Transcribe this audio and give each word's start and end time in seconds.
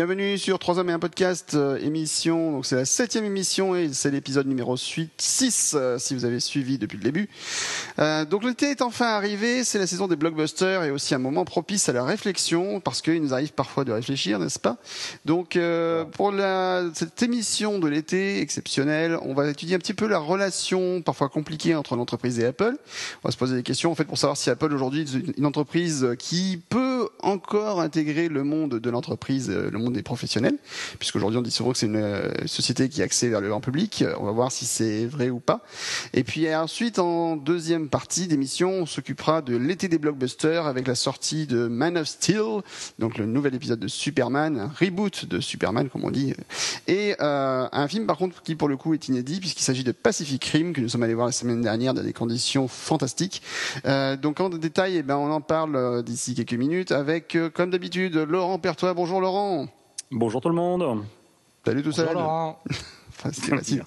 Bienvenue 0.00 0.38
sur 0.38 0.58
3 0.58 0.78
hommes 0.78 0.88
et 0.88 0.94
un 0.94 0.98
podcast 0.98 1.52
euh, 1.52 1.76
émission. 1.76 2.52
Donc 2.52 2.64
c'est 2.64 2.74
la 2.74 2.86
septième 2.86 3.26
émission 3.26 3.76
et 3.76 3.92
c'est 3.92 4.10
l'épisode 4.10 4.46
numéro 4.46 4.74
6 4.74 5.74
euh, 5.74 5.98
si 5.98 6.14
vous 6.14 6.24
avez 6.24 6.40
suivi 6.40 6.78
depuis 6.78 6.96
le 6.96 7.04
début. 7.04 7.28
Euh, 7.98 8.24
donc 8.24 8.44
l'été 8.44 8.70
est 8.70 8.80
enfin 8.80 9.08
arrivé, 9.08 9.62
c'est 9.62 9.78
la 9.78 9.86
saison 9.86 10.08
des 10.08 10.16
blockbusters 10.16 10.84
et 10.84 10.90
aussi 10.90 11.14
un 11.14 11.18
moment 11.18 11.44
propice 11.44 11.90
à 11.90 11.92
la 11.92 12.02
réflexion 12.02 12.80
parce 12.80 13.02
qu'il 13.02 13.20
nous 13.20 13.34
arrive 13.34 13.52
parfois 13.52 13.84
de 13.84 13.92
réfléchir, 13.92 14.38
n'est-ce 14.38 14.58
pas? 14.58 14.78
Donc 15.26 15.58
pour 16.12 16.32
la, 16.32 16.84
cette 16.94 17.22
émission 17.22 17.78
de 17.78 17.86
l'été 17.86 18.40
exceptionnelle, 18.40 19.18
on 19.20 19.34
va 19.34 19.50
étudier 19.50 19.76
un 19.76 19.80
petit 19.80 19.92
peu 19.92 20.06
la 20.06 20.18
relation 20.18 21.02
parfois 21.02 21.28
compliquée 21.28 21.74
entre 21.74 21.96
l'entreprise 21.96 22.38
et 22.38 22.46
Apple. 22.46 22.74
On 23.22 23.28
va 23.28 23.32
se 23.32 23.36
poser 23.36 23.54
des 23.54 23.62
questions 23.62 23.92
en 23.92 23.94
fait 23.94 24.04
pour 24.04 24.16
savoir 24.16 24.38
si 24.38 24.48
Apple 24.48 24.72
aujourd'hui 24.72 25.02
est 25.02 25.36
une 25.36 25.44
entreprise 25.44 26.16
qui 26.18 26.58
peut 26.70 27.10
encore 27.22 27.82
intégrer 27.82 28.28
le 28.28 28.44
monde 28.44 28.76
de 28.76 28.90
l'entreprise, 28.90 29.50
le 29.50 29.78
monde 29.78 29.89
des 29.92 30.02
professionnels, 30.02 30.56
puisqu'aujourd'hui 30.98 31.38
on 31.38 31.42
dit 31.42 31.50
souvent 31.50 31.72
que 31.72 31.78
c'est 31.78 31.86
une 31.86 31.96
euh, 31.96 32.30
société 32.46 32.88
qui 32.88 33.00
est 33.00 33.04
axée 33.04 33.28
vers 33.28 33.40
le 33.40 33.48
grand 33.48 33.60
public. 33.60 34.04
On 34.18 34.24
va 34.24 34.32
voir 34.32 34.52
si 34.52 34.64
c'est 34.64 35.06
vrai 35.06 35.30
ou 35.30 35.40
pas. 35.40 35.64
Et 36.12 36.24
puis 36.24 36.52
ensuite, 36.54 36.98
en 36.98 37.36
deuxième 37.36 37.88
partie 37.88 38.26
d'émission, 38.26 38.70
on 38.70 38.86
s'occupera 38.86 39.42
de 39.42 39.56
l'été 39.56 39.88
des 39.88 39.98
blockbusters 39.98 40.66
avec 40.66 40.86
la 40.86 40.94
sortie 40.94 41.46
de 41.46 41.68
Man 41.68 41.96
of 41.96 42.08
Steel, 42.08 42.62
donc 42.98 43.18
le 43.18 43.26
nouvel 43.26 43.54
épisode 43.54 43.80
de 43.80 43.88
Superman, 43.88 44.58
un 44.58 44.70
reboot 44.78 45.26
de 45.26 45.40
Superman 45.40 45.88
comme 45.88 46.04
on 46.04 46.10
dit, 46.10 46.34
et 46.86 47.14
euh, 47.20 47.68
un 47.70 47.88
film 47.88 48.06
par 48.06 48.16
contre 48.16 48.42
qui 48.42 48.54
pour 48.54 48.68
le 48.68 48.76
coup 48.76 48.94
est 48.94 49.08
inédit 49.08 49.40
puisqu'il 49.40 49.62
s'agit 49.62 49.84
de 49.84 49.92
Pacific 49.92 50.44
Rim 50.44 50.72
que 50.72 50.80
nous 50.80 50.88
sommes 50.88 51.02
allés 51.02 51.14
voir 51.14 51.26
la 51.26 51.32
semaine 51.32 51.60
dernière 51.60 51.94
dans 51.94 52.02
des 52.02 52.12
conditions 52.12 52.68
fantastiques. 52.68 53.42
Euh, 53.86 54.16
donc 54.16 54.40
en 54.40 54.48
détail, 54.48 54.96
eh 54.96 55.02
ben, 55.02 55.16
on 55.16 55.30
en 55.30 55.40
parle 55.40 55.76
euh, 55.76 56.02
d'ici 56.02 56.34
quelques 56.34 56.54
minutes 56.54 56.92
avec, 56.92 57.34
euh, 57.36 57.50
comme 57.50 57.70
d'habitude, 57.70 58.16
Laurent 58.16 58.58
Pertois. 58.58 58.94
Bonjour 58.94 59.20
Laurent. 59.20 59.68
Bonjour 60.10 60.40
tout 60.40 60.48
le 60.48 60.54
monde. 60.54 61.04
Salut 61.64 61.82
tout 61.82 61.92
Laurent. 62.12 62.58
Enfin, 63.22 63.30
c'était 63.34 63.54
facile. 63.54 63.82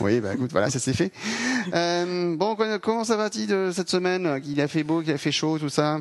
Oui, 0.00 0.20
bah 0.20 0.34
écoute, 0.34 0.52
voilà, 0.52 0.70
ça 0.70 0.78
c'est 0.78 0.92
fait. 0.94 1.10
Euh, 1.74 2.36
bon, 2.36 2.56
comment 2.80 3.02
ça 3.02 3.16
va-t-il 3.16 3.48
de 3.48 3.70
cette 3.72 3.88
semaine? 3.88 4.40
Il 4.46 4.60
a 4.60 4.68
fait 4.68 4.84
beau, 4.84 5.00
qu'il 5.02 5.10
a 5.10 5.18
fait 5.18 5.32
chaud, 5.32 5.58
tout 5.58 5.68
ça? 5.68 5.98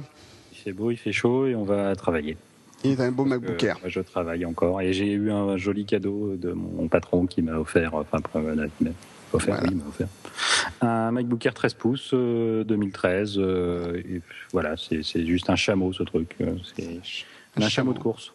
Il 0.52 0.57
fait 0.59 0.72
beau, 0.72 0.91
il 0.91 0.97
fait 0.97 1.11
chaud 1.11 1.47
et 1.47 1.55
on 1.55 1.63
va 1.63 1.95
travailler. 1.95 2.38
Il 2.83 2.91
est 2.91 2.99
un 3.02 3.11
beau 3.11 3.25
MacBook 3.25 3.63
Air. 3.63 3.77
Euh, 3.83 3.89
je 3.89 3.99
travaille 4.02 4.45
encore 4.45 4.79
et 4.79 4.94
j'ai 4.94 5.11
eu 5.11 5.31
un 5.31 5.57
joli 5.57 5.85
cadeau 5.85 6.35
de 6.35 6.52
mon 6.52 6.88
patron 6.88 7.25
qui 7.25 7.41
m'a 7.41 7.57
offert, 7.57 7.95
enfin, 7.95 8.19
voilà, 8.35 8.67
qui 8.77 8.83
m'a 8.83 8.91
offert, 9.33 9.55
Voilà. 9.55 9.63
oui, 9.63 9.69
il 9.72 9.77
m'a 9.77 9.88
offert. 9.89 10.07
Un 10.81 11.11
MacBook 11.13 11.44
Air 11.44 11.55
13 11.55 11.73
pouces 11.73 12.11
euh, 12.13 12.63
2013. 12.63 13.35
euh, 13.39 13.97
et 14.07 14.22
voilà, 14.53 14.75
c'est 14.77 15.02
c'est 15.02 15.25
juste 15.25 15.49
un 15.49 15.55
chameau 15.55 15.94
ce 15.94 16.03
truc. 16.03 16.35
euh, 16.41 16.53
C'est 16.75 16.83
Un 16.83 17.63
un, 17.63 17.69
chameau 17.69 17.69
chameau. 17.69 17.94
de 17.94 17.99
course. 17.99 18.33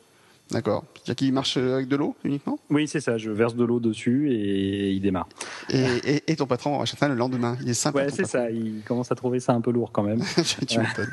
D'accord. 0.52 0.84
C'est-à-dire 0.94 1.16
qu'il 1.16 1.32
marche 1.32 1.56
avec 1.56 1.88
de 1.88 1.96
l'eau 1.96 2.14
uniquement? 2.22 2.58
Oui, 2.70 2.86
c'est 2.86 3.00
ça. 3.00 3.18
Je 3.18 3.30
verse 3.30 3.56
de 3.56 3.64
l'eau 3.64 3.80
dessus 3.80 4.30
et 4.32 4.92
il 4.92 5.00
démarre. 5.00 5.28
et, 5.70 5.84
et, 6.04 6.22
et 6.28 6.36
ton 6.36 6.46
patron 6.46 6.78
rachète 6.78 7.00
ça 7.00 7.08
le 7.08 7.14
lendemain. 7.16 7.56
Il 7.62 7.68
est 7.68 7.74
sympa. 7.74 8.04
Ouais, 8.04 8.10
c'est 8.10 8.26
ça. 8.26 8.48
Il 8.50 8.82
commence 8.86 9.10
à 9.10 9.16
trouver 9.16 9.40
ça 9.40 9.52
un 9.54 9.60
peu 9.60 9.72
lourd 9.72 9.90
quand 9.92 10.04
même. 10.04 10.22
tu 10.68 10.78
m'étonnes. 10.78 11.10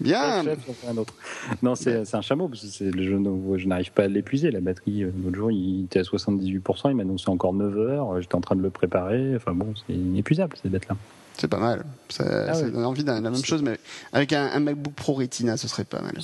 Bien. 0.00 0.44
Chef, 0.44 0.58
j'en 0.66 0.72
fais 0.72 0.86
un 0.88 0.96
autre. 0.96 1.14
Non, 1.62 1.74
c'est 1.74 2.14
un 2.14 2.20
chameau, 2.22 2.48
parce 2.48 2.62
que 2.62 2.68
je, 3.02 3.66
n'arrive 3.66 3.92
pas 3.92 4.04
à 4.04 4.08
l'épuiser. 4.08 4.50
La 4.50 4.60
batterie, 4.60 5.02
euh, 5.04 5.10
l'autre 5.24 5.36
jour, 5.36 5.50
il 5.50 5.84
était 5.84 6.00
à 6.00 6.02
78%, 6.02 6.90
il 6.90 6.94
m'a 6.96 7.02
annoncé 7.02 7.28
encore 7.28 7.52
9 7.52 7.76
heures, 7.78 8.20
j'étais 8.20 8.34
en 8.36 8.40
train 8.40 8.56
de 8.56 8.62
le 8.62 8.70
préparer. 8.70 9.34
Enfin 9.36 9.52
bon, 9.52 9.74
c'est 9.86 9.92
inépuisable, 9.94 10.56
cette 10.62 10.70
bête-là. 10.70 10.96
C'est 11.38 11.48
pas 11.48 11.58
mal. 11.58 11.84
Ça, 12.08 12.24
Ah 12.48 12.54
ça 12.54 12.68
donne 12.70 12.84
envie 12.84 13.04
d'un- 13.04 13.20
la 13.20 13.30
même 13.30 13.44
chose, 13.44 13.62
mais 13.62 13.78
avec 14.12 14.32
un, 14.32 14.46
un 14.52 14.60
MacBook 14.60 14.92
Pro 14.94 15.14
Retina, 15.14 15.56
ce 15.56 15.66
serait 15.66 15.84
pas 15.84 16.00
mal. 16.02 16.14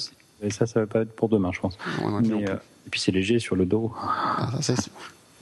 Et 0.43 0.50
ça, 0.50 0.66
ça 0.66 0.81
va 0.81 0.87
pas 0.87 1.00
être 1.00 1.15
pour 1.15 1.28
demain, 1.28 1.50
je 1.53 1.60
pense. 1.60 1.76
Non 2.03 2.21
Mais, 2.21 2.49
euh, 2.49 2.54
et 2.87 2.91
puis 2.91 3.00
c'est 3.00 3.12
léger 3.12 3.38
sur 3.38 3.56
le 3.56 3.66
dos. 3.66 3.93
Ah, 4.00 4.50
ça, 4.60 4.76
c'est- 4.76 4.91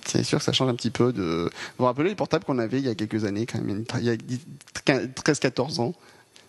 C'est 0.06 0.22
sûr 0.22 0.38
que 0.38 0.44
ça 0.44 0.52
change 0.52 0.68
un 0.70 0.74
petit 0.76 0.90
peu 0.92 1.12
de. 1.12 1.44
Vous 1.44 1.50
vous 1.80 1.84
rappelez 1.86 2.10
les 2.10 2.14
portables 2.14 2.44
qu'on 2.44 2.58
avait 2.60 2.78
il 2.78 2.86
y 2.86 2.88
a 2.88 2.94
quelques 2.94 3.24
années, 3.24 3.44
quand 3.44 3.60
même, 3.60 3.84
il 3.98 4.04
y 4.04 4.10
a 4.10 4.16
13-14 5.14 5.80
ans? 5.80 5.94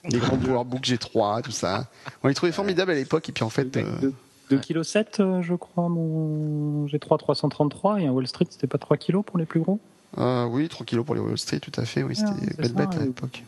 Les 0.09 0.19
gros 0.19 0.37
PowerBook 0.37 0.83
G3, 0.83 1.41
tout 1.41 1.49
ça. 1.51 1.87
On 2.23 2.27
les 2.27 2.35
trouvait 2.35 2.51
formidables 2.51 2.91
à 2.91 2.93
l'époque, 2.93 3.27
et 3.27 3.31
puis 3.31 3.43
en 3.43 3.49
fait. 3.49 3.75
euh, 3.77 4.11
2 4.51 4.59
kg 4.59 4.83
7, 4.83 5.21
je 5.41 5.55
crois, 5.55 5.89
mon 5.89 6.85
G3 6.85 7.17
333, 7.17 7.99
et 8.01 8.05
un 8.07 8.11
Wall 8.11 8.27
Street, 8.27 8.45
c'était 8.49 8.67
pas 8.67 8.77
3 8.77 8.95
kg 8.97 9.21
pour 9.23 9.37
les 9.39 9.45
plus 9.45 9.59
gros? 9.59 9.79
Euh, 10.19 10.45
oui, 10.45 10.69
3 10.69 10.85
kilos 10.85 11.03
pour 11.05 11.15
les 11.15 11.21
Wall 11.21 11.37
Street, 11.37 11.59
tout 11.59 11.71
à 11.81 11.83
fait. 11.85 12.03
Oui, 12.03 12.15
c'était 12.15 12.29
Ah, 12.31 12.61
bête 12.61 12.67
ça, 12.67 12.73
bête 12.73 12.95
à 13.01 13.05
l'époque. 13.05 13.43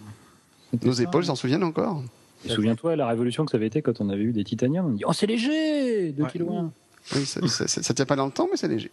C'était 0.71 0.87
Nos 0.87 0.93
épaules 0.93 1.25
s'en 1.25 1.35
souviennent 1.35 1.63
encore 1.63 2.01
Et 2.45 2.50
Souviens-toi 2.50 2.95
la 2.95 3.07
révolution 3.07 3.45
que 3.45 3.51
ça 3.51 3.57
avait 3.57 3.67
été 3.67 3.81
quand 3.81 4.00
on 4.01 4.09
avait 4.09 4.22
eu 4.23 4.31
des 4.31 4.44
titaniums. 4.44 4.85
On 4.85 4.89
dit 4.91 5.03
Oh, 5.05 5.13
c'est 5.13 5.25
léger 5.27 6.11
2 6.11 6.23
Ouais. 6.23 6.29
kg 6.31 6.41
1. 6.50 6.72
Oui, 7.16 7.25
ça, 7.25 7.45
ça, 7.47 7.67
ça- 7.67 7.83
ça 7.83 7.94
tient 7.94 8.05
pas 8.05 8.16
dans 8.16 8.25
le 8.25 8.31
temps, 8.31 8.47
mais 8.51 8.57
c'est 8.57 8.67
léger. 8.67 8.91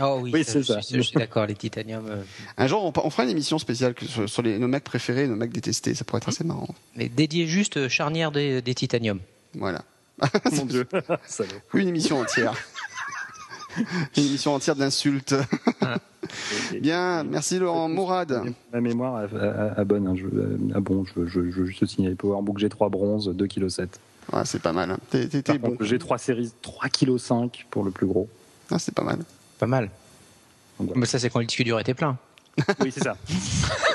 Oh 0.00 0.20
oui, 0.22 0.30
Oui, 0.32 0.44
c'est 0.46 0.62
ça. 0.62 0.78
je 0.80 1.00
suis 1.00 1.16
d'accord, 1.16 1.44
les 1.46 1.56
titanium. 1.56 2.04
euh, 2.08 2.22
Un 2.56 2.66
jour, 2.68 2.84
on, 2.84 2.92
on 3.04 3.10
fera 3.10 3.24
une 3.24 3.30
émission 3.30 3.58
spéciale 3.58 3.94
sur, 4.00 4.28
sur 4.28 4.42
les, 4.42 4.56
nos 4.58 4.68
Macs 4.68 4.84
préférés, 4.84 5.26
nos 5.26 5.34
Macs 5.34 5.50
détestés. 5.50 5.94
Ça 5.94 6.04
pourrait 6.04 6.18
être 6.18 6.28
assez 6.28 6.44
marrant. 6.44 6.68
mais 6.94 7.08
dédié 7.08 7.46
juste 7.48 7.78
euh, 7.78 7.88
charnière 7.88 8.30
des, 8.30 8.62
des 8.62 8.74
titanium. 8.74 9.18
Voilà. 9.54 9.82
Mon 10.52 10.64
Dieu. 10.66 10.86
Salaud. 11.26 11.50
Une 11.74 11.88
émission 11.88 12.20
entière. 12.20 12.54
Une 14.16 14.24
émission 14.24 14.54
entière 14.54 14.76
d'insultes. 14.76 15.34
Bien, 16.80 17.24
merci 17.24 17.58
Laurent. 17.58 17.88
Mourad. 17.88 18.42
Ma 18.72 18.80
mémoire 18.80 19.16
a 19.76 19.84
bonne. 19.84 20.06
hein. 20.08 20.14
Je, 20.16 20.26
ah 20.74 20.80
bon, 20.80 21.04
je, 21.04 21.26
je, 21.26 21.50
je 21.50 21.60
veux 21.60 21.66
juste 21.66 21.86
signaler 21.86 22.14
PowerBook 22.14 22.58
G3 22.58 22.90
bronze 22.90 23.28
2 23.28 23.46
kg 23.46 23.68
7. 23.68 24.00
Ah, 24.32 24.44
c'est 24.44 24.60
pas 24.60 24.72
mal. 24.72 24.90
hein. 24.90 24.98
Bon. 25.58 25.74
G3 25.80 26.18
série 26.18 26.52
3 26.60 26.88
kg 26.90 27.16
5 27.18 27.66
pour 27.70 27.84
le 27.84 27.90
plus 27.90 28.06
gros. 28.06 28.28
Ah, 28.70 28.78
c'est 28.78 28.94
pas 28.94 29.04
mal. 29.04 29.18
Pas 29.58 29.66
mal. 29.66 29.84
Donc, 30.78 30.88
voilà. 30.88 31.00
Mais 31.00 31.06
ça, 31.06 31.18
c'est 31.18 31.30
quand 31.30 31.40
le 31.40 31.46
disque 31.46 31.62
dur 31.64 31.80
était 31.80 31.94
plein. 31.94 32.18
Oui, 32.80 32.90
c'est 32.92 33.02
ça. 33.04 33.16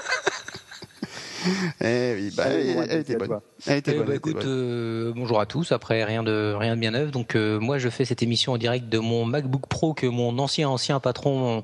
Eh 1.81 2.13
oui, 2.15 2.33
bah, 2.35 2.43
Allez, 2.45 2.75
elle, 2.89 2.99
était 3.01 3.15
à 3.15 3.17
bonne. 3.17 3.27
toi. 3.27 3.41
Elle 3.67 3.77
était 3.77 3.91
bonne. 3.93 3.99
bah, 4.05 4.11
elle 4.11 4.15
était 4.17 4.29
écoute, 4.29 4.43
bonne. 4.43 4.47
euh, 4.47 5.13
bonjour 5.15 5.39
à 5.39 5.45
tous. 5.45 5.71
Après, 5.71 6.03
rien 6.03 6.23
de 6.23 6.53
rien 6.57 6.75
de 6.75 6.79
bien 6.81 6.91
neuf. 6.91 7.11
Donc, 7.11 7.35
euh, 7.35 7.59
moi, 7.59 7.77
je 7.77 7.89
fais 7.89 8.05
cette 8.05 8.23
émission 8.23 8.53
en 8.53 8.57
direct 8.57 8.89
de 8.89 8.99
mon 8.99 9.25
MacBook 9.25 9.67
Pro 9.67 9.93
que 9.93 10.07
mon 10.07 10.37
ancien 10.39 10.69
ancien 10.69 10.99
patron 10.99 11.63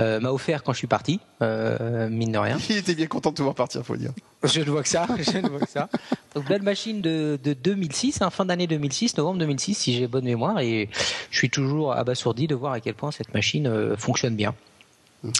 euh, 0.00 0.20
m'a 0.20 0.30
offert 0.30 0.62
quand 0.62 0.72
je 0.72 0.78
suis 0.78 0.86
parti. 0.86 1.20
Euh, 1.42 2.08
mine 2.08 2.32
de 2.32 2.38
rien. 2.38 2.58
Il 2.70 2.76
était 2.76 2.94
bien 2.94 3.06
content 3.06 3.30
de 3.30 3.36
te 3.36 3.42
voir 3.42 3.54
partir, 3.54 3.84
faut 3.84 3.96
dire. 3.96 4.10
Je 4.42 4.60
ne 4.60 4.66
vois 4.70 4.82
que 4.82 4.88
ça. 4.88 5.06
Je 5.18 5.38
ne 5.38 5.48
vois 5.48 5.60
que 5.60 5.70
ça. 5.70 5.88
Donc 6.34 6.46
belle 6.48 6.62
machine 6.62 7.00
de, 7.00 7.38
de 7.42 7.52
2006, 7.54 8.20
hein, 8.22 8.30
fin 8.30 8.44
d'année 8.44 8.66
2006, 8.66 9.16
novembre 9.16 9.38
2006, 9.38 9.74
si 9.74 9.94
j'ai 9.94 10.06
bonne 10.06 10.24
mémoire, 10.24 10.58
et 10.60 10.88
je 11.30 11.38
suis 11.38 11.48
toujours 11.48 11.92
abasourdi 11.92 12.46
de 12.48 12.54
voir 12.54 12.72
à 12.72 12.80
quel 12.80 12.94
point 12.94 13.10
cette 13.12 13.32
machine 13.34 13.66
euh, 13.66 13.96
fonctionne 13.96 14.34
bien. 14.36 14.54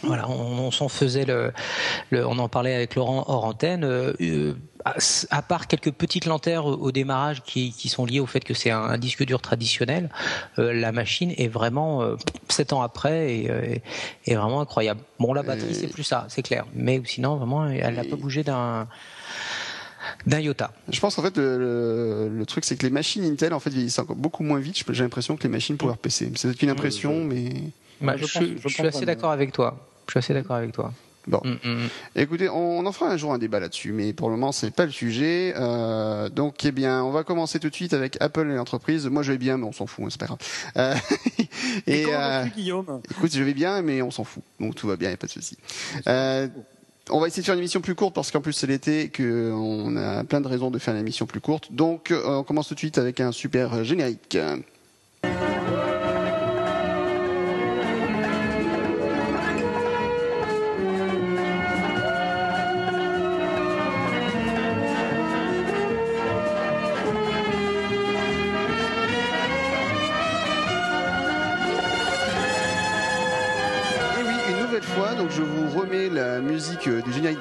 Voilà, 0.03 0.29
on, 0.31 0.59
on 0.59 0.71
s'en 0.71 0.89
faisait 0.89 1.25
le, 1.25 1.53
le- 2.11 2.27
on 2.27 2.39
en 2.39 2.49
parlait 2.49 2.75
avec 2.75 2.95
Laurent 2.95 3.25
hors 3.29 3.45
antenne. 3.45 3.85
euh, 3.85 4.13
euh, 4.21 4.55
à, 4.87 4.95
à 5.31 5.41
part 5.43 5.67
quelques 5.67 5.93
petites 5.93 6.27
lenteurs 6.27 6.67
au, 6.67 6.73
au 6.75 6.93
démarrage 6.93 7.43
qui, 7.43 7.73
qui 7.73 7.89
sont 7.89 8.05
liées 8.05 8.21
au 8.21 8.27
fait 8.27 8.41
que 8.41 8.53
c'est 8.55 8.71
un, 8.71 8.83
un 8.83 8.99
disque 8.99 9.25
dur 9.25 9.41
traditionnel, 9.41 10.11
euh, 10.59 10.73
la 10.75 10.93
machine 10.93 11.33
est 11.39 11.49
vraiment 11.49 12.03
euh, 12.03 12.17
sept 12.51 12.73
ans 12.75 12.83
après 12.83 13.35
et, 13.35 13.83
est 14.27 14.35
vraiment 14.35 14.61
incroyable. 14.61 15.01
Bon, 15.19 15.33
la 15.33 15.43
batterie 15.43 15.75
c'est 15.75 15.89
plus 15.89 16.03
ça, 16.05 16.27
c'est 16.29 16.43
clair, 16.43 16.67
mais 16.75 17.01
sinon 17.07 17.37
vraiment 17.37 17.67
elle 17.67 17.95
n'a 17.95 18.05
pas 18.05 18.17
bougé 18.17 18.43
d'un 18.45 18.87
d'un 20.27 20.39
iota. 20.41 20.71
Je 20.91 21.01
pense 21.01 21.15
qu'en 21.15 21.23
fait, 21.23 21.37
le, 21.39 21.59
le- 21.59 22.29
le 22.29 22.47
truc, 22.47 22.65
c'est 22.67 22.77
que 22.77 22.85
les 22.85 22.91
machines 22.93 23.25
Intel, 23.25 23.55
en 23.55 23.61
fait, 23.61 23.71
vieillissent 23.71 23.99
encore 23.99 24.17
beaucoup 24.17 24.43
moins 24.43 24.59
vite. 24.59 24.85
J'ai 24.91 25.03
l'impression 25.03 25.37
que 25.37 25.43
les 25.45 25.49
machines 25.49 25.79
PowerPC. 25.79 26.31
C'est 26.37 26.49
peut-être 26.49 26.63
une 26.63 26.69
impression, 26.71 27.25
mais. 27.25 27.49
Bah, 28.01 28.17
je 28.17 28.27
je, 28.27 28.33
pense- 28.33 28.43
je 28.43 28.49
je 28.57 28.63
pense 28.63 28.73
suis 28.73 28.87
assez 28.87 29.07
d'accord 29.07 29.31
avec 29.31 29.53
toi. 29.53 29.77
Je 30.07 30.13
suis 30.13 30.19
assez 30.19 30.35
d'accord 30.35 30.57
avec 30.57 30.73
toi. 30.73 30.93
Bon. 31.27 31.41
Mm, 31.43 31.53
mm. 31.69 31.89
Écoutez, 32.17 32.49
on 32.51 32.85
en 32.85 32.93
fera 32.93 33.11
un 33.11 33.17
jour 33.17 33.33
un 33.33 33.39
débat 33.39 33.59
là-dessus, 33.59 33.93
mais 33.93 34.13
pour 34.13 34.29
le 34.29 34.37
moment, 34.37 34.53
c'est 34.53 34.71
pas 34.75 34.85
le 34.85 34.93
sujet. 34.93 35.55
Euh, 35.57 36.29
donc, 36.29 36.63
eh 36.67 36.71
bien, 36.71 37.03
on 37.03 37.11
va 37.13 37.25
commencer 37.25 37.59
tout 37.59 37.71
de 37.71 37.75
suite 37.75 37.95
avec 37.95 38.19
Apple 38.21 38.51
et 38.51 38.55
l'entreprise. 38.55 39.07
Moi, 39.07 39.23
je 39.23 39.33
vais 39.33 39.39
bien, 39.39 39.57
mais 39.57 39.65
on 39.65 39.73
s'en 39.73 39.87
fout, 39.87 40.05
hein, 40.05 40.09
c'est 40.11 40.21
pas 40.21 40.27
grave. 40.27 40.39
Euh, 40.77 40.95
Et, 41.87 42.01
et 42.01 42.05
comment 42.05 42.17
euh, 42.19 42.43
vas-tu, 42.43 42.51
Guillaume? 42.51 43.01
écoute, 43.11 43.33
je 43.35 43.43
vais 43.43 43.55
bien, 43.55 43.81
mais 43.81 44.03
on 44.03 44.11
s'en 44.11 44.25
fout. 44.25 44.43
Donc, 44.61 44.75
tout 44.75 44.87
va 44.87 44.97
bien, 44.97 45.09
y 45.11 45.15
a 45.15 45.17
pas 45.17 45.27
de 45.27 45.33
souci. 45.33 45.57
Euh, 46.07 46.47
on 47.11 47.21
va 47.21 47.27
essayer 47.27 47.41
de 47.43 47.47
faire 47.47 47.55
une 47.55 47.61
émission 47.61 47.81
plus 47.81 47.95
courte 47.95 48.15
parce 48.15 48.31
qu'en 48.31 48.41
plus 48.41 48.53
c'est 48.55 48.67
l'été 48.67 49.03
et 49.03 49.09
que 49.11 49.51
on 49.53 49.95
a 49.97 50.25
plein 50.25 50.41
de 50.41 50.49
raisons 50.49 50.71
de 50.71 50.79
faire 50.79 50.95
une 50.95 51.01
émission 51.01 51.27
plus 51.27 51.41
courte. 51.41 51.71
Donc, 51.73 52.11
euh, 52.11 52.23
on 52.39 52.43
commence 52.45 52.69
tout 52.69 52.75
de 52.75 52.79
suite 52.79 52.97
avec 52.99 53.21
un 53.21 53.33
super 53.33 53.83
générique. 53.85 54.37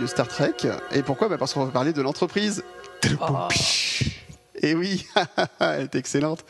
De 0.04 0.08
Star 0.08 0.28
Trek. 0.28 0.56
Et 0.92 1.02
pourquoi 1.02 1.30
bah 1.30 1.38
Parce 1.38 1.54
qu'on 1.54 1.64
va 1.64 1.72
parler 1.72 1.94
de 1.94 2.02
l'entreprise. 2.02 2.64
Oh. 3.22 3.48
Et 4.62 4.76
oui, 4.76 5.06
elle 5.62 5.84
est 5.84 5.96
excellente. 5.96 6.44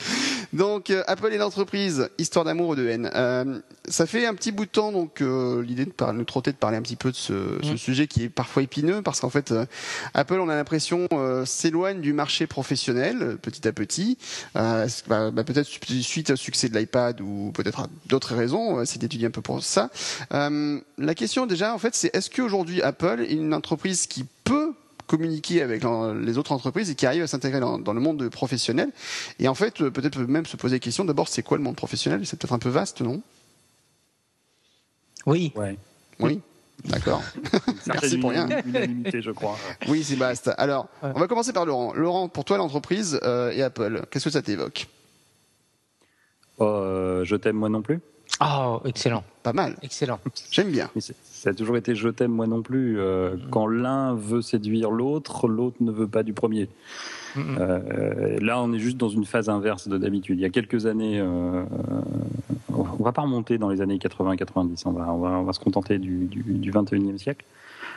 Donc 0.54 0.90
euh, 0.90 1.04
Apple 1.08 1.34
est 1.34 1.38
l'entreprise, 1.38 2.10
histoire 2.18 2.46
d'amour 2.46 2.70
ou 2.70 2.76
de 2.76 2.88
haine. 2.88 3.10
Euh, 3.16 3.60
ça 3.88 4.06
fait 4.06 4.26
un 4.26 4.34
petit 4.36 4.52
bout 4.52 4.66
de 4.66 4.70
temps 4.70 4.92
donc 4.92 5.22
euh, 5.22 5.62
l'idée 5.64 5.86
de 5.86 5.92
parler, 5.92 6.18
nous 6.18 6.24
trotter 6.26 6.52
de 6.52 6.58
parler 6.58 6.78
un 6.78 6.82
petit 6.82 6.96
peu 6.96 7.12
de 7.12 7.16
ce, 7.16 7.34
ce 7.64 7.74
Mm. 7.74 7.78
sujet 7.78 8.08
qui 8.08 8.24
est 8.24 8.30
parfois 8.30 8.64
épineux 8.64 9.02
parce 9.02 9.20
qu'en 9.20 9.30
fait 9.30 9.52
euh, 9.52 9.66
Apple 10.14 10.36
on 10.40 10.48
a 10.50 10.56
l'impression 10.56 11.08
euh, 11.14 11.44
s'éloigne 11.46 12.00
du 12.02 12.14
marché 12.14 12.48
professionnel 12.48 13.38
petit 13.42 13.68
à 13.68 13.72
petit. 13.74 14.18
Euh, 14.56 14.88
bah, 15.08 15.32
bah, 15.32 15.44
peut-être 15.44 15.68
su- 15.68 16.04
suite 16.04 16.30
au 16.30 16.36
succès 16.36 16.70
de 16.70 16.78
l'iPad 16.78 17.20
ou 17.22 17.52
peut-être 17.54 17.80
à 17.82 17.88
d'autres 18.08 18.36
raisons. 18.36 18.82
Essayer 18.82 19.00
d'étudier 19.00 19.28
un 19.28 19.32
peu 19.32 19.42
pour 19.42 19.64
ça. 19.64 19.90
Euh, 20.34 20.80
la 20.98 21.16
question 21.16 21.46
déjà 21.46 21.74
en 21.74 21.78
fait 21.80 21.96
c'est 21.96 22.16
est-ce 22.16 22.30
qu'aujourd'hui 22.30 22.82
Apple 22.82 23.22
est 23.28 23.34
une 23.34 23.54
entreprise 23.54 24.06
qui 24.08 24.26
peut 24.44 24.74
communiquer 25.08 25.62
avec 25.62 25.84
les 25.84 26.38
autres 26.38 26.52
entreprises 26.52 26.90
et 26.90 26.96
qui 26.96 27.06
arrive 27.06 27.24
à 27.24 27.28
s'intégrer 27.28 27.60
dans, 27.60 27.78
dans 27.80 27.94
le 27.94 28.00
monde 28.02 28.28
professionnel 28.30 28.90
et 29.40 29.48
en 29.48 29.56
fait, 29.56 29.82
euh, 29.82 29.92
peut-être 29.92 30.20
même 30.20 30.46
se 30.46 30.58
poser 30.58 30.76
la 30.76 30.80
question 30.80 31.06
d'abord, 31.06 31.28
c'est 31.28 31.44
quoi 31.44 31.58
le 31.58 31.64
monde 31.64 31.76
professionnel? 31.76 32.26
C'est 32.26 32.38
peut-être 32.40 32.54
un 32.54 32.60
peu 32.60 32.70
vaste, 32.70 33.02
non? 33.02 33.22
Oui. 35.26 35.52
Ouais. 35.56 35.78
Oui. 36.20 36.42
D'accord. 36.86 37.22
Merci 37.88 38.18
pour 38.18 38.32
rien. 38.32 38.48
Une 38.66 38.70
unanimité, 38.70 39.22
je 39.22 39.32
crois. 39.32 39.58
Oui, 39.88 40.04
c'est 40.04 40.16
vaste. 40.16 40.52
Alors, 40.58 40.88
Ouais. 41.02 41.12
on 41.16 41.20
va 41.20 41.28
commencer 41.28 41.54
par 41.54 41.66
Laurent. 41.66 41.94
Laurent, 41.94 42.28
pour 42.28 42.44
toi, 42.46 42.58
l'entreprise 42.58 43.20
euh, 43.24 43.52
et 43.52 43.62
Apple, 43.62 44.06
qu'est-ce 44.12 44.26
que 44.26 44.30
ça 44.32 44.42
t'évoque? 44.42 44.88
Euh, 46.62 47.24
je 47.26 47.36
t'aime 47.36 47.56
moi 47.56 47.70
non 47.70 47.82
plus? 47.82 48.00
Oh, 48.42 48.82
excellent, 48.86 49.24
Pas 49.44 49.54
mal. 49.54 49.76
excellent. 49.84 50.20
J'aime 50.52 50.72
bien. 50.72 50.90
Mais 50.96 51.02
ça 51.02 51.50
a 51.52 51.54
toujours 51.54 51.78
été 51.78 51.96
je 51.96 52.10
t'aime 52.10 52.32
moi 52.32 52.48
non 52.48 52.62
plus. 52.62 53.00
Euh, 53.00 53.36
Quand 53.52 53.68
l'un 53.68 54.16
veut 54.16 54.42
séduire 54.42 54.92
l'autre, 54.92 55.48
l'autre 55.48 55.78
ne 55.82 55.92
veut 55.92 56.08
pas 56.08 56.24
du 56.24 56.34
premier. 56.34 56.68
Euh, 57.38 58.38
là, 58.42 58.62
on 58.62 58.72
est 58.74 58.80
juste 58.80 58.98
dans 58.98 59.10
une 59.10 59.26
phase 59.26 59.50
inverse 59.50 59.88
de 59.88 59.98
d'habitude. 59.98 60.40
Il 60.40 60.42
y 60.42 60.46
a 60.46 60.50
quelques 60.50 60.86
années, 60.86 61.20
euh, 61.20 61.64
on 62.70 63.04
va 63.04 63.12
pas 63.12 63.22
remonter 63.24 63.58
dans 63.58 63.70
les 63.70 63.82
années 63.82 63.98
80-90. 63.98 64.84
On 64.86 64.92
va, 64.92 65.12
on 65.12 65.18
va, 65.20 65.30
on 65.40 65.44
va 65.44 65.54
se 65.54 65.60
contenter 65.60 65.98
du, 65.98 66.26
du, 66.26 66.44
du 66.44 66.72
21e 66.72 67.18
siècle. 67.18 67.46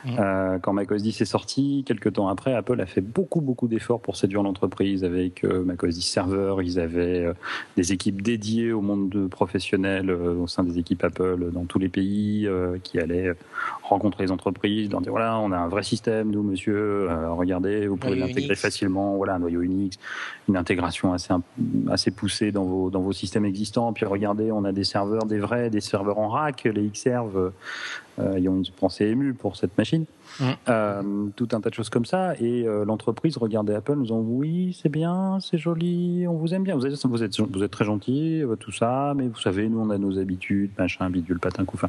Mhm. 0.05 0.17
Euh, 0.19 0.59
quand 0.59 0.73
Mac 0.73 0.91
OS 0.91 1.05
X 1.05 1.21
est 1.21 1.25
sorti, 1.25 1.85
quelques 1.87 2.13
temps 2.13 2.29
après, 2.29 2.55
Apple 2.55 2.81
a 2.81 2.87
fait 2.87 3.01
beaucoup 3.01 3.41
beaucoup 3.41 3.69
d'efforts 3.69 4.01
pour 4.01 4.17
séduire 4.17 4.43
l'entreprise 4.43 5.05
avec 5.05 5.45
euh, 5.45 5.65
Mac 5.65 5.83
OS 5.83 5.97
X 5.97 6.07
Server. 6.07 6.57
Ils 6.63 6.79
avaient 6.79 7.25
euh, 7.25 7.33
des 7.77 7.93
équipes 7.93 8.23
dédiées 8.23 8.73
au 8.73 8.81
monde 8.81 9.09
de 9.09 9.27
professionnels 9.27 10.11
euh, 10.11 10.35
au 10.35 10.47
sein 10.47 10.65
des 10.65 10.79
équipes 10.79 11.05
Apple 11.05 11.51
dans 11.53 11.65
tous 11.65 11.79
les 11.79 11.89
pays 11.89 12.47
euh, 12.47 12.79
qui 12.83 12.99
allaient 12.99 13.33
rencontrer 13.83 14.25
les 14.25 14.33
entreprises, 14.33 14.91
leur 14.91 15.01
dire 15.01 15.13
voilà, 15.13 15.39
on 15.39 15.53
a 15.53 15.59
un 15.59 15.69
vrai 15.69 15.83
système, 15.83 16.31
nous, 16.31 16.43
monsieur, 16.43 17.09
regardez, 17.31 17.87
vous 17.87 17.97
pouvez 17.97 18.17
l'intégrer 18.17 18.57
facilement, 18.57 19.17
voilà, 19.17 19.35
un 19.35 19.39
noyau 19.39 19.63
Unix, 19.63 19.97
une 20.49 20.57
intégration 20.57 21.13
assez, 21.13 21.33
assez 21.89 22.11
poussée 22.11 22.51
dans 22.51 22.65
vos, 22.65 22.91
dans 22.91 23.01
vos 23.01 23.13
systèmes 23.13 23.45
existants. 23.45 23.93
Puis 23.93 24.05
regardez, 24.05 24.51
on 24.51 24.65
a 24.65 24.73
des 24.73 24.85
serveurs, 24.85 25.25
des 25.27 25.39
vrais, 25.39 25.71
des 25.71 25.81
serveurs 25.81 26.19
en 26.19 26.29
rack, 26.29 26.65
les 26.65 26.89
Xserve, 26.89 27.53
euh, 28.19 28.39
ils 28.39 28.49
ont 28.49 28.57
une 28.57 28.67
pensée 28.67 29.07
émue 29.07 29.35
pour 29.35 29.57
cette 29.57 29.77
machine. 29.77 29.96
Mm. 30.41 30.45
Euh, 30.69 31.03
tout 31.37 31.49
un 31.53 31.61
tas 31.61 31.71
de 31.71 31.75
choses 31.75 31.89
comme 31.89 32.05
ça. 32.05 32.35
Et 32.41 32.67
euh, 32.67 32.85
l'entreprise 32.85 33.37
regardait 33.37 33.75
Apple, 33.75 33.95
nous 33.95 34.03
disant 34.03 34.21
oui, 34.21 34.77
c'est 34.81 34.89
bien, 34.89 35.39
c'est 35.41 35.59
joli, 35.59 36.27
on 36.29 36.35
vous 36.35 36.55
aime 36.55 36.63
bien, 36.63 36.75
vous 36.75 36.87
êtes, 36.87 37.07
vous 37.07 37.23
êtes, 37.23 37.41
vous 37.41 37.63
êtes 37.63 37.71
très 37.71 37.85
gentil, 37.85 38.43
euh, 38.43 38.57
tout 38.57 38.73
ça, 38.73 39.15
mais 39.17 39.29
vous 39.29 39.41
savez, 39.41 39.69
nous 39.69 39.81
on 39.81 39.91
a 39.91 39.99
nos 39.99 40.19
habitudes, 40.19 40.71
machin, 40.79 41.09
bidule, 41.11 41.39
patin, 41.39 41.65
couffin. 41.65 41.89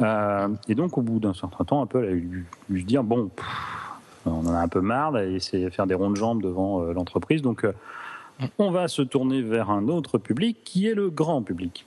Euh, 0.00 0.48
et 0.68 0.74
donc 0.74 0.98
au 0.98 1.02
bout 1.02 1.18
d'un 1.18 1.34
certain 1.34 1.64
temps, 1.64 1.82
Apple 1.82 2.04
a 2.04 2.12
eu 2.12 2.46
dû 2.68 2.80
se 2.80 2.86
dire 2.86 3.04
bon, 3.04 3.28
pff, 3.28 3.46
on 4.26 4.46
en 4.46 4.54
a 4.54 4.58
un 4.58 4.68
peu 4.68 4.80
marre 4.80 5.18
et 5.18 5.40
c'est 5.40 5.70
faire 5.70 5.86
des 5.86 5.94
ronds 5.94 6.10
de 6.10 6.16
jambes 6.16 6.42
devant 6.42 6.80
l'entreprise, 6.92 7.42
donc 7.42 7.66
on 8.58 8.70
va 8.70 8.88
se 8.88 9.02
tourner 9.02 9.42
vers 9.42 9.70
un 9.70 9.88
autre 9.88 10.18
public 10.18 10.58
qui 10.64 10.86
est 10.86 10.94
le 10.94 11.10
grand 11.10 11.42
public. 11.42 11.86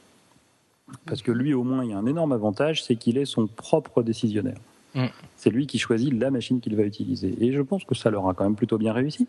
Parce 1.07 1.21
que 1.21 1.31
lui, 1.31 1.53
au 1.53 1.63
moins, 1.63 1.83
il 1.83 1.91
y 1.91 1.93
a 1.93 1.97
un 1.97 2.05
énorme 2.05 2.31
avantage, 2.31 2.83
c'est 2.83 2.95
qu'il 2.95 3.17
est 3.17 3.25
son 3.25 3.47
propre 3.47 4.03
décisionnaire. 4.03 4.57
Mm. 4.95 5.05
C'est 5.35 5.49
lui 5.49 5.67
qui 5.67 5.77
choisit 5.77 6.13
la 6.13 6.31
machine 6.31 6.61
qu'il 6.61 6.75
va 6.75 6.83
utiliser. 6.83 7.35
Et 7.39 7.51
je 7.53 7.61
pense 7.61 7.83
que 7.83 7.93
ça 7.95 8.09
leur 8.09 8.27
a 8.29 8.33
quand 8.33 8.45
même 8.45 8.55
plutôt 8.55 8.77
bien 8.77 8.93
réussi. 8.93 9.27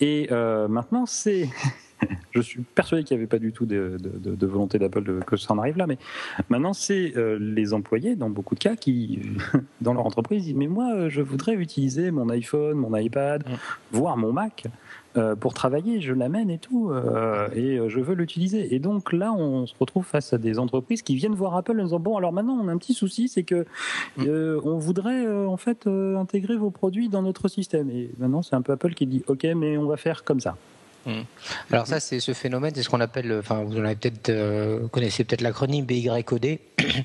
Et 0.00 0.28
euh, 0.32 0.66
maintenant, 0.68 1.06
c'est. 1.06 1.48
je 2.32 2.40
suis 2.40 2.60
persuadé 2.62 3.04
qu'il 3.04 3.16
n'y 3.16 3.20
avait 3.22 3.28
pas 3.28 3.38
du 3.38 3.52
tout 3.52 3.66
de, 3.66 3.98
de- 4.02 4.18
de- 4.30 4.34
de 4.34 4.46
volonté 4.46 4.78
d'Apple 4.78 5.20
que 5.26 5.36
ça 5.36 5.52
en 5.52 5.58
arrive 5.58 5.76
là, 5.76 5.86
mais 5.86 5.98
maintenant, 6.48 6.72
c'est 6.72 7.12
euh, 7.16 7.38
les 7.38 7.74
employés, 7.74 8.16
dans 8.16 8.30
beaucoup 8.30 8.54
de 8.54 8.60
cas, 8.60 8.74
qui, 8.74 9.20
dans 9.80 9.92
leur 9.94 10.06
entreprise, 10.06 10.44
disent 10.44 10.54
Mais 10.54 10.66
moi, 10.66 10.92
euh, 10.94 11.08
je 11.10 11.20
voudrais 11.22 11.54
utiliser 11.54 12.10
mon 12.10 12.28
iPhone, 12.30 12.76
mon 12.76 12.96
iPad, 12.96 13.44
Mm. 13.48 13.52
voire 13.92 14.16
mon 14.16 14.32
Mac. 14.32 14.64
Euh, 15.16 15.34
pour 15.34 15.54
travailler, 15.54 16.00
je 16.00 16.12
l'amène 16.12 16.50
et 16.50 16.58
tout, 16.58 16.90
euh, 16.90 17.48
et 17.54 17.78
euh, 17.78 17.88
je 17.88 17.98
veux 18.00 18.14
l'utiliser. 18.14 18.74
Et 18.74 18.78
donc 18.78 19.12
là, 19.12 19.32
on 19.32 19.66
se 19.66 19.74
retrouve 19.78 20.04
face 20.04 20.32
à 20.32 20.38
des 20.38 20.58
entreprises 20.58 21.02
qui 21.02 21.16
viennent 21.16 21.34
voir 21.34 21.56
Apple 21.56 21.80
en 21.80 21.84
disant 21.84 21.98
bon, 21.98 22.16
alors 22.16 22.32
maintenant, 22.32 22.58
on 22.62 22.68
a 22.68 22.72
un 22.72 22.78
petit 22.78 22.94
souci, 22.94 23.28
c'est 23.28 23.42
que 23.42 23.66
euh, 24.20 24.60
on 24.64 24.78
voudrait 24.78 25.26
euh, 25.26 25.48
en 25.48 25.56
fait 25.56 25.86
euh, 25.86 26.16
intégrer 26.16 26.56
vos 26.56 26.70
produits 26.70 27.08
dans 27.08 27.22
notre 27.22 27.48
système. 27.48 27.90
Et 27.90 28.10
maintenant, 28.18 28.42
c'est 28.42 28.54
un 28.54 28.62
peu 28.62 28.72
Apple 28.72 28.94
qui 28.94 29.06
dit 29.06 29.24
ok, 29.26 29.44
mais 29.56 29.76
on 29.76 29.86
va 29.86 29.96
faire 29.96 30.22
comme 30.22 30.40
ça. 30.40 30.56
Alors 31.70 31.86
ça, 31.86 31.98
c'est 31.98 32.20
ce 32.20 32.32
phénomène, 32.32 32.72
c'est 32.74 32.82
ce 32.82 32.88
qu'on 32.88 33.00
appelle, 33.00 33.32
enfin, 33.38 33.64
vous 33.64 33.78
en 33.78 33.84
avez 33.84 33.96
peut-être, 33.96 34.28
euh, 34.28 34.86
connaissez 34.88 35.24
peut-être 35.24 35.40
l'acronyme 35.40 35.84
BYOD. 35.86 36.58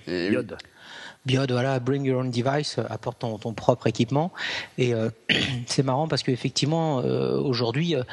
Yod. 0.07 0.57
BIOD, 1.25 1.51
voilà, 1.51 1.79
bring 1.79 2.05
your 2.05 2.19
own 2.19 2.29
device, 2.31 2.77
euh, 2.77 2.83
apporte 2.89 3.19
ton, 3.19 3.37
ton 3.37 3.53
propre 3.53 3.87
équipement. 3.87 4.31
Et 4.77 4.93
euh, 4.93 5.09
c'est 5.65 5.83
marrant 5.83 6.07
parce 6.07 6.23
qu'effectivement, 6.23 6.99
euh, 6.99 7.37
aujourd'hui, 7.39 7.95
euh, 7.95 8.03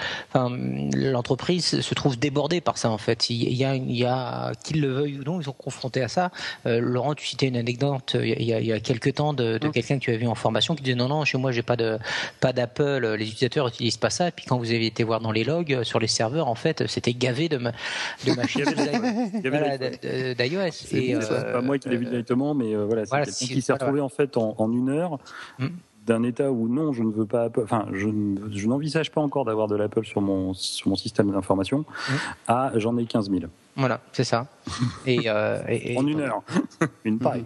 l'entreprise 0.95 1.81
se 1.81 1.95
trouve 1.95 2.19
débordée 2.19 2.61
par 2.61 2.79
ça, 2.79 2.91
en 2.91 2.99
fait. 2.99 3.31
Il 3.31 3.53
y 3.53 3.65
a, 3.65 3.75
il 3.75 3.97
y 3.97 4.05
a 4.05 4.53
qu'ils 4.65 4.81
le 4.81 4.89
veuillent 4.89 5.19
ou 5.21 5.25
non, 5.25 5.41
ils 5.41 5.45
sont 5.45 5.53
confrontés 5.53 6.03
à 6.03 6.09
ça. 6.09 6.31
Euh, 6.67 6.81
Laurent, 6.81 7.15
tu 7.15 7.27
citais 7.27 7.49
une 7.49 7.57
anecdote 7.57 8.17
il 8.21 8.43
y 8.45 8.53
a, 8.55 8.61
il 8.61 8.67
y 8.67 8.73
a 8.73 8.81
quelques 8.81 9.15
temps 9.15 9.33
de, 9.33 9.59
de 9.59 9.69
quelqu'un 9.69 9.99
que 9.99 10.05
tu 10.05 10.11
as 10.13 10.17
vu 10.17 10.27
en 10.27 10.35
formation 10.35 10.75
qui 10.75 10.83
disait 10.83 10.97
non, 10.97 11.09
non, 11.09 11.25
chez 11.25 11.39
moi, 11.39 11.53
j'ai 11.53 11.63
pas 11.63 11.77
de 11.77 11.99
pas 12.41 12.53
d'Apple, 12.53 13.15
les 13.19 13.27
utilisateurs 13.27 13.69
utilisent 13.69 13.97
pas 13.97 14.11
ça. 14.11 14.29
Et 14.29 14.31
puis 14.31 14.47
quand 14.47 14.59
vous 14.59 14.71
avez 14.71 14.87
été 14.87 15.05
voir 15.05 15.21
dans 15.21 15.33
les 15.33 15.45
logs 15.45 15.83
sur 15.83 15.99
les 16.01 16.07
serveurs, 16.09 16.49
en 16.49 16.55
fait, 16.55 16.87
c'était 16.87 17.13
gavé 17.13 17.49
de, 17.49 17.57
ma- 17.59 17.73
de 18.27 18.33
machines 18.33 18.63
avait 18.69 19.51
voilà, 19.51 19.79
d'iOS. 19.79 20.71
C'est 20.73 21.15
bon, 21.15 21.21
euh, 21.31 21.53
pas 21.53 21.61
moi 21.61 21.79
qui 21.79 21.89
l'ai 21.89 21.97
vu 21.97 22.07
directement, 22.07 22.55
mais 22.55 22.75
euh, 22.75 22.85
voilà, 23.05 23.07
c'est 23.07 23.09
voilà, 23.11 23.25
quelqu'un 23.27 23.47
si- 23.47 23.55
qui 23.55 23.63
s'est 23.63 23.73
retrouvé 23.73 24.01
en 24.01 24.09
fait 24.09 24.37
en, 24.37 24.55
en 24.59 24.73
une 24.73 24.89
heure 24.91 25.19
Mm. 25.59 25.67
d'un 26.07 26.23
état 26.25 26.51
où 26.51 26.67
non, 26.69 26.93
je 26.93 27.03
ne 27.03 27.13
veux 27.13 27.27
pas 27.27 27.45
Apple, 27.45 27.61
enfin, 27.63 27.87
je, 27.93 28.09
ne- 28.09 28.51
je 28.53 28.67
n'envisage 28.67 29.11
pas 29.13 29.21
encore 29.21 29.45
d'avoir 29.45 29.69
de 29.69 29.77
l'Apple 29.77 30.05
sur 30.05 30.21
mon, 30.21 30.53
sur 30.55 30.89
mon 30.89 30.97
système 30.97 31.31
d'information, 31.31 31.81
Mm. 31.81 32.13
à 32.49 32.73
j'en 32.77 32.97
ai 32.99 33.05
15 33.07 33.31
000 33.31 33.43
Voilà, 33.77 34.01
c'est 34.13 34.25
ça. 34.25 34.47
Et, 35.07 35.29
euh, 35.31 35.63
et- 35.69 35.93
et- 35.93 35.99
en 35.99 36.07
une 36.07 36.21
heure, 36.21 36.43
une 37.05 37.19
paille. 37.19 37.45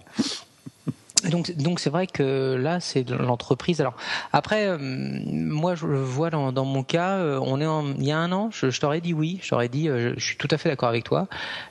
Donc, 1.24 1.50
donc 1.56 1.80
c'est 1.80 1.90
vrai 1.90 2.06
que 2.06 2.56
là, 2.60 2.78
c'est 2.78 3.08
l'entreprise. 3.10 3.80
Alors 3.80 3.94
après, 4.32 4.66
euh, 4.66 4.76
moi, 4.78 5.74
je 5.74 5.86
vois 5.86 6.30
dans, 6.30 6.52
dans 6.52 6.66
mon 6.66 6.82
cas, 6.82 7.16
euh, 7.16 7.40
on 7.42 7.60
est 7.60 7.66
en, 7.66 7.86
il 7.94 8.04
y 8.04 8.12
a 8.12 8.18
un 8.18 8.32
an, 8.32 8.50
je, 8.52 8.70
je 8.70 8.80
t'aurais 8.80 9.00
dit 9.00 9.14
oui, 9.14 9.40
je 9.42 9.48
t'aurais 9.48 9.68
dit, 9.68 9.88
euh, 9.88 10.10
je, 10.14 10.20
je 10.20 10.24
suis 10.24 10.36
tout 10.36 10.48
à 10.50 10.58
fait 10.58 10.68
d'accord 10.68 10.90
avec 10.90 11.04
toi. 11.04 11.26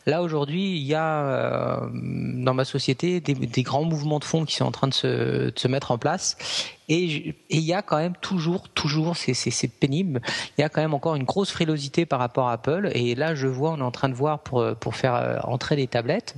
Là 0.08 0.24
aujourd'hui, 0.24 0.76
il 0.78 0.84
y 0.84 0.96
a 0.96 1.26
euh, 1.26 1.80
dans 1.94 2.54
ma 2.54 2.66
société 2.66 3.22
des, 3.22 3.36
des 3.36 3.64
grands 3.64 3.84
mouvements 3.84 4.20
de 4.20 4.26
fonds 4.26 4.46
qui 4.46 4.56
sont 4.56 4.66
en 4.66 4.72
train 4.72 4.88
de 4.88 4.94
se, 4.94 5.08
de 5.52 5.54
se 5.56 5.68
mettre 5.68 5.92
en 5.92 6.00
place. 6.00 6.38
Et 6.90 7.36
il 7.50 7.60
y 7.62 7.74
a 7.74 7.82
quand 7.82 7.98
même 7.98 8.16
toujours, 8.22 8.70
toujours, 8.70 9.16
c'est 9.16 9.68
pénible. 9.68 10.22
Il 10.58 10.62
y 10.62 10.64
a 10.64 10.70
quand 10.70 10.82
même 10.82 10.94
encore 10.94 11.16
une 11.16 11.24
grosse 11.24 11.52
frilosité 11.52 12.06
par 12.06 12.20
rapport 12.20 12.48
à 12.50 12.54
Apple. 12.54 12.92
Et 12.94 13.16
là, 13.16 13.36
je 13.36 13.48
vois, 13.48 13.72
on 13.72 13.78
est 13.78 13.82
en 13.82 13.92
train 13.92 14.10
de 14.10 14.14
voir 14.14 14.40
pour 14.40 14.96
faire 14.96 15.16
euh, 15.16 15.38
entrer 15.44 15.76
des 15.76 15.88
tablettes. 15.88 16.36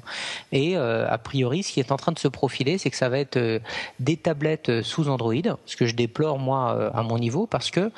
Et 0.51 0.77
euh, 0.77 1.09
a 1.09 1.17
priori, 1.17 1.63
ce 1.63 1.71
qui 1.71 1.79
est 1.79 1.91
en 1.91 1.97
train 1.97 2.11
de 2.11 2.19
se 2.19 2.27
profiler, 2.27 2.77
c'est 2.77 2.89
que 2.89 2.95
ça 2.95 3.09
va 3.09 3.19
être 3.19 3.37
euh, 3.37 3.59
des 3.99 4.17
tablettes 4.17 4.81
sous 4.81 5.09
Android, 5.09 5.33
ce 5.65 5.75
que 5.75 5.85
je 5.85 5.95
déplore 5.95 6.39
moi 6.39 6.91
à 6.93 7.03
mon 7.03 7.17
niveau, 7.17 7.45
parce 7.47 7.71
que 7.71 7.91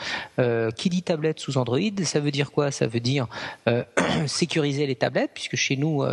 qui 0.72 0.89
dit 0.89 1.03
tablette 1.03 1.39
sous 1.39 1.58
Android, 1.58 1.79
ça 2.03 2.20
veut 2.20 2.32
dire 2.32 2.51
quoi? 2.51 2.72
Ça 2.72 2.88
veut 2.88 3.00
dire 3.00 3.27
sécuriser 4.25 4.88
les 4.88 4.96
tablettes, 4.96 5.32
puisque 5.34 5.56
chez 5.56 5.75
nous, 5.75 6.03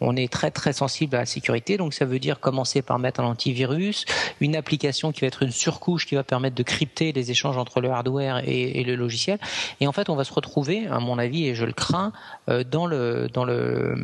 on 0.00 0.16
est 0.16 0.30
très 0.32 0.50
très 0.50 0.72
sensible 0.72 1.16
à 1.16 1.20
la 1.20 1.26
sécurité. 1.26 1.76
Donc 1.76 1.94
ça 1.94 2.04
veut 2.04 2.18
dire 2.18 2.40
commencer 2.40 2.82
par 2.82 2.98
mettre 2.98 3.20
un 3.20 3.24
antivirus, 3.24 4.04
une 4.40 4.56
application 4.56 5.12
qui 5.12 5.22
va 5.22 5.28
être 5.28 5.42
une 5.42 5.52
surcouche 5.62 6.06
qui 6.06 6.16
va 6.16 6.24
permettre 6.24 6.56
de 6.56 6.62
crypter 6.62 7.12
les 7.12 7.30
échanges 7.30 7.56
entre 7.56 7.80
le 7.80 7.90
hardware 7.90 8.42
et, 8.46 8.82
le 8.82 8.96
logiciel. 8.96 9.38
Et 9.80 9.86
en 9.86 9.92
fait, 9.92 10.08
on 10.08 10.16
va 10.16 10.24
se 10.24 10.32
retrouver, 10.32 10.88
à 10.88 10.98
mon 10.98 11.18
avis, 11.18 11.46
et 11.46 11.54
je 11.54 11.64
le 11.64 11.72
crains, 11.72 12.12
euh, 12.48 12.64
dans 12.64 12.86
le 12.86 13.28
dans 13.32 13.44
le 13.44 13.94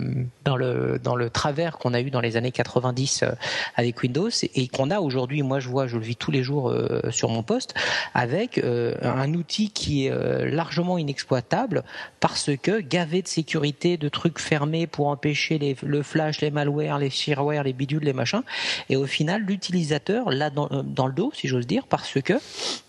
dans 0.44 0.56
le 0.56 1.00
dans 1.02 1.16
le 1.16 1.30
travers 1.30 1.78
qu'on 1.78 1.94
a 1.94 2.00
eu 2.00 2.10
dans 2.10 2.20
les 2.20 2.36
années 2.36 2.52
90 2.52 3.22
euh, 3.22 3.32
avec 3.74 4.00
Windows 4.02 4.30
et 4.54 4.68
qu'on 4.68 4.90
a 4.90 5.00
aujourd'hui. 5.00 5.42
Moi, 5.42 5.58
je 5.58 5.68
vois, 5.68 5.88
je 5.88 5.96
le 5.96 6.04
vis 6.04 6.16
tous 6.16 6.30
les 6.30 6.44
jours 6.44 6.70
euh, 6.70 7.00
sur 7.10 7.28
mon 7.28 7.42
poste 7.42 7.74
avec 8.14 8.60
un 9.02 9.34
outil 9.34 9.70
qui 9.70 10.06
est 10.06 10.50
largement 10.50 10.98
inexploitable 10.98 11.82
parce 12.20 12.50
que 12.62 12.80
gavé 12.80 13.22
de 13.22 13.28
sécurité, 13.28 13.96
de 13.96 14.08
trucs 14.08 14.38
fermés 14.38 14.86
pour 14.86 15.08
empêcher 15.08 15.58
les, 15.58 15.76
le 15.82 16.02
flash, 16.02 16.40
les 16.40 16.50
malwares, 16.50 16.98
les 16.98 17.10
shareware, 17.10 17.64
les 17.64 17.72
bidules, 17.72 18.04
les 18.04 18.12
machins. 18.12 18.42
Et 18.88 18.96
au 18.96 19.06
final, 19.06 19.42
l'utilisateur, 19.42 20.30
là 20.30 20.50
dans, 20.50 20.68
dans 20.84 21.06
le 21.06 21.12
dos, 21.12 21.32
si 21.34 21.47
j'ose 21.48 21.66
dire, 21.66 21.86
parce 21.86 22.20
que 22.22 22.34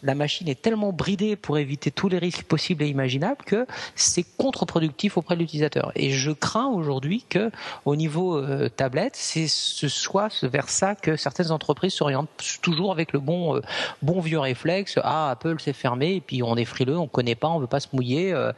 la 0.04 0.16
machine 0.16 0.48
est 0.48 0.62
tellement 0.62 0.94
bridée 0.94 1.36
pour 1.36 1.58
éviter 1.58 1.92
tous 1.92 2.10
les 2.10 2.18
risques 2.18 2.44
possibles 2.44 2.84
et 2.84 2.88
imaginables 2.88 3.44
que 3.46 3.66
c'est 3.96 4.26
contre-productif 4.38 5.18
auprès 5.18 5.36
de 5.36 5.42
l'utilisateur. 5.42 5.92
Et 5.96 6.12
je 6.12 6.32
crains 6.32 6.68
aujourd'hui 6.68 7.26
que, 7.28 7.52
au 7.86 7.96
niveau 7.96 8.38
euh, 8.38 8.70
tablette, 8.70 9.16
c'est 9.16 9.48
ce 9.48 9.88
soit 9.88 10.44
vers 10.44 10.70
ça 10.70 10.96
que 10.96 11.16
certaines 11.16 11.52
entreprises 11.52 11.94
s'orientent 11.94 12.30
toujours 12.62 12.92
avec 12.92 13.14
le 13.14 13.20
bon, 13.20 13.56
euh, 13.56 13.62
bon 14.02 14.20
vieux 14.20 14.40
réflexe. 14.40 15.00
Ah, 15.04 15.32
Apple 15.32 15.56
c'est 15.60 15.74
fermé, 15.74 16.16
et 16.16 16.22
puis 16.22 16.44
on 16.44 16.56
est 16.56 16.66
frileux, 16.66 16.98
on 16.98 17.08
connaît 17.08 17.36
pas, 17.36 17.48
on 17.48 17.60
veut 17.60 17.68
pas 17.68 17.80
se 17.80 17.88
mouiller. 17.94 18.32
Euh, 18.34 18.52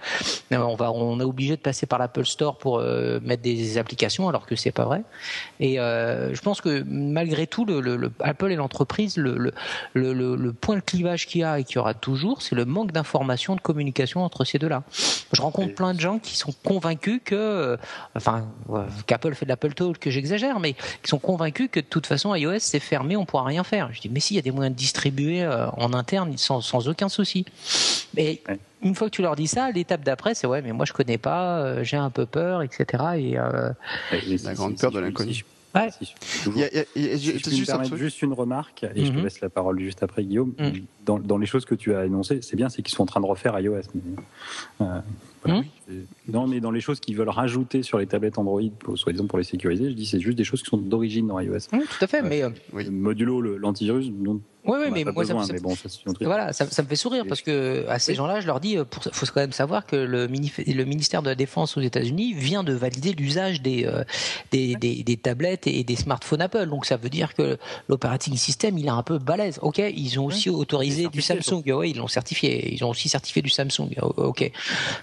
on 0.51 0.75
va, 0.75 0.91
on 0.91 1.19
est 1.19 1.23
obligé 1.23 1.55
de 1.55 1.61
passer 1.61 1.85
par 1.85 1.99
l'Apple 1.99 2.25
Store 2.25 2.57
pour 2.57 2.79
mettre 2.79 3.41
des 3.41 3.77
applications, 3.77 4.27
alors 4.29 4.45
que 4.45 4.55
c'est 4.55 4.71
pas 4.71 4.85
vrai. 4.85 5.03
Et 5.59 5.75
je 5.75 6.41
pense 6.41 6.61
que 6.61 6.83
malgré 6.87 7.47
tout, 7.47 7.65
le, 7.65 7.79
le, 7.79 8.11
Apple 8.19 8.51
et 8.51 8.55
l'entreprise, 8.55 9.17
le, 9.17 9.53
le, 9.93 10.13
le, 10.13 10.53
point 10.53 10.75
de 10.75 10.81
clivage 10.81 11.27
qu'il 11.27 11.41
y 11.41 11.43
a 11.43 11.59
et 11.59 11.63
qu'il 11.63 11.75
y 11.75 11.79
aura 11.79 11.93
toujours, 11.93 12.41
c'est 12.41 12.55
le 12.55 12.65
manque 12.65 12.91
d'information, 12.91 13.55
de 13.55 13.61
communication 13.61 14.23
entre 14.23 14.45
ces 14.45 14.57
deux-là. 14.57 14.83
Je 15.33 15.41
rencontre 15.41 15.75
plein 15.75 15.93
de 15.93 15.99
gens 15.99 16.19
qui 16.19 16.37
sont 16.37 16.53
convaincus 16.63 17.21
que, 17.23 17.35
euh, 17.35 17.77
enfin, 18.15 18.47
qu'Apple 19.07 19.33
fait 19.33 19.45
de 19.45 19.49
l'Apple 19.49 19.73
Talk, 19.73 19.97
que 19.99 20.09
j'exagère, 20.09 20.59
mais 20.59 20.73
qui 20.73 21.09
sont 21.09 21.19
convaincus 21.19 21.69
que 21.71 21.79
de 21.79 21.85
toute 21.85 22.07
façon 22.07 22.33
iOS 22.35 22.59
c'est 22.59 22.79
fermé, 22.79 23.17
on 23.17 23.25
pourra 23.25 23.43
rien 23.43 23.63
faire. 23.63 23.91
Je 23.93 24.01
dis 24.01 24.09
mais 24.09 24.19
si, 24.19 24.33
il 24.33 24.37
y 24.37 24.39
a 24.39 24.43
des 24.43 24.51
moyens 24.51 24.75
de 24.75 24.79
distribuer 24.79 25.43
euh, 25.43 25.67
en 25.71 25.93
interne 25.93 26.37
sans, 26.37 26.61
sans 26.61 26.87
aucun 26.87 27.09
souci. 27.09 27.45
Mais 28.15 28.41
une 28.81 28.95
fois 28.95 29.09
que 29.09 29.15
tu 29.15 29.21
leur 29.21 29.35
dis 29.35 29.47
ça, 29.47 29.71
l'étape 29.71 30.03
d'après, 30.03 30.35
c'est 30.35 30.47
ouais, 30.47 30.61
mais 30.61 30.71
moi 30.71 30.85
je 30.85 30.93
connais 30.93 31.17
pas, 31.17 31.59
euh, 31.59 31.83
j'ai 31.83 31.97
un 31.97 32.09
peu 32.09 32.25
peur, 32.25 32.61
etc. 32.61 32.85
Et, 33.17 33.35
la 34.43 34.53
grande 34.53 34.77
peur 34.77 34.91
de 34.91 34.99
l'inconnu. 34.99 35.43
Ouais. 35.73 35.89
Si, 35.91 36.05
je, 36.05 36.43
peux 36.45 36.51
me 36.51 37.65
permettre 37.65 37.95
juste 37.95 38.21
une 38.21 38.33
remarque, 38.33 38.83
et 38.95 39.05
je 39.05 39.11
te 39.11 39.17
mhm. 39.17 39.23
laisse 39.23 39.41
la 39.41 39.49
parole 39.49 39.79
juste 39.79 40.03
après 40.03 40.23
Guillaume. 40.23 40.53
Mhm. 40.59 40.85
Dans, 41.05 41.19
dans, 41.19 41.37
les 41.37 41.45
choses 41.45 41.65
que 41.65 41.75
tu 41.75 41.95
as 41.95 42.05
énoncées, 42.05 42.41
c'est 42.41 42.55
bien, 42.55 42.69
c'est 42.69 42.81
qu'ils 42.81 42.93
sont 42.93 43.03
en 43.03 43.07
train 43.07 43.21
de 43.21 43.25
refaire 43.25 43.57
iOS. 43.59 43.81
Mais, 43.95 44.01
euh, 44.81 44.99
hmm 45.45 45.61
Non, 46.27 46.47
mais 46.47 46.59
dans 46.59 46.71
les 46.71 46.81
choses 46.81 46.99
qu'ils 46.99 47.15
veulent 47.15 47.29
rajouter 47.29 47.83
sur 47.83 47.97
les 47.97 48.07
tablettes 48.07 48.37
Android, 48.37 48.61
soi-disant 48.95 49.27
pour 49.27 49.37
les 49.37 49.43
sécuriser, 49.43 49.89
je 49.89 49.95
dis 49.95 50.05
c'est 50.05 50.19
juste 50.19 50.37
des 50.37 50.43
choses 50.43 50.61
qui 50.61 50.69
sont 50.69 50.77
d'origine 50.77 51.27
dans 51.27 51.39
iOS. 51.39 51.59
tout 51.71 51.77
à 52.01 52.07
fait, 52.07 52.21
mais 52.21 52.43
euh, 52.43 52.49
modulo 52.89 53.41
l'antivirus, 53.41 54.11
non 54.11 54.41
oui, 54.63 54.77
oui, 54.79 54.91
mais 54.91 55.11
moi, 55.11 55.25
ça, 55.25 55.33
me, 55.33 56.23
voilà, 56.23 56.53
ça, 56.53 56.67
ça, 56.69 56.83
me 56.83 56.87
fait 56.87 56.95
sourire 56.95 57.25
parce 57.27 57.41
que 57.41 57.83
à 57.89 57.97
ces 57.97 58.13
gens-là, 58.13 58.41
je 58.41 58.47
leur 58.47 58.59
dis, 58.59 58.73
il 58.73 58.85
faut 59.11 59.25
quand 59.25 59.41
même 59.41 59.53
savoir 59.53 59.87
que 59.87 59.95
le, 59.95 60.27
le, 60.27 60.85
ministère 60.85 61.23
de 61.23 61.29
la 61.29 61.35
Défense 61.35 61.77
aux 61.77 61.81
États-Unis 61.81 62.33
vient 62.33 62.63
de 62.63 62.73
valider 62.73 63.13
l'usage 63.13 63.63
des, 63.63 63.85
euh, 63.85 64.03
des, 64.51 64.75
des, 64.75 65.01
des, 65.01 65.17
tablettes 65.17 65.65
et 65.65 65.83
des 65.83 65.95
smartphones 65.95 66.41
Apple. 66.41 66.67
Donc 66.67 66.85
ça 66.85 66.97
veut 66.97 67.09
dire 67.09 67.33
que 67.33 67.57
l'operating 67.89 68.35
system, 68.37 68.77
il 68.77 68.85
est 68.85 68.89
un 68.89 69.01
peu 69.01 69.17
balèze. 69.17 69.57
Ok, 69.63 69.79
ils 69.79 70.19
ont 70.19 70.25
aussi 70.25 70.51
autorisé 70.51 71.07
du 71.07 71.21
Samsung. 71.21 71.63
Oui, 71.65 71.91
ils 71.91 71.97
l'ont 71.97 72.07
certifié. 72.07 72.71
Ils 72.71 72.83
ont 72.83 72.89
aussi 72.89 73.09
certifié 73.09 73.41
du 73.41 73.49
Samsung. 73.49 73.89
Ok. 73.99 74.51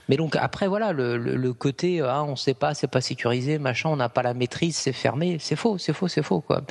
Mais 0.09 0.17
donc 0.17 0.28
après, 0.37 0.69
voilà, 0.69 0.93
le, 0.93 1.17
le, 1.17 1.53
côté, 1.53 2.01
ah, 2.01 2.25
on 2.25 2.37
sait 2.37 2.55
pas, 2.55 2.75
c'est 2.75 2.87
pas 2.89 3.01
sécurisé, 3.01 3.59
machin, 3.59 3.89
on 3.89 3.97
n'a 3.97 4.09
pas 4.09 4.23
la 4.23 4.35
maîtrise, 4.35 4.77
c'est 4.77 4.93
fermé, 4.93 5.39
c'est 5.41 5.57
faux, 5.57 5.79
c'est 5.79 5.93
faux, 5.93 6.09
c'est 6.09 6.23
faux, 6.23 6.41
quoi. 6.41 6.63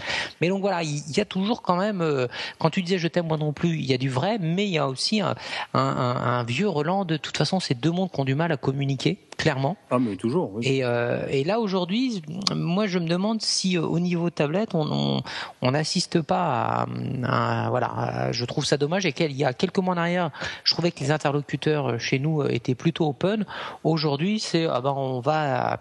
Mais 0.41 0.49
donc 0.49 0.61
voilà, 0.61 0.83
il 0.83 1.15
y, 1.15 1.19
a 1.19 1.25
toujours 1.25 1.61
quand 1.61 1.77
même, 1.77 2.01
euh, 2.01 2.27
quand 2.59 2.69
tu 2.69 2.81
disais 2.81 2.97
je 2.97 3.07
t'aime 3.07 3.27
moi 3.27 3.37
non 3.37 3.53
plus, 3.53 3.69
il 3.69 3.85
y 3.85 3.93
a 3.93 3.97
du 3.97 4.09
vrai, 4.09 4.37
mais 4.39 4.65
il 4.65 4.71
y 4.71 4.77
a 4.77 4.87
aussi 4.87 5.21
un, 5.21 6.43
vieux 6.43 6.67
Roland. 6.67 7.05
De 7.05 7.17
toute 7.17 7.37
façon, 7.37 7.59
ces 7.59 7.73
deux 7.73 7.91
mondes 7.91 8.11
qui 8.11 8.19
ont 8.19 8.25
du 8.25 8.35
mal 8.35 8.51
à 8.51 8.57
communiquer, 8.57 9.17
clairement. 9.37 9.77
Ah, 9.91 9.99
mais 9.99 10.15
toujours. 10.15 10.59
Et, 10.61 10.83
euh, 10.83 11.25
et, 11.29 11.43
là, 11.43 11.59
aujourd'hui, 11.59 12.21
moi, 12.53 12.87
je 12.87 12.99
me 12.99 13.07
demande 13.07 13.41
si 13.41 13.77
euh, 13.77 13.81
au 13.81 13.99
niveau 13.99 14.29
tablette, 14.29 14.73
on 14.73 15.21
n'assiste 15.61 16.21
pas 16.21 16.85
à, 17.23 17.67
Voilà, 17.69 18.31
je 18.31 18.45
trouve 18.45 18.65
ça 18.65 18.77
dommage. 18.77 19.05
Et 19.05 19.13
qu'il 19.13 19.31
y 19.33 19.45
a 19.45 19.53
quelques 19.53 19.79
mois 19.79 19.93
en 19.93 19.97
arrière, 19.97 20.31
je 20.63 20.73
trouvais 20.73 20.91
que 20.91 20.99
les 20.99 21.11
interlocuteurs 21.11 21.91
euh, 21.91 21.97
chez 21.97 22.19
nous 22.19 22.43
étaient 22.43 22.75
plutôt 22.75 23.07
open. 23.07 23.45
Aujourd'hui, 23.83 24.39
c'est 24.39 24.65
ah 24.65 24.81
ben, 24.81 24.91
on 24.91 25.19
va 25.19 25.79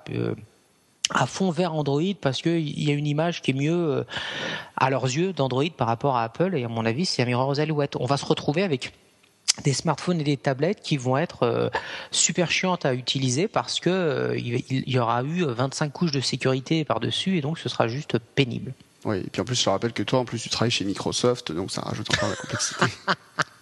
à 1.10 1.26
fond 1.26 1.50
vers 1.50 1.74
Android 1.74 2.14
parce 2.20 2.42
qu'il 2.42 2.82
y 2.82 2.90
a 2.90 2.94
une 2.94 3.06
image 3.06 3.42
qui 3.42 3.52
est 3.52 3.54
mieux 3.54 3.72
euh, 3.72 4.04
à 4.76 4.90
leurs 4.90 5.04
yeux 5.04 5.32
d'Android 5.32 5.64
par 5.76 5.86
rapport 5.86 6.16
à 6.16 6.24
Apple 6.24 6.56
et 6.56 6.64
à 6.64 6.68
mon 6.68 6.84
avis 6.84 7.06
c'est 7.06 7.22
un 7.22 7.26
miroir 7.26 7.48
aux 7.48 7.60
alouettes. 7.60 7.96
On 7.96 8.06
va 8.06 8.16
se 8.16 8.24
retrouver 8.24 8.62
avec 8.62 8.92
des 9.64 9.72
smartphones 9.72 10.20
et 10.20 10.24
des 10.24 10.36
tablettes 10.36 10.80
qui 10.82 10.96
vont 10.96 11.16
être 11.16 11.44
euh, 11.44 11.68
super 12.10 12.50
chiantes 12.50 12.84
à 12.84 12.92
utiliser 12.92 13.48
parce 13.48 13.80
que 13.80 13.90
euh, 13.90 14.36
il 14.36 14.90
y 14.90 14.98
aura 14.98 15.22
eu 15.22 15.44
25 15.44 15.92
couches 15.92 16.12
de 16.12 16.20
sécurité 16.20 16.84
par-dessus 16.84 17.38
et 17.38 17.40
donc 17.40 17.58
ce 17.58 17.68
sera 17.68 17.88
juste 17.88 18.18
pénible. 18.18 18.74
Oui, 19.04 19.18
et 19.18 19.30
puis 19.30 19.40
en 19.40 19.44
plus 19.44 19.54
je 19.54 19.64
te 19.64 19.70
rappelle 19.70 19.92
que 19.92 20.02
toi 20.02 20.18
en 20.18 20.24
plus 20.24 20.40
tu 20.40 20.50
travailles 20.50 20.72
chez 20.72 20.84
Microsoft 20.84 21.52
donc 21.52 21.70
ça 21.70 21.82
rajoute 21.82 22.10
encore 22.12 22.28
la 22.28 22.36
complexité. 22.36 22.86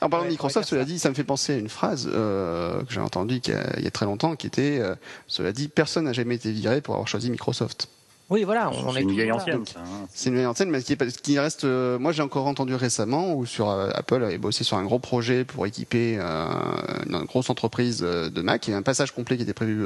En 0.00 0.08
parlant 0.08 0.24
de 0.24 0.30
Microsoft, 0.30 0.68
cela 0.68 0.84
dit, 0.84 0.98
ça 0.98 1.08
me 1.08 1.14
fait 1.14 1.24
penser 1.24 1.54
à 1.54 1.56
une 1.56 1.68
phrase 1.68 2.08
euh, 2.12 2.82
que 2.84 2.92
j'ai 2.92 3.00
entendue 3.00 3.40
il 3.46 3.84
y, 3.84 3.86
a, 3.86 3.90
très 3.90 4.06
longtemps, 4.06 4.36
qui 4.36 4.46
était, 4.46 4.78
euh, 4.80 4.94
cela 5.26 5.52
dit, 5.52 5.68
personne 5.68 6.04
n'a 6.04 6.12
jamais 6.12 6.34
été 6.34 6.52
viré 6.52 6.80
pour 6.80 6.94
avoir 6.94 7.08
choisi 7.08 7.30
Microsoft. 7.30 7.88
Oui, 8.30 8.44
voilà, 8.44 8.70
on 8.70 8.96
est, 8.96 9.02
une 9.02 9.12
vieille 9.12 9.32
ancienne. 9.32 9.64
Hein. 9.76 10.06
C'est 10.12 10.30
une 10.30 10.36
vieille 10.36 10.46
ancienne, 10.46 10.70
mais 10.70 10.82
qui, 10.82 10.96
qui 10.96 11.38
reste. 11.38 11.64
Euh, 11.64 11.98
moi, 11.98 12.10
j'ai 12.12 12.22
encore 12.22 12.46
entendu 12.46 12.74
récemment 12.74 13.34
où 13.34 13.44
sur 13.44 13.68
Apple 13.68 14.24
avait 14.24 14.38
bossé 14.38 14.64
sur 14.64 14.78
un 14.78 14.84
gros 14.84 14.98
projet 14.98 15.44
pour 15.44 15.66
équiper 15.66 16.18
une 16.18 17.24
grosse 17.26 17.50
entreprise 17.50 18.00
de 18.00 18.40
Mac. 18.40 18.66
Il 18.66 18.70
y 18.70 18.72
avait 18.72 18.80
un 18.80 18.82
passage 18.82 19.12
complet 19.12 19.36
qui 19.36 19.42
était 19.42 19.52
prévu 19.52 19.84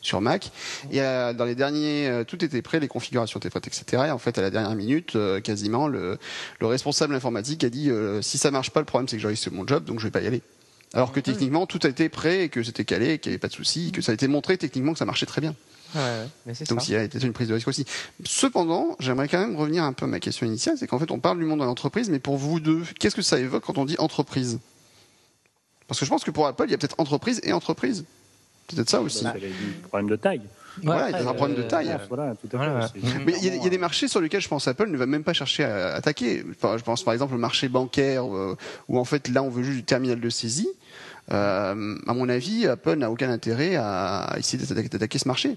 sur 0.00 0.20
Mac. 0.20 0.50
Et 0.90 0.98
dans 0.98 1.44
les 1.44 1.54
derniers, 1.54 2.24
tout 2.26 2.44
était 2.44 2.62
prêt, 2.62 2.80
les 2.80 2.88
configurations 2.88 3.38
étaient 3.38 3.50
prêtes, 3.50 3.68
etc. 3.68 4.04
Et 4.08 4.10
en 4.10 4.18
fait, 4.18 4.38
à 4.38 4.42
la 4.42 4.50
dernière 4.50 4.74
minute, 4.74 5.16
quasiment, 5.44 5.86
le, 5.86 6.18
le, 6.60 6.66
responsable 6.66 7.14
informatique 7.14 7.62
a 7.62 7.70
dit 7.70 7.90
si 8.22 8.38
ça 8.38 8.50
marche 8.50 8.70
pas, 8.70 8.80
le 8.80 8.86
problème 8.86 9.06
c'est 9.06 9.16
que 9.16 9.22
je 9.22 9.28
risque 9.28 9.50
mon 9.52 9.66
job, 9.66 9.84
donc 9.84 10.00
je 10.00 10.04
vais 10.04 10.10
pas 10.10 10.20
y 10.20 10.26
aller. 10.26 10.42
Alors 10.94 11.12
que 11.12 11.20
techniquement, 11.20 11.66
tout 11.66 11.80
a 11.82 11.88
été 11.88 12.08
prêt 12.08 12.44
et 12.44 12.48
que 12.48 12.62
c'était 12.62 12.84
calé, 12.84 13.18
qu'il 13.18 13.30
n'y 13.30 13.34
avait 13.34 13.40
pas 13.40 13.48
de 13.48 13.52
souci, 13.52 13.92
que 13.92 14.00
ça 14.00 14.12
a 14.12 14.14
été 14.14 14.26
montré 14.26 14.56
techniquement 14.56 14.92
que 14.92 14.98
ça 14.98 15.04
marchait 15.04 15.26
très 15.26 15.40
bien. 15.40 15.54
Donc 16.68 16.88
il 16.88 16.92
y 16.92 16.96
a 16.96 17.02
été 17.02 17.18
une 17.18 17.32
prise 17.32 17.48
de 17.48 17.54
risque 17.54 17.68
aussi. 17.68 17.84
Cependant, 18.24 18.96
j'aimerais 19.00 19.28
quand 19.28 19.38
même 19.38 19.56
revenir 19.56 19.84
un 19.84 19.92
peu 19.92 20.04
à 20.04 20.08
ma 20.08 20.20
question 20.20 20.46
initiale, 20.46 20.76
c'est 20.78 20.86
qu'en 20.86 20.98
fait 20.98 21.10
on 21.10 21.18
parle 21.18 21.38
du 21.38 21.44
monde 21.44 21.60
de 21.60 21.64
l'entreprise, 21.64 22.10
mais 22.10 22.18
pour 22.18 22.36
vous 22.36 22.60
deux, 22.60 22.82
qu'est-ce 22.98 23.16
que 23.16 23.22
ça 23.22 23.38
évoque 23.38 23.64
quand 23.64 23.78
on 23.78 23.84
dit 23.84 23.96
entreprise? 23.98 24.58
Parce 25.86 25.98
que 26.00 26.04
je 26.04 26.10
pense 26.10 26.24
que 26.24 26.30
pour 26.30 26.46
Apple, 26.46 26.64
il 26.66 26.70
y 26.70 26.74
a 26.74 26.78
peut-être 26.78 26.98
entreprise 26.98 27.40
et 27.42 27.52
entreprise. 27.52 28.04
Peut-être 28.68 28.90
ça 28.90 29.00
aussi. 29.00 29.20
C'est 29.20 29.26
un 29.26 29.88
problème 29.88 30.10
de 30.10 30.16
taille. 30.16 30.42
Voilà, 30.82 31.08
il 31.08 31.12
y 31.12 31.26
a 31.26 31.28
un 31.28 31.34
problème 31.34 31.56
de 31.56 31.62
taille. 31.62 31.96
Voilà, 32.08 32.34
tout 32.34 32.56
à 32.56 32.88
fait. 32.88 33.00
Mais 33.24 33.32
il 33.42 33.62
y, 33.62 33.66
a, 33.66 33.68
des 33.70 33.78
marchés 33.78 34.06
sur 34.06 34.20
lesquels 34.20 34.42
je 34.42 34.48
pense 34.48 34.68
Apple 34.68 34.88
ne 34.88 34.96
va 34.96 35.06
même 35.06 35.24
pas 35.24 35.32
chercher 35.32 35.64
à 35.64 35.94
attaquer. 35.94 36.44
je 36.62 36.82
pense 36.82 37.02
par 37.02 37.14
exemple 37.14 37.34
au 37.34 37.38
marché 37.38 37.68
bancaire, 37.68 38.24
euh, 38.26 38.56
où 38.88 38.98
en 38.98 39.04
fait 39.04 39.28
là 39.28 39.42
on 39.42 39.48
veut 39.48 39.62
juste 39.62 39.78
du 39.78 39.84
terminal 39.84 40.20
de 40.20 40.28
saisie. 40.28 40.68
Euh, 41.30 41.96
à 42.06 42.14
mon 42.14 42.28
avis, 42.28 42.66
Apple 42.66 42.96
n'a 42.96 43.10
aucun 43.10 43.30
intérêt 43.30 43.76
à 43.76 44.34
essayer 44.38 44.62
d'attaquer 44.64 45.18
ce 45.18 45.28
marché. 45.28 45.56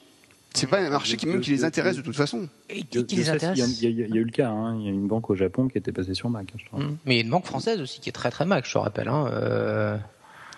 C'est 0.53 0.67
pas 0.67 0.79
un 0.79 0.89
marché 0.89 1.15
qui, 1.15 1.27
même 1.27 1.39
qui 1.39 1.51
les 1.51 1.63
intéresse 1.63 1.96
de 1.96 2.01
toute 2.01 2.15
façon. 2.15 2.50
Et 2.70 2.84
qui, 2.84 3.15
les 3.15 3.29
intéresse 3.29 3.58
Il 3.81 3.89
y, 3.89 4.03
a 4.03 4.05
eu 4.05 4.24
le 4.24 4.31
cas. 4.31 4.50
Hein. 4.50 4.77
Il 4.79 4.86
y 4.86 4.88
a 4.88 4.91
une 4.91 5.08
banque 5.08 5.29
au 5.29 5.36
Japon 5.36 5.67
qui 5.67 5.77
était 5.77 5.93
passée 5.93 6.13
sur 6.13 6.29
Mac. 6.29 6.48
Je 6.58 6.65
crois. 6.65 6.79
Mmh. 6.79 6.98
Mais 7.05 7.15
il 7.15 7.17
y 7.17 7.22
a 7.22 7.24
une 7.24 7.29
banque 7.29 7.46
française 7.46 7.79
aussi 7.79 8.01
qui 8.01 8.10
est 8.10 8.13
très 8.13 8.31
très 8.31 8.46
Mac, 8.46 8.65
je 8.65 8.74
te 8.74 8.77
rappelle. 8.77 9.08
Hein. 9.08 9.27
Euh... 9.31 9.98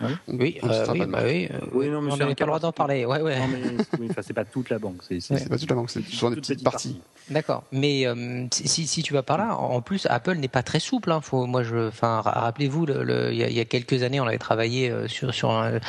Oui, 0.02 0.08
oui, 0.28 0.60
euh, 0.64 0.86
oui, 0.92 1.06
bah 1.08 1.20
oui, 1.24 1.48
euh, 1.52 1.60
oui 1.72 1.90
non, 1.90 2.02
mais 2.02 2.12
on 2.12 2.18
n'avait 2.18 2.36
pas 2.36 2.46
le 2.46 2.50
droit 2.50 2.60
d'en 2.60 2.72
parler. 2.72 3.06
Ouais, 3.06 3.22
ouais. 3.22 3.40
Non, 3.40 3.48
mais 3.48 3.62
oui, 4.00 4.10
c'est 4.22 4.34
pas 4.34 4.46
toute 4.46 4.70
la 4.70 4.80
banque. 4.80 5.02
C'est 5.08 5.50
pas 5.50 5.58
toute 5.58 5.70
la 5.70 5.76
banque, 5.76 5.90
c'est 5.90 6.04
sur 6.04 6.28
une 6.30 6.36
petite 6.36 6.64
partie. 6.64 7.00
D'accord. 7.30 7.64
Mais 7.72 8.06
euh, 8.06 8.48
si, 8.52 8.88
si 8.88 9.04
tu 9.04 9.14
vas 9.14 9.24
par 9.24 9.38
là, 9.38 9.56
en 9.56 9.82
plus, 9.82 10.08
Apple 10.10 10.36
n'est 10.36 10.48
pas 10.48 10.64
très 10.64 10.80
souple. 10.80 11.12
Hein. 11.12 11.22
Faut, 11.22 11.46
moi, 11.46 11.64
je, 11.64 11.88
enfin, 11.88 12.22
rappelez-vous, 12.22 12.86
il 12.86 12.94
le, 12.94 13.34
y, 13.34 13.44
a, 13.44 13.50
y, 13.50 13.60
a 13.60 13.66
quelques 13.66 14.04
années, 14.04 14.20
on 14.20 14.28
avait 14.28 14.38
travaillé 14.38 14.90
euh, 14.90 15.08
sur 15.08 15.34
sur 15.34 15.52
un 15.52 15.80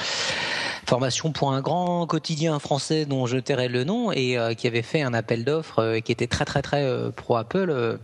formation 0.87 1.33
pour 1.33 1.53
un 1.53 1.61
grand 1.61 2.07
quotidien 2.07 2.59
français 2.59 3.07
dont 3.07 3.27
je 3.27 3.39
tairai 3.39 3.69
le 3.69 3.85
nom 3.85 4.13
et 4.13 4.39
euh, 4.39 4.55
qui 4.55 4.67
avait 4.67 4.83
fait 4.83 5.03
un 5.03 5.15
appel 5.15 5.45
d'offres 5.45 5.81
euh, 5.81 6.01
qui 6.01 6.13
était 6.13 6.27
très 6.27 6.45
très 6.45 6.63
très 6.63 6.83
euh, 6.85 7.11
pro 7.11 7.37
Apple 7.37 7.99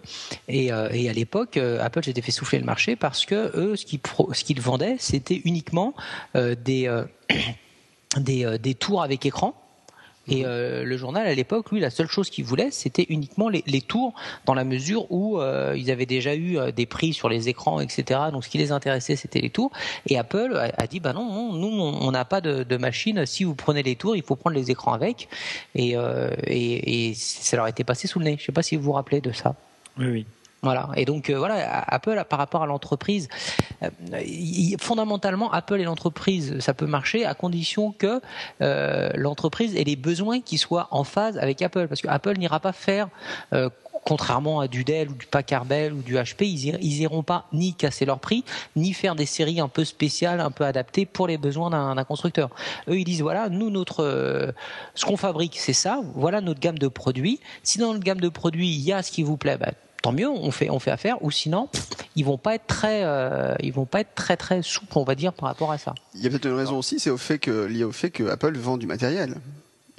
et, 0.49 0.67
et, 0.67 0.71
à 1.11 1.13
l'époque 1.13 1.57
Apple 1.57 2.05
s'était 2.05 2.23
fait 2.23 2.33
souffler 2.33 2.59
le 2.59 2.65
marché 2.65 2.97
parce 2.97 3.25
que 3.27 3.57
eux 3.57 3.77
ce 3.77 3.85
qu'ils 3.85 4.01
ce 4.33 4.45
qu'ils 4.45 4.61
vendaient 4.61 4.97
c'était 4.99 5.41
uniquement 5.45 5.95
des 6.35 7.05
des, 8.17 8.59
des 8.59 8.75
tours 8.75 9.03
avec 9.03 9.25
écran 9.27 9.55
et 10.31 10.45
euh, 10.45 10.85
le 10.85 10.97
journal, 10.97 11.27
à 11.27 11.35
l'époque, 11.35 11.71
lui, 11.71 11.81
la 11.81 11.91
seule 11.91 12.07
chose 12.07 12.31
qu'il 12.31 12.45
voulait, 12.45 12.71
c'était 12.71 13.07
uniquement 13.09 13.49
les, 13.49 13.65
les, 13.67 13.81
tours, 13.81 14.15
dans 14.47 14.55
la 14.55 14.65
mesure 14.65 15.11
où 15.11 15.41
euh, 15.41 15.75
ils 15.77 15.91
avaient 15.91 16.07
déjà 16.07 16.35
eu 16.35 16.59
euh, 16.59 16.71
des 16.71 16.87
prix 16.87 17.13
sur 17.13 17.29
les 17.29 17.49
écrans, 17.49 17.81
etc. 17.81 18.21
Donc, 18.33 18.45
ce 18.45 18.49
qui 18.49 18.59
les 18.59 18.71
intéressait, 18.71 19.17
c'était 19.17 19.41
les 19.41 19.51
tours. 19.51 19.73
Et 20.07 20.19
Apple 20.19 20.73
a, 20.77 20.87
dit, 20.87 21.01
bah 21.01 21.13
non, 21.13 21.25
non 21.25 21.53
nous, 21.53 21.69
on 21.69 22.11
n'a 22.13 22.25
pas 22.25 22.41
de, 22.41 22.63
de, 22.63 22.77
machine. 22.77 23.27
Si 23.27 23.45
vous 23.45 23.55
prenez 23.55 23.83
les 23.83 23.97
tours, 23.97 24.15
il 24.15 24.23
faut 24.23 24.37
prendre 24.37 24.57
les 24.57 24.71
écrans 24.71 24.93
avec. 24.93 25.29
Et, 25.75 25.97
et, 26.47 27.09
et 27.11 27.15
ça 27.15 27.57
leur 27.57 27.67
était 27.67 27.85
passé 27.85 28.07
sous 28.07 28.19
le 28.19 28.27
nez. 28.27 28.37
Je 28.37 28.43
ne 28.43 28.47
sais 28.47 28.53
pas 28.53 28.63
si 28.63 28.77
vous 28.77 28.83
vous 28.83 28.93
rappelez 28.93 29.21
de 29.21 29.33
ça. 29.33 29.55
Oui, 29.99 30.07
oui. 30.07 30.27
Voilà. 30.63 30.91
Et 30.97 31.05
donc 31.05 31.31
euh, 31.31 31.39
voilà, 31.39 31.85
Apple 31.87 32.23
par 32.29 32.39
rapport 32.39 32.63
à 32.63 32.67
l'entreprise, 32.67 33.29
euh, 33.83 33.89
fondamentalement, 34.79 35.51
Apple 35.53 35.81
et 35.81 35.85
l'entreprise, 35.85 36.59
ça 36.61 36.75
peut 36.75 36.87
marcher 36.87 37.25
à 37.25 37.35
condition 37.35 37.93
que 37.93 38.21
euh, 38.61 39.11
l'entreprise 39.15 39.75
ait 39.77 39.85
les 39.85 39.97
besoins 39.97 40.41
qui 40.41 40.59
soient 40.59 40.89
en 40.91 41.05
phase 41.05 41.39
avec 41.39 41.63
Apple, 41.63 41.89
parce 41.89 42.03
que 42.03 42.09
Apple 42.09 42.37
n'ira 42.37 42.61
pas 42.61 42.73
faire 42.73 43.09
contrairement 44.05 44.61
à 44.61 44.69
du 44.69 44.85
Dell 44.85 45.11
ou 45.11 45.15
du 45.15 45.27
Packard 45.27 45.65
Bell 45.65 45.93
ou 45.93 46.03
du 46.03 46.15
HP, 46.15 46.45
ils, 46.45 46.79
ils 46.81 47.01
iront 47.03 47.23
pas 47.23 47.47
ni 47.53 47.75
casser 47.75 48.05
leur 48.05 48.19
prix, 48.19 48.45
ni 48.77 48.93
faire 48.93 49.15
des 49.15 49.27
séries 49.27 49.61
un 49.61 49.69
peu 49.69 49.85
spéciales, 49.85 50.41
un 50.41 50.51
peu 50.51 50.65
adaptées 50.65 51.07
pour 51.07 51.27
les 51.27 51.39
besoins 51.39 51.71
d'un 51.71 52.05
constructeur. 52.05 52.51
Eux, 52.89 52.99
ils 52.99 53.05
disent 53.05 53.23
voilà, 53.23 53.49
nous 53.49 53.71
notre 53.71 54.03
euh, 54.03 54.53
ce 54.95 55.05
qu'on 55.05 55.17
fabrique, 55.17 55.59
c'est 55.59 55.73
ça. 55.73 56.01
Voilà 56.15 56.41
notre 56.41 56.61
gamme 56.61 56.79
de 56.79 56.89
produits. 56.89 57.41
Si 57.63 57.79
dans 57.79 57.93
notre 57.93 58.05
gamme 58.05 58.21
de 58.21 58.29
produits 58.29 58.69
il 58.69 58.81
y 58.81 58.93
a 58.93 59.03
ce 59.03 59.11
qui 59.11 59.23
vous 59.23 59.37
plaît, 59.37 59.57
bah, 59.59 59.73
tant 60.03 60.13
mieux, 60.13 60.29
on 60.29 60.51
fait 60.51 60.71
on 60.71 60.77
affaire. 60.77 61.23
Ou 61.23 61.31
sinon, 61.31 61.69
ils 62.17 62.25
vont 62.25 62.39
pas 62.39 62.55
être 62.55 62.67
très 62.67 63.05
euh, 63.05 63.55
vont 63.73 63.87
pas 63.87 64.01
être 64.01 64.15
très 64.15 64.37
très 64.37 64.63
souples, 64.63 64.97
on 64.99 65.05
va 65.05 65.15
dire, 65.15 65.33
par 65.33 65.49
rapport 65.49 65.73
à 65.73 65.79
ça. 65.79 65.95
Il 66.15 66.23
y 66.23 66.27
a 66.27 66.31
peut-être 66.31 66.47
une 66.47 66.55
raison 66.55 66.79
aussi, 66.79 66.99
c'est 66.99 67.11
au 67.11 67.19
fait 67.19 67.39
que 67.39 67.65
lié 67.67 67.85
au 67.85 67.93
fait 67.93 68.11
que 68.11 68.25
Apple 68.29 68.57
vend 68.57 68.77
du 68.77 68.87
matériel. 68.87 69.37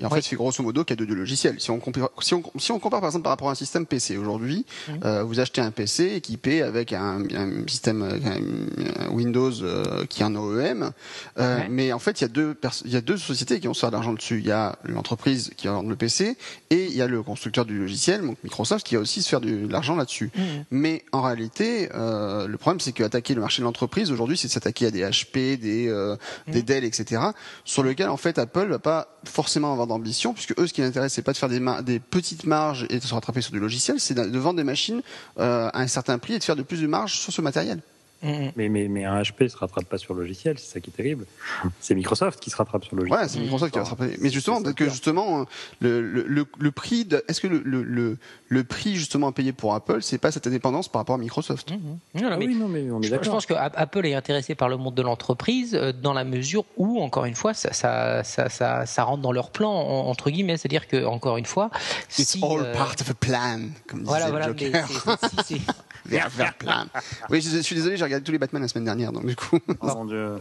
Et 0.02 0.06
en 0.06 0.10
fait, 0.10 0.22
c'est 0.22 0.36
grosso 0.36 0.64
modo 0.64 0.84
qu'il 0.84 1.00
y 1.00 1.04
a 1.04 1.06
deux, 1.06 1.16
logiciels. 1.16 1.60
Si 1.60 1.72
on, 1.72 1.80
compare, 1.80 2.10
si, 2.22 2.34
on, 2.34 2.44
si 2.58 2.72
on 2.72 2.80
compare 2.80 3.02
par 3.02 3.10
exemple 3.10 3.24
par 3.24 3.32
rapport 3.32 3.50
à 3.50 3.52
un 3.52 3.56
système 3.56 3.86
PC 3.86 4.18
aujourd'hui, 4.18 4.66
mmh. 4.88 4.92
euh, 5.06 5.24
vous 5.24 5.40
achetez 5.40 5.62
un 5.62 5.72
PC 5.72 6.16
équipé 6.16 6.62
avec 6.62 6.94
un, 6.94 7.24
un 7.36 7.68
système 7.68 8.02
un 8.02 9.10
Windows 9.10 9.52
euh, 9.62 10.06
qui 10.06 10.22
est 10.22 10.26
un 10.26 10.36
OEM, 10.36 10.92
euh, 11.40 11.60
mais 11.70 11.94
en 11.94 12.00
fait, 12.00 12.22
il 12.22 12.24
y 12.24 12.26
a 12.26 12.30
deux 12.30 12.56
il 12.86 12.92
y 12.92 12.96
a 12.96 13.02
deux 13.02 13.18
sociétés 13.18 13.60
qui 13.60 13.68
ont 13.68 13.74
ça 13.74 13.90
d'argent 13.90 14.14
dessus. 14.14 14.40
Il 14.40 14.46
y 14.46 14.52
a 14.52 14.78
l'entreprise 14.84 15.52
qui 15.58 15.68
vend 15.68 15.84
le 15.84 15.96
PC 15.96 16.38
et 16.70 16.86
il 16.86 16.96
y 16.96 17.02
a 17.02 17.08
le 17.08 17.22
constructeur 17.24 17.66
du 17.66 17.78
logiciel, 17.78 18.22
donc 18.22 18.38
Microsoft, 18.44 18.86
qui 18.86 18.96
a 18.96 19.00
aussi 19.00 19.22
se 19.22 19.30
faire 19.30 19.42
de 19.42 19.68
l'argent 19.68 19.96
là-dessus. 19.96 20.32
Mmh. 20.36 20.42
Mais 20.72 21.04
en 21.12 21.22
réalité, 21.22 21.90
euh, 21.94 22.48
le 22.48 22.58
problème, 22.58 22.80
c'est 22.80 22.92
qu'attaquer 22.92 23.34
le 23.34 23.42
marché 23.42 23.62
de 23.62 23.66
l'entreprise 23.66 24.12
aujourd'hui, 24.12 24.38
c'est 24.38 24.48
de 24.48 24.54
s'attaquer 24.54 24.88
à 24.88 24.92
des 24.92 25.04
HP, 25.04 25.58
des, 25.58 25.88
euh, 25.88 26.16
mmh. 26.48 26.52
des 26.52 26.64
Dell, 26.64 26.84
etc., 26.84 27.22
sur 27.66 27.84
lequel 27.84 28.10
en 28.10 28.18
fait 28.18 28.38
Apple 28.38 28.68
va 28.68 28.80
pas 28.80 29.20
forcément 29.26 29.72
avoir 29.72 29.88
d'ambition, 29.92 30.34
puisque 30.34 30.60
eux, 30.60 30.68
ce 30.68 30.74
qui 30.74 30.82
les 30.82 30.88
intéresse, 30.88 31.14
c'est 31.14 31.22
pas 31.22 31.34
de 31.34 31.38
faire 31.38 31.50
des, 31.50 32.00
petites 32.00 32.46
marges 32.46 32.86
et 32.90 33.00
de 33.00 33.04
se 33.04 33.14
rattraper 33.14 33.42
sur 33.42 33.52
du 33.52 33.60
logiciel, 33.60 34.00
c'est 34.00 34.14
de 34.14 34.40
vendre 34.40 34.58
des 34.58 34.64
machines 34.64 35.02
euh, 35.40 35.70
à 35.74 35.82
un 35.82 35.88
certain 35.88 36.18
prix 36.18 36.34
et 36.34 36.40
de 36.40 36.44
faire 36.44 36.56
de 36.56 36.64
plus 36.64 36.82
de 36.82 36.88
marge 36.88 37.14
sur 37.14 37.32
ce 37.32 37.42
matériel. 37.42 37.82
Mm-hmm. 38.24 38.52
Mais, 38.56 38.70
mais, 38.70 38.88
mais, 38.88 39.06
un 39.06 39.22
HP 39.22 39.50
se 39.50 39.58
rattrape 39.58 39.86
pas 39.86 39.98
sur 39.98 40.14
le 40.14 40.22
logiciel, 40.22 40.60
c'est 40.60 40.74
ça 40.74 40.80
qui 40.80 40.90
est 40.90 40.94
terrible. 40.94 41.26
C'est 41.80 41.96
Microsoft 41.96 42.40
qui 42.40 42.50
se 42.50 42.56
rattrape 42.56 42.86
sur 42.86 42.96
le 42.96 43.04
logiciel. 43.04 43.24
Ouais, 43.24 43.28
c'est 43.28 43.40
Microsoft 43.40 43.74
qui 43.74 43.80
va 43.80 43.86
se 43.86 43.90
rattraper. 43.92 44.18
Mais 44.20 44.30
justement, 44.30 44.62
que 44.62 44.90
justement, 44.90 45.46
le, 45.80 46.02
le, 46.02 46.46
le, 46.58 46.72
prix, 46.72 47.06
de, 47.06 47.24
est-ce 47.28 47.42
que 47.42 47.48
le, 47.48 47.60
le, 47.60 48.18
le, 48.48 48.64
prix 48.64 48.96
justement 48.96 49.28
à 49.28 49.32
payer 49.32 49.54
pour 49.54 49.74
Apple, 49.74 50.02
c'est 50.02 50.18
pas 50.18 50.32
cette 50.32 50.48
indépendance 50.48 50.88
par 50.88 51.02
rapport 51.02 51.16
à 51.16 51.20
Microsoft? 51.20 51.74
Ah 52.16 52.38
oui, 52.38 52.56
non, 52.56 52.68
mais 52.68 52.90
on 52.92 53.02
est 53.02 53.08
je, 53.08 53.24
je 53.24 53.30
pense 53.30 53.46
que 53.46 53.54
Apple 53.56 54.06
est 54.06 54.14
intéressé 54.14 54.56
par 54.56 54.70
le 54.70 54.78
monde 54.78 54.94
de 54.94 55.02
l'entreprise 55.02 55.76
euh, 55.76 55.92
dans 55.92 56.14
la 56.14 56.24
mesure 56.24 56.66
où, 56.78 57.02
encore 57.02 57.26
une 57.26 57.36
fois, 57.36 57.54
ça, 57.54 57.74
ça, 57.74 58.24
ça, 58.24 58.50
ça, 58.50 58.86
ça 58.86 59.04
rentre 59.04 59.22
dans 59.22 59.32
leur 59.32 59.52
plan 59.52 59.72
entre 59.72 60.30
guillemets, 60.30 60.58
c'est-à-dire 60.58 60.88
que 60.88 61.06
encore 61.06 61.38
une 61.38 61.46
fois, 61.46 61.70
It's 62.18 62.38
all 62.42 62.62
euh, 62.62 62.74
part 62.74 62.96
of 63.00 63.10
a 63.10 63.14
plan, 63.14 63.70
comme 63.88 64.00
disait 64.00 64.10
voilà, 64.10 64.30
voilà, 64.30 64.48
Joker. 64.48 64.88
Vers, 66.06 66.30
vers 66.30 66.54
plan. 66.56 66.86
Oui, 67.30 67.42
je, 67.42 67.60
suis 67.60 67.76
désolé, 67.76 67.98
j'ai 67.98 68.04
regardé 68.04 68.24
tous 68.24 68.32
les 68.32 68.38
Batman 68.40 68.62
la 68.62 68.68
semaine 68.68 68.86
dernière, 68.86 69.12
donc 69.12 69.26
du 69.26 69.36
coup. 69.36 69.60
Oh 69.82 69.88
mon 69.96 70.06
Dieu. 70.06 70.36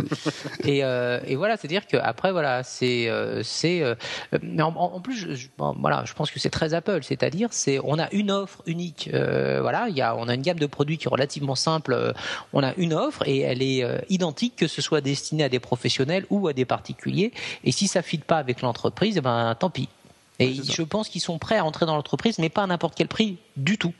et, 0.64 0.84
euh, 0.84 1.20
et 1.26 1.36
voilà, 1.36 1.56
c'est-à-dire 1.56 1.86
qu'après, 1.86 2.32
voilà, 2.32 2.62
c'est, 2.62 3.08
euh, 3.08 3.42
c'est, 3.42 3.82
euh, 3.82 3.94
mais 4.42 4.62
en, 4.62 4.74
en, 4.74 5.00
plus, 5.00 5.34
je, 5.34 5.48
voilà, 5.56 6.04
je 6.04 6.12
pense 6.14 6.30
que 6.30 6.40
c'est 6.40 6.50
très 6.50 6.74
Apple, 6.74 7.00
c'est-à-dire, 7.02 7.48
c'est, 7.52 7.78
on 7.84 7.98
a 7.98 8.10
une 8.12 8.30
offre 8.30 8.62
unique, 8.66 9.10
euh, 9.14 9.60
voilà, 9.60 9.88
il 9.88 9.96
y 9.96 10.02
a, 10.02 10.16
on 10.16 10.28
a 10.28 10.34
une 10.34 10.42
gamme 10.42 10.58
de 10.58 10.66
produits 10.66 10.98
qui 10.98 11.06
est 11.06 11.10
relativement 11.10 11.54
simple, 11.54 11.92
euh, 11.92 12.12
on 12.52 12.62
a 12.62 12.74
une 12.74 12.94
offre 12.94 13.26
et 13.26 13.40
elle 13.40 13.62
est 13.62 13.84
euh, 13.84 13.98
identique 14.08 14.56
que 14.56 14.66
ce 14.66 14.82
soit 14.82 15.00
destiné 15.00 15.44
à 15.44 15.48
des 15.48 15.60
professionnels 15.60 16.26
ou 16.30 16.48
à 16.48 16.52
des 16.52 16.64
particuliers, 16.64 17.32
et 17.64 17.72
si 17.72 17.86
ça 17.88 18.02
fit 18.02 18.18
pas 18.18 18.38
avec 18.38 18.62
l'entreprise, 18.62 19.16
eh 19.16 19.20
ben 19.20 19.54
tant 19.58 19.70
pis. 19.70 19.88
Et 20.38 20.54
je 20.54 20.82
pense 20.82 21.08
qu'ils 21.08 21.22
sont 21.22 21.38
prêts 21.38 21.56
à 21.56 21.64
entrer 21.64 21.86
dans 21.86 21.96
l'entreprise, 21.96 22.38
mais 22.38 22.48
pas 22.48 22.62
à 22.62 22.66
n'importe 22.66 22.94
quel 22.94 23.08
prix 23.08 23.38
du 23.56 23.78
tout. 23.78 23.94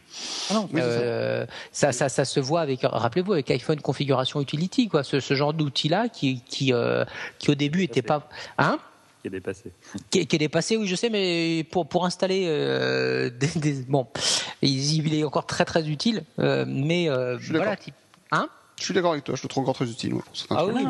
Ah 0.50 0.54
non, 0.54 0.68
euh, 0.74 1.46
ça, 1.72 1.92
ça, 1.92 2.08
ça, 2.08 2.24
se 2.26 2.40
voit 2.40 2.60
avec, 2.60 2.80
rappelez-vous, 2.82 3.32
avec 3.32 3.50
iPhone 3.50 3.80
configuration 3.80 4.40
utility, 4.40 4.88
quoi, 4.88 5.02
ce, 5.02 5.20
ce 5.20 5.34
genre 5.34 5.54
d'outil-là 5.54 6.08
qui, 6.08 6.42
qui, 6.42 6.72
euh, 6.74 7.04
qui 7.38 7.50
au 7.50 7.54
début 7.54 7.82
était 7.82 8.02
pas, 8.02 8.28
hein? 8.58 8.78
Qui 9.22 9.28
est 9.28 9.30
dépassé. 9.30 9.72
Qui 10.10 10.18
est, 10.20 10.26
qui 10.26 10.36
est, 10.36 10.38
dépassé, 10.38 10.76
oui, 10.76 10.86
je 10.86 10.94
sais, 10.94 11.08
mais 11.08 11.64
pour 11.70 11.88
pour 11.88 12.04
installer 12.04 12.44
euh, 12.46 13.30
des, 13.40 13.48
des, 13.56 13.72
bon, 13.84 14.06
il, 14.60 15.14
est 15.14 15.24
encore 15.24 15.46
très 15.46 15.64
très 15.64 15.88
utile, 15.88 16.22
euh, 16.38 16.66
mais 16.68 17.08
euh, 17.08 17.38
voilà, 17.50 17.76
type, 17.76 17.94
hein? 18.30 18.48
Je 18.78 18.84
suis 18.84 18.92
d'accord 18.92 19.12
avec 19.12 19.24
toi, 19.24 19.34
je 19.34 19.42
le 19.42 19.48
trouve 19.48 19.62
encore 19.62 19.74
très 19.74 19.90
utile. 19.90 20.14
ah 20.50 20.66
oui, 20.66 20.84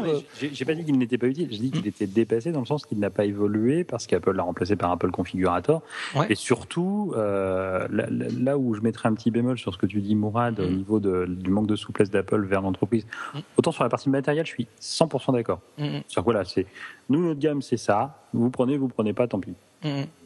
j'ai 0.53 0.65
pas 0.65 0.75
dit 0.75 0.85
qu'il 0.85 0.99
n'était 0.99 1.19
pas 1.19 1.29
utile, 1.29 1.49
j'ai 1.53 1.59
dit 1.59 1.71
qu'il 1.71 1.85
hmm. 1.85 1.89
était 1.89 2.07
dépassé 2.09 2.51
dans 2.51 2.59
le 2.59 2.67
sens 2.67 2.85
qu'il 2.85 2.99
n'a 2.99 3.11
pas 3.11 3.25
évolué 3.25 3.85
parce 3.85 4.09
qu'Apple 4.09 4.33
l'a 4.33 4.43
remplacé 4.43 4.75
par 4.75 4.91
Apple 4.91 5.13
Configurator. 5.13 5.83
Et 6.29 6.35
surtout, 6.35 7.13
euh, 7.17 7.87
là, 7.91 8.59
où 8.59 8.75
je 8.75 8.81
mettrais 8.81 9.09
un 9.09 9.15
petit 9.15 9.31
bémol 9.31 9.57
sur 9.57 9.73
ce 9.73 9.79
que 9.79 9.87
tu 9.87 10.01
dis, 10.01 10.17
Mourad, 10.17 10.59
au 10.59 10.69
hmm. 10.69 10.77
niveau 10.77 10.99
de, 10.99 11.27
du 11.29 11.51
manque 11.51 11.69
de 11.69 11.77
souplesse 11.77 12.11
d'Apple 12.11 12.45
vers 12.45 12.61
l'entreprise, 12.61 13.07
hmm. 13.35 13.39
autant 13.57 13.71
sur 13.71 13.85
la 13.85 13.89
partie 13.89 14.11
matérielle, 14.11 14.47
je 14.47 14.51
suis 14.51 14.67
100% 14.81 15.33
d'accord. 15.33 15.61
Sur 16.09 16.25
voilà, 16.25 16.45
c'est 16.45 16.67
nous 17.09 17.25
notre 17.25 17.39
gamme, 17.39 17.63
c'est 17.63 17.77
ça. 17.77 18.21
Vous 18.33 18.51
prenez, 18.51 18.77
vous 18.77 18.89
prenez 18.89 19.13
pas, 19.13 19.29
tant 19.29 19.39
pis. 19.39 19.55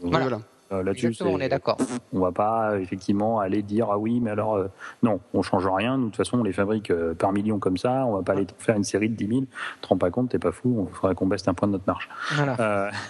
voilà. 0.02 0.36
Euh, 0.36 0.38
là-dessus, 0.70 1.14
on 1.22 1.40
est 1.40 1.48
d'accord. 1.48 1.76
On 2.12 2.20
va 2.20 2.32
pas 2.32 2.78
effectivement 2.78 3.40
aller 3.40 3.62
dire 3.62 3.88
ah 3.90 3.98
oui, 3.98 4.20
mais 4.20 4.30
alors 4.30 4.56
euh, 4.56 4.68
non, 5.02 5.20
on 5.34 5.42
change 5.42 5.66
rien. 5.66 5.96
Nous, 5.96 6.06
de 6.06 6.10
toute 6.10 6.16
façon, 6.16 6.38
on 6.38 6.42
les 6.44 6.52
fabrique 6.52 6.90
euh, 6.90 7.14
par 7.14 7.32
millions 7.32 7.58
comme 7.58 7.76
ça. 7.76 8.06
On 8.06 8.16
va 8.16 8.22
pas 8.22 8.32
aller 8.32 8.46
faire 8.58 8.76
une 8.76 8.84
série 8.84 9.08
de 9.08 9.14
10 9.14 9.26
000. 9.26 9.40
Te 9.80 9.88
rends 9.88 9.98
pas 9.98 10.10
compte, 10.10 10.30
t'es 10.30 10.38
pas 10.38 10.52
fou. 10.52 10.88
Il 10.90 10.94
faudrait 10.94 11.14
qu'on 11.14 11.26
baisse 11.26 11.46
un 11.48 11.54
point 11.54 11.68
de 11.68 11.72
notre 11.72 11.86
marche. 11.86 12.08
Voilà. 12.36 12.90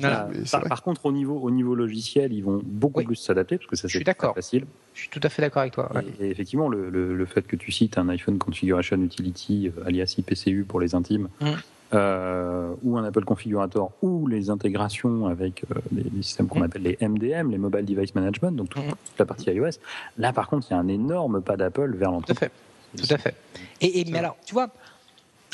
par, 0.68 0.82
contre, 0.82 1.04
au 1.04 1.12
niveau, 1.12 1.38
au 1.38 1.50
niveau 1.50 1.74
logiciel, 1.74 2.32
ils 2.32 2.42
vont 2.42 2.62
beaucoup 2.64 3.02
plus 3.02 3.16
s'adapter 3.16 3.58
parce 3.58 3.68
que 3.68 3.76
ça 3.76 3.88
c'est 3.88 4.02
facile. 4.34 4.64
Je 4.94 5.00
suis 5.00 5.10
tout 5.10 5.20
à 5.22 5.28
fait 5.28 5.42
d'accord 5.42 5.60
avec 5.60 5.74
toi. 5.74 5.90
Et, 6.18 6.30
effectivement, 6.30 6.68
le, 6.68 6.88
le, 6.88 7.26
fait 7.26 7.46
que 7.46 7.54
tu 7.54 7.70
cites 7.70 7.98
un 7.98 8.08
iPhone 8.08 8.38
Configuration 8.38 8.96
Utility, 8.96 9.70
alias 9.84 10.14
IPCU 10.16 10.64
pour 10.64 10.80
les 10.80 10.94
intimes, 10.94 11.28
mmh. 11.40 11.50
Euh, 11.94 12.74
ou 12.82 12.96
un 12.96 13.04
Apple 13.04 13.24
Configurator, 13.24 13.92
ou 14.02 14.26
les 14.26 14.50
intégrations 14.50 15.26
avec 15.26 15.64
euh, 15.70 15.80
les, 15.92 16.22
systèmes 16.22 16.48
qu'on 16.48 16.60
mm. 16.60 16.64
appelle 16.64 16.82
les 16.82 16.98
MDM, 17.00 17.50
les 17.50 17.58
Mobile 17.58 17.84
Device 17.84 18.14
Management, 18.14 18.52
donc 18.52 18.70
toute, 18.70 18.84
mm. 18.84 18.94
la 19.18 19.26
partie 19.26 19.50
iOS. 19.50 19.78
Là, 20.18 20.32
par 20.32 20.48
contre, 20.48 20.66
il 20.70 20.74
y 20.74 20.76
a 20.76 20.80
un 20.80 20.88
énorme 20.88 21.40
pas 21.40 21.56
d'Apple 21.56 21.94
vers 21.96 22.10
l'entreprise. 22.10 22.48
Tout 22.96 23.04
à 23.04 23.06
fait. 23.06 23.06
Tout 23.06 23.14
à 23.14 23.18
fait. 23.18 23.34
Et, 23.80 24.04
mais 24.10 24.18
alors, 24.18 24.36
tu 24.44 24.54
vois, 24.54 24.70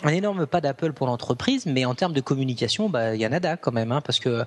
un 0.03 0.11
énorme 0.11 0.47
pas 0.47 0.61
d'Apple 0.61 0.93
pour 0.93 1.07
l'entreprise, 1.07 1.67
mais 1.67 1.85
en 1.85 1.95
termes 1.95 2.13
de 2.13 2.21
communication, 2.21 2.89
bah, 2.89 3.15
il 3.15 3.21
y 3.21 3.25
a 3.25 3.29
nada 3.29 3.57
quand 3.57 3.73
même, 3.73 3.93
hein, 3.93 4.01
parce 4.01 4.19
que. 4.19 4.45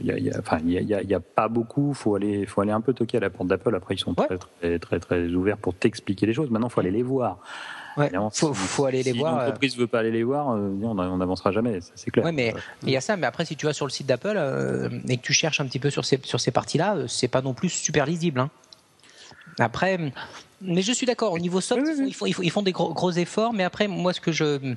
Il 0.00 0.14
n'y 0.14 0.30
a, 0.30 0.38
enfin, 0.38 0.58
y 0.64 0.78
a, 0.78 1.02
y 1.02 1.14
a, 1.14 1.20
pas 1.20 1.48
beaucoup. 1.48 1.94
Faut 1.94 2.16
aller, 2.16 2.46
faut 2.46 2.60
aller 2.60 2.72
un 2.72 2.80
peu 2.80 2.92
toquer 2.92 3.18
à 3.18 3.20
la 3.20 3.30
porte 3.30 3.48
d'Apple. 3.48 3.74
Après, 3.74 3.94
ils 3.94 3.98
sont 3.98 4.14
très, 4.14 4.38
très, 4.38 4.78
très, 4.78 5.00
très 5.00 5.28
ouverts 5.28 5.58
pour 5.58 5.74
t'expliquer 5.74 6.26
les 6.26 6.34
choses. 6.34 6.50
Maintenant, 6.50 6.68
faut 6.68 6.80
aller 6.80 6.90
les 6.90 7.02
voir. 7.02 7.38
Ouais, 7.96 8.10
faut, 8.32 8.54
faut 8.54 8.84
aller 8.86 9.02
les 9.02 9.12
voir. 9.12 9.34
Si 9.34 9.46
l'entreprise 9.46 9.76
veut 9.76 9.86
pas 9.86 10.00
aller 10.00 10.10
les 10.10 10.24
voir, 10.24 10.50
euh, 10.50 10.70
on 10.82 11.16
n'avancera 11.16 11.52
jamais, 11.52 11.78
c'est 11.94 12.10
clair. 12.10 12.24
Ouais, 12.24 12.32
mais 12.32 12.54
il 12.82 12.90
y 12.90 12.96
a 12.96 13.00
ça. 13.00 13.16
Mais 13.16 13.26
après, 13.26 13.44
si 13.44 13.56
tu 13.56 13.66
vas 13.66 13.72
sur 13.72 13.86
le 13.86 13.90
site 13.90 14.06
d'Apple 14.06 14.34
euh, 14.36 14.88
et 15.08 15.16
que 15.16 15.22
tu 15.22 15.32
cherches 15.32 15.60
un 15.60 15.66
petit 15.66 15.78
peu 15.78 15.90
sur 15.90 16.04
ces 16.04 16.20
sur 16.24 16.40
ces 16.40 16.50
parties-là, 16.50 16.96
euh, 16.96 17.06
c'est 17.06 17.28
pas 17.28 17.42
non 17.42 17.54
plus 17.54 17.68
super 17.68 18.06
lisible. 18.06 18.40
Hein. 18.40 18.50
Après, 19.58 19.98
mais 20.60 20.82
je 20.82 20.92
suis 20.92 21.06
d'accord. 21.06 21.32
Au 21.32 21.38
niveau 21.38 21.60
soft, 21.60 21.82
Ils, 21.98 22.14
font, 22.14 22.26
ils, 22.26 22.50
font, 22.50 22.62
des 22.62 22.72
gros, 22.72 22.92
gros, 22.92 23.10
efforts. 23.12 23.52
Mais 23.52 23.64
après, 23.64 23.88
moi, 23.88 24.12
ce 24.12 24.20
que 24.20 24.32
je, 24.32 24.74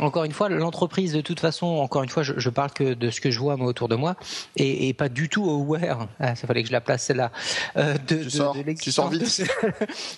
encore 0.00 0.24
une 0.24 0.32
fois, 0.32 0.48
l'entreprise, 0.48 1.12
de 1.12 1.20
toute 1.20 1.40
façon, 1.40 1.66
encore 1.66 2.02
une 2.02 2.08
fois, 2.08 2.22
je, 2.22 2.34
je, 2.36 2.50
parle 2.50 2.72
que 2.72 2.94
de 2.94 3.10
ce 3.10 3.20
que 3.20 3.30
je 3.30 3.38
vois 3.38 3.56
moi 3.56 3.66
autour 3.66 3.88
de 3.88 3.96
moi, 3.96 4.16
et, 4.56 4.88
et 4.88 4.94
pas 4.94 5.08
du 5.08 5.28
tout 5.28 5.48
aware. 5.48 6.08
Ah, 6.20 6.34
ça 6.34 6.46
fallait 6.46 6.62
que 6.62 6.68
je 6.68 6.72
la 6.72 6.80
place 6.80 7.04
celle-là. 7.04 7.30
Euh, 7.76 7.94
de, 8.06 8.16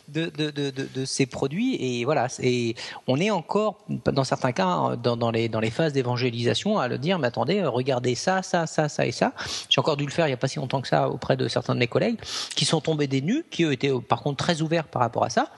de, 0.09 0.29
de, 0.37 0.51
de, 0.51 0.71
de, 0.71 0.89
de, 0.95 1.05
ces 1.05 1.27
produits. 1.27 1.77
Et 1.81 2.05
voilà. 2.05 2.29
Et 2.41 2.75
on 3.07 3.19
est 3.19 3.31
encore, 3.31 3.79
dans 3.89 4.25
certains 4.25 4.53
cas, 4.53 4.97
dans, 5.03 5.17
dans 5.17 5.31
les 5.31 5.49
dans 5.49 5.61
les 5.61 5.71
phases 5.71 5.93
d'évangélisation, 5.93 6.79
à 6.79 6.89
le 6.89 6.99
dire. 6.99 7.19
Mais 7.19 7.29
attendez, 7.29 7.63
regardez 7.65 8.15
ça, 8.15 8.43
ça, 8.43 8.67
ça, 8.67 8.89
ça 8.89 9.07
et 9.07 9.13
ça. 9.13 9.33
J'ai 9.69 9.81
encore 9.81 9.97
dû 9.97 10.05
le 10.05 10.11
faire 10.11 10.27
il 10.27 10.31
y 10.31 10.35
a 10.35 10.39
pas 10.39 10.49
si 10.49 10.59
longtemps 10.59 10.81
que 10.81 10.89
ça 10.89 11.09
auprès 11.09 11.37
de 11.37 11.49
certains 11.49 11.75
de 11.75 11.81
mes 11.81 11.87
collègues 11.87 12.19
qui 12.55 12.65
sont 12.65 12.81
tombés 12.81 13.07
des 13.07 13.21
nues, 13.21 13.45
qui 13.51 13.65
eux 13.65 13.73
étaient 13.73 13.93
par 14.09 14.23
contre 14.23 14.37
très 14.37 14.63
ouverts 14.63 14.87
par 14.95 15.03
rapport 15.03 15.25
à 15.25 15.29
ça. 15.29 15.49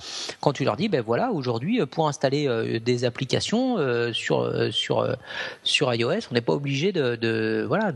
Quand 0.41 0.55
tu 0.55 0.65
leur 0.65 0.77
dis, 0.77 0.89
ben 0.89 1.03
voilà, 1.03 1.31
aujourd'hui, 1.31 1.83
euh, 1.83 1.87
pour 1.87 2.09
installer 2.09 2.49
euh, 2.49 2.81
des 2.81 3.05
applications 3.05 3.77
euh, 3.79 4.13
sur 4.15 5.95
iOS, 5.95 6.21
on 6.31 6.35
n'est 6.35 6.41
pas 6.41 6.55
obligé 6.55 6.91
de, 6.91 7.67
voilà 7.69 7.93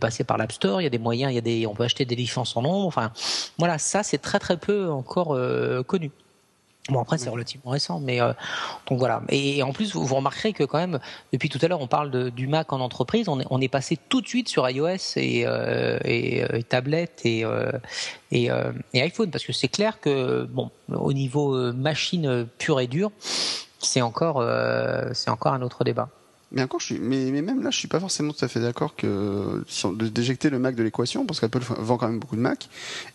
passer 0.00 0.24
par 0.24 0.36
l'App 0.36 0.50
Store. 0.50 0.80
Il 0.80 0.84
y 0.84 0.88
a 0.88 0.90
des 0.90 0.98
moyens, 0.98 1.30
il 1.30 1.36
y 1.36 1.38
a 1.38 1.42
des, 1.42 1.66
on 1.68 1.74
peut 1.74 1.84
acheter 1.84 2.04
des 2.04 2.16
licences 2.16 2.56
en 2.56 2.62
nombre. 2.62 2.86
Enfin, 2.86 3.12
voilà, 3.56 3.78
ça 3.78 4.02
c'est 4.02 4.18
très 4.18 4.40
très 4.40 4.56
peu 4.56 4.90
encore 4.90 5.38
connu. 5.86 6.10
Bon 6.90 7.00
après 7.00 7.18
c'est 7.18 7.30
relativement 7.30 7.70
récent, 7.70 8.00
mais 8.00 8.20
euh, 8.20 8.32
donc 8.88 8.98
voilà. 8.98 9.22
Et, 9.28 9.62
en 9.62 9.72
plus 9.72 9.94
vous, 9.94 10.04
vous, 10.04 10.14
remarquerez 10.16 10.52
que 10.52 10.64
quand 10.64 10.78
même 10.78 10.98
depuis 11.32 11.48
tout 11.48 11.58
à 11.62 11.68
l'heure 11.68 11.80
on 11.80 11.86
parle 11.86 12.10
de, 12.10 12.28
du 12.30 12.48
Mac 12.48 12.72
en 12.72 12.80
entreprise, 12.80 13.28
on 13.28 13.40
est, 13.40 13.46
on 13.50 13.60
est 13.60 13.68
passé 13.68 13.96
tout 14.08 14.20
de 14.20 14.26
suite 14.26 14.48
sur 14.48 14.68
iOS 14.68 14.88
et, 15.16 15.44
euh, 15.46 15.98
et, 16.04 16.42
euh, 16.42 16.58
et 16.58 16.62
tablette 16.64 17.20
et, 17.24 17.44
et, 18.32 18.50
et, 18.92 19.02
iPhone 19.02 19.30
parce 19.30 19.44
que 19.44 19.52
c'est 19.52 19.68
clair 19.68 20.00
que 20.00 20.44
bon 20.44 20.70
au 20.92 21.12
niveau 21.12 21.72
machine 21.72 22.46
pure 22.58 22.80
et 22.80 22.86
dure 22.86 23.12
c'est 23.78 24.02
encore 24.02 24.44
c'est 25.14 25.30
encore 25.30 25.54
un 25.54 25.62
autre 25.62 25.84
débat. 25.84 26.08
Mais 26.52 26.62
encore, 26.64 26.80
je 26.80 26.86
suis, 26.86 26.98
mais, 26.98 27.30
mais 27.30 27.42
même 27.42 27.62
là, 27.62 27.70
je 27.70 27.78
suis 27.78 27.86
pas 27.86 28.00
forcément 28.00 28.32
tout 28.32 28.44
à 28.44 28.48
fait 28.48 28.58
d'accord 28.58 28.96
que 28.96 29.62
si 29.68 29.86
on- 29.86 29.92
de 29.92 30.08
déjecter 30.08 30.50
le 30.50 30.58
Mac 30.58 30.74
de 30.74 30.82
l'équation, 30.82 31.24
parce 31.24 31.38
qu'Apple 31.38 31.60
vend 31.60 31.96
quand 31.96 32.08
même 32.08 32.18
beaucoup 32.18 32.34
de 32.34 32.40
Mac. 32.40 32.68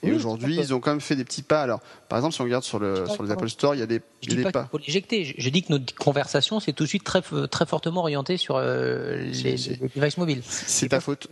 Et 0.03 0.09
Oui, 0.11 0.15
aujourd'hui, 0.15 0.55
ils 0.55 0.73
ont 0.73 0.79
quand 0.79 0.91
même 0.91 1.01
fait 1.01 1.17
des 1.17 1.25
petits 1.25 1.41
pas. 1.41 1.61
Alors, 1.61 1.81
par 2.07 2.17
exemple, 2.17 2.33
si 2.33 2.39
on 2.39 2.45
regarde 2.45 2.63
sur 2.63 2.79
le 2.79 3.05
sur 3.07 3.23
les. 3.23 3.31
Apple 3.31 3.49
Store, 3.49 3.75
il 3.75 3.79
y 3.79 3.81
a 3.81 3.87
des, 3.87 4.01
Je 4.21 4.29
dis 4.29 4.35
des 4.37 4.43
pas 4.43 4.51
pas. 4.53 4.61
qu'il 4.61 4.69
faut 4.69 4.77
l'éjecter. 4.77 5.25
Je, 5.25 5.33
je 5.37 5.49
dis 5.49 5.63
que 5.63 5.73
notre 5.73 5.93
conversation, 5.95 6.61
c'est 6.61 6.71
tout 6.71 6.83
de 6.85 6.87
suite 6.87 7.03
très, 7.03 7.21
très 7.51 7.65
fortement 7.65 7.99
orienté 8.01 8.37
sur 8.37 8.55
euh, 8.55 9.17
les, 9.17 9.57
les 9.57 9.79
devices 9.93 10.17
mobiles. 10.17 10.41
C'est 10.45 10.87
ta 10.87 11.01
faute. 11.01 11.27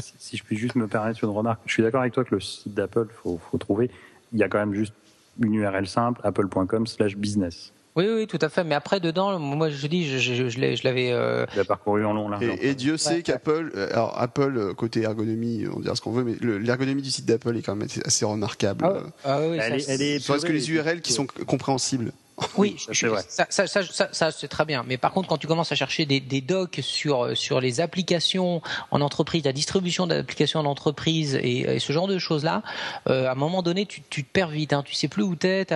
Si- 0.00 0.12
Si 0.18 0.36
je 0.36 0.42
puis 0.42 0.56
juste 0.56 0.74
me 0.74 0.88
permettre 0.88 1.22
une 1.22 1.30
remarque, 1.30 1.60
je 1.66 1.72
suis 1.74 1.82
d'accord 1.82 2.00
avec 2.00 2.12
toi 2.12 2.24
que 2.24 2.34
le 2.34 2.40
site 2.40 2.74
d'Apple, 2.74 3.06
faut, 3.22 3.38
faut 3.50 3.58
trouver. 3.58 3.90
Il 4.32 4.38
y 4.38 4.42
a 4.42 4.48
quand 4.48 4.58
même 4.58 4.74
juste 4.74 4.94
une 5.40 5.54
URL 5.54 5.86
simple, 5.86 6.20
apple.com/business. 6.24 7.72
Oui, 7.94 8.06
oui, 8.08 8.26
tout 8.26 8.38
à 8.40 8.48
fait. 8.48 8.64
Mais 8.64 8.74
après, 8.74 9.00
dedans, 9.00 9.38
moi, 9.38 9.68
je 9.68 9.86
dis, 9.86 10.08
je, 10.08 10.18
je, 10.18 10.48
je 10.48 10.58
l'ai- 10.58 10.76
je 10.76 10.84
l'avais. 10.84 11.12
euh, 11.12 11.44
Il 11.54 11.60
a 11.60 11.64
parcouru 11.64 12.04
en 12.06 12.14
long, 12.14 12.32
en 12.32 12.40
Et, 12.40 12.68
et 12.70 12.74
Dieu 12.74 12.96
sait 12.96 13.16
Ouais. 13.16 13.22
qu'Apple, 13.22 13.70
euh, 13.76 13.88
alors 13.92 14.18
Apple 14.20 14.56
euh, 14.56 14.72
côté 14.74 15.02
ergonomie, 15.02 15.64
on 15.74 15.80
dira 15.80 15.94
ce 15.94 16.00
qu'on 16.00 16.12
veut, 16.12 16.24
mais 16.24 16.34
le- 16.40 16.56
l'ergonomie 16.58 17.02
du 17.02 17.10
site 17.10 17.26
d'Apple 17.26 17.54
est 17.56 17.62
quand 17.62 17.76
même 17.76 17.86
assez- 17.86 18.00
assez 18.04 18.24
remarquable. 18.24 18.84
Ah, 18.86 19.02
ah 19.24 19.40
oui, 19.42 19.58
Elle 19.60 19.82
ça, 19.82 19.92
est- 19.92 19.94
elle 19.94 20.02
est- 20.02 20.26
parce 20.26 20.42
que 20.44 20.52
les 20.52 20.70
URL 20.70 21.02
qui 21.02 21.12
sont 21.12 21.26
compréhensibles. 21.46 22.12
Oui, 22.56 22.76
ça, 22.78 22.92
c'est 22.92 23.06
vrai. 23.06 23.22
ça, 23.28 23.46
ça, 23.48 23.66
ça, 23.66 23.82
ça, 23.82 24.08
ça, 24.12 24.30
c'est 24.30 24.48
très 24.48 24.64
bien. 24.64 24.84
Mais 24.86 24.96
par 24.96 25.12
contre, 25.12 25.28
quand 25.28 25.38
tu 25.38 25.46
commences 25.46 25.72
à 25.72 25.74
chercher 25.74 26.06
des, 26.06 26.20
des 26.20 26.40
docs 26.40 26.80
sur 26.82 27.36
sur 27.36 27.60
les 27.60 27.80
applications 27.80 28.62
en 28.90 29.00
entreprise, 29.00 29.44
la 29.44 29.52
distribution 29.52 30.06
d'applications 30.06 30.60
en 30.60 30.66
entreprise 30.66 31.34
et, 31.34 31.60
et 31.60 31.78
ce 31.78 31.92
genre 31.92 32.08
de 32.08 32.18
choses 32.18 32.44
là, 32.44 32.62
à 33.06 33.32
un 33.32 33.34
moment 33.34 33.62
donné, 33.62 33.86
tu, 33.86 34.02
tu 34.08 34.24
te 34.24 34.30
perds 34.30 34.48
vite. 34.48 34.72
Hein. 34.72 34.82
Tu 34.84 34.94
sais 34.94 35.08
plus 35.08 35.22
où 35.22 35.34
t'es. 35.36 35.66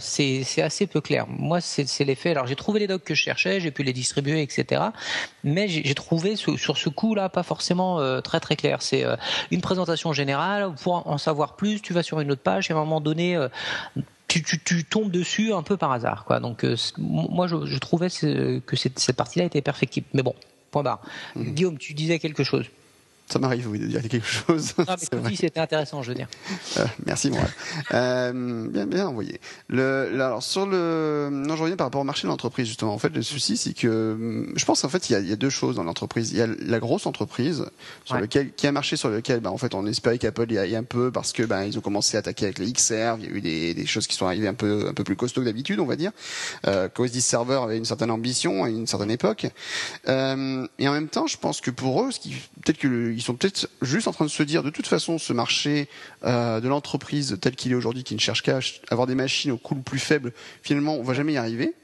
C'est 0.00 0.42
c'est 0.44 0.62
assez 0.62 0.86
peu 0.86 1.00
clair. 1.00 1.26
Moi, 1.28 1.60
c'est 1.60 2.04
l'effet. 2.04 2.30
Alors, 2.30 2.46
j'ai 2.46 2.56
trouvé 2.56 2.80
les 2.80 2.86
docs 2.86 3.04
que 3.04 3.14
je 3.14 3.22
cherchais, 3.22 3.60
j'ai 3.60 3.70
pu 3.70 3.82
les 3.82 3.92
distribuer, 3.92 4.42
etc. 4.42 4.82
Mais 5.44 5.68
j'ai 5.68 5.94
trouvé 5.94 6.36
sur 6.36 6.76
ce 6.76 6.88
coup-là 6.88 7.28
pas 7.28 7.42
forcément 7.42 8.00
euh, 8.00 8.20
très 8.20 8.40
très 8.40 8.56
clair. 8.56 8.82
C'est 8.82 9.04
euh, 9.04 9.16
une 9.50 9.60
présentation 9.60 10.12
générale. 10.12 10.72
Pour 10.82 11.06
en 11.06 11.18
savoir 11.18 11.56
plus, 11.56 11.80
tu 11.80 11.92
vas 11.92 12.02
sur 12.02 12.20
une 12.20 12.30
autre 12.30 12.42
page 12.42 12.70
et 12.70 12.72
à 12.72 12.76
un 12.76 12.80
moment 12.80 13.00
donné. 13.00 13.38
Tu, 14.28 14.42
tu, 14.42 14.58
tu 14.62 14.84
tombes 14.84 15.10
dessus 15.10 15.52
un 15.52 15.62
peu 15.62 15.76
par 15.76 15.92
hasard, 15.92 16.24
quoi. 16.24 16.40
Donc 16.40 16.64
euh, 16.64 16.76
moi, 16.98 17.46
je, 17.46 17.64
je 17.64 17.78
trouvais 17.78 18.08
que 18.08 18.76
cette, 18.76 18.98
cette 18.98 19.16
partie-là 19.16 19.44
était 19.44 19.62
perfectible. 19.62 20.06
Mais 20.14 20.22
bon, 20.22 20.34
point 20.70 20.82
barre. 20.82 21.00
Guillaume, 21.36 21.78
tu 21.78 21.94
disais 21.94 22.18
quelque 22.18 22.44
chose. 22.44 22.66
Ça 23.28 23.40
m'arrive, 23.40 23.68
oui, 23.68 23.80
de 23.80 23.86
dire 23.86 24.02
quelque 24.02 24.24
chose. 24.26 24.72
Non, 24.78 24.84
mais 25.24 25.34
c'était 25.36 25.58
intéressant, 25.58 26.00
je 26.02 26.10
veux 26.10 26.14
dire. 26.14 26.28
Euh, 26.78 26.84
merci, 27.06 27.28
Mourad. 27.30 27.48
Euh, 27.92 28.68
bien, 28.68 28.86
bien 28.86 29.08
envoyé. 29.08 29.40
Le, 29.68 30.10
là, 30.14 30.26
alors 30.26 30.42
sur 30.44 30.64
le, 30.64 31.28
non, 31.32 31.56
je 31.56 31.62
reviens 31.62 31.76
par 31.76 31.88
rapport 31.88 32.00
au 32.00 32.04
marché 32.04 32.22
de 32.22 32.28
l'entreprise 32.28 32.68
justement. 32.68 32.94
En 32.94 32.98
fait, 32.98 33.08
le 33.08 33.22
souci, 33.22 33.56
c'est 33.56 33.72
que 33.74 34.46
je 34.54 34.64
pense 34.64 34.84
en 34.84 34.88
fait 34.88 35.10
il 35.10 35.14
y 35.14 35.16
a, 35.16 35.18
il 35.20 35.28
y 35.28 35.32
a 35.32 35.36
deux 35.36 35.50
choses 35.50 35.74
dans 35.76 35.82
l'entreprise. 35.82 36.30
Il 36.30 36.38
y 36.38 36.40
a 36.42 36.46
la 36.46 36.78
grosse 36.78 37.06
entreprise 37.06 37.66
sur 38.04 38.14
Ouais. 38.14 38.20
lequel, 38.22 38.52
qui 38.52 38.66
a 38.68 38.72
marché 38.72 38.96
sur 38.96 39.08
lequel, 39.08 39.40
bah, 39.40 39.50
en 39.50 39.58
fait, 39.58 39.74
on 39.74 39.86
espérait 39.86 40.18
qu'Apple 40.18 40.52
y 40.52 40.58
aille 40.58 40.76
un 40.76 40.84
peu 40.84 41.10
parce 41.10 41.32
que, 41.32 41.42
bah, 41.42 41.66
ils 41.66 41.76
ont 41.76 41.80
commencé 41.82 42.16
à 42.16 42.20
attaquer 42.20 42.44
avec 42.44 42.58
les 42.60 42.70
Xserve. 42.72 43.18
Il 43.20 43.26
y 43.28 43.32
a 43.32 43.36
eu 43.36 43.40
des, 43.40 43.74
des 43.74 43.86
choses 43.86 44.06
qui 44.06 44.14
sont 44.14 44.26
arrivées 44.26 44.46
un 44.48 44.54
peu, 44.54 44.86
un 44.88 44.94
peu 44.94 45.02
plus 45.02 45.16
costauds 45.16 45.40
que 45.40 45.46
d'habitude, 45.46 45.80
on 45.80 45.86
va 45.86 45.96
dire. 45.96 46.12
Euh, 46.66 46.88
10 46.96 47.20
Server 47.20 47.58
avait 47.64 47.76
une 47.78 47.84
certaine 47.84 48.10
ambition 48.12 48.62
à 48.64 48.68
une 48.70 48.86
certaine 48.86 49.10
époque. 49.10 49.46
Euh, 50.08 50.66
et 50.78 50.88
en 50.88 50.92
même 50.92 51.08
temps, 51.08 51.26
je 51.26 51.36
pense 51.36 51.60
que 51.60 51.70
pour 51.70 52.02
eux, 52.04 52.10
ce 52.12 52.20
qui, 52.20 52.30
peut-être 52.64 52.78
que 52.78 52.88
le- 52.88 53.15
ils 53.16 53.22
sont 53.22 53.34
peut-être 53.34 53.68
juste 53.82 54.08
en 54.08 54.12
train 54.12 54.24
de 54.24 54.30
se 54.30 54.42
dire, 54.42 54.62
de 54.62 54.70
toute 54.70 54.86
façon, 54.86 55.18
ce 55.18 55.32
marché 55.32 55.88
euh, 56.24 56.60
de 56.60 56.68
l'entreprise 56.68 57.38
tel 57.40 57.56
qu'il 57.56 57.72
est 57.72 57.74
aujourd'hui, 57.74 58.04
qui 58.04 58.14
ne 58.14 58.20
cherche 58.20 58.42
qu'à 58.42 58.60
avoir 58.90 59.06
des 59.06 59.14
machines 59.14 59.50
au 59.50 59.56
coût 59.56 59.74
le 59.74 59.82
plus 59.82 59.98
faible, 59.98 60.32
finalement, 60.62 60.96
on 60.96 61.02
va 61.02 61.14
jamais 61.14 61.32
y 61.32 61.36
arriver. 61.36 61.74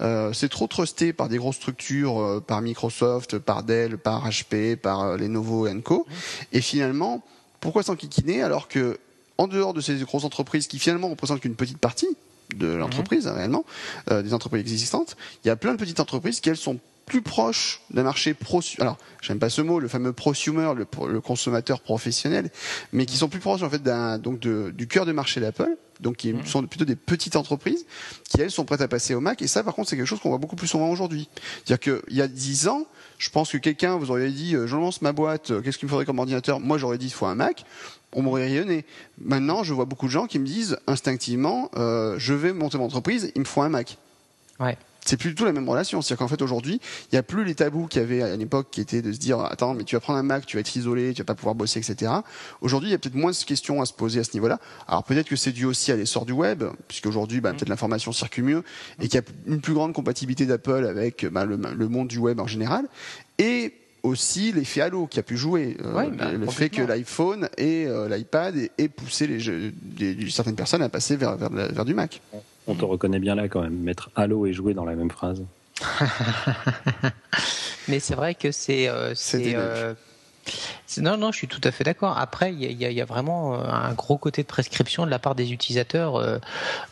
Euh, 0.00 0.32
c'est 0.32 0.48
trop 0.48 0.66
trusté 0.66 1.12
par 1.12 1.28
des 1.28 1.38
grosses 1.38 1.56
structures, 1.56 2.20
euh, 2.20 2.40
par 2.40 2.60
Microsoft, 2.60 3.38
par 3.38 3.62
Dell, 3.62 3.98
par 3.98 4.28
HP, 4.28 4.76
par 4.76 5.16
Lenovo 5.16 5.66
et 5.66 5.80
Co. 5.80 6.06
Et 6.52 6.60
finalement, 6.60 7.22
pourquoi 7.60 7.82
s'enquiquiner 7.82 8.42
alors 8.42 8.68
que, 8.68 8.98
en 9.38 9.46
dehors 9.46 9.72
de 9.72 9.80
ces 9.80 9.94
grosses 9.98 10.24
entreprises 10.24 10.66
qui 10.66 10.78
finalement 10.78 11.08
représentent 11.08 11.40
qu'une 11.40 11.54
petite 11.54 11.78
partie 11.78 12.08
de 12.56 12.66
l'entreprise 12.66 13.26
hein, 13.26 13.34
réellement, 13.34 13.64
euh, 14.10 14.22
des 14.22 14.34
entreprises 14.34 14.60
existantes, 14.62 15.16
il 15.44 15.48
y 15.48 15.50
a 15.50 15.56
plein 15.56 15.72
de 15.72 15.78
petites 15.78 16.00
entreprises 16.00 16.40
qui 16.40 16.48
elles 16.48 16.56
sont 16.56 16.78
plus 17.10 17.22
proches 17.22 17.80
d'un 17.90 18.04
marché 18.04 18.34
pro. 18.34 18.60
Alors, 18.78 18.96
j'aime 19.20 19.40
pas 19.40 19.50
ce 19.50 19.62
mot, 19.62 19.80
le 19.80 19.88
fameux 19.88 20.12
prosumer, 20.12 20.72
le, 20.76 21.20
consommateur 21.20 21.80
professionnel, 21.80 22.50
mais 22.92 23.04
qui 23.04 23.16
sont 23.16 23.28
plus 23.28 23.40
proches 23.40 23.62
en 23.62 23.68
fait 23.68 23.82
d'un 23.82 24.18
donc 24.18 24.38
de, 24.38 24.70
du 24.70 24.86
cœur 24.86 25.06
de 25.06 25.12
marché 25.12 25.40
d'Apple, 25.40 25.76
donc 25.98 26.18
qui 26.18 26.32
sont 26.44 26.64
plutôt 26.64 26.84
des 26.84 26.94
petites 26.94 27.34
entreprises 27.34 27.84
qui 28.28 28.40
elles 28.40 28.52
sont 28.52 28.64
prêtes 28.64 28.80
à 28.80 28.86
passer 28.86 29.14
au 29.14 29.20
Mac. 29.20 29.42
Et 29.42 29.48
ça, 29.48 29.64
par 29.64 29.74
contre, 29.74 29.88
c'est 29.88 29.96
quelque 29.96 30.06
chose 30.06 30.20
qu'on 30.20 30.28
voit 30.28 30.38
beaucoup 30.38 30.54
plus 30.54 30.68
souvent 30.68 30.88
aujourd'hui. 30.88 31.28
C'est-à-dire 31.64 32.00
qu'il 32.06 32.16
y 32.16 32.22
a 32.22 32.28
dix 32.28 32.68
ans, 32.68 32.86
je 33.18 33.28
pense 33.30 33.50
que 33.50 33.58
quelqu'un 33.58 33.96
vous 33.96 34.12
aurait 34.12 34.30
dit, 34.30 34.54
euh, 34.54 34.68
je 34.68 34.76
lance 34.76 35.02
ma 35.02 35.12
boîte, 35.12 35.50
euh, 35.50 35.60
qu'est-ce 35.60 35.78
qu'il 35.78 35.86
me 35.86 35.90
faudrait 35.90 36.06
comme 36.06 36.20
ordinateur? 36.20 36.60
Moi, 36.60 36.78
j'aurais 36.78 36.96
dit, 36.96 37.06
il 37.06 37.12
faut 37.12 37.26
un 37.26 37.34
Mac. 37.34 37.64
On 38.12 38.22
m'aurait 38.22 38.44
rayonné. 38.44 38.84
Maintenant, 39.20 39.64
je 39.64 39.74
vois 39.74 39.84
beaucoup 39.84 40.06
de 40.06 40.12
gens 40.12 40.26
qui 40.26 40.38
me 40.38 40.46
disent 40.46 40.78
instinctivement, 40.86 41.70
euh, 41.76 42.14
je 42.18 42.34
vais 42.34 42.52
monter 42.52 42.78
mon 42.78 42.84
entreprise, 42.84 43.32
il 43.34 43.40
me 43.40 43.46
faut 43.46 43.62
un 43.62 43.68
Mac 43.68 43.98
Ouais. 44.60 44.76
C'est 45.04 45.16
plus 45.16 45.30
du 45.30 45.34
tout 45.34 45.44
la 45.44 45.52
même 45.52 45.68
relation. 45.68 46.02
C'est-à-dire 46.02 46.18
qu'en 46.18 46.28
fait 46.28 46.42
aujourd'hui, 46.42 46.80
il 47.10 47.14
n'y 47.14 47.18
a 47.18 47.22
plus 47.22 47.44
les 47.44 47.54
tabous 47.54 47.86
qu'il 47.86 48.00
y 48.02 48.04
avait 48.04 48.22
à 48.22 48.34
une 48.34 48.40
époque 48.42 48.68
qui 48.70 48.80
étaient 48.80 49.02
de 49.02 49.12
se 49.12 49.18
dire 49.18 49.40
attends 49.40 49.74
mais 49.74 49.84
tu 49.84 49.96
vas 49.96 50.00
prendre 50.00 50.18
un 50.18 50.22
Mac, 50.22 50.46
tu 50.46 50.56
vas 50.56 50.60
être 50.60 50.74
isolé, 50.76 51.12
tu 51.14 51.22
vas 51.22 51.26
pas 51.26 51.34
pouvoir 51.34 51.54
bosser, 51.54 51.78
etc. 51.80 52.12
Aujourd'hui, 52.60 52.90
il 52.90 52.92
y 52.92 52.94
a 52.94 52.98
peut-être 52.98 53.14
moins 53.14 53.30
de 53.32 53.36
questions 53.36 53.80
à 53.80 53.86
se 53.86 53.92
poser 53.92 54.20
à 54.20 54.24
ce 54.24 54.32
niveau-là. 54.34 54.58
Alors 54.88 55.04
peut-être 55.04 55.28
que 55.28 55.36
c'est 55.36 55.52
dû 55.52 55.64
aussi 55.64 55.90
à 55.92 55.96
l'essor 55.96 56.26
du 56.26 56.32
web, 56.32 56.64
puisqu'aujourd'hui 56.88 57.40
bah, 57.40 57.52
peut-être 57.52 57.68
l'information 57.68 58.12
circule 58.12 58.44
mieux 58.44 58.62
et 59.00 59.08
qu'il 59.08 59.14
y 59.14 59.18
a 59.18 59.22
une 59.46 59.60
plus 59.60 59.74
grande 59.74 59.92
compatibilité 59.92 60.46
d'Apple 60.46 60.84
avec 60.86 61.24
bah, 61.26 61.44
le, 61.44 61.56
le 61.56 61.88
monde 61.88 62.08
du 62.08 62.18
web 62.18 62.38
en 62.40 62.46
général 62.46 62.86
et 63.38 63.72
aussi 64.02 64.52
l'effet 64.52 64.80
Halo 64.80 65.06
qui 65.06 65.18
a 65.18 65.22
pu 65.22 65.36
jouer, 65.36 65.76
Euh, 65.84 65.92
Ouais, 65.94 66.10
bah, 66.10 66.32
le, 66.32 66.46
fait 66.46 66.70
que 66.70 66.80
l'iPhone 66.82 67.48
et 67.58 67.84
euh, 67.86 68.08
l'iPad 68.08 68.54
aient, 68.78 68.88
poussé 68.88 69.26
les 69.26 69.38
jeux- 69.40 69.72
des- 69.82 70.30
certaines 70.30 70.56
personnes 70.56 70.80
à 70.82 70.88
passer 70.88 71.16
vers, 71.16 71.36
vers, 71.36 71.50
la- 71.50 71.68
vers 71.68 71.84
du 71.84 71.92
Mac. 71.94 72.20
On 72.70 72.74
te 72.76 72.84
reconnaît 72.84 73.18
bien 73.18 73.34
là 73.34 73.48
quand 73.48 73.62
même. 73.62 73.76
Mettre 73.78 74.10
Halo 74.14 74.46
et 74.46 74.52
jouer 74.52 74.74
dans 74.74 74.84
la 74.84 74.94
même 74.94 75.10
phrase. 75.10 75.42
Mais 77.88 78.00
c'est 78.00 78.14
vrai 78.14 78.34
que 78.34 78.52
c'est. 78.52 78.88
euh, 78.88 79.14
euh, 79.34 79.94
c'est- 80.86 81.00
non, 81.00 81.16
non, 81.16 81.32
je 81.32 81.38
suis 81.38 81.48
tout 81.48 81.60
à 81.64 81.70
fait 81.70 81.84
d'accord. 81.84 82.18
Après, 82.18 82.52
il 82.52 82.62
y 82.62 82.84
a, 82.84 82.90
y 82.90 82.94
y 82.94 83.00
vraiment 83.02 83.54
un 83.54 83.92
gros 83.94 84.18
côté 84.18 84.42
de 84.42 84.46
prescription 84.46 85.06
de 85.06 85.10
la 85.10 85.18
part 85.18 85.34
des 85.34 85.52
utilisateurs 85.52 86.16
euh, 86.16 86.38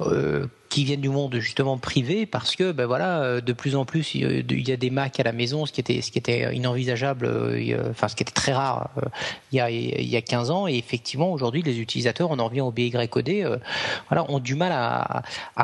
euh, 0.01 0.47
qui 0.68 0.85
viennent 0.85 1.00
du 1.00 1.09
monde 1.09 1.35
justement 1.38 1.78
privé, 1.78 2.26
parce 2.26 2.54
que 2.54 2.72
ben 2.72 2.87
voilà, 2.87 3.22
euh, 3.22 3.40
de 3.40 3.52
plus 3.52 3.74
en 3.74 3.85
plus, 3.85 4.14
il 4.14 4.68
y 4.68 4.72
a- 4.72 4.76
des 4.76 4.90
Mac 4.90 5.18
à 5.18 5.22
la 5.22 5.33
maison, 5.33 5.66
ce 5.66 5.72
qui 5.72 5.81
était, 5.81 6.02
ce 6.02 6.12
qui 6.12 6.18
était 6.18 6.54
inenvisageable, 6.54 7.26
euh, 7.26 7.90
enfin 7.90 8.09
ce 8.09 8.14
qui 8.14 8.22
était 8.22 8.33
très 8.33 8.52
rare 8.52 8.90
euh, 8.98 9.09
il 9.50 9.57
y 9.57 9.61
a, 9.61 9.70
il 9.70 10.07
y 10.07 10.16
a 10.16 10.22
15 10.22 10.50
ans. 10.50 10.68
Et 10.68 10.76
effectivement, 10.76 11.33
aujourd'hui, 11.33 11.62
les 11.62 11.81
utilisateurs, 11.81 12.31
on 12.31 12.38
en 12.38 12.44
revient 12.46 12.61
au 12.61 12.70
BYOD, 12.70 13.28
euh, 13.28 13.59
voilà, 14.09 14.31
ont 14.31 14.38
du 14.38 14.54
mal 14.54 14.72
à, 14.72 15.22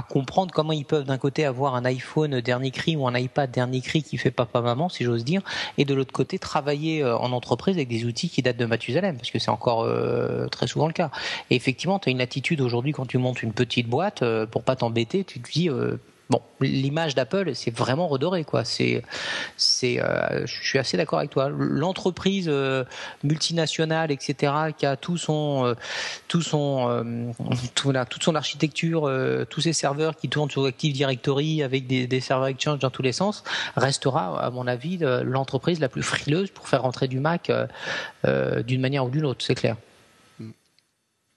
comprendre 0.08 0.52
comment 0.52 0.72
ils 0.72 0.84
peuvent 0.84 1.04
d'un 1.04 1.18
côté 1.18 1.44
avoir 1.44 1.74
un 1.74 1.84
iPhone 1.84 2.40
dernier 2.40 2.70
cri 2.70 2.96
ou 2.96 3.06
un 3.06 3.16
iPad 3.16 3.50
dernier 3.50 3.80
cri 3.80 4.02
qui 4.02 4.16
fait 4.16 4.30
papa-maman, 4.30 4.88
si 4.88 5.04
j'ose 5.04 5.24
dire, 5.24 5.42
et 5.78 5.84
de 5.84 5.94
l'autre 5.94 6.12
côté 6.12 6.38
travailler 6.38 7.04
en 7.04 7.32
entreprise 7.32 7.76
avec 7.76 7.88
des 7.88 8.04
outils 8.04 8.28
qui 8.28 8.42
datent 8.42 8.56
de 8.56 8.66
Mathusalem, 8.66 9.16
parce 9.16 9.30
que 9.30 9.38
c'est 9.38 9.50
encore 9.50 9.88
très 10.50 10.66
souvent 10.66 10.86
le 10.86 10.92
cas. 10.92 11.10
Et 11.50 11.56
effectivement, 11.56 11.98
tu 11.98 12.08
as 12.08 12.12
une 12.12 12.20
attitude 12.20 12.60
aujourd'hui 12.60 12.92
quand 12.92 13.06
tu 13.06 13.18
montes 13.18 13.42
une 13.42 13.52
petite 13.52 13.88
boîte, 13.88 14.22
pour 14.50 14.62
pas 14.62 14.76
tu 14.94 15.40
te 15.40 15.50
dis... 15.50 15.68
euh, 15.68 15.96
Bon, 16.30 16.40
l'image 16.62 17.14
d'Apple, 17.14 17.54
c'est 17.54 17.70
vraiment 17.70 18.09
redoré, 18.09 18.44
quoi. 18.44 18.64
C'est, 18.64 19.02
c'est, 19.59 20.00
euh, 20.00 20.46
je 20.46 20.66
suis 20.66 20.78
assez 20.78 20.96
d'accord 20.96 21.18
avec 21.18 21.30
toi. 21.30 21.50
L'entreprise 21.50 22.46
euh, 22.48 22.83
multinationale, 23.22 24.11
etc., 24.11 24.54
qui 24.76 24.87
a 24.87 24.96
tout 24.96 25.18
son, 25.18 25.76
tout 26.26 26.40
son, 26.40 27.35
tout, 27.74 27.85
voilà, 27.85 28.07
toute 28.07 28.22
son 28.22 28.35
architecture, 28.37 29.02
tous 29.50 29.61
ces 29.61 29.74
serveurs 29.74 30.16
qui 30.16 30.30
tournent 30.30 30.50
sur 30.50 30.64
Active 30.64 30.94
Directory 30.94 31.62
avec 31.62 31.87
des, 31.87 32.07
des 32.07 32.20
serveurs 32.20 32.48
Exchange 32.48 32.78
dans 32.78 32.90
tous 32.90 33.02
les 33.02 33.12
sens, 33.12 33.44
restera, 33.76 34.42
à 34.42 34.48
mon 34.48 34.66
avis, 34.66 34.98
l'entreprise 35.24 35.78
la 35.78 35.90
plus 35.90 36.02
frileuse 36.02 36.50
pour 36.50 36.68
faire 36.68 36.83
rentrer 36.83 37.07
du 37.07 37.20
Mac 37.20 37.52
d'une 38.24 38.80
manière 38.80 39.04
ou 39.04 39.11
d'une 39.11 39.26
autre, 39.26 39.44
c'est 39.44 39.54
clair. 39.54 39.76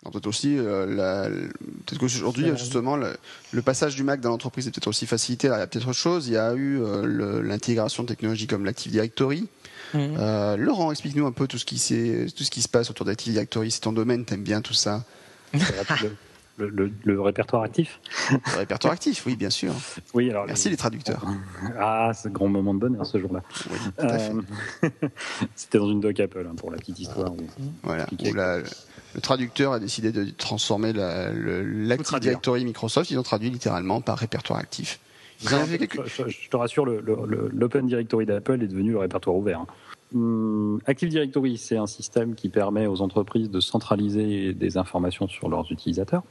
Peut-être 0.06 0.28
aussi, 0.28 0.56
euh, 0.58 1.50
peut-être 1.86 2.00
qu'aujourd'hui, 2.00 2.50
justement, 2.56 2.96
le, 2.96 3.18
le 3.52 3.62
passage 3.62 3.96
du 3.96 4.04
Mac 4.04 4.22
dans 4.22 4.30
l'entreprise 4.30 4.68
est 4.68 4.72
peut-être 4.72 4.88
aussi 4.88 5.06
facilité. 5.06 5.48
Alors, 5.48 5.58
il 5.58 5.62
y 5.62 5.64
a 5.64 5.68
peut-être 5.68 5.88
autre 5.88 5.98
chose. 5.98 6.28
Il 6.28 6.34
y 6.34 6.38
a 6.38 6.54
eu 6.54 6.80
euh, 6.82 7.42
l'intégration 7.42 8.04
de 8.04 8.08
technologies 8.08 8.48
comme 8.48 8.64
l'Active 8.64 8.92
Directory. 8.92 9.48
Euh, 9.96 10.56
Laurent, 10.56 10.92
explique-nous 10.92 11.26
un 11.26 11.32
peu 11.32 11.48
tout 11.48 11.58
ce 11.58 11.66
qui 11.66 11.76
tout 12.36 12.44
ce 12.44 12.52
qui 12.52 12.62
se 12.62 12.70
passe 12.70 12.90
autour 12.90 13.06
d'Active 13.06 13.34
Directory. 13.34 13.72
C'est 13.72 13.82
ton 13.82 13.92
domaine, 13.92 14.24
t'aimes 14.24 14.44
bien 14.44 14.62
tout 14.62 14.74
ça. 14.74 15.04
le, 16.58 16.70
le- 16.70 16.86
le- 16.88 16.92
le 17.04 17.22
répertoire 17.22 17.64
actif 17.64 18.00
Le 18.32 18.58
répertoire 18.58 18.94
actif, 18.94 19.26
oui, 19.26 19.36
bien 19.36 19.50
sûr. 19.50 19.74
Oui, 20.14 20.30
alors. 20.30 20.46
Merci 20.48 20.70
les 20.70 20.78
traducteurs. 20.78 21.24
Ah, 21.80 22.12
c'est 22.14 22.30
un 22.30 22.32
grand 22.32 22.48
moment 22.48 22.74
de 22.74 22.80
bonheur 22.80 23.06
ce 23.06 23.20
jour-là. 23.20 23.42
Oui. 23.70 23.78
Euh, 24.00 24.42
C'était 25.56 25.78
dans 25.78 25.90
une 25.90 26.00
doc 26.02 26.20
Apple, 26.20 26.46
hein, 26.50 26.56
pour 26.56 26.72
la 26.72 26.78
petite 26.78 27.00
histoire. 27.00 27.32
Voilà. 27.84 28.06
Où 28.26 28.34
la- 28.34 28.60
le 29.16 29.22
traducteur 29.22 29.72
a 29.74 29.80
décidé 29.80 30.12
de 30.12 30.26
transformer 30.32 30.94
la- 30.94 31.32
l'Active 31.32 32.06
traduire. 32.06 32.32
Directory 32.32 32.66
Microsoft. 32.66 33.10
Ils 33.12 33.18
ont 33.18 33.24
traduit 33.24 33.50
littéralement 33.50 34.02
par 34.02 34.18
répertoire 34.18 34.60
actif. 34.60 35.00
Je, 35.40 36.50
te 36.50 36.58
rassure, 36.58 36.86
l'Open 36.86 37.88
Directory 37.88 38.26
d'Apple 38.26 38.62
est 38.64 38.68
devenu 38.68 38.92
le 38.92 38.98
répertoire 39.00 39.36
ouvert. 39.36 39.60
hein. 39.62 39.68
Hum, 40.16 40.80
Active 40.86 41.10
Directory, 41.10 41.58
c'est 41.58 41.76
un 41.78 41.86
système 41.86 42.34
qui 42.34 42.48
permet 42.50 42.88
aux 42.88 43.02
entreprises 43.02 43.52
de 43.52 43.60
centraliser 43.60 44.54
des 44.54 44.78
informations 44.78 45.28
sur 45.28 45.50
leurs 45.50 45.70
utilisateurs, 45.72 46.24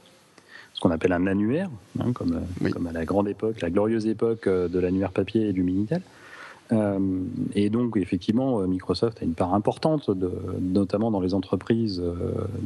ce 0.77 0.79
qu'on 0.79 0.91
appelle 0.91 1.11
un 1.11 1.25
annuaire, 1.25 1.71
hein, 1.99 2.11
comme, 2.13 2.33
euh, 2.33 2.63
Oui. 2.63 2.69
comme 2.69 2.85
à 2.85 2.91
la 2.91 3.03
grande 3.03 3.27
époque, 3.27 3.61
la 3.61 3.71
glorieuse 3.71 4.05
époque 4.05 4.45
euh, 4.45 4.67
de 4.67 4.77
l'annuaire 4.77 5.09
papier 5.11 5.47
et 5.49 5.51
du 5.53 5.63
Minitel. 5.63 6.01
Euh, 6.71 6.99
et 7.55 7.69
donc, 7.69 7.97
effectivement, 7.97 8.59
euh, 8.59 8.67
Microsoft 8.67 9.21
a 9.21 9.25
une 9.25 9.33
part 9.33 9.53
importante, 9.53 10.09
notamment 10.59 11.11
dans 11.11 11.19
les 11.19 11.33
entreprises 11.33 12.01
euh, 12.03 12.13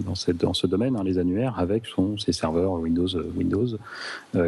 dans, 0.05 0.53
ce 0.53 0.67
domaine, 0.67 0.95
hein, 0.95 1.03
les 1.03 1.17
annuaires, 1.17 1.59
avec 1.59 1.85
son, 1.85 2.17
ses 2.17 2.33
serveurs 2.33 2.73
Windows, 2.73 3.07
Windows 3.35 3.77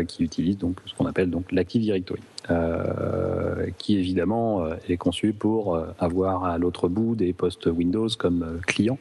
qui 0.07 0.23
utilisent 0.23 0.57
donc 0.57 0.77
ce 0.85 0.93
qu'on 0.95 1.05
appelle 1.05 1.29
donc 1.29 1.51
l'Active 1.51 1.81
Directory, 1.81 2.21
qui 3.77 3.97
évidemment 3.97 4.65
est 4.87 4.97
conçu 4.97 5.33
pour 5.33 5.77
avoir 5.99 6.45
à 6.45 6.57
l'autre 6.57 6.87
bout 6.87 7.15
des 7.15 7.33
postes 7.33 7.65
Windows 7.65 8.07
comme 8.17 8.59
client. 8.65 8.97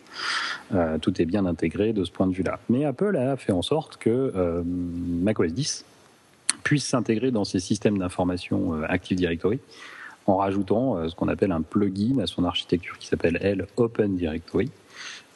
Tout 1.01 1.23
est 1.23 1.25
bien 1.25 1.47
intégré 1.47 1.93
de 1.93 2.05
ce 2.05 2.11
point 2.11 2.27
de 2.27 2.33
vue-là. 2.33 2.59
Mais 2.69 2.85
Apple 2.85 3.17
a 3.17 3.37
fait 3.37 3.53
en 3.53 3.62
sorte 3.62 3.97
que 3.97 4.62
macOS 4.65 5.53
10 5.53 5.85
puisse 6.62 6.85
s'intégrer 6.85 7.31
dans 7.31 7.45
ces 7.45 7.61
systèmes 7.61 7.99
d'information 7.99 8.83
Active 8.88 9.17
Directory 9.17 9.61
en 10.26 10.37
rajoutant 10.37 10.96
euh, 10.96 11.08
ce 11.08 11.14
qu'on 11.14 11.28
appelle 11.28 11.52
un 11.52 11.62
plugin 11.62 12.18
à 12.20 12.26
son 12.26 12.44
architecture 12.44 12.98
qui 12.98 13.06
s'appelle 13.06 13.38
L 13.40 13.66
Open 13.76 14.16
Directory. 14.16 14.70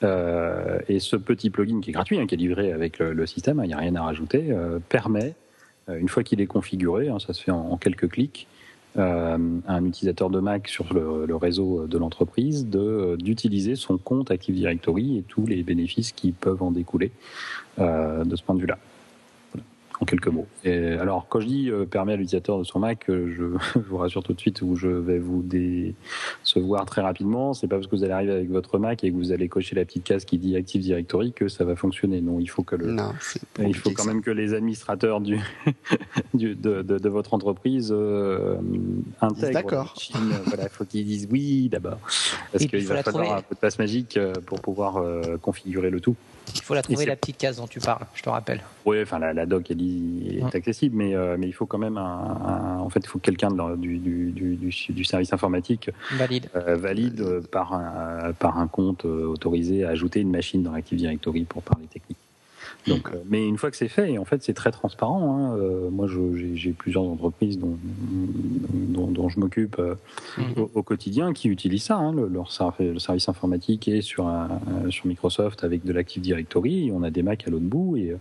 Euh, 0.03 0.79
et 0.89 1.01
ce 1.01 1.17
petit 1.17 1.51
plugin 1.51 1.81
qui 1.81 1.91
est 1.91 1.93
gratuit, 1.93 2.19
hein, 2.19 2.27
qui 2.27 2.35
est 2.35 2.39
livré 2.39 2.73
avec 2.73 2.99
le, 2.99 3.13
le 3.13 3.27
système, 3.27 3.61
hein, 3.61 3.65
il 3.65 3.69
n'y 3.69 3.75
a 3.75 3.79
rien 3.79 3.95
à 3.97 4.03
rajouter, 4.03 4.47
euh, 4.51 4.79
permet, 4.89 5.35
euh, 5.89 5.99
une 5.99 6.09
fois 6.09 6.23
qu'il 6.23 6.41
est 6.41 6.47
configuré, 6.47 7.09
hein, 7.09 7.19
ça 7.19 7.33
se 7.33 7.43
fait 7.43 7.51
en, 7.51 7.77
quelques 7.77 8.09
clics, 8.09 8.47
euh, 8.97 9.37
à 9.67 9.75
un 9.75 9.85
utilisateur 9.85 10.31
de 10.31 10.41
Mac 10.41 10.69
sur 10.69 10.93
le, 10.95 11.37
réseau 11.37 11.87
de 11.87 11.99
l'entreprise 11.99 12.67
d'utiliser 12.67 13.77
son 13.77 13.99
compte 13.99 14.31
Active 14.31 14.55
Directory 14.55 15.19
et 15.19 15.23
tous 15.23 15.47
les 15.47 15.63
bénéfices 15.63 16.13
qui 16.13 16.33
peuvent 16.33 16.63
en 16.63 16.71
découler 16.71 17.11
euh, 17.79 18.25
de 18.25 18.37
ce 18.37 18.43
point 18.43 18.55
de 18.55 18.61
vue-là. 18.61 18.79
En 20.01 20.05
quelques 20.05 20.29
mots. 20.29 20.47
Et 20.65 20.91
alors, 20.93 21.27
quand 21.29 21.41
je 21.41 21.47
dis 21.47 21.71
euh, 21.71 21.87
permet 21.87 22.13
à 22.13 22.17
l'utilisateur 22.17 22.59
de 22.59 22.65
son 22.65 22.79
Mac, 22.81 23.09
euh, 23.09 23.33
je, 23.35 23.45
je 23.81 23.89
vous 23.89 23.97
rassure 23.97 24.23
tout 24.23 24.35
de 24.35 24.41
suite 24.41 24.61
où 24.61 24.77
je 24.77 24.89
vais 24.89 25.19
vous 25.19 25.43
décevoir 25.43 26.85
très 26.87 27.01
rapidement. 27.03 27.55
C'est 27.55 27.67
pas 27.67 27.77
parce 27.77 27.87
que 27.87 27.97
vous 27.97 28.05
allez 28.05 28.13
arriver 28.13 28.33
avec 28.33 28.51
votre 28.51 28.79
Mac 28.79 29.05
et 29.05 29.11
que 29.11 29.17
vous 29.17 29.33
allez 29.33 29.49
cocher 29.49 29.75
la 29.75 29.85
petite 29.85 30.05
case 30.05 30.25
qui 30.25 30.39
dit 30.39 30.55
Active 30.57 30.83
Directory 30.83 31.33
que 31.33 31.49
ça 31.49 31.65
va 31.65 31.77
fonctionner. 31.77 32.21
Non, 32.21 32.41
il 32.41 32.47
faut 32.49 32.63
que 32.63 32.77
le, 32.77 32.93
Non, 32.93 33.13
il 33.59 33.75
faut 33.75 33.91
quand 33.91 34.03
ça. 34.05 34.13
même 34.13 34.23
que 34.23 34.31
les 34.31 34.55
administrateurs 34.55 35.21
du, 35.21 35.39
du- 36.35 36.55
de, 36.55 36.83
de- 36.83 36.99
de 36.99 37.09
votre 37.09 37.33
entreprise 37.35 37.91
euh, 37.97 38.57
intègrent. 39.21 39.53
d'accord. 39.53 39.95
Voilà, 40.47 40.65
il 40.65 40.69
faut 40.71 40.85
qu'ils 40.85 41.07
disent 41.07 41.29
oui 41.31 41.69
d'abord. 41.71 41.99
Parce 42.53 42.67
qu'il 42.67 42.87
va 42.87 43.03
falloir 43.03 43.25
trouver. 43.25 43.39
un 43.39 43.43
peu 43.43 43.55
de 43.55 43.61
passe 43.61 43.79
magique 43.79 44.17
euh, 44.17 44.33
pour 44.45 44.61
pouvoir 44.61 44.99
euh, 44.99 45.37
configurer 45.41 45.91
le 45.91 46.01
tout. 46.01 46.17
Il 46.55 46.63
faut 46.63 46.75
la 46.75 46.83
trouver, 46.83 47.07
la 47.07 47.17
petite 47.17 47.37
case 47.39 47.57
dont 47.57 47.67
tu 47.67 47.81
parles, 47.81 48.07
je 48.15 48.23
te 48.23 48.29
rappelle. 48.29 48.61
Oui, 48.85 49.01
enfin 49.03 49.19
la, 49.19 49.33
la 49.33 49.47
doc 49.47 49.71
elle 49.71 49.83
est 49.83 50.43
Ouais. 50.43 50.57
accessible, 50.57 50.97
mais, 50.97 51.15
euh, 51.15 51.37
mais 51.39 51.47
il 51.49 51.53
faut 51.53 51.67
quand 51.67 51.79
même 51.79 51.97
un, 51.97 52.03
un- 52.03 52.79
en 52.79 52.89
fait 52.91 53.01
il 53.03 53.09
faut 53.09 53.19
que 53.19 53.25
quelqu'un 53.25 53.51
du, 53.77 53.99
du, 53.99 54.31
du, 54.31 54.57
du- 54.57 54.93
du 54.93 55.05
service 55.05 55.33
informatique 55.33 55.91
Valide. 56.13 56.49
euh, 56.55 56.77
valide 56.77 57.21
euh, 57.21 57.41
par 57.41 57.73
un, 57.73 58.33
par 58.33 58.59
un 58.59 58.67
compte 58.69 59.05
autorisé 59.05 59.85
à 59.85 59.91
ajouter 59.91 60.21
une 60.21 60.31
machine 60.31 60.63
dans 60.63 60.73
Active 60.75 60.99
Directory 60.99 61.45
pour 61.45 61.63
parler 61.63 61.87
technique. 61.87 62.19
Donc, 62.89 63.09
euh, 63.13 63.17
mais 63.29 63.47
une 63.47 63.59
fois 63.59 63.71
que 63.71 63.77
c'est 63.77 63.89
fait, 63.89 64.13
et 64.13 64.19
en 64.19 64.25
fait 64.25 64.43
c'est 64.43 64.53
très 64.55 64.71
transparent. 64.71 65.37
hein, 65.37 65.57
euh, 65.57 65.91
moi, 65.91 66.07
j'ai 66.55 66.71
plusieurs 66.73 67.03
entreprises 67.05 67.59
dont, 67.59 67.77
dont, 68.73 69.07
dont 69.09 69.29
je 69.29 69.41
m'occupe 69.41 69.79
euh, 69.79 69.95
Mhm. 70.39 70.53
au, 70.57 70.71
au 70.75 70.83
quotidien 70.83 71.33
qui 71.33 71.49
utilisent 71.49 71.85
ça. 71.85 71.97
hein, 71.97 72.13
le, 72.13 72.29
leur 72.29 72.49
le 72.79 72.99
service 72.99 73.29
informatique 73.29 73.89
est 73.89 74.03
sur, 74.03 74.27
un- 74.29 74.61
sur 74.91 75.07
Microsoft 75.07 75.65
avec 75.65 75.85
de 75.85 75.93
l'Active 75.93 76.23
Directory. 76.23 76.91
on 76.93 77.03
a 77.03 77.11
des 77.11 77.23
Mac 77.23 77.47
à 77.47 77.51
l'autre 77.51 77.65
bout 77.65 77.97
et, 77.97 78.15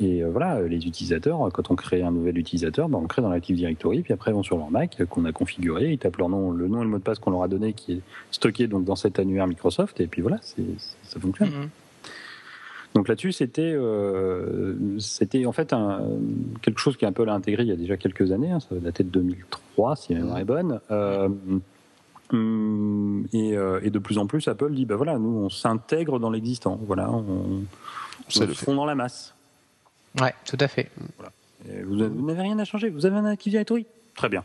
et 0.00 0.22
euh, 0.24 0.30
voilà, 0.30 0.60
les 0.62 0.86
utilisateurs, 0.86 1.48
quand 1.52 1.70
on 1.70 1.74
crée 1.76 2.02
un 2.02 2.10
nouvel 2.10 2.36
utilisateur, 2.38 2.88
ben, 2.88 2.98
on 2.98 3.02
le 3.02 3.08
crée 3.08 3.22
dans 3.22 3.30
l'Active 3.30 3.56
Directory, 3.56 4.02
puis 4.02 4.12
après 4.12 4.30
ils 4.30 4.34
vont 4.34 4.42
sur 4.42 4.56
leur 4.58 4.70
Mac 4.70 4.96
euh, 5.00 5.06
qu'on 5.06 5.24
a 5.24 5.32
configuré, 5.32 5.92
ils 5.92 5.98
tapent 5.98 6.16
leur 6.18 6.28
nom, 6.28 6.50
le 6.50 6.66
nom 6.68 6.80
et 6.80 6.84
le 6.84 6.90
mot 6.90 6.98
de 6.98 7.02
passe 7.02 7.18
qu'on 7.18 7.30
leur 7.30 7.42
a 7.42 7.48
donné 7.48 7.72
qui 7.72 7.92
est 7.94 8.00
stocké 8.30 8.66
donc 8.66 8.84
dans 8.84 8.96
cet 8.96 9.18
annuaire 9.18 9.46
Microsoft, 9.46 10.00
et 10.00 10.06
puis 10.06 10.20
voilà, 10.22 10.38
ça 10.42 11.20
fonctionne. 11.20 11.48
Mhm. 11.50 11.68
Donc 12.94 13.08
là-dessus, 13.08 13.32
c'était 13.32 13.72
euh, 13.74 14.98
c'était 14.98 15.46
en 15.46 15.52
fait 15.52 15.72
un, 15.72 16.02
quelque 16.60 16.78
chose 16.78 16.96
qu'Apple 16.96 17.28
a 17.28 17.34
intégré 17.34 17.62
il 17.62 17.68
y 17.68 17.72
a 17.72 17.76
déjà 17.76 17.96
quelques 17.96 18.32
années, 18.32 18.50
hein, 18.50 18.60
ça 18.60 18.74
datait 18.74 19.04
de 19.04 19.08
2003 19.08 19.96
si 19.96 20.12
ma 20.12 20.20
mémoire 20.20 20.38
est 20.38 20.44
bonne. 20.44 20.80
Euh, 20.90 21.28
et, 23.32 23.56
euh, 23.56 23.80
et 23.82 23.90
de 23.90 23.98
plus 23.98 24.18
en 24.18 24.26
plus, 24.26 24.48
Apple 24.48 24.72
dit, 24.72 24.86
ben 24.86 24.96
voilà, 24.96 25.18
nous 25.18 25.36
on 25.36 25.50
s'intègre 25.50 26.18
dans 26.18 26.30
l'existant, 26.30 26.78
voilà, 26.86 27.10
on, 27.10 27.22
on 27.22 28.40
le 28.40 28.54
se 28.54 28.64
fond 28.64 28.74
dans 28.74 28.86
la 28.86 28.94
masse. 28.94 29.34
Ouais, 30.20 30.34
tout 30.44 30.58
à 30.60 30.68
fait. 30.68 30.90
Vous, 31.84 31.96
vous 31.96 32.26
n'avez 32.26 32.42
rien 32.42 32.58
à 32.58 32.64
changer, 32.64 32.90
vous 32.90 33.06
avez 33.06 33.16
un 33.16 33.24
Active 33.24 33.52
Directory 33.52 33.86
Très 34.14 34.28
bien, 34.28 34.44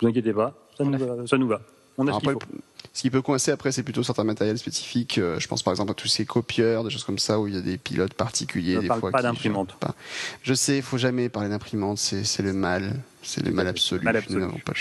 vous 0.00 0.08
inquiétez 0.08 0.32
pas, 0.32 0.54
ça, 0.76 0.84
On 0.84 0.90
nous 0.90 1.02
a 1.02 1.14
va, 1.14 1.26
ça 1.26 1.36
nous 1.36 1.48
va. 1.48 1.60
On 1.98 2.06
a 2.08 2.12
ce 2.12 2.16
Après, 2.18 2.34
qu'il 2.34 2.42
faut. 2.42 2.62
ce 2.92 3.00
qui 3.02 3.10
peut 3.10 3.22
coincer 3.22 3.50
après, 3.50 3.72
c'est 3.72 3.82
plutôt 3.82 4.02
certains 4.02 4.24
matériels 4.24 4.58
spécifiques. 4.58 5.18
Euh, 5.18 5.38
je 5.40 5.48
pense 5.48 5.62
par 5.62 5.72
exemple 5.72 5.92
à 5.92 5.94
tous 5.94 6.08
ces 6.08 6.26
copieurs, 6.26 6.84
des 6.84 6.90
choses 6.90 7.04
comme 7.04 7.18
ça, 7.18 7.40
où 7.40 7.46
il 7.48 7.54
y 7.54 7.56
a 7.56 7.60
des 7.62 7.78
pilotes 7.78 8.14
particuliers. 8.14 8.74
Je 8.74 8.80
des 8.80 8.86
parle 8.88 9.00
fois, 9.00 9.10
pas 9.10 9.22
d'imprimante. 9.22 9.74
pas. 9.80 9.94
Je 10.42 10.52
sais, 10.54 10.76
il 10.76 10.82
faut 10.82 10.98
jamais 10.98 11.28
parler 11.28 11.48
d'imprimante, 11.48 11.98
c'est 11.98 12.40
le 12.42 12.52
mal. 12.52 12.94
C'est 13.22 13.42
le 13.44 13.50
mal 13.50 13.66
absolu. 13.66 14.04
Mal 14.04 14.14
Nous 14.30 14.36
absolu. 14.36 14.40
n'avons 14.40 14.58
pas 14.58 14.72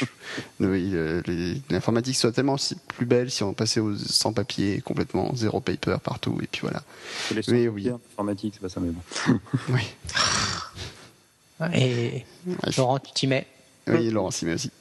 euh, 0.61 1.21
L'informatique 1.71 2.15
soit 2.15 2.31
tellement 2.31 2.57
si- 2.57 2.75
plus 2.95 3.05
belle 3.07 3.31
si 3.31 3.41
on 3.43 3.53
passait 3.55 3.79
aux 3.79 3.95
sans 3.95 4.33
papier, 4.33 4.81
complètement 4.81 5.33
zéro 5.35 5.61
paper 5.61 5.95
partout, 6.03 6.37
et 6.43 6.47
puis 6.47 6.61
voilà. 6.61 6.83
Les 7.33 7.41
Mais 7.47 7.67
oui. 7.67 7.89
informatique, 7.89 8.53
c'est 8.55 8.61
pas 8.61 8.69
ça, 8.69 8.79
mais 8.81 8.91
bon. 8.91 9.39
Oui, 9.69 9.81
Et 11.73 12.25
Ouais, 12.45 12.55
Laurent, 12.77 12.99
tu 12.99 13.11
t'y 13.13 13.27
mets? 13.27 13.47
Oui, 13.87 14.09
Laurent 14.09 14.31
Simé 14.31 14.53
aussi. 14.55 14.71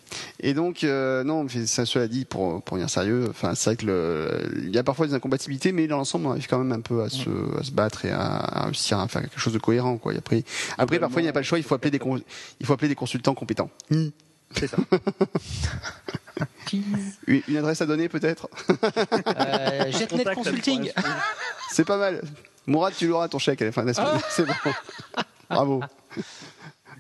Et 0.41 0.55
donc, 0.55 0.83
euh, 0.85 1.25
non, 1.25 1.45
mais 1.45 1.67
ça, 1.67 1.85
cela 1.85 2.09
dit, 2.09 2.25
pour, 2.25 2.63
pour 2.63 2.79
dire 2.79 2.89
sérieux, 2.89 3.27
enfin, 3.29 3.55
c'est 3.55 3.71
vrai 3.71 3.77
que 3.77 3.85
le, 3.87 4.63
il 4.63 4.75
y 4.75 4.79
a 4.79 4.83
parfois 4.85 5.07
des 5.07 5.15
incompatibilités, 5.15 5.73
mais 5.73 5.87
dans 5.87 5.97
l'ensemble, 5.99 6.27
on 6.27 6.31
arrive 6.31 6.47
quand 6.49 6.59
même 6.59 6.73
un 6.73 6.81
peu 6.81 7.03
à 7.03 7.11
se, 7.11 7.29
à 7.59 7.63
se 7.65 7.71
battre 7.73 8.05
et 8.07 8.11
à, 8.11 8.21
à 8.23 8.65
réussir 8.67 8.99
à 8.99 9.09
faire 9.09 9.21
quelque 9.23 9.39
chose 9.41 9.53
de 9.53 9.59
cohérent, 9.59 9.99
quoi. 9.99 10.15
Et 10.15 10.19
après, 10.19 10.45
après, 10.79 10.99
parfois, 10.99 11.21
il 11.21 11.25
n'y 11.25 11.29
a 11.29 11.33
pas 11.33 11.41
le 11.41 11.45
choix, 11.45 11.59
il 11.59 11.65
faut 11.65 11.75
appeler 11.75 11.91
des, 11.91 11.99
con- 11.99 12.23
il 12.61 12.67
faut 12.67 12.73
appeler 12.73 12.89
des 12.89 12.95
consultants 12.95 13.35
compétents. 13.35 13.71
C'est 14.57 14.69
ça. 14.69 14.77
Une, 16.73 17.43
une 17.47 17.57
adresse 17.59 17.81
à 17.83 17.87
donner, 17.87 18.09
peut-être? 18.09 18.49
euh, 19.39 19.93
Jetnet 19.93 20.25
Consulting. 20.35 20.91
C'est 21.71 21.85
pas 21.85 21.97
mal. 21.99 22.23
Mourad, 22.67 22.93
tu 22.97 23.07
l'auras 23.07 23.29
ton 23.29 23.39
chèque 23.39 23.63
à 23.63 23.67
la 23.67 23.73
fin 23.73 23.83
de 23.83 23.89
la 23.89 23.95
semaine. 23.95 24.21
C'est 24.31 24.45
bon. 24.45 24.53
Bravo. 25.51 25.83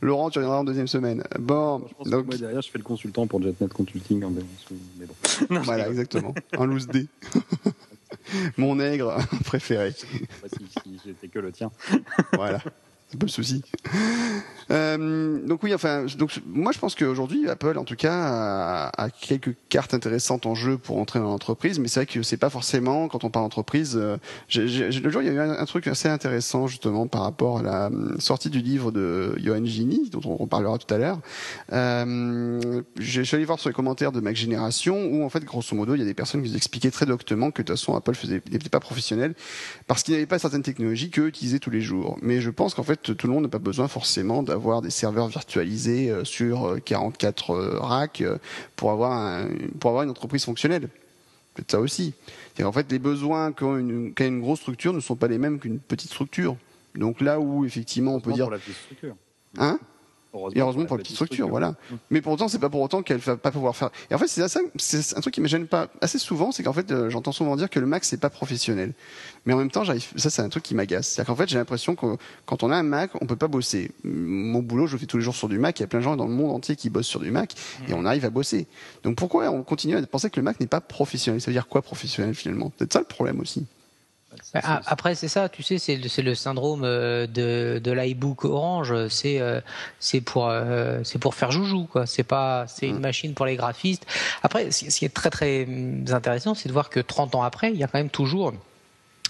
Laurent, 0.00 0.30
tu 0.30 0.38
reviendras 0.38 0.60
en 0.60 0.64
deuxième 0.64 0.86
semaine. 0.86 1.22
Bon, 1.38 1.82
Je 1.88 1.94
pense 1.94 2.04
que 2.06 2.10
donc, 2.10 2.26
moi 2.26 2.36
derrière, 2.36 2.62
je 2.62 2.70
fais 2.70 2.78
le 2.78 2.84
consultant 2.84 3.26
pour 3.26 3.42
JetNet 3.42 3.68
Consulting. 3.68 4.24
en 4.24 4.30
Mais 4.30 5.06
bon. 5.06 5.14
Non, 5.50 5.60
voilà, 5.62 5.88
exactement. 5.88 6.34
Un 6.58 6.66
loose 6.66 6.86
dé. 6.86 7.06
Mon 8.56 8.76
nègre 8.76 9.16
préféré. 9.44 9.90
Je 9.90 9.96
sais 9.96 10.26
pas 10.42 10.48
si, 10.48 10.64
si 10.82 11.00
j'étais 11.04 11.28
que 11.28 11.38
le 11.38 11.52
tien. 11.52 11.70
Voilà. 12.32 12.60
C'est 13.08 13.18
pas 13.18 13.26
le 13.26 13.30
souci. 13.30 13.62
Euh, 14.70 15.40
donc 15.46 15.62
oui, 15.62 15.74
enfin, 15.74 16.06
donc 16.18 16.40
moi 16.46 16.72
je 16.72 16.78
pense 16.78 16.94
qu'aujourd'hui 16.94 17.48
Apple, 17.48 17.76
en 17.78 17.84
tout 17.84 17.96
cas, 17.96 18.14
a, 18.14 19.04
a 19.04 19.10
quelques 19.10 19.54
cartes 19.68 19.94
intéressantes 19.94 20.46
en 20.46 20.54
jeu 20.54 20.78
pour 20.78 20.98
entrer 20.98 21.18
dans 21.18 21.26
l'entreprise, 21.26 21.78
mais 21.78 21.88
c'est 21.88 22.00
vrai 22.00 22.06
que 22.06 22.22
c'est 22.22 22.36
pas 22.36 22.50
forcément 22.50 23.08
quand 23.08 23.24
on 23.24 23.30
parle 23.30 23.44
d'entreprise. 23.46 23.96
euh, 23.96 24.16
le 24.54 25.10
jour, 25.10 25.22
il 25.22 25.26
y 25.26 25.30
a 25.30 25.32
eu 25.32 25.38
un, 25.38 25.50
un 25.50 25.64
truc 25.64 25.86
assez 25.86 26.08
intéressant 26.08 26.66
justement 26.66 27.06
par 27.06 27.22
rapport 27.22 27.58
à 27.58 27.62
la 27.62 27.86
hum, 27.86 28.16
sortie 28.18 28.50
du 28.50 28.60
livre 28.60 28.90
de 28.90 29.34
Johan 29.38 29.64
Gini, 29.64 30.10
dont 30.10 30.20
on 30.24 30.36
reparlera 30.36 30.78
tout 30.78 30.92
à 30.92 30.98
l'heure. 30.98 31.20
Euh, 31.72 32.82
je 32.98 33.22
suis 33.22 33.36
allé 33.36 33.44
voir 33.44 33.58
sur 33.58 33.68
les 33.68 33.74
commentaires 33.74 34.12
de 34.12 34.20
Mac 34.20 34.36
Génération 34.36 35.06
où 35.06 35.24
en 35.24 35.28
fait, 35.28 35.44
grosso 35.44 35.74
modo, 35.76 35.94
il 35.94 35.98
y 35.98 36.02
a 36.02 36.06
des 36.06 36.14
personnes 36.14 36.42
qui 36.42 36.50
nous 36.50 36.56
expliquaient 36.56 36.90
très 36.90 37.06
doctement 37.06 37.50
que 37.50 37.62
de 37.62 37.66
toute 37.66 37.76
façon 37.76 37.94
Apple 37.96 38.14
faisait 38.14 38.42
n'était 38.50 38.68
pas 38.68 38.80
professionnel 38.80 39.34
parce 39.86 40.02
qu'il 40.02 40.14
n'avait 40.14 40.26
pas 40.26 40.38
certaines 40.38 40.62
technologies 40.62 41.10
qu'eux 41.10 41.28
utilisaient 41.28 41.58
tous 41.58 41.70
les 41.70 41.80
jours. 41.80 42.18
Mais 42.22 42.40
je 42.40 42.50
pense 42.50 42.74
qu'en 42.74 42.82
fait, 42.82 43.16
tout 43.16 43.26
le 43.26 43.32
monde 43.32 43.44
n'a 43.44 43.48
pas 43.48 43.58
besoin 43.58 43.88
forcément 43.88 44.42
d'avoir 44.54 44.82
des 44.82 44.90
serveurs 44.90 45.26
virtualisés 45.28 46.10
euh, 46.10 46.24
sur 46.24 46.64
euh, 46.68 46.78
44 46.78 47.50
euh, 47.50 47.78
racks 47.80 48.20
euh, 48.20 48.38
pour 48.76 48.92
avoir 48.92 49.12
un- 49.12 49.48
pour 49.80 49.90
avoir 49.90 50.04
une 50.04 50.10
entreprise 50.10 50.44
fonctionnelle. 50.44 50.88
Peut-être 51.54 51.70
ça 51.72 51.80
aussi. 51.80 52.14
En 52.62 52.72
fait, 52.72 52.90
les 52.90 52.98
besoins 53.00 53.52
qu'a 53.52 53.66
une, 53.78 54.12
une 54.18 54.40
grosse 54.40 54.60
structure 54.60 54.92
ne 54.92 55.00
sont 55.00 55.16
pas 55.16 55.28
les 55.28 55.38
mêmes 55.38 55.58
qu'une 55.58 55.78
petite 55.80 56.10
structure. 56.10 56.56
Donc 56.94 57.20
là 57.20 57.40
où 57.40 57.64
effectivement 57.64 58.14
on 58.14 58.20
peut 58.20 58.32
dire, 58.32 58.44
pour 58.46 58.52
la 58.52 58.58
petite 58.58 58.76
structure. 58.76 59.16
hein? 59.58 59.78
Et 60.54 60.60
heureusement 60.60 60.84
pour 60.84 60.96
les 60.96 61.02
petites 61.02 61.16
structures, 61.16 61.48
voilà. 61.48 61.74
Mais 62.10 62.20
pour 62.20 62.32
autant, 62.32 62.48
c'est 62.48 62.58
pas 62.58 62.68
pour 62.68 62.80
autant 62.80 63.02
qu'elle 63.02 63.18
va 63.18 63.36
pas 63.36 63.50
pouvoir 63.50 63.76
faire. 63.76 63.90
Et 64.10 64.14
en 64.14 64.18
fait, 64.18 64.26
c'est 64.26 64.46
ça, 64.48 64.60
c'est 64.76 65.16
un 65.16 65.20
truc 65.20 65.34
qui 65.34 65.40
me 65.40 65.48
gêne 65.48 65.66
pas 65.66 65.88
assez 66.00 66.18
souvent, 66.18 66.52
c'est 66.52 66.62
qu'en 66.62 66.72
fait, 66.72 66.90
euh, 66.90 67.10
j'entends 67.10 67.32
souvent 67.32 67.56
dire 67.56 67.70
que 67.70 67.80
le 67.80 67.86
Mac 67.86 68.04
c'est 68.04 68.20
pas 68.20 68.30
professionnel. 68.30 68.92
Mais 69.46 69.52
en 69.52 69.56
même 69.56 69.70
temps, 69.70 69.84
j'arrive, 69.84 70.06
ça 70.16 70.30
c'est 70.30 70.42
un 70.42 70.48
truc 70.48 70.62
qui 70.62 70.74
m'agace. 70.74 71.08
C'est-à-dire 71.08 71.28
qu'en 71.28 71.36
fait, 71.36 71.48
j'ai 71.48 71.58
l'impression 71.58 71.94
que 71.94 72.16
quand 72.46 72.62
on 72.62 72.70
a 72.70 72.76
un 72.76 72.82
Mac, 72.82 73.10
on 73.20 73.26
peut 73.26 73.36
pas 73.36 73.48
bosser. 73.48 73.92
Mon 74.02 74.60
boulot, 74.60 74.86
je 74.86 74.92
le 74.92 74.98
fais 74.98 75.06
tous 75.06 75.18
les 75.18 75.22
jours 75.22 75.36
sur 75.36 75.48
du 75.48 75.58
Mac. 75.58 75.78
Il 75.78 75.82
y 75.82 75.84
a 75.84 75.88
plein 75.88 76.00
de 76.00 76.04
gens 76.04 76.16
dans 76.16 76.26
le 76.26 76.32
monde 76.32 76.50
entier 76.50 76.76
qui 76.76 76.90
bossent 76.90 77.06
sur 77.06 77.20
du 77.20 77.30
Mac 77.30 77.54
et 77.88 77.94
on 77.94 78.04
arrive 78.04 78.24
à 78.24 78.30
bosser. 78.30 78.66
Donc 79.02 79.16
pourquoi 79.16 79.50
on 79.50 79.62
continue 79.62 79.96
à 79.96 80.06
penser 80.06 80.30
que 80.30 80.40
le 80.40 80.44
Mac 80.44 80.58
n'est 80.60 80.66
pas 80.66 80.80
professionnel? 80.80 81.40
Ça 81.40 81.46
veut 81.50 81.54
dire 81.54 81.68
quoi 81.68 81.82
professionnel 81.82 82.34
finalement? 82.34 82.72
C'est 82.78 82.92
ça 82.92 82.98
le 82.98 83.04
problème 83.06 83.40
aussi. 83.40 83.66
Bah, 84.52 84.80
après, 84.86 85.14
c'est 85.14 85.28
ça, 85.28 85.48
tu 85.48 85.62
sais, 85.62 85.78
c'est 85.78 85.96
le, 85.96 86.22
le, 86.22 86.34
syndrome 86.34 86.82
euh, 86.84 87.26
de, 87.26 87.80
de 87.82 87.92
l'iBook 87.92 88.44
Orange. 88.44 89.08
C'est 89.08 89.40
euh, 89.40 89.60
c'est 90.00 90.20
pour 90.20 90.48
euh, 90.48 91.00
c'est 91.04 91.18
pour 91.18 91.34
faire 91.34 91.50
joujou, 91.50 91.86
quoi. 91.86 92.06
C'est 92.06 92.22
pas 92.24 92.66
c'est 92.68 92.88
une 92.88 92.98
mm. 92.98 93.02
machine 93.02 93.34
pour 93.34 93.46
les 93.46 93.56
graphistes. 93.56 94.06
Après, 94.42 94.70
ce 94.70 94.96
qui 94.96 95.04
est 95.04 95.14
très 95.14 95.30
très 95.30 95.66
intéressant, 96.10 96.54
c'est 96.54 96.68
de 96.68 96.72
voir 96.72 96.90
que 96.90 97.00
30 97.00 97.34
ans 97.34 97.42
après, 97.42 97.70
il 97.70 97.76
y 97.76 97.84
a 97.84 97.86
quand 97.86 97.98
même 97.98 98.10
toujours 98.10 98.52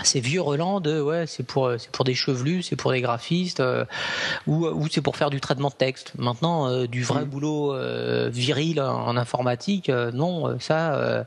ces 0.02 0.20
vieux 0.20 0.40
relents 0.40 0.80
de 0.80 1.00
ouais 1.00 1.26
c'est 1.26 1.44
pour 1.44 1.70
c'est 1.78 1.90
pour 1.90 2.04
des 2.04 2.14
chevelus 2.14 2.62
c'est 2.62 2.74
pour 2.74 2.90
des 2.90 3.00
graphistes 3.00 3.62
ou, 4.46 4.66
ou 4.66 4.88
c'est 4.90 5.02
pour 5.02 5.16
faire 5.16 5.30
du 5.30 5.40
traitement 5.40 5.68
de 5.68 5.74
texte 5.74 6.12
maintenant 6.18 6.85
du 6.87 7.04
vrai 7.04 7.24
mm. 7.24 7.28
boulot 7.28 7.74
viril 8.28 8.80
en, 8.80 9.16
informatique 9.16 9.88
non 9.88 10.59
ça 10.59 11.24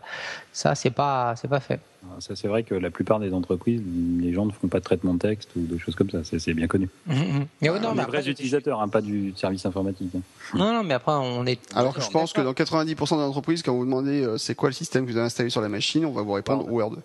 ça 0.51 0.75
c'est 0.75 0.91
pas 0.91 1.35
c'est 1.37 1.47
pas 1.47 1.61
fait 1.61 1.79
ça, 2.19 2.35
c'est 2.35 2.47
vrai 2.47 2.63
que 2.63 2.73
la 2.73 2.89
plupart 2.89 3.19
des 3.19 3.33
entreprises, 3.33 3.81
les 4.19 4.33
gens 4.33 4.45
ne 4.45 4.51
font 4.51 4.67
pas 4.67 4.79
de 4.79 4.83
traitement 4.83 5.13
de 5.13 5.19
texte 5.19 5.49
ou 5.55 5.65
de 5.65 5.77
choses 5.77 5.95
comme 5.95 6.09
ça. 6.09 6.19
C'est 6.23 6.53
bien 6.53 6.67
connu. 6.67 6.89
Mmh, 7.05 7.13
mmh. 7.13 7.45
Mais 7.61 7.79
non, 7.79 7.93
mais 7.95 8.03
vrais 8.03 8.27
utilisateurs, 8.27 8.81
hein, 8.81 8.87
pas 8.87 9.01
du 9.01 9.33
service 9.35 9.65
informatique. 9.65 10.11
Hein. 10.15 10.21
Non, 10.55 10.73
non, 10.73 10.83
mais 10.83 10.93
après, 10.93 11.13
on 11.13 11.45
est. 11.45 11.59
Alors 11.75 11.93
que 11.93 12.01
je 12.01 12.09
pense 12.09 12.33
que 12.33 12.41
dans 12.41 12.53
90% 12.53 13.17
des 13.17 13.23
entreprises, 13.23 13.61
quand 13.61 13.75
vous 13.75 13.85
demandez 13.85 14.23
euh, 14.23 14.37
c'est 14.37 14.55
quoi 14.55 14.69
le 14.69 14.73
système 14.73 15.05
que 15.05 15.11
vous 15.11 15.17
avez 15.17 15.25
installé 15.25 15.49
sur 15.49 15.61
la 15.61 15.69
machine, 15.69 16.05
on 16.05 16.11
va 16.11 16.21
vous 16.21 16.33
répondre 16.33 16.69
Word. 16.71 16.97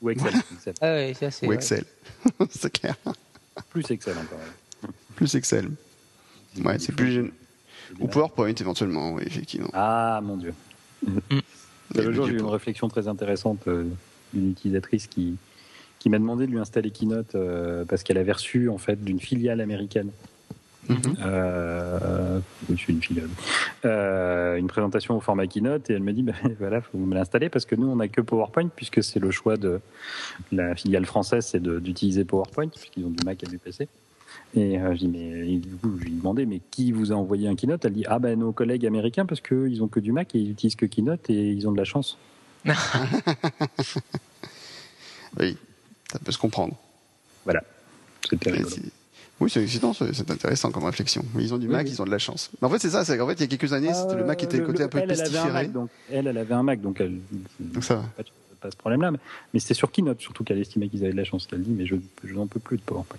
Ou 0.00 0.10
Excel. 0.10 0.32
ah 0.80 0.86
ouais, 0.94 1.14
ça, 1.14 1.28
Ou 1.46 1.52
Excel. 1.52 1.84
c'est 2.50 2.72
clair. 2.72 2.96
Plus 3.70 3.90
Excel 3.90 4.16
encore. 4.16 4.38
Plus 5.16 5.34
Excel. 5.34 5.70
Ouais, 6.64 6.78
c'est 6.78 6.94
plus. 6.94 7.32
Ou 7.98 8.06
PowerPoint 8.06 8.54
éventuellement, 8.54 9.12
oui, 9.12 9.24
effectivement. 9.26 9.70
Ah, 9.72 10.20
mon 10.22 10.36
Dieu. 10.36 10.54
Le 11.94 12.12
jour, 12.12 12.26
j'ai 12.26 12.34
eu 12.34 12.38
une 12.38 12.46
réflexion 12.46 12.88
très 12.88 13.08
intéressante. 13.08 13.66
Euh, 13.66 13.84
d'une 14.32 14.50
utilisatrice 14.50 15.06
qui, 15.06 15.36
qui 15.98 16.08
m'a 16.10 16.18
demandé 16.18 16.46
de 16.46 16.52
lui 16.52 16.58
installer 16.58 16.90
Keynote 16.90 17.34
euh, 17.34 17.84
parce 17.84 18.02
qu'elle 18.02 18.18
avait 18.18 18.32
reçu 18.32 18.68
en 18.68 18.78
fait 18.78 19.02
d'une 19.02 19.20
filiale 19.20 19.60
américaine. 19.60 20.10
Mm 20.88 20.96
une 22.88 23.02
filiale. 23.02 23.28
Euh, 23.84 24.56
une 24.56 24.68
présentation 24.68 25.16
au 25.16 25.20
format 25.20 25.46
Keynote 25.46 25.90
et 25.90 25.94
elle 25.94 26.02
me 26.02 26.12
dit 26.12 26.22
bah, 26.24 26.32
voilà, 26.58 26.80
faut 26.80 26.98
me 26.98 27.14
l'installer 27.14 27.48
parce 27.48 27.64
que 27.64 27.74
nous 27.74 27.88
on 27.88 27.96
n'a 27.96 28.08
que 28.08 28.20
PowerPoint 28.20 28.68
puisque 28.68 29.02
c'est 29.02 29.20
le 29.20 29.30
choix 29.30 29.56
de 29.56 29.80
la 30.52 30.74
filiale 30.74 31.06
française, 31.06 31.46
c'est 31.46 31.62
d'utiliser 31.62 32.24
PowerPoint 32.24 32.68
puisqu'ils 32.68 33.04
ont 33.04 33.10
du 33.10 33.24
Mac 33.24 33.42
et 33.42 33.46
du 33.46 33.58
PC. 33.58 33.88
Et 34.54 34.78
je 34.78 34.96
dis 34.96 35.08
mais 35.08 35.56
du 35.56 35.74
coup 35.76 35.96
je 35.98 36.04
lui 36.04 36.12
ai 36.12 36.16
demandé 36.16 36.46
mais 36.46 36.60
qui 36.70 36.92
vous 36.92 37.12
a 37.12 37.14
envoyé 37.14 37.48
un 37.48 37.54
Keynote? 37.54 37.84
Elle 37.84 37.92
dit 37.92 38.04
ah 38.08 38.18
ben 38.18 38.38
nos 38.38 38.52
collègues 38.52 38.86
américains 38.86 39.26
parce 39.26 39.40
qu'ils 39.40 39.82
ont 39.82 39.88
que 39.88 40.00
du 40.00 40.12
Mac 40.12 40.34
et 40.34 40.38
ils 40.38 40.50
utilisent 40.50 40.76
que 40.76 40.86
Keynote 40.86 41.28
et 41.30 41.50
ils 41.50 41.68
ont 41.68 41.72
de 41.72 41.78
la 41.78 41.84
chance. 41.84 42.16
oui, 45.38 45.56
ça 46.10 46.18
peut 46.18 46.32
se 46.32 46.38
comprendre. 46.38 46.74
Voilà. 47.44 47.62
Oui, 49.40 49.48
c'est 49.48 49.62
excitant, 49.62 49.94
c'est 49.94 50.30
intéressant 50.30 50.70
comme 50.70 50.84
réflexion. 50.84 51.24
Ils 51.38 51.54
ont 51.54 51.58
du 51.58 51.66
Mac, 51.66 51.88
ils 51.88 52.00
ont 52.02 52.04
de 52.04 52.10
la 52.10 52.18
chance. 52.18 52.50
Mais 52.60 52.68
en 52.68 52.70
fait, 52.70 52.78
c'est 52.78 52.90
ça, 52.90 53.04
c'est 53.04 53.16
qu'en 53.16 53.26
fait, 53.26 53.34
il 53.34 53.40
y 53.40 53.44
a 53.44 53.46
quelques 53.46 53.72
années, 53.72 53.94
c'était 53.94 54.16
le 54.16 54.24
Mac 54.24 54.42
était 54.42 54.58
le, 54.58 54.66
côté 54.66 54.82
un 54.82 54.88
peu 54.88 54.98
elle, 54.98 55.08
pestiféré. 55.08 55.68
donc, 55.68 55.88
elle, 56.10 56.26
elle 56.26 56.36
avait 56.36 56.54
un 56.54 56.62
Mac, 56.62 56.80
donc 56.80 57.00
elle. 57.00 57.18
Donc 57.58 57.82
ça 57.82 58.04
Pas, 58.16 58.22
pas 58.60 58.70
ce 58.70 58.76
problème-là. 58.76 59.12
Mais, 59.54 59.60
c'était 59.60 59.74
sur 59.74 59.90
Keynote, 59.90 60.20
surtout 60.20 60.44
qu'elle 60.44 60.60
estimait 60.60 60.88
qu'ils 60.88 61.02
avaient 61.04 61.12
de 61.12 61.16
la 61.16 61.24
chance. 61.24 61.46
qu'elle 61.46 61.62
dit, 61.62 61.70
mais 61.70 61.86
je, 61.86 61.96
je 62.22 62.34
n'en 62.34 62.46
peux 62.46 62.60
plus 62.60 62.76
de 62.76 62.82
PowerPoint. 62.82 63.18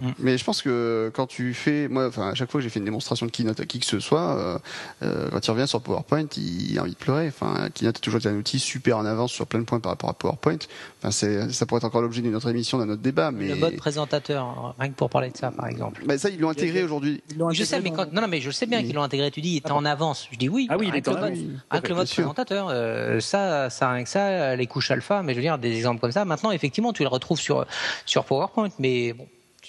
Mm. 0.00 0.10
Mais 0.18 0.38
je 0.38 0.44
pense 0.44 0.62
que 0.62 1.10
quand 1.14 1.26
tu 1.26 1.54
fais, 1.54 1.88
moi, 1.88 2.08
enfin, 2.08 2.30
à 2.30 2.34
chaque 2.34 2.50
fois 2.50 2.60
que 2.60 2.62
j'ai 2.62 2.70
fait 2.70 2.78
une 2.78 2.84
démonstration 2.84 3.26
de 3.26 3.30
Keynote 3.30 3.60
à 3.60 3.66
qui 3.66 3.80
que 3.80 3.86
ce 3.86 4.00
soit, 4.00 4.36
euh, 4.36 4.58
euh, 5.02 5.28
quand 5.30 5.46
il 5.46 5.50
revient 5.50 5.68
sur 5.68 5.80
PowerPoint, 5.80 6.26
il, 6.36 6.78
a 6.78 6.82
envie 6.82 6.92
de 6.92 6.96
pleurer. 6.96 7.28
Enfin, 7.28 7.68
Keynote 7.74 7.98
est 7.98 8.00
toujours 8.00 8.20
un 8.26 8.34
outil 8.34 8.58
super 8.58 8.98
en 8.98 9.04
avance 9.04 9.32
sur 9.32 9.46
plein 9.46 9.60
de 9.60 9.64
points 9.64 9.80
par 9.80 9.92
rapport 9.92 10.10
à 10.10 10.14
PowerPoint. 10.14 10.58
Enfin, 11.00 11.10
c'est, 11.10 11.52
ça 11.52 11.66
pourrait 11.66 11.78
être 11.78 11.84
encore 11.84 12.02
l'objet 12.02 12.22
d'une 12.22 12.34
autre 12.34 12.48
émission, 12.48 12.78
d'un 12.78 12.88
autre 12.88 13.02
débat. 13.02 13.30
Mais 13.30 13.48
le 13.48 13.56
mode 13.56 13.76
présentateur, 13.76 14.74
rien 14.78 14.90
que 14.90 14.94
pour 14.94 15.10
parler 15.10 15.30
de 15.30 15.36
ça, 15.36 15.50
par 15.50 15.66
exemple. 15.66 16.02
Mais 16.06 16.18
ça, 16.18 16.30
ils 16.30 16.38
l'ont 16.38 16.50
intégré 16.50 16.82
aujourd'hui. 16.82 17.22
Je 17.52 17.64
sais, 17.64 17.80
mais 17.80 17.90
quand, 17.90 18.12
non, 18.12 18.22
non, 18.22 18.28
mais 18.28 18.40
je 18.40 18.50
sais 18.50 18.66
bien 18.66 18.82
qu'ils 18.82 18.94
l'ont 18.94 19.02
intégré. 19.02 19.30
Tu 19.30 19.40
dis, 19.40 19.50
il 19.50 19.56
est 19.56 19.70
en 19.70 19.84
avance. 19.84 20.28
Je 20.30 20.38
dis 20.38 20.48
oui. 20.48 20.66
Ah 20.70 20.76
oui, 20.78 20.88
avec, 20.88 21.06
le, 21.06 21.12
mode, 21.12 21.38
avec 21.70 21.88
le 21.88 21.94
mode 21.94 22.08
présentateur, 22.08 22.68
euh, 22.70 23.20
ça, 23.20 23.70
ça 23.70 23.90
rien 23.90 24.04
que 24.04 24.10
ça, 24.10 24.56
les 24.56 24.66
couches 24.66 24.90
alpha. 24.90 25.22
Mais 25.22 25.32
je 25.32 25.38
veux 25.38 25.42
dire, 25.42 25.58
des 25.58 25.76
exemples 25.76 26.00
comme 26.00 26.12
ça. 26.12 26.24
Maintenant, 26.24 26.50
effectivement, 26.50 26.92
tu 26.92 27.02
les 27.02 27.08
retrouves 27.08 27.38
sur 27.38 27.66
sur 28.06 28.24
PowerPoint, 28.24 28.68
mais 28.78 29.12
bon 29.12 29.26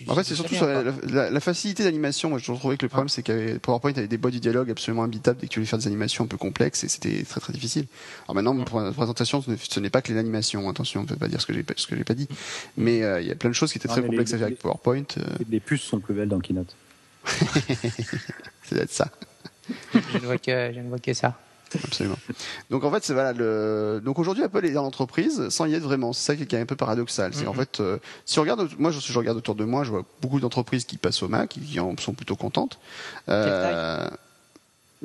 en 0.08 0.16
fait, 0.16 0.24
c'est 0.24 0.36
surtout 0.36 0.56
sur 0.56 0.68
la, 0.68 1.40
facilité 1.40 1.84
d'animation. 1.84 2.30
Moi, 2.30 2.40
je 2.40 2.52
trouvais 2.52 2.78
que 2.78 2.86
le 2.86 2.90
problème, 2.90 3.10
c'est 3.10 3.24
que 3.24 3.58
PowerPoint 3.58 3.94
avait 3.96 4.08
des 4.08 4.18
boîtes 4.18 4.34
du 4.34 4.40
dialogue 4.40 4.70
absolument 4.70 5.04
imbitables 5.04 5.40
dès 5.40 5.48
que 5.48 5.54
tu 5.54 5.60
voulais 5.60 5.68
faire 5.68 5.80
des 5.80 5.88
animations 5.88 6.26
un 6.26 6.28
peu 6.28 6.38
complexes 6.38 6.84
et 6.84 6.88
c'était 6.90 7.24
très 7.24 7.40
très 7.40 7.54
difficile. 7.54 7.86
Alors 8.26 8.36
maintenant, 8.36 8.64
pour 8.64 8.82
la 8.82 8.92
présentation, 8.92 9.42
ce 9.42 9.80
n'est 9.80 9.90
pas 9.90 10.02
que 10.02 10.12
les 10.12 10.20
animations. 10.20 10.68
Attention, 10.70 11.02
on 11.02 11.04
ne 11.04 11.08
peut 11.08 11.16
pas 11.16 11.28
dire 11.28 11.42
ce 11.42 11.46
que 11.46 11.54
j'ai 11.54 11.66
ce 11.76 11.88
que 11.88 11.96
j'ai 11.96 12.04
pas 12.04 12.14
dit. 12.14 12.28
Mais 12.78 13.04
euh, 13.04 13.22
il 13.22 13.28
y 13.28 13.32
a 13.32 13.36
plein 13.36 13.50
de 13.50 13.56
choses 13.56 13.72
qui 13.72 13.78
étaient 13.78 13.88
très 13.88 14.02
complexes 14.02 14.34
à 14.34 14.38
faire 14.38 14.48
avec 14.48 14.60
PowerPoint. 14.60 15.04
Euh. 15.18 15.24
Les 15.50 15.60
puces 15.60 15.84
sont 15.84 16.00
plus 16.00 16.14
belles 16.14 16.30
dans 16.30 16.40
Keynote. 16.40 16.76
c'est 18.64 18.76
d'être 18.76 18.92
ça. 18.92 19.10
je 19.94 20.18
ne 20.18 20.26
vois 20.26 20.38
que 20.38 20.72
je 20.74 20.80
ne 20.80 20.90
vois 20.90 21.00
que 21.00 21.14
ça. 21.14 21.40
Absolument. 21.84 22.18
Donc 22.70 22.84
en 22.84 22.92
fait, 22.92 23.04
c'est 23.04 23.14
voilà 23.14 23.34
le. 23.34 24.02
Donc 24.04 24.20
aujourd'hui, 24.20 24.44
Apple 24.44 24.66
est 24.66 24.72
dans 24.72 24.84
l'entreprise 24.84 25.50
sans 25.50 25.66
y 25.66 25.74
être 25.74 25.84
vraiment. 25.84 26.14
C'est 26.14 26.26
ça 26.26 26.36
qui 26.36 26.56
est 26.56 26.60
un 26.60 26.66
peu 26.66 26.76
paradoxal. 26.76 27.34
C'est 27.34 27.48
en 27.48 27.54
mm-hmm. 27.54 27.56
fait, 27.56 27.80
euh, 27.80 27.98
si 28.26 28.40
on 28.40 28.44
regarde, 28.44 28.68
moi, 28.78 28.92
je, 28.92 29.00
je 29.00 29.18
regarde 29.18 29.38
autour 29.38 29.56
de 29.56 29.66
moi, 29.66 29.84
je 29.84 29.92
vois 29.92 30.06
beaucoup 30.22 30.40
d'entreprises 30.40 30.86
qui 30.86 30.98
passent 30.98 31.24
au 31.24 31.28
Mac, 31.28 31.50
qui 31.50 31.80
en 31.80 31.96
sont 31.98 32.14
plutôt 32.14 32.36
contentes. 32.36 32.80
Euh, 33.30 34.08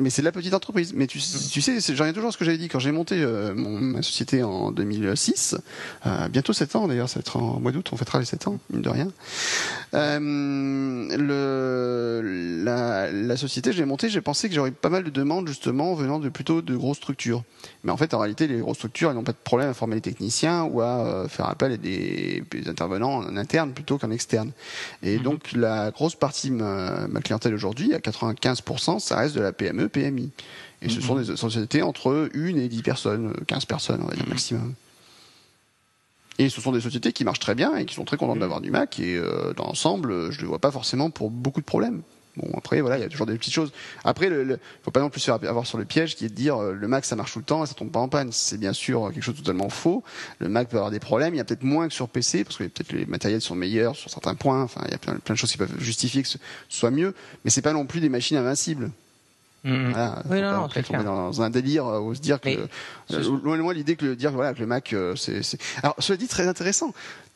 mais 0.00 0.10
c'est 0.10 0.22
de 0.22 0.26
la 0.26 0.32
petite 0.32 0.54
entreprise. 0.54 0.92
Mais 0.94 1.06
tu, 1.06 1.18
mm. 1.18 1.50
tu 1.52 1.60
sais, 1.60 1.78
j'en 1.80 2.04
reviens 2.04 2.12
toujours 2.12 2.30
à 2.30 2.32
ce 2.32 2.38
que 2.38 2.44
j'avais 2.44 2.58
dit 2.58 2.68
quand 2.68 2.78
j'ai 2.78 2.92
monté 2.92 3.22
euh, 3.22 3.54
mon, 3.54 3.78
ma 3.78 4.02
société 4.02 4.42
en 4.42 4.72
2006. 4.72 5.56
Euh, 6.06 6.28
bientôt 6.28 6.52
7 6.52 6.76
ans 6.76 6.88
d'ailleurs, 6.88 7.08
ça 7.08 7.16
va 7.16 7.20
être 7.20 7.36
en 7.36 7.60
mois 7.60 7.72
d'août, 7.72 7.90
on 7.92 7.96
fêtera 7.96 8.18
les 8.18 8.24
7 8.24 8.48
ans, 8.48 8.58
mine 8.70 8.82
de 8.82 8.88
rien. 8.88 9.08
Euh, 9.94 10.18
le, 11.16 12.64
la, 12.64 13.10
la 13.12 13.36
société, 13.36 13.72
j'ai 13.72 13.84
monté, 13.84 14.08
j'ai 14.08 14.20
pensé 14.20 14.48
que 14.48 14.54
j'aurais 14.54 14.70
pas 14.70 14.88
mal 14.88 15.04
de 15.04 15.10
demandes 15.10 15.46
justement 15.46 15.94
venant 15.94 16.18
de 16.18 16.28
plutôt 16.28 16.62
de 16.62 16.74
grosses 16.76 16.98
structures. 16.98 17.42
Mais 17.84 17.92
en 17.92 17.96
fait, 17.96 18.14
en 18.14 18.18
réalité, 18.18 18.46
les 18.46 18.58
grosses 18.58 18.78
structures, 18.78 19.10
elles 19.10 19.16
n'ont 19.16 19.24
pas 19.24 19.32
de 19.32 19.38
problème 19.42 19.68
à 19.68 19.74
former 19.74 19.96
les 19.96 20.00
techniciens 20.00 20.64
ou 20.64 20.80
à 20.80 21.26
faire 21.28 21.48
appel 21.48 21.72
à 21.72 21.76
des, 21.76 22.42
des, 22.50 22.68
intervenants 22.68 23.18
en 23.18 23.36
interne 23.36 23.72
plutôt 23.72 23.98
qu'en 23.98 24.10
externe. 24.10 24.52
Et 25.02 25.18
mm-hmm. 25.18 25.22
donc, 25.22 25.52
la 25.52 25.90
grosse 25.90 26.14
partie 26.14 26.50
de 26.50 26.54
ma, 26.54 27.06
ma 27.08 27.20
clientèle 27.20 27.54
aujourd'hui, 27.54 27.92
à 27.94 27.98
95%, 27.98 28.98
ça 28.98 29.16
reste 29.16 29.34
de 29.34 29.40
la 29.40 29.52
PME 29.52 29.89
PMI. 29.90 30.30
Et 30.82 30.88
ce 30.88 31.00
sont 31.00 31.16
mhm. 31.16 31.24
des 31.24 31.36
sociétés 31.36 31.82
entre 31.82 32.30
1 32.34 32.56
et 32.56 32.68
10 32.68 32.82
personnes, 32.82 33.34
15 33.46 33.64
personnes, 33.66 34.00
on 34.02 34.06
va 34.06 34.14
dire 34.14 34.24
mhm. 34.24 34.30
maximum. 34.30 34.74
Et 36.38 36.48
ce 36.48 36.60
sont 36.60 36.72
des 36.72 36.80
sociétés 36.80 37.12
qui 37.12 37.24
marchent 37.24 37.40
très 37.40 37.54
bien 37.54 37.76
et 37.76 37.84
qui 37.84 37.94
sont 37.94 38.04
très 38.04 38.16
contentes 38.16 38.36
mhm. 38.36 38.40
d'avoir 38.40 38.60
du 38.60 38.70
Mac. 38.70 38.98
Et 38.98 39.16
euh, 39.16 39.52
dans 39.54 39.64
l'ensemble, 39.64 40.30
je 40.30 40.38
ne 40.38 40.42
le 40.42 40.48
vois 40.48 40.58
pas 40.58 40.70
forcément 40.70 41.10
pour 41.10 41.30
beaucoup 41.30 41.60
de 41.60 41.66
problèmes. 41.66 42.02
Bon, 42.36 42.48
après, 42.56 42.80
voilà, 42.80 42.96
il 42.96 43.00
y 43.00 43.04
a 43.04 43.08
toujours 43.08 43.26
des 43.26 43.36
petites 43.36 43.52
choses. 43.52 43.72
Après, 44.04 44.28
il 44.28 44.32
ne 44.32 44.56
faut 44.82 44.92
pas 44.92 45.00
non 45.00 45.10
plus 45.10 45.28
avoir 45.28 45.66
sur 45.66 45.76
le 45.76 45.84
piège 45.84 46.14
qui 46.14 46.24
est 46.24 46.28
de 46.28 46.34
dire 46.34 46.56
euh, 46.56 46.72
le 46.72 46.88
Mac 46.88 47.04
ça 47.04 47.16
marche 47.16 47.32
tout 47.32 47.40
le 47.40 47.44
temps 47.44 47.64
et 47.64 47.66
ça 47.66 47.74
tombe 47.74 47.90
pas 47.90 47.98
en 47.98 48.08
panne. 48.08 48.30
C'est 48.32 48.56
bien 48.56 48.72
sûr 48.72 49.10
quelque 49.12 49.22
chose 49.22 49.34
de 49.34 49.40
totalement 49.40 49.68
faux. 49.68 50.02
Le 50.38 50.48
Mac 50.48 50.68
peut 50.68 50.76
avoir 50.76 50.90
des 50.90 51.00
problèmes. 51.00 51.34
Il 51.34 51.38
y 51.38 51.40
a 51.40 51.44
peut-être 51.44 51.64
moins 51.64 51.88
que 51.88 51.94
sur 51.94 52.08
PC 52.08 52.44
parce 52.44 52.56
que 52.56 52.64
peut-être 52.64 52.92
les 52.92 53.04
matériels 53.04 53.42
sont 53.42 53.56
meilleurs 53.56 53.96
sur 53.96 54.08
certains 54.08 54.36
points. 54.36 54.62
Enfin, 54.62 54.80
il 54.86 54.92
y 54.92 54.94
a 54.94 54.98
plein, 54.98 55.16
plein 55.16 55.34
de 55.34 55.38
choses 55.38 55.50
qui 55.50 55.58
peuvent 55.58 55.78
justifier 55.78 56.22
que 56.22 56.28
ce 56.28 56.38
soit 56.70 56.92
mieux. 56.92 57.14
Mais 57.44 57.50
c'est 57.50 57.62
pas 57.62 57.72
non 57.72 57.84
plus 57.84 58.00
des 58.00 58.08
machines 58.08 58.36
invincibles. 58.36 58.90
Mmh. 59.62 59.92
oui, 60.30 60.40
non, 60.40 60.52
non, 60.52 60.68
on 60.72 61.00
est 61.00 61.04
dans 61.04 61.42
un 61.42 61.50
délire 61.50 61.86
euh, 61.86 62.00
où 62.00 62.14
se 62.14 62.20
dire 62.20 62.40
que 62.40 62.48
euh, 62.48 63.38
loin 63.44 63.58
de 63.58 63.62
moi 63.62 63.74
l'idée 63.74 63.94
que 63.94 64.14
dire 64.14 64.32
voilà 64.32 64.54
que 64.54 64.60
le 64.60 64.66
Mac 64.66 64.94
euh, 64.94 65.14
c'est 65.16 65.42
alors 65.82 65.96
cela 65.98 66.16
dit 66.16 66.28
très 66.28 66.48
intéressant 66.48 66.94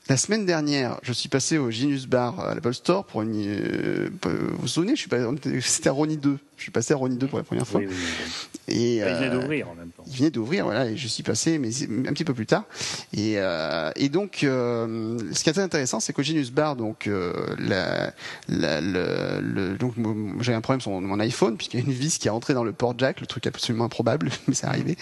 la 0.08 0.18
semaine 0.18 0.44
dernière, 0.44 0.98
je 1.02 1.14
suis 1.14 1.30
passé 1.30 1.56
au 1.56 1.70
Genius 1.70 2.06
Bar 2.06 2.38
à 2.38 2.54
l'Apple 2.54 2.74
Store 2.74 3.06
pour 3.06 3.22
une. 3.22 4.10
vous 4.22 4.30
vous 4.58 4.68
souvenez, 4.68 4.96
je 4.96 5.00
suis 5.00 5.08
pas. 5.08 5.16
C'était 5.62 5.88
à 5.88 5.92
Ronnie 5.92 6.18
2. 6.18 6.38
Je 6.56 6.62
suis 6.62 6.70
passé 6.70 6.94
à 6.94 6.96
Ronin 6.96 7.16
2 7.16 7.26
pour 7.26 7.38
la 7.38 7.44
première 7.44 7.66
fois. 7.66 7.80
Oui, 7.80 7.86
oui, 7.88 7.94
oui. 7.96 8.74
Et, 8.74 8.96
Il 8.96 9.00
venait 9.02 9.26
euh, 9.28 9.30
d'ouvrir 9.40 9.68
en 9.68 9.74
même 9.74 9.88
temps. 9.90 10.04
il 10.06 10.16
venait 10.16 10.30
d'ouvrir, 10.30 10.64
voilà, 10.64 10.86
et 10.86 10.96
je 10.96 11.06
suis 11.08 11.22
passé, 11.22 11.58
mais 11.58 11.68
un 12.08 12.12
petit 12.12 12.24
peu 12.24 12.32
plus 12.32 12.46
tard. 12.46 12.64
Et, 13.12 13.34
euh, 13.36 13.90
et 13.96 14.08
donc, 14.08 14.40
euh, 14.44 15.18
ce 15.32 15.42
qui 15.44 15.50
est 15.50 15.52
très 15.52 15.62
intéressant, 15.62 16.00
c'est 16.00 16.12
qu'au 16.14 16.22
Genius 16.22 16.50
Bar, 16.50 16.76
donc, 16.76 17.06
euh, 17.06 17.32
la, 17.58 18.12
la- 18.48 18.80
le, 18.80 19.40
le- 19.42 19.76
donc, 19.76 19.94
j'ai 20.40 20.54
un 20.54 20.60
problème 20.62 20.80
sur 20.80 20.90
mon, 20.92 21.20
iPhone 21.20 21.56
puisqu'il 21.56 21.80
y 21.80 21.82
a 21.82 21.86
une 21.86 21.92
vis 21.92 22.18
qui 22.18 22.28
est 22.28 22.30
rentrée 22.30 22.54
dans 22.54 22.64
le 22.64 22.72
port 22.72 22.94
jack, 22.98 23.20
le 23.20 23.26
truc 23.26 23.46
absolument 23.46 23.84
improbable, 23.84 24.30
mais 24.48 24.54
c'est 24.54 24.66
arrivé. 24.66 24.96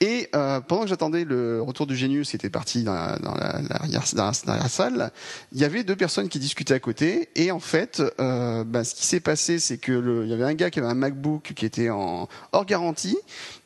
Et 0.00 0.28
euh, 0.34 0.60
pendant 0.60 0.82
que 0.82 0.88
j'attendais 0.88 1.24
le 1.24 1.62
retour 1.62 1.86
du 1.86 1.96
Genius, 1.96 2.30
qui 2.30 2.36
était 2.36 2.50
parti 2.50 2.82
dans 2.82 2.94
la, 2.94 3.18
dans 3.18 3.34
la, 3.34 3.60
dans 3.62 3.78
la- 4.14 4.32
dans 4.46 4.54
la 4.54 4.68
salle, 4.68 5.12
il 5.52 5.60
y 5.60 5.64
avait 5.64 5.82
deux 5.84 5.96
personnes 5.96 6.28
qui 6.28 6.38
discutaient 6.38 6.74
à 6.74 6.80
côté. 6.80 7.28
Et 7.36 7.50
en 7.50 7.60
fait, 7.60 8.02
euh, 8.20 8.64
bah, 8.64 8.84
ce 8.84 8.94
qui 8.94 9.06
s'est 9.06 9.20
passé, 9.20 9.58
c'est 9.58 9.78
que 9.78 9.92
le, 9.92 10.24
il 10.24 10.30
y 10.30 10.34
avait 10.34 10.44
un 10.44 10.54
gars 10.54 10.70
qui 10.70 10.78
avait 10.78 10.87
un 10.88 10.94
MacBook 10.94 11.52
qui 11.54 11.64
était 11.64 11.90
en 11.90 12.28
hors 12.52 12.66
garantie 12.66 13.18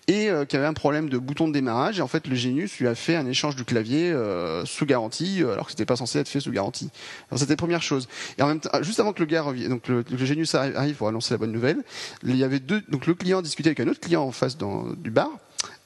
et 0.09 0.29
euh, 0.29 0.45
qui 0.45 0.57
avait 0.57 0.67
un 0.67 0.73
problème 0.73 1.09
de 1.09 1.19
bouton 1.19 1.49
de 1.49 1.53
démarrage. 1.53 1.99
Et 1.99 2.03
en 2.03 2.09
fait, 2.09 2.27
le 2.27 2.35
Genius 2.35 2.79
lui 2.79 2.89
a 2.89 2.95
fait 2.95 3.17
un 3.17 3.27
échange 3.27 3.57
du 3.57 3.65
clavier 3.65 4.11
euh, 4.11 4.65
sous 4.65 4.87
garantie, 4.87 5.43
euh, 5.43 5.53
alors 5.53 5.67
que 5.67 5.73
c'était 5.73 5.87
pas 5.87 5.97
censé 5.97 6.19
être 6.19 6.29
fait 6.29 6.41
sous 6.41 6.51
garantie. 6.51 6.91
Alors 7.31 7.39
c'était 7.39 7.57
première 7.57 7.83
chose. 7.83 8.09
Et 8.39 8.43
en 8.43 8.49
même 8.49 8.61
temps, 8.61 8.71
juste 8.83 9.01
avant 9.01 9.13
que 9.13 9.21
le 9.21 9.27
gars 9.27 9.43
revienne, 9.43 9.71
donc 9.71 9.89
le, 9.89 10.05
le 10.09 10.25
Genius 10.25 10.55
arrive 10.55 10.97
pour 10.97 11.09
annoncer 11.09 11.35
la 11.35 11.39
bonne 11.39 11.53
nouvelle, 11.53 11.83
il 12.25 12.37
y 12.37 12.45
avait 12.45 12.61
deux, 12.61 12.83
donc 12.89 13.07
le 13.07 13.15
client 13.15 13.43
discutait 13.43 13.71
avec 13.71 13.81
un 13.81 13.89
autre 13.89 14.01
client 14.01 14.23
en 14.23 14.33
face 14.33 14.57
dans, 14.57 14.85
du 14.97 15.11
bar. 15.11 15.31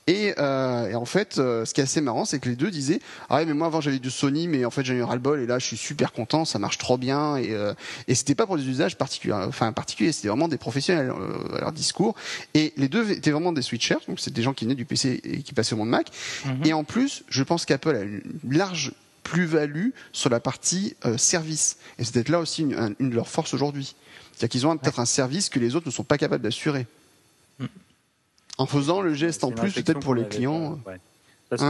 Et, 0.08 0.34
euh, 0.38 0.88
et 0.90 0.94
en 0.94 1.04
fait, 1.04 1.38
euh, 1.38 1.64
ce 1.64 1.74
qui 1.74 1.80
est 1.80 1.84
assez 1.84 2.00
marrant, 2.00 2.24
c'est 2.24 2.38
que 2.38 2.48
les 2.48 2.54
deux 2.54 2.70
disaient 2.70 3.00
ah 3.28 3.36
ouais 3.36 3.44
mais 3.46 3.54
moi 3.54 3.66
avant 3.66 3.80
j'avais 3.80 3.98
du 3.98 4.10
Sony, 4.10 4.46
mais 4.46 4.64
en 4.64 4.70
fait 4.70 4.84
j'ai 4.84 4.94
eu 4.94 5.02
ras 5.02 5.14
le 5.14 5.20
bol 5.20 5.40
et 5.40 5.46
là 5.46 5.58
je 5.58 5.66
suis 5.66 5.76
super 5.76 6.12
content, 6.12 6.44
ça 6.44 6.60
marche 6.60 6.78
trop 6.78 6.96
bien 6.96 7.36
et 7.36 7.50
euh, 7.50 7.74
et 8.06 8.14
c'était 8.14 8.36
pas 8.36 8.46
pour 8.46 8.56
des 8.56 8.68
usages 8.68 8.96
particuliers, 8.96 9.34
enfin 9.34 9.72
particuliers, 9.72 10.12
c'était 10.12 10.28
vraiment 10.28 10.46
des 10.46 10.58
professionnels 10.58 11.10
euh, 11.10 11.56
à 11.56 11.60
leur 11.62 11.72
discours. 11.72 12.14
Et 12.54 12.72
les 12.76 12.88
deux 12.88 13.10
étaient 13.10 13.32
vraiment 13.32 13.52
des 13.52 13.62
switchers, 13.62 13.98
donc 14.06 14.20
c'est 14.20 14.32
des 14.32 14.42
gens 14.42 14.54
qui 14.54 14.64
venaient 14.64 14.76
du 14.76 14.84
PC 14.84 15.20
et 15.24 15.42
qui 15.42 15.52
passaient 15.52 15.74
au 15.74 15.78
monde 15.78 15.88
Mac. 15.90 16.06
Et 16.64 16.72
en 16.72 16.84
plus, 16.84 17.24
je 17.28 17.42
pense 17.42 17.64
qu'Apple 17.66 17.96
a 17.96 18.02
une 18.02 18.22
large 18.48 18.92
plus-value 19.24 19.88
sur 20.12 20.30
la 20.30 20.38
partie 20.38 20.94
euh, 21.04 21.18
service. 21.18 21.78
Et 21.98 22.04
c'est 22.04 22.12
peut-être 22.14 22.28
là 22.28 22.38
aussi 22.38 22.62
une, 22.62 22.74
un- 22.74 22.92
une 23.00 23.10
de 23.10 23.14
leurs 23.16 23.28
forces 23.28 23.54
aujourd'hui. 23.54 23.96
C'est-à-dire 24.32 24.48
qu'ils 24.50 24.66
ont 24.68 24.76
peut-être 24.76 25.00
un 25.00 25.04
service 25.06 25.48
que 25.48 25.58
les 25.58 25.74
autres 25.74 25.86
ne 25.86 25.90
sont 25.92 26.04
pas 26.04 26.16
capables 26.16 26.44
d'assurer. 26.44 26.86
En 28.58 28.66
faisant 28.66 29.00
le 29.02 29.12
geste 29.14 29.44
en 29.44 29.50
plus, 29.50 29.72
peut-être 29.74 30.00
pour 30.00 30.14
les 30.14 30.22
avait 30.22 30.30
clients. 30.30 30.78
pas- 30.84 30.92
ouais. 30.92 31.00
Ça, 31.50 31.56
c'est- 31.58 31.64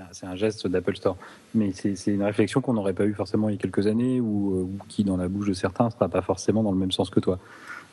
Hein 0.00 0.08
c'est- 0.12 0.26
un- 0.26 0.34
geste 0.34 0.66
d'Apple 0.66 0.96
Store. 0.96 1.16
Mais 1.54 1.70
c'est 1.72 1.94
une 2.08 2.22
réflexion 2.24 2.60
qu'on 2.60 2.72
n'aurait 2.72 2.94
pas 2.94 3.04
eu 3.06 3.14
forcément 3.14 3.48
il 3.48 3.52
y 3.52 3.58
a 3.58 3.60
quelques 3.60 3.86
années 3.86 4.20
ou, 4.20 4.54
euh, 4.58 4.62
ou 4.62 4.78
qui, 4.88 5.04
dans 5.04 5.16
la 5.16 5.28
bouche 5.28 5.46
de 5.48 5.52
certains, 5.52 5.84
ne 5.86 5.90
sera 5.90 6.08
pas 6.08 6.22
forcément 6.22 6.62
dans 6.64 6.72
le 6.72 6.78
même 6.78 6.90
sens 6.90 7.10
que 7.10 7.20
toi. 7.20 7.38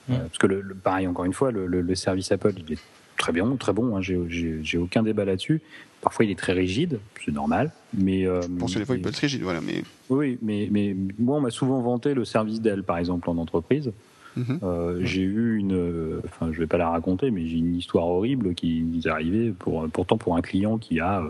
Mm. 0.08 0.14
Euh, 0.14 0.18
parce 0.20 0.38
que, 0.40 0.48
le, 0.48 0.62
le- 0.62 0.74
pareil, 0.74 1.06
encore 1.06 1.26
une 1.26 1.34
fois, 1.34 1.52
le, 1.52 1.68
le- 1.68 1.82
le 1.82 1.96
service 1.96 2.32
Apple, 2.32 2.54
il 2.58 2.74
est 2.74 2.80
très 3.18 3.32
bien, 3.34 3.56
très 3.58 3.72
bon. 3.74 3.96
Hein, 3.98 4.02
J'ai- 4.02 4.78
aucun 4.80 5.04
débat 5.04 5.26
là-dessus. 5.26 5.62
Parfois, 6.02 6.26
il 6.26 6.32
est 6.32 6.40
très 6.40 6.54
rigide, 6.54 7.00
c'est 7.24 7.32
normal. 7.32 7.72
Mais, 7.94 8.26
euh, 8.26 8.42
Bon, 8.50 8.68
sur 8.68 8.80
les 8.80 8.86
fois, 8.86 8.96
il 8.96 9.02
peut 9.04 9.10
être 9.10 9.16
rigide, 9.18 9.42
voilà, 9.44 9.62
mais. 9.62 9.84
oui, 10.10 10.40
mais, 10.42 10.70
mais 10.72 10.96
moi, 11.20 11.38
on 11.38 11.42
m'a 11.42 11.52
souvent 11.52 11.82
vanté 11.82 12.14
le 12.16 12.26
service 12.26 12.62
d'elle, 12.62 12.82
par 12.84 12.98
exemple, 12.98 13.30
en 13.30 13.38
entreprise. 13.38 13.92
Mhm. 14.38 14.60
Euh, 14.64 15.00
j'ai 15.02 15.22
eu 15.22 15.58
une, 15.58 15.74
euh, 15.74 16.22
enfin, 16.26 16.52
je 16.52 16.60
vais 16.60 16.68
pas 16.68 16.78
la 16.78 16.90
raconter, 16.90 17.32
mais 17.32 17.46
j'ai 17.48 17.58
une 17.58 17.76
histoire 17.76 18.08
horrible 18.08 18.54
qui 18.54 18.86
est 19.04 19.10
arrivée 19.10 19.52
pour, 19.58 19.88
pourtant 19.90 20.18
pour 20.18 20.36
un 20.36 20.42
client 20.42 20.78
qui 20.78 21.00
a 21.00 21.22
euh, 21.22 21.30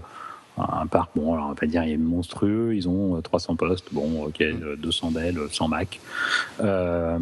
un 0.58 0.88
parc, 0.88 1.12
bon, 1.16 1.34
alors 1.34 1.45
on 1.45 1.49
va 1.49 1.55
pas 1.55 1.68
dire 1.68 1.84
il 1.84 1.91
est 1.91 1.97
monstrueux, 1.97 2.76
ils 2.76 2.89
ont 2.89 3.18
euh, 3.18 3.22
300 3.22 3.55
postes, 3.55 3.88
bon, 3.91 4.26
ok, 4.26 4.41
euh, 4.41 4.76
200 4.78 5.12
Dell, 5.12 5.38
100 5.51 5.68
Mac. 5.68 5.99
Euh, 6.62 7.18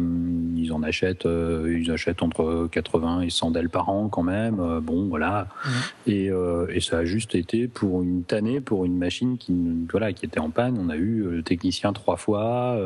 ils 0.56 0.72
en 0.72 0.82
achètent, 0.82 1.26
euh, 1.26 1.78
ils 1.78 1.90
achètent 1.90 2.22
entre 2.22 2.68
80 2.70 3.22
et 3.22 3.30
100 3.30 3.50
Dell 3.50 3.68
par 3.68 3.88
an 3.88 4.08
quand 4.08 4.22
même, 4.22 4.58
euh, 4.60 4.80
bon, 4.80 5.06
voilà. 5.08 5.48
Mhm. 5.64 5.72
Et, 6.06 6.30
euh, 6.30 6.66
et 6.70 6.80
ça 6.80 6.98
a 6.98 7.04
juste 7.04 7.34
été 7.34 7.68
pour 7.68 8.02
une 8.02 8.22
tannée, 8.22 8.60
pour 8.60 8.84
une 8.84 8.96
machine 8.96 9.36
qui, 9.36 9.54
voilà, 9.90 10.12
qui 10.12 10.24
était 10.24 10.40
en 10.40 10.50
panne. 10.50 10.78
On 10.80 10.88
a 10.88 10.96
eu 10.96 11.20
euh, 11.20 11.30
le 11.36 11.42
technicien 11.42 11.92
trois 11.92 12.16
fois. 12.16 12.76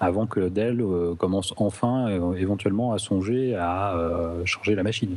Avant 0.00 0.26
que 0.26 0.48
Dell 0.48 0.80
euh, 0.80 1.14
commence 1.14 1.54
enfin 1.56 2.08
euh, 2.08 2.34
éventuellement 2.34 2.92
à 2.92 2.98
songer 2.98 3.54
à 3.54 3.96
euh, 3.96 4.44
changer 4.44 4.74
la 4.74 4.82
machine. 4.82 5.16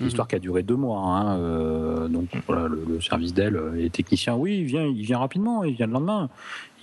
L'histoire 0.00 0.28
qui 0.28 0.36
a 0.36 0.38
duré 0.38 0.62
deux 0.62 0.76
mois. 0.76 1.00
hein, 1.00 1.38
euh, 1.38 2.06
donc 2.06 2.28
voilà, 2.46 2.68
le, 2.68 2.84
le 2.88 3.00
service 3.00 3.34
Dell 3.34 3.60
et 3.76 3.82
les 3.82 3.90
techniciens, 3.90 4.36
oui, 4.36 4.58
il 4.58 4.64
vient, 4.64 4.86
il 4.86 5.02
vient 5.02 5.18
rapidement, 5.18 5.64
il 5.64 5.74
vient 5.74 5.88
le 5.88 5.92
lendemain. 5.92 6.28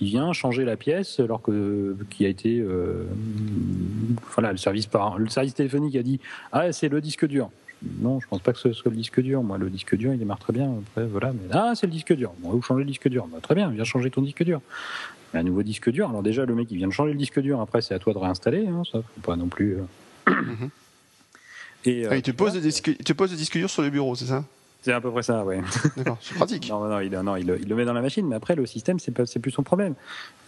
Il 0.02 0.08
vient 0.08 0.34
changer 0.34 0.66
la 0.66 0.76
pièce 0.76 1.18
alors 1.18 1.40
que 1.40 1.96
qui 2.10 2.26
a 2.26 2.28
été, 2.28 2.60
euh, 2.60 3.06
voilà, 4.34 4.52
le 4.52 4.58
service 4.58 4.84
par 4.84 5.18
le 5.18 5.30
service 5.30 5.54
téléphonique 5.54 5.96
a 5.96 6.02
dit 6.02 6.20
ah 6.52 6.72
c'est 6.72 6.90
le 6.90 7.00
disque 7.00 7.26
dur. 7.26 7.48
Non, 8.00 8.20
je 8.20 8.28
pense 8.28 8.40
pas 8.40 8.52
que 8.52 8.58
ce 8.58 8.72
soit 8.74 8.90
le 8.90 8.96
disque 8.98 9.20
dur. 9.22 9.42
Moi, 9.42 9.56
le 9.56 9.70
disque 9.70 9.96
dur, 9.96 10.12
il 10.12 10.18
démarre 10.18 10.38
très 10.38 10.52
bien. 10.52 10.74
Après, 10.90 11.06
voilà. 11.06 11.32
Mais, 11.32 11.48
ah, 11.52 11.72
c'est 11.74 11.86
le 11.86 11.92
disque 11.92 12.14
dur. 12.14 12.32
Bon, 12.40 12.50
vous 12.50 12.62
changez 12.62 12.84
le 12.84 12.88
disque 12.88 13.08
dur? 13.08 13.26
Bah, 13.32 13.38
très 13.40 13.54
bien, 13.54 13.70
viens 13.70 13.84
changer 13.84 14.10
ton 14.10 14.22
disque 14.22 14.44
dur. 14.44 14.60
Un 15.36 15.42
nouveau 15.42 15.62
disque 15.62 15.90
dur. 15.90 16.08
Alors 16.08 16.22
déjà, 16.22 16.44
le 16.46 16.54
mec, 16.54 16.68
il 16.70 16.76
vient 16.78 16.88
de 16.88 16.92
changer 16.92 17.12
le 17.12 17.18
disque 17.18 17.40
dur. 17.40 17.60
Après, 17.60 17.82
c'est 17.82 17.94
à 17.94 17.98
toi 17.98 18.12
de 18.14 18.18
réinstaller. 18.18 18.66
Hein, 18.66 18.82
ça, 18.90 19.00
faut 19.02 19.20
pas 19.22 19.36
non 19.36 19.48
plus. 19.48 19.76
euh. 20.28 20.32
Et 21.84 22.04
euh, 22.04 22.08
Ah, 22.10 22.16
il 22.16 22.22
te 22.22 22.30
pose, 22.32 22.48
voilà, 22.48 22.54
le 22.64 22.68
disque, 22.70 22.88
il 22.88 23.04
te 23.04 23.12
pose 23.12 23.30
le 23.30 23.36
disque 23.36 23.56
dur 23.56 23.70
sur 23.70 23.82
le 23.82 23.90
bureau, 23.90 24.14
c'est 24.16 24.24
ça? 24.26 24.44
C'est 24.86 24.92
à 24.92 25.00
peu 25.00 25.10
près 25.10 25.22
ça, 25.22 25.44
ouais. 25.44 25.60
D'accord, 25.96 26.16
c'est 26.20 26.34
pratique. 26.36 26.68
Non, 26.70 26.84
non, 26.88 27.00
il, 27.00 27.10
non, 27.10 27.36
il, 27.36 27.46
le- 27.46 27.60
il 27.60 27.68
le 27.68 27.74
met 27.74 27.84
dans 27.84 27.92
la 27.92 28.00
machine, 28.02 28.26
mais 28.26 28.36
après, 28.36 28.54
le 28.54 28.64
système, 28.66 28.98
c'est 28.98 29.10
pas- 29.10 29.26
c'est 29.26 29.40
plus 29.40 29.50
son 29.50 29.62
problème. 29.62 29.94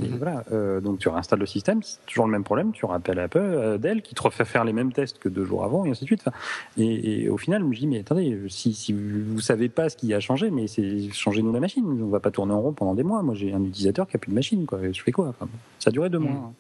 Et 0.01 0.09
Mhm. 0.09 0.17
voilà, 0.17 0.45
euh, 0.53 0.81
donc 0.81 1.01
tu 1.01 1.09
réinstalles 1.09 1.41
le 1.41 1.47
système, 1.47 1.83
c'est 1.83 1.99
toujours 2.07 2.27
le 2.27 2.31
même 2.31 2.45
problème, 2.45 2.71
tu 2.73 2.87
rappelles 2.87 3.19
Apple, 3.19 3.39
euh, 3.39 3.79
Dell, 3.79 4.01
qui 4.03 4.15
te 4.15 4.23
refait 4.23 4.45
faire 4.45 4.65
les 4.65 4.73
mêmes 4.73 4.93
tests 4.93 5.19
que 5.19 5.29
deux 5.29 5.45
jours 5.45 5.65
avant, 5.65 5.85
et 5.85 5.91
ainsi 5.91 6.03
de 6.05 6.07
suite. 6.07 6.23
Enfin, 6.27 6.37
et, 6.77 7.23
et 7.25 7.29
au 7.29 7.37
final, 7.37 7.63
je 7.63 7.67
me 7.67 7.75
dis, 7.75 7.87
mais 7.89 7.99
attendez, 7.99 8.39
si, 8.49 8.73
si 8.75 8.93
vous 8.93 9.41
savez 9.41 9.69
pas 9.69 9.89
ce 9.89 9.97
qui 9.97 10.15
a 10.15 10.21
changé, 10.21 10.51
mais 10.51 10.69
c'est 10.69 11.11
changez-nous 11.13 11.53
la 11.53 11.61
machine. 11.61 11.85
On 12.03 12.07
va 12.09 12.21
pas 12.21 12.31
tourner 12.31 12.53
en 12.55 12.61
rond 12.61 12.73
pendant 12.73 12.95
des 12.95 13.03
mois. 13.03 13.23
Moi, 13.23 13.35
j'ai 13.35 13.53
un 13.53 13.63
utilisateur 13.65 14.07
qui 14.07 14.17
a 14.17 14.19
plus 14.21 14.31
de 14.31 14.35
machine, 14.37 14.65
quoi. 14.67 14.79
Je 14.93 15.03
fais 15.03 15.13
quoi? 15.13 15.29
Enfin, 15.29 15.49
Ça 15.81 15.89
a 15.89 15.93
duré 15.93 16.09
deux 16.11 16.19
Mhm. 16.19 16.25
mois. 16.29 16.37
hein. 16.49 16.53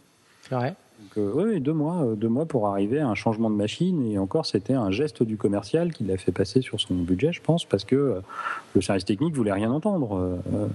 C'est 0.42 0.54
vrai? 0.54 0.74
Donc, 0.98 1.18
euh, 1.18 1.32
oui, 1.34 1.60
deux 1.60 1.72
mois, 1.72 2.02
euh, 2.02 2.14
deux 2.16 2.28
mois 2.28 2.46
pour 2.46 2.66
arriver 2.66 2.98
à 2.98 3.08
un 3.08 3.14
changement 3.14 3.50
de 3.50 3.54
machine. 3.54 4.04
Et 4.10 4.18
encore, 4.18 4.46
c'était 4.46 4.74
un 4.74 4.90
geste 4.90 5.22
du 5.22 5.36
commercial 5.36 5.92
qui 5.92 6.04
l'a 6.04 6.16
fait 6.16 6.32
passer 6.32 6.60
sur 6.60 6.80
son 6.80 6.94
budget, 6.94 7.32
je 7.32 7.40
pense, 7.40 7.64
parce 7.64 7.84
que 7.84 7.94
euh, 7.94 8.20
le 8.74 8.80
service 8.80 9.04
technique 9.04 9.34
voulait 9.34 9.52
rien 9.52 9.70
entendre. 9.70 10.40
Euh, 10.52 10.66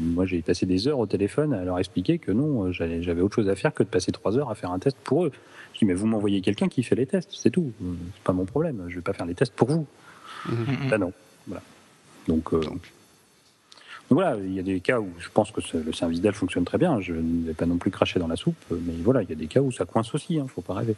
moi, 0.00 0.24
j'ai 0.24 0.40
passé 0.42 0.66
des 0.66 0.86
heures 0.86 1.00
au 1.00 1.06
téléphone 1.06 1.52
à 1.52 1.64
leur 1.64 1.78
expliquer 1.78 2.18
que 2.18 2.30
non, 2.30 2.70
j'avais 2.72 3.20
autre 3.20 3.34
chose 3.34 3.48
à 3.48 3.56
faire 3.56 3.74
que 3.74 3.82
de 3.82 3.88
passer 3.88 4.12
trois 4.12 4.38
heures 4.38 4.50
à 4.50 4.54
faire 4.54 4.70
un 4.70 4.78
test 4.78 4.96
pour 5.02 5.24
eux. 5.24 5.32
Je 5.74 5.80
dis, 5.80 5.84
mais 5.84 5.94
vous 5.94 6.06
m'envoyez 6.06 6.40
quelqu'un 6.40 6.68
qui 6.68 6.82
fait 6.82 6.96
les 6.96 7.06
tests, 7.06 7.30
c'est 7.32 7.50
tout. 7.50 7.72
C'est 7.80 8.22
pas 8.24 8.32
mon 8.32 8.44
problème. 8.44 8.84
Je 8.88 8.96
vais 8.96 9.02
pas 9.02 9.12
faire 9.12 9.26
les 9.26 9.34
tests 9.34 9.52
pour 9.54 9.68
vous. 9.68 9.86
Mhm. 10.48 10.90
Là, 10.90 10.98
non. 10.98 11.12
Voilà. 11.46 11.62
Donc, 12.26 12.52
euh, 12.52 12.60
Donc. 12.60 12.92
Voilà, 14.10 14.36
il 14.36 14.54
y 14.54 14.58
a 14.58 14.62
des 14.62 14.80
cas 14.80 15.00
où 15.00 15.08
je 15.18 15.28
pense 15.32 15.50
que 15.50 15.60
le 15.74 15.92
service 15.92 16.20
Dell 16.20 16.32
fonctionne 16.32 16.64
très 16.64 16.78
bien. 16.78 17.00
Je 17.00 17.12
ne 17.12 17.46
vais 17.46 17.54
pas 17.54 17.66
non 17.66 17.76
plus 17.76 17.90
cracher 17.90 18.18
dans 18.18 18.26
la 18.28 18.36
soupe, 18.36 18.56
mais 18.70 18.94
voilà, 19.04 19.22
il 19.22 19.28
y 19.28 19.32
a 19.32 19.36
des 19.36 19.46
cas 19.46 19.60
où 19.60 19.70
ça 19.70 19.84
coince 19.84 20.14
aussi. 20.14 20.34
Il 20.34 20.42
ne 20.42 20.48
faut 20.48 20.62
pas 20.62 20.74
rêver. 20.74 20.94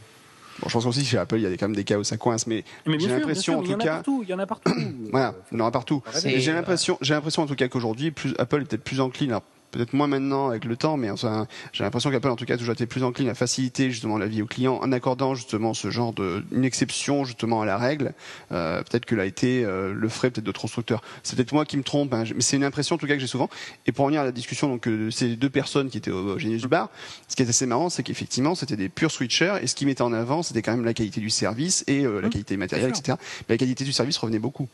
Bon, 0.61 0.69
je 0.69 0.75
pense 0.75 0.87
aussi 0.87 1.05
chez 1.05 1.17
Apple, 1.19 1.37
il 1.37 1.43
y 1.43 1.47
a 1.47 1.51
quand 1.57 1.67
même 1.69 1.77
des 1.77 1.85
cas 1.85 1.99
où 1.99 2.05
ça 2.05 2.17
coince, 2.17 2.47
mais 2.47 2.65
J'ai 2.87 3.09
l'impression, 3.09 3.59
en 3.59 3.63
tout 3.63 3.69
il 3.69 3.71
y 3.73 3.75
en 3.75 3.79
a 3.81 3.85
cas- 3.85 3.95
partout. 3.95 4.21
Il 4.23 4.29
y 4.29 4.35
en 4.35 4.39
a 4.39 4.47
partout. 4.47 4.73
voilà, 5.11 5.35
il 5.51 5.55
y 5.55 5.57
en 5.57 5.61
aura 5.61 5.71
partout. 5.71 6.03
J'ai 6.25 6.53
l'impression, 6.53 6.99
j'ai 7.01 7.15
l'impression 7.15 7.43
en 7.43 7.47
tout 7.47 7.55
cas 7.55 7.69
qu'aujourd'hui, 7.69 8.13
Apple 8.39 8.63
est 8.63 8.65
peut-être 8.67 8.85
plus 8.85 9.01
encline. 9.01 9.39
Peut-être 9.71 9.93
moins 9.93 10.07
maintenant 10.07 10.49
avec 10.49 10.65
le 10.65 10.77
temps, 10.77 10.97
mais 10.97 11.11
enfin, 11.11 11.47
j'ai 11.73 11.85
l'impression 11.85 12.11
qu'Apple 12.11 12.29
en 12.29 12.37
tout 12.37 12.47
cas 12.47 12.55
a 12.55 12.57
toujours 12.57 12.73
été 12.73 12.87
plus 12.87 13.05
encline 13.05 13.29
à 13.29 13.35
faciliter 13.35 13.91
justement 13.91 14.17
la 14.17 14.27
vie 14.27 14.43
aux 14.43 14.47
clients 14.47 14.79
en 14.83 14.91
accordant 14.93 15.35
justement 15.35 15.75
ce 15.75 15.91
genre 15.91 16.13
de 16.13 16.43
une 16.53 16.65
exception 16.65 17.25
justement 17.25 17.61
à 17.61 17.67
la 17.67 17.77
règle. 17.77 18.15
Euh, 18.53 18.83
peut-être 18.83 19.05
que 19.05 19.15
l'a 19.15 19.27
été 19.27 19.65
euh, 19.65 19.93
le 19.93 20.09
ferait 20.09 20.31
peut-être 20.31 20.45
d'autres 20.45 20.61
constructeurs. 20.63 21.03
C'est 21.23 21.37
peut-être 21.37 21.53
moi 21.53 21.65
qui 21.65 21.77
me 21.77 21.83
trompe, 21.83 22.13
hein, 22.15 22.25
mais 22.35 22.41
c'est 22.41 22.57
une 22.57 22.65
impression 22.65 22.97
en 22.97 22.99
tout 22.99 23.07
cas 23.07 23.15
que 23.15 23.21
j'ai 23.21 23.27
souvent. 23.27 23.51
Et 23.87 23.93
pour 23.93 24.07
revenir 24.07 24.23
à 24.23 24.25
la 24.25 24.33
discussion 24.33 24.69
donc 24.69 24.89
euh, 24.89 25.11
ces 25.11 25.37
deux 25.37 25.51
personnes 25.51 25.91
qui 25.91 25.99
étaient 25.99 26.11
au, 26.11 26.35
au 26.35 26.39
Genius 26.39 26.65
Bar, 26.65 26.89
ce 27.29 27.37
qui 27.37 27.43
est 27.43 27.49
assez 27.49 27.67
marrant, 27.67 27.91
c'est 27.91 28.03
qu'effectivement 28.03 28.55
c'était 28.55 28.77
des 28.77 28.89
purs 28.89 29.11
switchers 29.11 29.57
et 29.63 29.67
ce 29.67 29.75
qui 29.75 29.85
mettait 29.85 30.03
en 30.03 30.13
avant, 30.13 30.43
c'était 30.43 30.63
quand 30.63 30.73
même 30.73 30.85
la 30.85 30.95
qualité 30.95 31.21
du 31.21 31.31
service 31.31 31.85
et 31.87 32.05
euh, 32.05 32.21
la 32.21 32.31
Mmh, 32.31 32.33
qualité 32.33 32.57
matérielle, 32.57 32.91
etc. 32.91 33.19
Mais 33.49 33.55
la 33.55 33.59
qualité 33.59 33.85
du 33.85 33.93
service 33.93 34.17
revenait 34.19 34.39
beaucoup. 34.39 34.69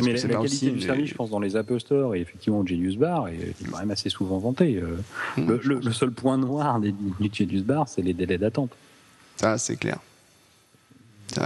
Mais 0.00 0.12
la, 0.12 0.20
qualité 0.20 0.70
du 0.70 0.80
service, 0.80 1.10
je 1.10 1.14
pense, 1.14 1.30
dans 1.30 1.40
les 1.40 1.56
Apple 1.56 1.80
Store 1.80 2.14
et 2.14 2.20
effectivement 2.20 2.60
au 2.60 2.66
Genius 2.66 2.96
Bar 2.96 3.28
est 3.28 3.54
quand 3.70 3.78
même 3.78 3.90
assez 3.90 4.08
souvent 4.08 4.38
Euh, 4.60 4.96
Mmh, 5.36 5.52
le, 5.64 5.92
seul 5.92 6.10
point 6.10 6.36
noir 6.36 6.80
des, 6.80 6.92
du 6.92 7.30
Genius 7.32 7.62
Bar, 7.62 7.88
c'est 7.88 8.02
les 8.02 8.12
délais 8.14 8.38
d'attente. 8.38 8.70
Ça, 9.36 9.56
c'est 9.58 9.76
clair. 9.76 9.98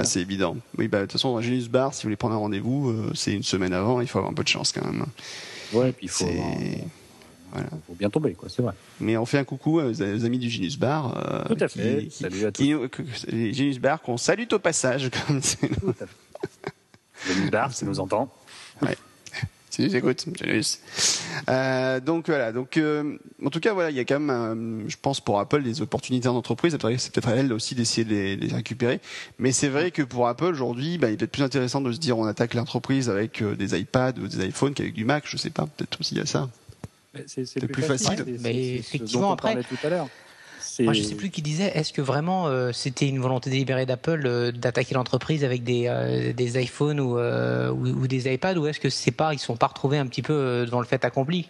C'est 0.05 0.21
évident. 0.23 0.57
Oui, 0.79 0.89
bah, 0.89 1.01
de 1.01 1.03
toute 1.05 1.13
façon, 1.13 1.33
dans 1.33 1.39
un 1.39 1.43
Genius 1.43 1.69
Bar, 1.69 1.93
si 1.93 2.03
vous 2.03 2.07
voulez 2.07 2.17
prendre 2.17 2.35
un 2.35 2.39
rendez-vous, 2.39 2.89
euh, 2.91 3.11
c'est 3.15 3.33
une 3.35 3.43
semaine 3.43 3.75
avant, 3.75 4.01
il 4.01 4.07
faut 4.07 4.19
avoir 4.19 4.31
un 4.33 4.35
peu 4.35 4.43
de 4.43 4.49
chance 4.49 4.73
quand 4.73 4.85
même. 4.85 5.05
Ouais, 5.75 5.93
puis 5.93 6.07
il 6.07 6.09
faut, 6.09 6.25
C'est- 6.25 6.39
avoir- 6.39 6.57
voilà. 7.53 7.69
faut 7.87 7.95
bien 7.95 8.09
tomber, 8.09 8.33
quoi. 8.33 8.49
C'est 8.49 8.63
vrai. 8.63 8.73
Mais 9.01 9.17
on 9.19 9.27
fait 9.27 9.39
un 9.39 9.45
coucou 9.45 9.81
aux, 9.81 9.91
aux 10.01 10.25
amis 10.25 10.39
du 10.39 10.49
Genius 10.49 10.79
Bar. 10.79 11.15
euh, 11.51 11.55
Tout 11.55 11.63
à 11.63 11.69
fait. 11.69 12.07
qui- 12.07 12.23
Salut 12.23 12.47
à 12.47 12.53
tous. 12.53 12.63
qui- 12.63 13.27
les 13.29 13.53
Genius 13.53 13.79
Bar 13.79 14.01
qu'on 14.01 14.17
salue 14.17 14.45
au 14.51 14.59
passage. 14.59 15.11
Comme 15.27 15.43
c'est 15.43 15.59
Tout 15.69 15.91
à 16.01 16.07
fait. 16.07 17.33
Genius 17.35 17.51
Bar, 17.51 17.73
ça 17.73 17.85
nous 17.85 18.01
entend. 18.01 18.33
Si 18.81 18.89
nous 19.83 19.97
écoute, 19.97 20.25
Genius. 20.39 20.81
Euh, 21.49 22.01
donc 22.01 22.27
voilà. 22.29 22.53
Donc 22.53 22.77
euh, 22.77 23.16
en 23.45 23.51
tout 23.51 23.61
cas 23.61 23.72
voilà, 23.72 23.91
il 23.91 23.97
y 23.97 24.01
a 24.01 24.05
quand 24.05 24.20
même, 24.20 24.31
euh, 24.31 24.89
je 24.89 24.97
pense 25.01 25.20
pour 25.20 25.39
Apple 25.41 25.62
des 25.62 25.83
opportunités 25.83 26.29
en 26.29 26.37
entreprise. 26.37 26.77
C'est 26.99 27.12
peut-être 27.12 27.29
à 27.29 27.37
elle 27.37 27.53
aussi 27.53 27.75
d'essayer 27.75 28.05
de 28.05 28.41
les, 28.41 28.55
récupérer. 28.55 29.01
Mais 29.39 29.53
c'est 29.53 29.68
vrai 29.68 29.91
que 29.91 30.03
pour 30.03 30.29
Apple 30.29 30.45
aujourd'hui, 30.45 30.99
bah, 30.99 31.09
il 31.11 31.14
est 31.14 31.16
peut-être 31.16 31.33
plus 31.33 31.43
intéressant 31.43 31.81
de 31.81 31.93
se 31.93 31.99
dire 31.99 32.18
on 32.18 32.25
attaque 32.27 32.55
l'entreprise 32.55 33.09
avec 33.11 33.43
euh, 33.43 33.57
des 33.57 33.79
iPads 33.79 34.14
ou 34.22 34.29
des 34.29 34.47
iPhones 34.47 34.75
qu'avec 34.75 34.95
du 34.95 35.05
Mac. 35.05 35.25
Je 35.27 35.37
sais 35.37 35.51
pas. 35.51 35.66
Peut-être 35.66 36.01
aussi 36.01 36.14
il 36.14 36.18
y 36.18 36.20
a 36.20 36.27
ça. 36.27 36.49
C'est 37.27 37.66
plus 37.68 37.83
facile. 37.83 38.16
c'est- 38.18 38.43
Mais 38.43 38.75
effectivement, 38.77 39.22
dont 39.22 39.29
on 39.29 39.33
après- 39.33 39.55
parlait 39.55 39.64
tout 39.68 39.79
à 39.87 39.89
Moi, 40.81 40.93
je 40.93 41.03
sais 41.03 41.14
plus 41.14 41.31
qui 41.31 41.41
disait, 41.43 41.70
est-ce 41.75 41.93
que 41.93 42.03
vraiment 42.03 42.49
euh, 42.49 42.72
c'était 42.72 43.07
une 43.09 43.20
volonté 43.20 43.49
délibérée 43.51 43.87
d'Apple 43.87 44.22
euh, 44.27 44.51
d'attaquer 44.53 44.95
l'entreprise 44.95 45.45
avec 45.45 45.62
des, 45.62 45.85
euh, 45.87 46.33
des 46.33 46.61
iPhones 46.62 46.99
ou, 47.01 47.18
euh, 47.18 47.70
ou, 47.70 47.87
ou 47.87 48.07
des 48.09 48.33
iPads, 48.33 48.57
ou 48.57 48.66
est-ce 48.66 48.81
que 48.81 48.91
c'est 48.91 49.11
pas, 49.12 49.33
ils 49.35 49.39
sont 49.39 49.57
pas 49.57 49.68
retrouvés 49.68 49.99
un 49.99 50.07
petit 50.07 50.22
peu 50.22 50.64
devant 50.66 50.81
le 50.81 50.87
fait 50.87 51.05
accompli? 51.05 51.49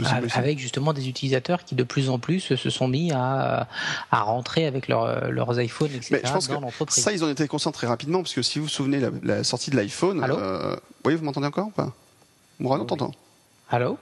Aussi. 0.00 0.12
avec 0.36 0.58
justement 0.58 0.92
des 0.92 1.08
utilisateurs 1.08 1.62
qui 1.64 1.76
de 1.76 1.84
plus 1.84 2.10
en 2.10 2.18
plus 2.18 2.40
se 2.56 2.68
sont 2.70 2.88
mis 2.88 3.12
à, 3.12 3.68
à 4.10 4.20
rentrer 4.22 4.66
avec 4.66 4.88
leur- 4.88 5.30
leurs 5.30 5.60
iPhones, 5.60 5.92
etc. 5.94 6.08
Mais 6.10 6.20
je 6.24 6.32
pense 6.32 6.48
dans 6.48 6.56
que 6.56 6.60
l'entreprise. 6.62 7.04
ça, 7.04 7.12
ils 7.12 7.22
en 7.22 7.28
étaient 7.28 7.46
conscients 7.46 7.70
très 7.70 7.86
rapidement, 7.86 8.20
parce 8.20 8.34
que 8.34 8.42
si 8.42 8.58
vous 8.58 8.64
vous 8.64 8.68
souvenez, 8.70 8.98
la, 8.98 9.10
la 9.22 9.44
sortie 9.44 9.70
de 9.70 9.76
l'iPhone. 9.76 10.20
Allô 10.24 10.36
euh, 10.36 10.74
oui, 11.04 11.14
vous 11.14 11.24
m'entendez 11.24 11.46
encore 11.46 11.68
ou 11.68 11.70
pas? 11.70 11.92
Mourad, 12.58 12.80
on 12.80 12.82
Oui. 12.82 12.88
t'entend. 12.88 13.12
Allô 13.70 13.96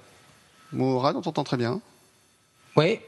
Mourad, 0.73 1.15
on 1.15 1.21
t'entend 1.21 1.45
très 1.45 1.59
bien. 1.59 1.79
Oui, 2.75 2.99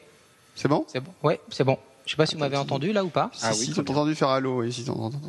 C'est 0.55 0.69
bon? 0.69 0.85
C'est 0.89 1.01
bon. 1.01 1.11
Ouais, 1.23 1.41
c'est 1.51 1.65
bon. 1.65 1.79
Je 2.07 2.11
sais 2.11 2.17
pas 2.19 2.27
si 2.27 2.35
vous 2.35 2.41
m'avez 2.41 2.59
entendu 2.59 2.93
là 2.93 3.03
ou 3.03 3.09
pas. 3.09 3.31
Si, 3.33 3.41
Ah 3.47 3.55
si, 3.55 3.61
oui, 3.61 3.67
t'as 3.69 3.73
très 3.77 3.83
bien. 3.85 3.95
entendu 3.95 4.15
faire 4.15 4.29
allô, 4.29 4.61
oui, 4.61 4.71
si. 4.71 4.85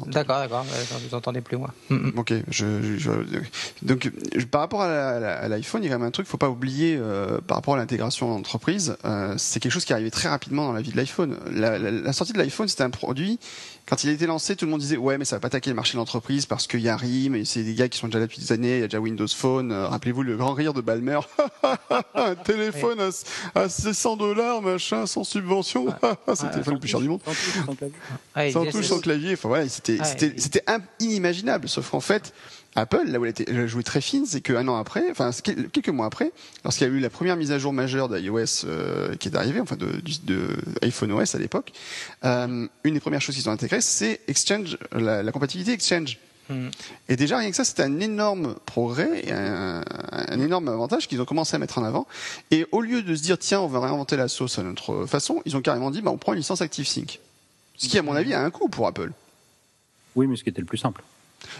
D'accord, 0.07 0.39
d'accord. 0.39 0.65
Je 0.69 1.07
vous 1.07 1.15
entendais 1.15 1.39
plus 1.39 1.55
moi. 1.55 1.69
Mm, 1.89 1.95
mm. 1.95 2.13
Ok, 2.19 2.33
je, 2.49 2.81
je- 2.81 2.97
je- 2.97 3.39
donc 3.81 4.11
je- 4.35 4.45
par 4.45 4.59
rapport 4.59 4.81
à 4.81 5.47
l'iPhone, 5.47 5.83
il 5.83 5.85
y 5.85 5.89
a 5.89 5.93
quand 5.93 5.99
même 5.99 6.07
un 6.09 6.11
truc, 6.11 6.27
faut 6.27 6.35
pas 6.37 6.49
oublier 6.49 6.97
euh, 6.99 7.39
par 7.47 7.55
rapport 7.55 7.75
à 7.75 7.77
l'intégration 7.77 8.29
en 8.29 8.35
entreprise, 8.39 8.97
euh, 9.05 9.35
c'est 9.37 9.61
quelque 9.61 9.71
chose 9.71 9.85
qui 9.85 9.93
arrivait 9.93 10.11
très 10.11 10.27
rapidement 10.27 10.65
dans 10.65 10.73
la 10.73 10.81
vie 10.81 10.91
de 10.91 10.97
l'iPhone. 10.97 11.37
La, 11.49 11.79
la- 11.79 11.91
la 11.91 12.11
sortie 12.13 12.33
de 12.33 12.37
l'iPhone, 12.39 12.67
c'était 12.67 12.83
un 12.83 12.89
produit. 12.89 13.39
Quand 13.87 14.03
il 14.03 14.09
a 14.09 14.13
été 14.13 14.25
lancé, 14.25 14.55
tout 14.55 14.65
le 14.65 14.71
monde 14.71 14.79
disait 14.81 14.97
ouais, 14.97 15.19
mais 15.19 15.25
ça 15.25 15.35
va 15.35 15.39
pas 15.41 15.47
attaquer 15.47 15.69
le 15.69 15.75
marché 15.75 15.93
de 15.93 15.97
l'entreprise 15.97 16.47
parce 16.47 16.65
qu'il 16.65 16.79
y 16.81 16.89
a 16.89 16.97
RIM 16.97 17.35
et 17.35 17.45
c'est 17.45 17.61
des 17.61 17.75
gars 17.75 17.87
qui 17.87 17.99
sont 17.99 18.07
déjà 18.07 18.17
là 18.17 18.25
depuis 18.25 18.39
des 18.41 18.51
années. 18.51 18.77
Il 18.77 18.79
y 18.79 18.83
a 18.83 18.87
déjà 18.87 18.99
Windows 18.99 19.27
Phone. 19.27 19.71
Euh, 19.71 19.87
Rappelez-vous 19.87 20.23
le 20.23 20.35
grand 20.37 20.53
rire 20.53 20.73
de 20.73 20.81
Balmer, 20.81 21.19
un 22.15 22.33
téléphone 22.43 22.99
à, 22.99 23.09
à 23.59 23.69
600 23.69 24.17
dollars, 24.17 24.63
machin, 24.63 25.05
sans 25.05 25.23
subvention. 25.23 25.85
c'est 26.33 26.43
le 26.45 26.51
téléphone 26.51 26.73
le 26.73 26.79
plus 26.79 26.89
cher 26.89 26.99
du 26.99 27.09
monde. 27.09 27.21
Sans 27.25 27.35
touche, 27.35 27.65
sans 27.65 27.75
clavier. 27.75 27.95
Ouais, 28.35 28.49
il 28.49 28.53
Sans 28.53 28.59
disait, 28.61 28.71
touche, 28.71 28.81
c'est- 28.81 28.87
sans 28.89 28.99
clavier. 29.01 29.33
Enfin 29.33 29.49
voilà, 29.49 29.69
c'était 29.69 29.99
Ouais. 29.99 30.05
c'était 30.05 30.33
c'était 30.37 30.63
im- 30.65 30.81
inimaginable. 30.99 31.69
Sauf 31.69 31.91
qu'en 31.91 31.99
fait, 31.99 32.33
Apple, 32.75 33.03
là 33.07 33.19
où 33.19 33.23
elle, 33.25 33.31
était, 33.31 33.45
elle 33.47 33.57
a 33.59 33.67
joué 33.67 33.83
très 33.83 34.01
fine, 34.01 34.25
c'est 34.25 34.41
qu'un 34.41 34.67
an 34.67 34.75
après, 34.77 35.03
enfin 35.09 35.31
c'est 35.31 35.41
quel- 35.43 35.69
quelques 35.69 35.89
mois 35.89 36.05
après, 36.05 36.31
lorsqu'il 36.63 36.85
y 36.87 36.89
a 36.89 36.93
eu 36.93 36.99
la 36.99 37.09
première 37.09 37.37
mise 37.37 37.51
à 37.51 37.57
jour 37.59 37.71
majeure 37.71 38.09
d'iOS 38.09 38.65
euh, 38.65 39.15
qui 39.15 39.29
est 39.29 39.35
arrivée, 39.35 39.61
enfin 39.61 39.77
de, 39.77 39.87
du- 40.01 40.19
de 40.23 40.47
iPhone 40.81 41.11
OS 41.13 41.35
à 41.35 41.39
l'époque, 41.39 41.71
euh, 42.25 42.67
une 42.83 42.93
des 42.93 42.99
premières 42.99 43.21
choses 43.21 43.35
qu'ils 43.35 43.47
ont 43.47 43.53
intégrées, 43.53 43.81
c'est 43.81 44.19
Exchange, 44.27 44.77
la, 44.91 45.23
la 45.23 45.31
compatibilité 45.31 45.71
Exchange. 45.73 46.17
Hmm. 46.49 46.67
Et 47.09 47.15
déjà, 47.15 47.37
rien 47.39 47.49
que 47.49 47.55
ça, 47.55 47.63
c'était 47.63 47.81
un 47.81 47.99
énorme 47.99 48.55
progrès, 48.67 49.21
et 49.25 49.31
un, 49.31 49.83
un 50.11 50.39
énorme 50.39 50.67
avantage 50.67 51.07
qu'ils 51.07 51.19
ont 51.19 51.25
commencé 51.25 51.55
à 51.55 51.59
mettre 51.59 51.79
en 51.79 51.83
avant. 51.83 52.05
Et 52.51 52.67
au 52.71 52.81
lieu 52.81 53.01
de 53.01 53.15
se 53.15 53.23
dire, 53.23 53.39
tiens, 53.39 53.61
on 53.61 53.67
va 53.67 53.79
réinventer 53.79 54.15
la 54.15 54.27
sauce 54.27 54.59
à 54.59 54.63
notre 54.63 55.07
façon, 55.07 55.41
ils 55.45 55.57
ont 55.57 55.61
carrément 55.61 55.89
dit, 55.89 56.03
bah, 56.03 56.11
on 56.11 56.17
prend 56.17 56.33
une 56.33 56.39
licence 56.39 56.61
ActiveSync. 56.61 57.19
Ce 57.77 57.87
qui, 57.89 57.97
à 57.97 58.03
mon 58.03 58.13
avis, 58.15 58.33
a 58.35 58.43
un 58.43 58.51
coût 58.51 58.69
pour 58.69 58.85
Apple. 58.85 59.11
Oui, 60.15 60.27
mais 60.27 60.35
ce 60.35 60.43
qui 60.43 60.49
était 60.49 60.61
le 60.61 60.67
plus 60.67 60.77
simple. 60.77 61.03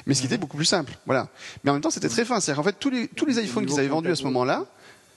Mais 0.06 0.14
ce 0.14 0.22
qui 0.22 0.28
était 0.28 0.38
beaucoup 0.38 0.58
plus 0.58 0.66
simple. 0.66 0.98
Voilà. 1.06 1.28
Mais 1.64 1.72
en 1.72 1.74
même 1.74 1.82
temps, 1.82 1.90
c'était 1.92 2.10
très 2.10 2.26
fin. 2.26 2.40
C'est-à-dire 2.40 2.62
qu'en 2.64 2.68
fait, 2.70 2.78
tous 2.80 2.90
les, 2.90 3.08
tous 3.08 3.26
les 3.26 3.40
iPhones 3.44 3.66
qu'ils 3.66 3.80
avaient 3.80 3.88
vendus 3.88 4.10
à 4.12 4.16
ce 4.16 4.24
moment-là, 4.24 4.66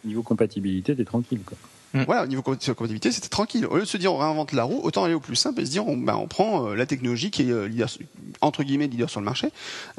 Niveau 0.04 0.22
compatibilité, 0.22 0.94
t'es 0.94 1.04
tranquille. 1.04 1.40
Quoi. 1.44 1.58
voilà, 2.06 2.22
au 2.22 2.26
niveau 2.28 2.40
compa- 2.40 2.64
compatibilité, 2.72 3.10
c'était 3.10 3.28
tranquille. 3.28 3.66
Au 3.66 3.74
lieu 3.74 3.82
de 3.82 3.86
se 3.88 3.96
dire 3.96 4.12
on 4.14 4.18
réinvente 4.18 4.52
la 4.52 4.62
roue, 4.62 4.78
autant 4.84 5.02
aller 5.02 5.14
au 5.14 5.18
plus 5.20 5.34
simple 5.34 5.60
et 5.60 5.66
se 5.66 5.70
dire 5.72 5.88
on, 5.88 5.96
ben, 5.96 6.14
on 6.14 6.28
prend 6.28 6.68
euh, 6.68 6.74
la 6.76 6.86
technologie 6.86 7.32
qui 7.32 7.42
est 7.42 7.50
euh, 7.50 7.66
leader, 7.66 7.88
entre 8.40 8.62
guillemets 8.62 8.86
leader 8.86 9.10
sur 9.10 9.18
le 9.18 9.24
marché 9.24 9.50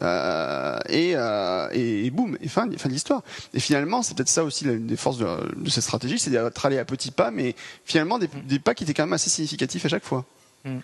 euh, 0.01 0.77
et, 0.87 1.13
euh, 1.15 1.67
et, 1.73 2.05
et 2.05 2.11
boum, 2.11 2.37
et 2.41 2.47
fin, 2.47 2.69
fin 2.77 2.87
de 2.87 2.93
l'histoire. 2.93 3.23
Et 3.53 3.59
finalement, 3.59 4.01
c'est 4.03 4.15
peut-être 4.15 4.29
ça 4.29 4.45
aussi 4.45 4.63
l'une 4.63 4.87
des 4.87 4.95
forces 4.95 5.17
de, 5.17 5.27
de 5.57 5.69
cette 5.69 5.83
stratégie, 5.83 6.17
c'est 6.17 6.29
d'être 6.29 6.65
allé 6.65 6.77
à 6.77 6.85
petits 6.85 7.11
pas, 7.11 7.29
mais 7.29 7.55
finalement 7.83 8.19
des, 8.19 8.29
des 8.47 8.59
pas 8.59 8.73
qui 8.73 8.85
étaient 8.85 8.93
quand 8.93 9.03
même 9.03 9.13
assez 9.13 9.29
significatifs 9.29 9.85
à 9.85 9.89
chaque 9.89 10.05
fois. 10.05 10.25
Mm. 10.63 10.77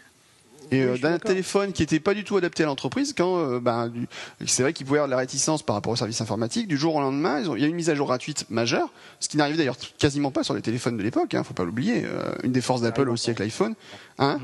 Et 0.72 0.82
euh, 0.82 0.98
d'un 0.98 1.20
téléphone 1.20 1.72
qui 1.74 1.82
n'était 1.84 2.00
pas 2.00 2.14
du 2.14 2.24
tout 2.24 2.38
adapté 2.38 2.64
à 2.64 2.66
l'entreprise, 2.66 3.14
quand 3.18 3.38
euh, 3.38 3.60
ben, 3.60 3.88
du- 3.90 4.08
c'est 4.46 4.64
vrai 4.64 4.74
qu'ils 4.74 4.86
pouvaient 4.86 5.00
avoir 5.00 5.08
de 5.08 5.12
la 5.12 5.18
réticence 5.18 5.62
par 5.64 5.76
rapport 5.76 5.94
aux 5.94 5.96
services 5.96 6.22
informatiques, 6.22 6.68
du 6.68 6.78
jour 6.78 6.96
au 6.96 7.02
lendemain, 7.02 7.40
ils 7.40 7.50
ont- 7.50 7.56
il 7.56 7.62
y 7.62 7.66
a 7.66 7.68
une 7.68 7.76
mise 7.76 7.90
à 7.90 7.96
jour 7.96 8.08
gratuite 8.08 8.46
majeure, 8.50 8.90
ce 9.20 9.30
qui 9.30 9.38
n'arrivait 9.38 9.58
d'ailleurs 9.58 9.78
quasiment 9.98 10.32
pas 10.32 10.44
sur 10.44 10.54
les 10.54 10.62
téléphones 10.62 10.98
de 10.98 11.04
l'époque, 11.04 11.34
hein, 11.34 11.44
faut 11.44 11.54
pas 11.54 11.64
l'oublier. 11.66 12.04
Euh, 12.06 12.34
une 12.44 12.52
des 12.52 12.62
forces 12.62 12.82
d'Apple 12.82 13.10
aussi 13.10 13.30
avec 13.30 13.40
l'iPhone. 13.40 13.76
Hein 14.20 14.40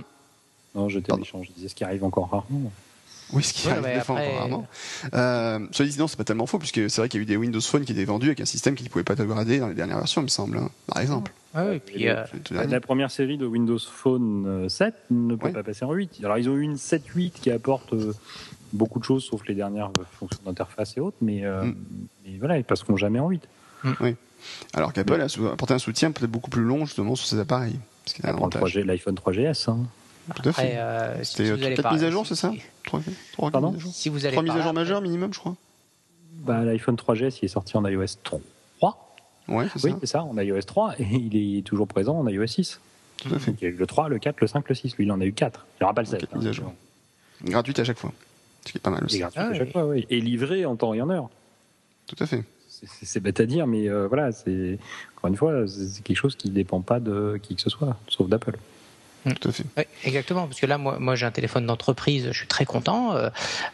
Non, 0.75 0.89
j'étais 0.89 1.15
méchant. 1.17 1.41
Je 1.43 1.51
disais 1.51 1.67
ce 1.69 1.75
qui 1.75 1.83
arrive 1.83 2.03
encore 2.03 2.29
rarement. 2.29 2.71
Oui, 3.33 3.43
ce 3.43 3.53
qui 3.53 3.67
Ouais, 3.67 3.73
arrive 3.73 4.01
fois 4.03 4.15
après- 4.17 4.27
encore 4.27 4.39
rarement. 4.39 4.67
Euh, 5.13 5.59
cela 5.71 5.89
dit, 5.89 5.97
non, 5.99 6.07
c'est 6.07 6.17
pas 6.17 6.23
tellement 6.23 6.45
faux, 6.45 6.59
puisque 6.59 6.89
c'est 6.89 7.01
vrai 7.01 7.09
qu'il 7.09 7.19
y 7.19 7.21
a 7.21 7.23
eu 7.23 7.25
des 7.25 7.37
Windows 7.37 7.61
Phone 7.61 7.85
qui 7.85 7.91
étaient 7.91 8.05
vendus 8.05 8.27
avec 8.27 8.41
un 8.41 8.45
système 8.45 8.75
qui 8.75 8.83
ne 8.83 8.89
pouvait 8.89 9.03
pas 9.03 9.13
upgrader 9.19 9.59
dans 9.59 9.67
les 9.67 9.73
dernières 9.73 9.97
versions, 9.97 10.21
il 10.21 10.25
me 10.25 10.29
semble, 10.29 10.57
hein, 10.57 10.69
par 10.87 11.01
exemple. 11.01 11.31
Ouais, 11.53 11.61
ouais, 11.63 11.75
et 11.77 11.79
puis, 11.79 12.07
euh, 12.07 12.23
tout 12.43 12.53
La, 12.53 12.79
première 12.79 13.11
série 13.11 13.37
de 13.37 13.45
Windows 13.45 13.77
Phone 13.79 14.45
euh, 14.47 14.69
7 14.69 14.93
ne 15.11 15.35
peut 15.35 15.47
Ouais. 15.47 15.51
pas 15.53 15.63
passer 15.63 15.83
en 15.85 15.91
8. 15.93 16.19
Alors, 16.23 16.37
ils 16.37 16.49
ont 16.49 16.55
eu 16.55 16.61
une 16.61 16.77
7.8 16.77 17.31
qui 17.41 17.51
apporte 17.51 17.91
euh, 17.93 18.13
beaucoup 18.71 18.99
de 18.99 19.03
choses, 19.03 19.25
sauf 19.25 19.45
les 19.47 19.53
dernières 19.55 19.89
euh, 19.99 20.03
fonctions 20.17 20.39
d'interface 20.45 20.95
et 20.95 21.01
autres, 21.01 21.17
mais, 21.21 21.43
euh, 21.45 21.63
Mm. 21.65 21.75
mais 22.25 22.37
voilà, 22.39 22.57
ils 22.57 22.63
passeront 22.63 22.95
jamais 22.95 23.19
en 23.19 23.27
8. 23.29 23.43
Alors 24.73 24.93
qu'Apple 24.93 25.21
a 25.21 25.25
apporté 25.51 25.73
un 25.73 25.79
soutien 25.79 26.11
peut-être 26.11 26.31
beaucoup 26.31 26.49
plus 26.49 26.63
long, 26.63 26.85
justement, 26.85 27.15
sur 27.15 27.27
ses 27.27 27.39
appareils. 27.39 27.77
Ce 28.05 28.13
qui 28.13 28.21
est 28.21 28.25
un 28.25 28.29
Après 28.29 28.39
le 28.39 28.45
avantage. 28.55 28.61
3G, 28.73 28.83
l'iPhone 28.83 29.15
3GS. 29.15 29.69
hein. 29.69 29.79
Tout 30.35 30.49
à 30.49 30.53
fait. 30.53 30.61
après, 30.75 30.77
euh, 30.77 31.23
si 31.23 31.31
C'était 31.31 31.43
vous 31.43 31.49
euh, 31.49 31.53
allez 31.55 31.65
peut-être 31.75 31.81
par- 31.83 31.93
mise 31.93 32.03
à 32.03 32.11
jour, 32.11 32.25
c'est 32.27 32.35
ça 32.35 32.51
si- 32.51 32.61
Trois, 32.85 33.01
trois 33.33 33.51
Pardon 33.51 33.71
mises 33.71 33.77
à 33.77 33.83
jour 33.83 33.91
Si 33.93 34.09
vous 34.09 34.25
allez 34.25 34.33
Trois 34.33 34.43
mises 34.43 34.49
par 34.51 34.57
à 34.57 34.61
jour 34.63 34.73
là, 34.73 34.79
majeures 34.79 35.01
minimum, 35.01 35.33
je 35.33 35.39
crois. 35.39 35.55
Bah, 36.33 36.63
L'iPhone 36.63 36.95
3GS, 36.95 37.39
il 37.41 37.45
est 37.45 37.47
sorti 37.49 37.77
en 37.77 37.85
iOS 37.85 38.05
3. 38.23 38.39
Ouais, 39.47 39.65
c'est 39.75 39.83
Oui, 39.83 39.91
ça. 39.91 39.97
c'est 39.99 40.05
ça, 40.07 40.23
en 40.23 40.37
iOS 40.37 40.61
3, 40.61 40.93
et 40.99 41.03
il 41.11 41.57
est 41.57 41.61
toujours 41.63 41.87
présent 41.87 42.17
en 42.19 42.27
iOS 42.27 42.47
6. 42.47 42.79
Tout 43.17 43.33
à 43.35 43.39
fait. 43.39 43.51
Donc, 43.51 43.61
il 43.61 43.65
y 43.65 43.67
a 43.67 43.71
eu 43.71 43.75
le 43.77 43.85
3, 43.87 44.07
le 44.07 44.17
4, 44.19 44.39
le 44.39 44.47
5, 44.47 44.69
le 44.69 44.75
6. 44.75 44.95
Lui, 44.95 45.03
il 45.05 45.11
en 45.11 45.19
a 45.19 45.25
eu 45.25 45.33
4. 45.33 45.65
Il 45.75 45.83
n'y 45.83 45.85
aura 45.85 45.93
pas 45.93 46.01
le 46.01 46.07
7. 46.07 46.23
Ok, 46.23 46.35
mise 46.35 46.47
à 46.47 46.51
jour. 46.53 46.73
Gratuite 47.43 47.77
à 47.79 47.83
chaque 47.83 47.97
fois. 47.97 48.13
Ce 48.65 48.71
qui 48.71 48.77
est 48.77 48.81
pas 48.81 48.91
mal 48.91 48.99
C'est 49.01 49.05
aussi. 49.05 49.19
gratuit 49.19 49.39
Ah 49.41 49.47
à 49.47 49.51
oui. 49.51 49.57
chaque 49.57 49.71
fois, 49.71 49.85
oui. 49.87 50.05
Et 50.09 50.21
livré 50.21 50.65
en 50.65 50.75
temps 50.75 50.93
et 50.93 51.01
en 51.01 51.09
heure. 51.09 51.29
Tout 52.07 52.15
à 52.23 52.25
fait. 52.27 52.43
C'est- 52.69 53.19
bête 53.19 53.39
à 53.39 53.45
dire, 53.45 53.67
mais 53.67 53.89
euh, 53.89 54.07
voilà, 54.07 54.31
c'est 54.31 54.79
encore 55.17 55.27
une 55.29 55.35
fois, 55.35 55.67
c'est 55.67 55.87
c'est 55.87 56.01
quelque 56.03 56.17
chose 56.17 56.35
qui 56.35 56.49
ne 56.49 56.53
dépend 56.55 56.81
pas 56.81 56.99
de 56.99 57.39
qui 57.43 57.55
que 57.55 57.61
ce 57.61 57.69
soit, 57.69 57.95
sauf 58.07 58.27
d'Apple. 58.29 58.57
Tout 59.39 59.49
à 59.49 59.51
fait. 59.51 59.65
Oui, 59.77 59.83
exactement, 60.03 60.47
parce 60.47 60.59
que 60.59 60.65
là, 60.65 60.77
moi, 60.77 60.97
moi 60.99 61.15
j'ai 61.15 61.25
un 61.25 61.31
téléphone 61.31 61.65
d'entreprise, 61.65 62.29
je 62.31 62.37
suis 62.37 62.47
très 62.47 62.65
content, 62.65 63.15
euh, 63.15 63.29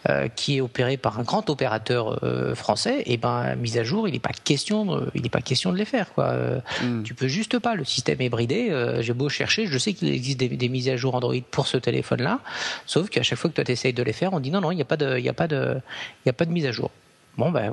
euh, 0.10 0.28
qui 0.28 0.58
est 0.58 0.62
opéré 0.62 0.98
par 0.98 1.20
un 1.20 1.24
grand 1.24 1.50
opérateur 1.50 2.20
euh, 2.24 2.54
français. 2.54 3.04
Et 3.06 3.18
ben, 3.18 3.56
mise 3.56 3.78
à 3.78 3.84
jour, 3.84 4.08
il 4.08 4.12
n'est 4.12 4.20
pas 4.20 4.34
question, 4.43 4.86
de, 4.86 5.10
il 5.16 5.22
n'est 5.22 5.30
pas 5.30 5.41
question 5.41 5.72
de 5.72 5.78
les 5.78 5.86
faire, 5.86 6.14
quoi. 6.14 6.34
Hmm. 6.82 7.04
Tu 7.04 7.14
peux 7.14 7.28
juste 7.28 7.60
pas. 7.60 7.76
Le 7.76 7.86
système 7.86 8.20
est 8.22 8.30
bridé. 8.30 8.72
J'ai 9.00 9.14
beau 9.14 9.30
chercher, 9.30 9.68
je 9.68 9.78
sais 9.78 9.93
qu'il 9.93 10.10
existe 10.10 10.39
des, 10.39 10.50
des 10.50 10.70
mises 10.70 10.89
à 10.89 10.98
jour 10.98 11.16
Android 11.16 11.36
pour 11.52 11.68
ce 11.68 11.78
téléphone-là, 11.78 12.39
sauf 12.86 13.10
qu'à 13.10 13.24
chaque 13.24 13.39
fois 13.39 13.50
que 13.50 13.56
toi 13.56 13.64
t'essayes 13.64 13.93
de 13.93 14.04
les 14.04 14.14
faire, 14.14 14.34
on 14.34 14.39
dit 14.39 14.52
non, 14.52 14.62
non, 14.62 14.72
il 14.72 14.76
n'y 14.76 14.82
a 14.82 14.86
pas 14.86 14.98
de, 14.98 15.18
il 15.18 15.24
y 15.24 15.30
a 15.30 15.34
pas 15.34 15.48
de, 15.48 15.80
il 16.26 16.28
y 16.28 16.30
a 16.30 16.34
pas 16.34 16.45
de 16.45 16.52
mise 16.52 16.66
à 16.66 16.72
jour. 16.72 16.91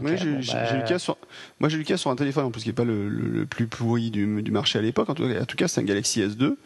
Bon, 0.00 0.08
j'ai- 0.16 0.52
bah, 0.52 0.64
j'ai 0.68 0.74
eu 0.76 0.78
le 0.80 0.86
cas 0.86 0.98
sur, 0.98 1.16
moi 1.58 1.68
j'ai 1.70 1.76
eu 1.76 1.78
le 1.80 1.84
cas 1.84 1.96
sur 1.96 2.10
un 2.10 2.16
téléphone 2.16 2.44
en 2.44 2.50
plus 2.50 2.62
qui 2.62 2.68
n'est 2.68 2.74
pas 2.74 2.84
le, 2.84 3.08
le- 3.08 3.28
le 3.28 3.46
plus 3.46 3.66
pourri 3.66 4.10
du, 4.10 4.42
du 4.42 4.50
marché 4.50 4.78
à 4.78 4.82
l'époque. 4.82 5.08
En 5.08 5.14
tout 5.14 5.26
cas, 5.28 5.40
en 5.40 5.44
tout 5.46 5.56
cas 5.56 5.68
c'est 5.68 5.80
un 5.80 5.84
Galaxy 5.84 6.20
S2 6.20 6.56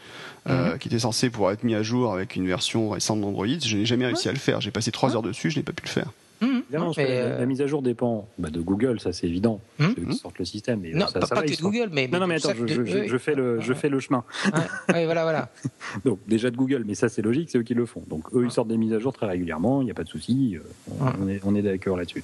euh, 0.48 0.72
Mhm. 0.72 0.78
qui 0.78 0.88
était 0.88 0.98
censé 0.98 1.30
pouvoir 1.30 1.52
être 1.52 1.62
mis 1.64 1.74
à 1.74 1.82
jour 1.82 2.12
avec 2.12 2.34
une 2.36 2.46
version 2.46 2.90
récente 2.90 3.20
d'Android. 3.20 3.46
Je 3.46 3.76
n'ai 3.76 3.86
jamais 3.86 4.06
réussi 4.06 4.28
à 4.28 4.32
le 4.32 4.38
faire. 4.38 4.60
J'ai 4.60 4.70
passé 4.72 4.90
trois 4.90 5.14
heures 5.14 5.22
dessus, 5.22 5.50
je 5.50 5.58
n'ai 5.58 5.62
pas 5.62 5.72
pu 5.72 5.84
le 5.84 5.90
faire. 5.90 6.10
Évidemment, 6.40 6.92
mais, 6.96 7.04
la, 7.04 7.10
euh, 7.10 7.38
la 7.40 7.46
mise 7.46 7.60
à 7.62 7.66
jour 7.66 7.82
dépend 7.82 8.28
bah, 8.38 8.50
de 8.50 8.60
Google, 8.60 9.00
ça 9.00 9.12
c'est 9.12 9.26
évident. 9.26 9.60
Hum. 9.80 9.92
C'est 9.96 10.02
eux 10.02 10.06
qui 10.06 10.16
sortent 10.16 10.38
le 10.38 10.44
système. 10.44 10.84
Et, 10.84 10.92
non, 10.92 11.06
ça, 11.06 11.20
pas, 11.20 11.26
ça 11.26 11.34
pas 11.34 11.40
va, 11.40 11.46
que 11.46 11.50
de 11.50 11.56
sortent- 11.56 11.72
Google, 11.74 11.90
mais, 11.92 12.06
Non, 12.08 12.20
non, 12.20 12.26
mais 12.26 12.36
attends, 12.36 12.52
je, 12.56 12.62
de- 12.62 12.68
je- 12.68 12.84
je- 12.84 12.98
oui. 12.98 13.08
je 13.08 13.18
fais 13.18 13.34
le, 13.34 13.60
je 13.60 13.72
fais 13.74 13.88
le 13.88 13.98
chemin. 14.00 14.24
Ouais, 14.46 14.94
ouais, 14.94 15.04
voilà, 15.04 15.22
voilà. 15.24 15.48
Donc, 16.04 16.18
déjà 16.28 16.50
de 16.50 16.56
Google, 16.56 16.84
mais 16.86 16.94
ça 16.94 17.08
c'est 17.08 17.22
logique, 17.22 17.50
c'est 17.50 17.58
eux 17.58 17.62
qui 17.62 17.74
le 17.74 17.86
font. 17.86 18.02
Donc, 18.08 18.32
eux 18.34 18.44
ils 18.44 18.50
sortent 18.50 18.68
des 18.68 18.76
mises 18.76 18.92
à 18.92 18.98
jour 18.98 19.12
très 19.12 19.26
régulièrement, 19.26 19.82
il 19.82 19.86
n'y 19.86 19.90
a 19.90 19.94
pas 19.94 20.04
de 20.04 20.08
souci, 20.08 20.56
euh, 20.56 21.04
on, 21.20 21.28
est, 21.28 21.40
on 21.44 21.54
est 21.54 21.62
d'accord 21.62 21.96
là-dessus. 21.96 22.22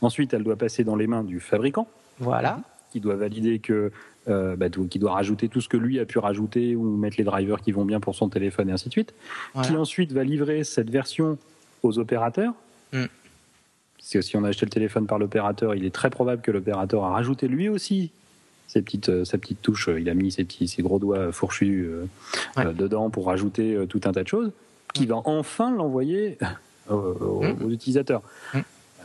Ensuite, 0.00 0.32
elle 0.34 0.44
doit 0.44 0.56
passer 0.56 0.84
dans 0.84 0.96
les 0.96 1.06
mains 1.06 1.24
du 1.24 1.40
fabricant, 1.40 1.88
Voilà. 2.18 2.60
qui 2.92 3.00
doit 3.00 3.16
valider 3.16 3.58
que. 3.58 3.90
euh, 4.28 4.56
bah, 4.56 4.68
tout- 4.70 4.88
qui 4.88 4.98
doit 4.98 5.12
rajouter 5.12 5.48
tout 5.48 5.60
ce 5.60 5.68
que 5.68 5.76
lui 5.76 6.00
a 6.00 6.04
pu 6.04 6.18
rajouter 6.18 6.74
ou 6.74 6.96
mettre 6.96 7.14
les 7.16 7.22
drivers 7.22 7.60
qui 7.60 7.70
vont 7.70 7.84
bien 7.84 8.00
pour 8.00 8.16
son 8.16 8.28
téléphone 8.28 8.68
et 8.68 8.72
ainsi 8.72 8.88
de 8.88 8.92
suite. 8.92 9.14
Voilà. 9.54 9.68
qui 9.68 9.76
ensuite 9.76 10.10
va 10.10 10.24
livrer 10.24 10.64
cette 10.64 10.90
version 10.90 11.38
aux 11.84 12.00
opérateurs. 12.00 12.52
Mm. 12.92 13.04
Que 14.12 14.20
si 14.22 14.36
on 14.36 14.44
a 14.44 14.48
acheté 14.48 14.64
le 14.66 14.70
téléphone 14.70 15.06
par 15.06 15.18
l'opérateur, 15.18 15.74
il 15.74 15.84
est 15.84 15.94
très 15.94 16.10
probable 16.10 16.40
que 16.42 16.50
l'opérateur 16.50 17.04
a 17.04 17.10
rajouté 17.10 17.48
lui 17.48 17.68
aussi 17.68 18.12
ses 18.68 18.80
petites, 18.82 19.08
euh, 19.08 19.24
sa 19.24 19.36
petite 19.38 19.62
touche. 19.62 19.88
Il 19.96 20.08
a 20.08 20.14
mis 20.14 20.30
ses, 20.32 20.44
petits, 20.44 20.68
ses 20.68 20.82
gros 20.82 20.98
doigts 20.98 21.32
fourchus 21.32 21.84
euh, 21.86 22.06
Ouais. 22.56 22.66
euh, 22.66 22.72
dedans 22.72 23.10
pour 23.10 23.26
rajouter 23.26 23.74
euh, 23.74 23.86
tout 23.86 24.00
un 24.04 24.12
tas 24.12 24.22
de 24.22 24.28
choses, 24.28 24.52
qui 24.94 25.06
va 25.06 25.16
enfin 25.24 25.70
l'envoyer 25.74 26.38
aux, 26.90 26.94
aux- 26.94 27.42
Mm. 27.42 27.64
aux 27.64 27.70
utilisateurs. 27.70 28.22
Mm. 28.54 28.60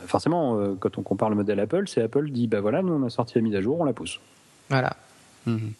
forcément, 0.06 0.58
euh, 0.58 0.74
quand 0.78 0.98
on 0.98 1.02
compare 1.02 1.30
le 1.30 1.36
modèle 1.36 1.58
Apple, 1.60 1.84
c'est 1.88 2.02
Apple 2.02 2.30
dit 2.30 2.46
bah 2.48 2.60
voilà, 2.60 2.82
nous 2.82 2.92
on 2.92 3.04
a 3.04 3.10
sorti 3.10 3.34
la 3.36 3.42
mise 3.42 3.54
à 3.54 3.60
jour, 3.60 3.78
on 3.80 3.84
la 3.84 3.92
pousse. 3.92 4.18
Voilà. 4.70 4.96
Mhm. 5.46 5.72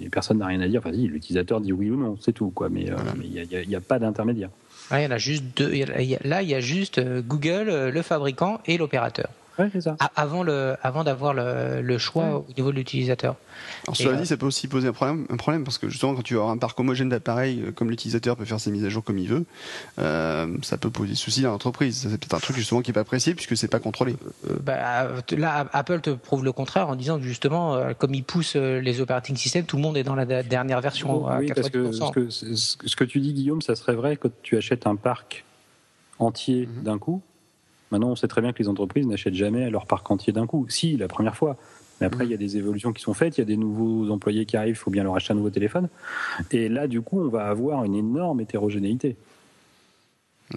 Et 0.00 0.08
personne 0.08 0.38
n'a 0.38 0.46
rien 0.46 0.60
à 0.60 0.68
dire. 0.68 0.80
Enfin, 0.84 0.92
si, 0.92 1.06
l'utilisateur 1.06 1.60
dit 1.60 1.72
oui 1.72 1.88
ou 1.90 1.96
non, 1.96 2.18
c'est 2.20 2.32
tout, 2.32 2.50
quoi. 2.50 2.68
Mais 2.68 2.90
euh, 2.90 2.94
Voilà. 2.96 3.12
il 3.22 3.68
n'y 3.68 3.76
a 3.76 3.80
pas 3.80 3.98
d'intermédiaire. 4.00 4.48
Ouais, 4.90 5.02
il 5.02 5.04
y 5.04 5.06
en 5.06 5.12
a 5.12 5.18
juste 5.18 5.44
deux. 5.56 5.72
Là, 6.24 6.42
il 6.42 6.48
y 6.48 6.54
a 6.54 6.60
juste 6.60 6.98
euh, 6.98 7.22
Google, 7.22 7.68
euh, 7.68 7.90
le 7.90 8.02
fabricant 8.02 8.60
et 8.66 8.76
l'opérateur. 8.76 9.28
Ouais, 9.58 9.70
ça. 9.80 9.96
Avant, 10.16 10.42
le, 10.42 10.74
avant 10.82 11.04
d'avoir 11.04 11.32
le, 11.32 11.80
le 11.80 11.98
choix 11.98 12.38
au 12.48 12.52
niveau 12.56 12.70
de 12.72 12.76
l'utilisateur. 12.76 13.36
Alors 13.86 13.96
cela 13.96 14.10
euh, 14.10 14.20
dit, 14.20 14.26
ça 14.26 14.36
peut 14.36 14.46
aussi 14.46 14.66
poser 14.66 14.88
un 14.88 14.92
problème, 14.92 15.26
un 15.30 15.36
problème 15.36 15.62
parce 15.62 15.78
que 15.78 15.88
justement, 15.88 16.14
quand 16.14 16.22
tu 16.22 16.36
as 16.38 16.42
un 16.42 16.56
parc 16.58 16.78
homogène 16.80 17.08
d'appareils, 17.08 17.62
euh, 17.62 17.70
comme 17.70 17.88
l'utilisateur 17.88 18.36
peut 18.36 18.44
faire 18.44 18.58
ses 18.58 18.72
mises 18.72 18.84
à 18.84 18.88
jour 18.88 19.04
comme 19.04 19.16
il 19.18 19.28
veut, 19.28 19.44
euh, 20.00 20.56
ça 20.62 20.76
peut 20.76 20.90
poser 20.90 21.14
souci 21.14 21.42
dans 21.42 21.50
l'entreprise. 21.52 21.98
C'est 22.02 22.08
peut-être 22.18 22.34
un 22.34 22.40
truc 22.40 22.56
justement 22.56 22.82
qui 22.82 22.90
est 22.90 22.94
pas 22.94 23.00
apprécié 23.02 23.34
puisque 23.34 23.56
c'est 23.56 23.68
pas 23.68 23.78
contrôlé. 23.78 24.16
Euh, 24.50 24.56
bah, 24.60 25.08
là, 25.36 25.68
Apple 25.72 26.00
te 26.00 26.10
prouve 26.10 26.44
le 26.44 26.50
contraire 26.52 26.88
en 26.88 26.96
disant 26.96 27.18
que 27.18 27.24
justement, 27.24 27.74
euh, 27.76 27.92
comme 27.96 28.12
ils 28.14 28.24
poussent 28.24 28.56
les 28.56 29.00
operating 29.00 29.36
systems, 29.36 29.66
tout 29.66 29.76
le 29.76 29.82
monde 29.82 29.96
est 29.96 30.02
dans 30.04 30.16
la 30.16 30.42
dernière 30.42 30.80
version 30.80 31.28
à 31.28 31.38
oui, 31.38 31.52
parce 31.54 31.70
que 31.70 31.90
90%. 31.92 32.06
ce, 32.08 32.12
que 32.12 32.30
ce 32.30 32.76
que- 32.76 32.88
ce 32.88 32.96
que 32.96 33.04
tu 33.04 33.20
dis, 33.20 33.32
Guillaume, 33.32 33.62
ça 33.62 33.76
serait 33.76 33.94
vrai 33.94 34.16
quand 34.16 34.30
tu 34.42 34.56
achètes 34.56 34.86
un 34.88 34.96
parc 34.96 35.44
entier 36.18 36.66
Mhm. 36.66 36.82
d'un 36.82 36.98
coup. 36.98 37.22
Maintenant, 37.94 38.10
on 38.10 38.16
sait 38.16 38.26
très 38.26 38.40
bien 38.40 38.52
que 38.52 38.58
les 38.60 38.68
entreprises 38.68 39.06
n'achètent 39.06 39.34
jamais 39.36 39.70
leur 39.70 39.86
parc 39.86 40.10
entier 40.10 40.32
d'un 40.32 40.48
coup. 40.48 40.66
Si, 40.68 40.96
la 40.96 41.06
première 41.06 41.36
fois. 41.36 41.56
Mais 42.00 42.08
après, 42.08 42.24
il 42.24 42.30
y 42.32 42.34
a 42.34 42.36
des 42.36 42.56
évolutions 42.56 42.92
qui 42.92 43.00
sont 43.00 43.14
faites, 43.14 43.38
il 43.38 43.42
y 43.42 43.42
a 43.42 43.46
des 43.46 43.56
nouveaux 43.56 44.10
employés 44.10 44.46
qui 44.46 44.56
arrivent, 44.56 44.74
il 44.74 44.78
faut 44.78 44.90
bien 44.90 45.04
leur 45.04 45.14
acheter 45.14 45.32
un 45.32 45.36
nouveau 45.36 45.50
téléphone. 45.50 45.88
Et 46.50 46.68
là, 46.68 46.88
du 46.88 47.02
coup, 47.02 47.20
on 47.20 47.28
va 47.28 47.46
avoir 47.46 47.84
une 47.84 47.94
énorme 47.94 48.40
hétérogénéité. 48.40 49.14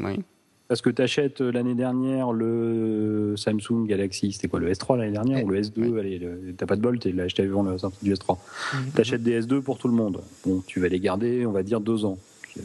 Oui. 0.03 0.19
Parce 0.67 0.81
que 0.81 0.89
tu 0.89 0.99
achètes 1.01 1.39
l'année 1.41 1.75
dernière 1.75 2.31
le 2.33 3.35
Samsung 3.37 3.85
Galaxy, 3.85 4.33
c'était 4.33 4.47
quoi, 4.47 4.59
le 4.59 4.69
S3 4.71 4.97
l'année 4.97 5.11
dernière 5.11 5.45
ou 5.45 5.49
le 5.49 5.61
S2 5.61 5.97
Allez, 5.99 6.17
le- 6.17 6.53
t'as 6.57 6.65
pas 6.65 6.75
de 6.75 6.81
bol, 6.81 6.97
tu 6.99 7.11
l'as 7.11 7.23
acheté 7.23 7.43
avant 7.43 7.61
la 7.63 7.77
sortie 7.77 8.03
du 8.03 8.11
S3. 8.13 8.37
Mhm. 8.73 8.79
Tu 8.95 9.01
achètes 9.01 9.23
des 9.23 9.39
S2 9.43 9.61
pour 9.61 9.77
tout 9.77 9.87
le 9.87 9.93
monde. 9.93 10.19
Bon, 10.43 10.61
tu 10.65 10.79
vas 10.81 10.87
les 10.89 10.99
garder, 10.99 11.45
on 11.45 11.51
va 11.51 11.61
dire, 11.63 11.79
deux 11.79 12.03
ans. 12.03 12.17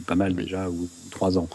Pas 0.07 0.15
mal 0.15 0.33
déjà, 0.33 0.69
ou 0.69 0.89
trois 1.11 1.37
ans. 1.37 1.47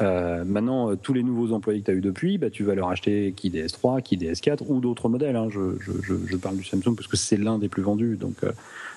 Euh, 0.00 0.44
maintenant, 0.44 0.90
euh, 0.90 0.96
tous 0.96 1.12
les 1.12 1.22
nouveaux 1.22 1.52
employés 1.52 1.80
que 1.80 1.86
tu 1.86 1.90
as 1.90 1.94
eu 1.94 2.00
depuis, 2.00 2.38
bah, 2.38 2.48
tu 2.48 2.64
vas 2.64 2.74
leur 2.74 2.88
acheter 2.88 3.32
qui 3.36 3.50
des 3.50 3.66
S3, 3.66 4.02
qui 4.02 4.16
des 4.16 4.32
S4 4.32 4.62
ou 4.68 4.80
d'autres 4.80 5.08
modèles. 5.08 5.36
hein. 5.36 5.48
Je, 5.50 5.76
je, 5.80 5.92
je, 6.02 6.14
je 6.26 6.36
parle 6.36 6.56
du 6.56 6.64
Samsung 6.64 6.94
parce 6.96 7.06
que 7.06 7.16
c'est 7.16 7.36
l'un 7.36 7.58
des 7.58 7.68
plus 7.68 7.82
vendus. 7.82 8.16
Donc, 8.16 8.36
euh, 8.44 8.52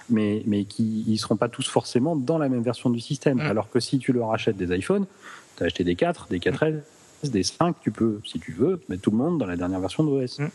mais, 0.09 0.43
mais 0.45 0.63
qui 0.65 1.03
ils 1.07 1.17
seront 1.17 1.35
pas 1.35 1.49
tous 1.49 1.67
forcément 1.67 2.15
dans 2.15 2.37
la 2.37 2.47
même 2.47 2.61
version 2.63 2.89
du 2.89 2.99
système. 2.99 3.37
Mm. 3.37 3.41
Alors 3.41 3.69
que 3.69 3.79
si 3.79 3.99
tu 3.99 4.13
leur 4.13 4.31
achètes 4.31 4.57
des 4.57 4.73
iPhones, 4.75 5.05
tu 5.57 5.63
as 5.63 5.65
acheté 5.65 5.83
des 5.83 5.95
4, 5.95 6.27
des 6.29 6.39
4S, 6.39 6.75
des 7.25 7.43
5, 7.43 7.75
tu 7.81 7.91
peux, 7.91 8.19
si 8.25 8.39
tu 8.39 8.51
veux, 8.53 8.79
mettre 8.87 9.01
tout 9.01 9.11
le 9.11 9.17
monde 9.17 9.39
dans 9.39 9.45
la 9.45 9.57
dernière 9.57 9.79
version 9.81 10.03
d'OS. 10.03 10.39
Mm. 10.39 10.47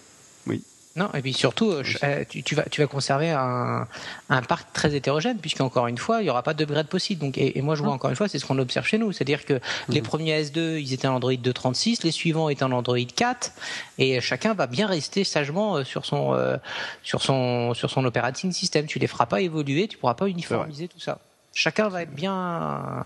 Non, 0.97 1.09
et 1.14 1.22
puis 1.22 1.32
surtout, 1.32 1.70
euh, 1.70 1.84
je- 1.84 1.99
euh, 2.03 2.24
tu, 2.28 2.43
tu 2.43 2.57
vas, 2.57 2.64
tu 2.64 2.80
vas 2.80 2.88
conserver 2.88 3.30
un, 3.30 3.86
un 4.28 4.43
parc 4.43 4.72
très 4.72 4.93
hétérogène, 4.97 5.38
puisqu'encore 5.38 5.86
une 5.86 5.99
fois, 5.99 6.20
il 6.20 6.24
n'y 6.24 6.30
aura 6.30 6.43
pas 6.43 6.53
d'upgrade 6.53 6.88
possible. 6.88 7.20
Donc, 7.20 7.38
et, 7.38 7.57
et 7.57 7.62
moi, 7.62 7.76
je 7.76 7.82
vois 7.84 7.93
encore 7.93 8.11
une 8.11 8.16
fois, 8.16 8.26
c'est 8.26 8.41
ce 8.41 8.45
qu'on 8.45 8.59
observe 8.59 8.84
chez 8.84 8.99
nous. 8.99 9.12
C'est-à-dire 9.12 9.45
que 9.45 9.61
les 9.88 10.03
premiers 10.03 10.43
S2, 10.43 10.80
ils 10.80 10.93
étaient 10.93 11.07
en 11.07 11.14
Android 11.14 11.32
2.36, 11.32 12.01
les 12.03 12.11
suivants 12.11 12.49
étaient 12.49 12.64
en 12.64 12.72
Android 12.72 12.99
4, 12.99 13.53
et 13.99 14.20
chacun 14.20 14.53
va 14.55 14.66
bien 14.66 14.88
rester 14.88 15.22
sagement 15.22 15.76
euh, 15.76 15.84
sur 15.84 16.05
son, 16.05 16.34
euh, 16.34 16.57
sur 17.05 17.22
son, 17.22 17.72
sur 17.72 17.88
son 17.88 18.05
operating 18.05 18.51
system. 18.51 18.86
Tu 18.86 18.99
les 18.99 19.07
feras 19.07 19.26
pas 19.26 19.41
évoluer, 19.43 19.86
tu 19.86 19.97
pourras 19.97 20.14
pas 20.14 20.26
uniformiser 20.26 20.88
tout 20.88 20.99
ça. 21.01 21.18
Chacun 21.55 21.88
va 21.88 22.03
être 22.03 22.14
bien, 22.14 23.05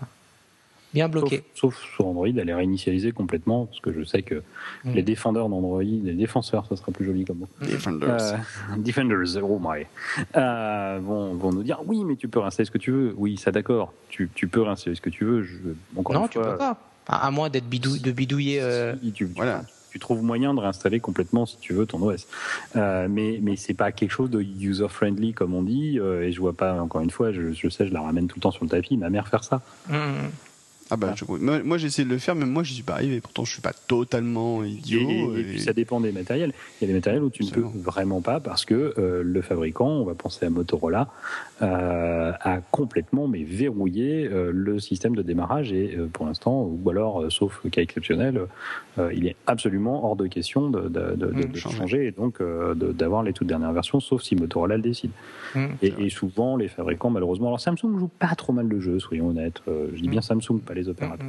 bien 0.95 1.07
bloqué. 1.09 1.43
sauf 1.53 1.77
sur 1.95 2.07
Android, 2.07 2.27
elle 2.27 2.49
est 2.49 2.53
réinitialisée 2.55 3.11
complètement, 3.11 3.65
parce 3.67 3.79
que 3.81 3.93
je 3.93 4.03
sais 4.03 4.23
que 4.23 4.41
Mm. 4.83 4.93
les 4.93 5.03
défendeurs 5.03 5.47
d'Android, 5.49 5.83
les 5.83 6.13
défenseurs, 6.13 6.65
ça 6.67 6.75
sera 6.75 6.91
plus 6.91 7.05
joli 7.05 7.23
comme 7.25 7.39
mot. 7.39 7.47
Defenders. 7.61 8.09
Euh, 8.09 8.37
defenders, 8.77 9.37
oh 9.43 9.59
my, 9.61 9.85
euh, 10.35 10.99
vont, 11.03 11.33
vont 11.35 11.51
nous 11.51 11.63
dire 11.63 11.79
oui, 11.85 12.03
mais 12.03 12.15
tu 12.15 12.27
peux 12.27 12.39
réinstaller 12.39 12.65
ce 12.65 12.71
que 12.71 12.77
tu 12.79 12.91
veux. 12.91 13.13
Oui, 13.17 13.37
ça 13.37 13.51
d'accord, 13.51 13.93
tu, 14.09 14.29
tu 14.33 14.47
peux 14.47 14.61
réinstaller 14.61 14.95
ce 14.95 15.01
que 15.01 15.09
tu 15.11 15.23
veux. 15.25 15.43
Je, 15.43 15.55
encore 15.95 16.15
Non, 16.15 16.23
une 16.23 16.29
tu 16.29 16.39
fois, 16.39 16.51
peux 16.53 16.57
pas. 16.57 16.77
À, 17.07 17.27
à 17.27 17.31
moins 17.31 17.49
d'être 17.49 17.67
bidou, 17.69 17.97
de 17.99 18.11
bidouiller. 18.11 18.61
euh, 18.61 18.95
si 18.95 19.11
tu, 19.11 19.25
tu- 19.27 19.33
Voilà. 19.35 19.63
tu 19.91 19.99
trouves 19.99 20.23
moyen 20.23 20.53
de 20.55 20.59
réinstaller 20.59 20.99
complètement 20.99 21.45
si 21.45 21.57
tu 21.59 21.73
veux 21.73 21.85
ton 21.85 22.01
OS. 22.01 22.25
Euh, 22.75 23.07
mais 23.09 23.39
mais 23.43 23.55
c'est 23.55 23.73
pas 23.75 23.91
quelque 23.91 24.11
chose 24.11 24.29
de 24.31 24.41
user 24.41 24.87
friendly 24.89 25.33
comme 25.33 25.53
on 25.53 25.61
dit. 25.63 25.99
euh, 25.99 26.23
et 26.23 26.31
je 26.31 26.39
vois 26.39 26.53
pas 26.53 26.73
encore 26.81 27.01
une 27.01 27.11
fois. 27.11 27.31
Je, 27.31 27.53
je 27.53 27.69
sais, 27.69 27.85
je 27.87 27.93
la 27.93 28.01
ramène 28.01 28.27
tout 28.27 28.37
le 28.37 28.41
temps 28.41 28.51
sur 28.51 28.63
le 28.63 28.69
tapis. 28.71 28.97
Ma 28.97 29.09
mère 29.09 29.27
faire 29.27 29.43
ça. 29.43 29.61
hum, 29.91 30.29
Ah 30.91 30.97
bah, 30.97 31.15
je- 31.15 31.25
moi, 31.25 31.63
moi, 31.63 31.77
j'ai 31.79 31.87
essayé 31.87 32.05
de 32.07 32.13
le 32.13 32.19
faire, 32.19 32.35
mais 32.35 32.45
moi 32.45 32.61
j'y 32.63 32.75
suis 32.75 32.83
pas 32.83 32.93
arrivé. 32.93 33.19
Pourtant, 33.19 33.43
je 33.43 33.51
suis 33.53 33.61
pas 33.61 33.73
totalement 33.73 34.63
Et, 34.63 34.69
idiot. 34.69 35.35
et- 35.35 35.39
et 35.39 35.43
puis 35.43 35.59
ça 35.59 35.73
dépend 35.73 35.99
des 35.99 36.11
matériels. 36.11 36.53
Il 36.79 36.83
y 36.83 36.85
a 36.85 36.87
des 36.87 36.93
matériels 36.93 37.23
où 37.23 37.29
tu 37.31 37.43
ne 37.43 37.49
peux 37.49 37.61
vraiment 37.61 38.21
pas 38.21 38.39
parce 38.39 38.65
que 38.65 38.93
euh, 38.99 39.23
le 39.23 39.41
fabricant, 39.41 39.87
on 39.87 40.05
va 40.05 40.13
penser 40.13 40.45
à 40.45 40.49
Motorola, 40.51 41.09
a 41.61 42.59
complètement 42.71 43.27
mais 43.27 43.43
verrouillé 43.43 44.27
euh, 44.31 44.51
le 44.53 44.79
système 44.79 45.15
de 45.15 45.21
démarrage 45.21 45.71
et 45.71 45.95
euh, 45.97 46.07
pour 46.11 46.25
l'instant, 46.25 46.63
ou 46.63 46.89
alors 46.89 47.21
euh, 47.21 47.29
sauf 47.29 47.61
cas 47.71 47.81
exceptionnel, 47.81 48.41
euh, 48.97 49.11
il 49.13 49.25
est 49.27 49.35
absolument 49.47 50.05
hors 50.05 50.15
de 50.15 50.27
question 50.27 50.69
de, 50.69 50.81
de- 50.89 51.15
de- 51.15 51.15
de- 51.15 51.45
Mm, 51.47 51.51
de 51.51 51.57
changer. 51.57 52.07
et 52.07 52.11
donc 52.11 52.41
euh, 52.41 52.73
d'avoir 52.75 53.23
les 53.23 53.33
toutes 53.33 53.47
dernières 53.47 53.71
versions, 53.73 53.99
sauf 53.99 54.21
si 54.21 54.35
Motorola 54.35 54.75
le 54.77 54.81
décide. 54.81 55.11
hum. 55.55 55.69
Et, 55.81 55.93
et 55.99 56.09
souvent, 56.09 56.57
les 56.57 56.67
fabricants, 56.67 57.09
malheureusement, 57.09 57.47
alors 57.47 57.59
Samsung 57.59 57.97
joue 57.99 58.09
pas 58.19 58.35
trop 58.35 58.51
mal 58.53 58.67
le 58.67 58.79
jeu, 58.79 58.99
soyons 58.99 59.29
honnêtes. 59.29 59.61
Euh, 59.67 59.87
je 59.95 60.01
dis 60.01 60.07
bien 60.09 60.21
Samsung, 60.21 60.59
pas 60.65 60.73
les 60.73 60.89
opérateurs 60.89 61.27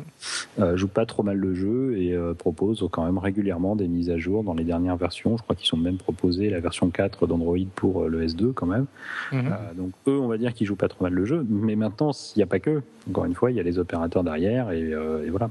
euh, 0.58 0.76
joue 0.76 0.88
pas 0.88 1.06
trop 1.06 1.22
mal 1.22 1.36
le 1.36 1.54
jeu 1.54 1.96
et 1.98 2.12
euh, 2.14 2.34
propose 2.34 2.86
quand 2.90 3.04
même 3.04 3.18
régulièrement 3.18 3.76
des 3.76 3.88
mises 3.88 4.10
à 4.10 4.18
jour 4.18 4.42
dans 4.42 4.54
les 4.54 4.64
dernières 4.64 4.96
versions. 4.96 5.36
Je 5.36 5.42
crois 5.42 5.54
qu'ils 5.54 5.66
sont 5.68 5.76
même 5.76 5.96
proposés 5.98 6.50
la 6.50 6.60
version 6.60 6.90
4 6.90 7.26
d'Android 7.26 7.56
pour 7.76 8.02
euh, 8.04 8.08
le 8.08 8.26
S2 8.26 8.52
quand 8.52 8.66
même. 8.66 8.86
Euh, 9.32 9.38
donc 9.76 9.90
eux, 10.08 10.15
on 10.18 10.28
va 10.28 10.38
dire 10.38 10.52
qu'ils 10.54 10.66
jouent 10.66 10.76
pas 10.76 10.88
trop 10.88 11.04
mal 11.04 11.12
le 11.12 11.24
jeu. 11.24 11.44
Mais 11.48 11.76
maintenant, 11.76 12.12
il 12.34 12.38
n'y 12.38 12.42
a 12.42 12.46
pas 12.46 12.58
que. 12.60 12.82
Encore 13.08 13.24
une 13.24 13.34
fois, 13.34 13.50
il 13.50 13.56
y 13.56 13.60
a 13.60 13.62
les 13.62 13.78
opérateurs 13.78 14.24
derrière 14.24 14.70
et, 14.72 14.92
euh, 14.92 15.24
et 15.26 15.30
voilà. 15.30 15.50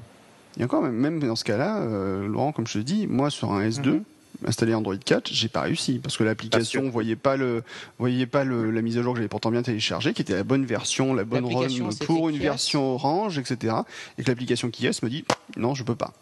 A 0.59 0.63
encore 0.63 0.82
même, 0.84 1.20
dans 1.20 1.36
ce 1.36 1.43
cas-là, 1.43 1.80
euh, 1.82 2.28
Laurent, 2.28 2.51
comme 2.51 2.66
je 2.68 2.74
te 2.80 2.84
dis, 2.84 3.07
moi 3.07 3.30
sur 3.30 3.51
un 3.51 3.61
S2, 3.68 3.89
Mhm. 3.89 4.03
installé 4.47 4.74
Android 4.74 4.95
4, 4.97 5.30
j'ai 5.32 5.47
pas 5.49 5.61
réussi 5.61 5.99
parce 5.99 6.16
que 6.18 6.24
l'application 6.24 6.89
voyait 6.89 7.16
pas 7.18 7.36
le 7.38 7.63
voyait 7.99 8.26
pas 8.26 8.43
le, 8.43 8.70
la 8.72 8.82
mise 8.82 8.97
à 8.97 9.01
jour 9.01 9.13
que 9.13 9.18
j'avais 9.20 9.28
pourtant 9.30 9.51
bien 9.51 9.63
téléchargée, 9.63 10.13
qui 10.13 10.22
était 10.22 10.34
la 10.34 10.43
bonne 10.43 10.66
version, 10.66 11.13
la 11.13 11.24
bonne 11.26 11.45
c'était 11.91 12.05
pour 12.05 12.30
une 12.30 12.36
Kies. 12.38 12.41
version 12.43 12.93
orange, 12.95 13.38
etc. 13.38 13.76
Et 14.18 14.24
que 14.24 14.30
l'application 14.30 14.70
qui 14.70 14.86
est 14.86 15.01
me 15.03 15.09
dit 15.09 15.26
non, 15.57 15.74
je 15.76 15.84
peux 15.84 15.95
pas. 15.95 16.13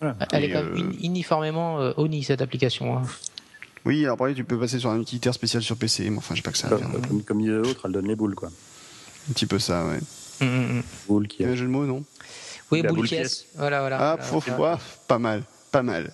Voilà. 0.00 0.16
Elle 0.32 0.44
Et, 0.44 0.46
est 0.48 0.50
quand 0.52 0.62
même 0.64 0.72
euh, 0.74 0.78
uni- 0.78 0.98
uniformément 1.06 1.80
euh, 1.80 1.92
ONI 1.96 2.22
cette 2.24 2.42
application. 2.42 2.98
hein. 2.98 3.02
Oui, 3.84 4.02
alors 4.04 4.14
après 4.14 4.34
tu 4.34 4.44
peux 4.44 4.58
passer 4.58 4.78
sur 4.78 4.90
un 4.90 5.00
utilitaire 5.00 5.34
spécial 5.34 5.62
sur 5.62 5.76
PC, 5.76 6.08
mais 6.10 6.18
enfin 6.18 6.34
j'ai 6.34 6.42
pas 6.42 6.52
que 6.52 6.58
ça. 6.58 6.68
à 6.68 6.70
Comme, 6.70 6.78
faire. 6.80 7.08
comme, 7.08 7.22
comme 7.22 7.40
disait 7.40 7.52
l'autre, 7.52 7.80
elle 7.84 7.92
donne 7.92 8.06
les 8.08 8.16
boules 8.16 8.34
quoi. 8.34 8.48
Un 9.28 9.32
petit 9.32 9.46
peu 9.46 9.58
ça, 9.58 9.84
ouais. 9.86 9.98
Hum. 10.40 10.82
Boules 11.08 11.28
qui 11.28 11.44
un 11.44 11.54
jeu 11.54 11.64
de 11.66 11.70
mots, 11.70 11.84
non? 11.86 12.04
Oui, 12.70 12.82
boule 12.82 12.96
boule 12.98 13.08
qui 13.08 13.14
est. 13.14 13.18
pièce. 13.18 13.46
Voilà, 13.56 13.80
voilà. 13.80 14.12
Ah, 14.12 14.18
voilà, 14.56 14.78
pas 15.08 15.18
mal, 15.18 15.42
pas 15.70 15.82
mal. 15.82 16.12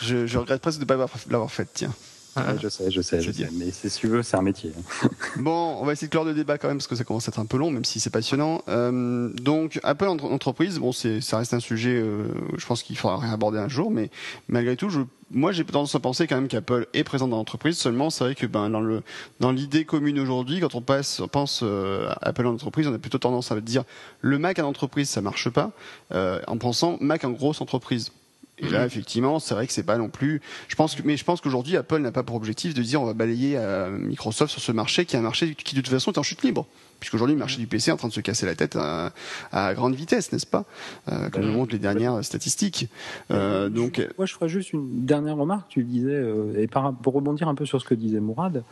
Je, 0.00 0.26
je 0.26 0.38
regrette 0.38 0.60
presque 0.60 0.78
de 0.78 0.84
ne 0.84 0.88
pas 0.88 0.94
avoir- 0.94 1.10
l'avoir 1.30 1.50
faite, 1.52 1.68
tiens. 1.74 1.92
Ah, 2.34 2.52
Ouais, 2.52 2.58
je 2.62 2.68
sais, 2.68 2.90
je 2.90 3.02
sais, 3.02 3.20
je 3.20 3.30
sais. 3.30 3.48
Mais 3.52 3.70
c'est 3.72 3.88
si 3.90 4.00
tu 4.00 4.06
veux, 4.08 4.22
c'est 4.22 4.36
un 4.36 4.42
métier. 4.42 4.72
hein. 5.04 5.08
Bon, 5.36 5.76
on 5.80 5.84
va 5.84 5.92
essayer 5.92 6.06
de 6.08 6.10
clore 6.12 6.24
le 6.24 6.32
débat 6.34 6.56
quand 6.58 6.68
même 6.68 6.78
parce 6.78 6.86
que 6.86 6.96
ça 6.96 7.04
commence 7.04 7.28
à 7.28 7.30
être 7.30 7.38
un 7.38 7.46
peu 7.46 7.58
long, 7.58 7.70
même 7.70 7.84
si 7.84 8.00
c'est 8.00 8.10
passionnant. 8.10 8.62
Euh, 8.68 9.28
donc, 9.34 9.78
Apple 9.82 10.06
entre- 10.06 10.24
entreprise, 10.24 10.78
bon, 10.78 10.92
c'est, 10.92 11.20
ça 11.20 11.38
reste 11.38 11.52
un 11.52 11.60
sujet, 11.60 11.94
euh, 11.96 12.28
je 12.56 12.64
pense 12.66 12.82
qu'il 12.82 12.96
faudra 12.96 13.18
réaborder 13.18 13.58
un 13.58 13.68
jour, 13.68 13.90
mais 13.90 14.10
malgré 14.48 14.76
tout, 14.76 14.88
je, 14.88 15.00
moi, 15.30 15.52
j'ai 15.52 15.64
tendance 15.64 15.94
à 15.94 16.00
penser 16.00 16.26
quand 16.26 16.36
même 16.36 16.48
qu'Apple 16.48 16.86
est 16.94 17.04
présent 17.04 17.28
dans 17.28 17.36
l'entreprise. 17.36 17.76
Seulement, 17.78 18.08
c'est 18.10 18.24
vrai 18.24 18.34
que 18.34 18.46
ben 18.46 18.68
dans 18.70 18.80
le 18.80 19.02
dans 19.40 19.50
l'idée 19.52 19.84
commune 19.84 20.18
aujourd'hui, 20.18 20.60
quand 20.60 20.74
on 20.74 20.82
passe, 20.82 21.20
on 21.20 21.28
pense 21.28 21.60
euh, 21.62 22.08
à 22.20 22.28
Apple 22.28 22.46
en 22.46 22.52
entreprise, 22.54 22.86
on 22.86 22.94
a 22.94 22.98
plutôt 22.98 23.18
tendance 23.18 23.50
à 23.52 23.60
dire 23.60 23.84
le 24.20 24.38
Mac 24.38 24.58
en 24.58 24.64
entreprise, 24.68 25.08
ça 25.10 25.20
marche 25.22 25.48
pas, 25.50 25.70
euh, 26.12 26.40
en 26.46 26.56
pensant 26.58 26.96
Mac 27.00 27.24
en 27.24 27.30
grosse 27.30 27.60
entreprise. 27.60 28.10
Et 28.58 28.68
là, 28.68 28.86
effectivement, 28.86 29.40
c'est 29.40 29.54
vrai 29.54 29.66
que 29.66 29.72
c'est 29.72 29.82
pas 29.82 29.98
non 29.98 30.08
plus. 30.08 30.40
Je 30.68 30.76
pense 30.76 30.94
que, 30.94 31.02
mais 31.04 31.16
je 31.16 31.24
pense 31.24 31.40
qu'aujourd'hui, 31.40 31.76
Apple 31.76 31.98
n'a 31.98 32.12
pas 32.12 32.22
pour 32.22 32.36
objectif 32.36 32.74
de 32.74 32.82
dire 32.82 33.02
on 33.02 33.06
va 33.06 33.14
balayer 33.14 33.56
euh, 33.56 33.90
Microsoft 33.90 34.52
sur 34.52 34.60
ce 34.60 34.72
marché 34.72 35.04
qui 35.04 35.16
est 35.16 35.18
un 35.18 35.22
marché 35.22 35.54
qui 35.54 35.74
de 35.74 35.80
toute 35.80 35.92
façon 35.92 36.12
est 36.12 36.18
en 36.18 36.22
chute 36.22 36.42
libre. 36.42 36.66
Puisqu'aujourd'hui, 37.00 37.34
le 37.34 37.40
marché 37.40 37.58
du 37.58 37.66
PC 37.66 37.90
est 37.90 37.94
en 37.94 37.96
train 37.96 38.06
de 38.06 38.12
se 38.12 38.20
casser 38.20 38.46
la 38.46 38.54
tête 38.54 38.76
à, 38.76 39.12
à 39.50 39.74
grande 39.74 39.96
vitesse, 39.96 40.30
n'est-ce 40.30 40.46
pas? 40.46 40.64
Euh, 41.10 41.30
Comme 41.30 41.42
le 41.42 41.50
montrent 41.50 41.72
les 41.72 41.80
dernières 41.80 42.24
statistiques. 42.24 42.88
Euh, 43.32 43.68
donc, 43.68 44.00
Moi, 44.18 44.26
je 44.26 44.34
ferais 44.34 44.48
juste 44.48 44.72
une 44.72 45.04
dernière 45.04 45.36
remarque. 45.36 45.68
Tu 45.68 45.82
disais, 45.82 46.12
euh, 46.12 46.54
et 46.56 46.68
par, 46.68 46.94
pour 46.94 47.14
rebondir 47.14 47.48
un 47.48 47.56
peu 47.56 47.66
sur 47.66 47.80
ce 47.80 47.86
que 47.86 47.94
disait 47.94 48.20
Mourad, 48.20 48.62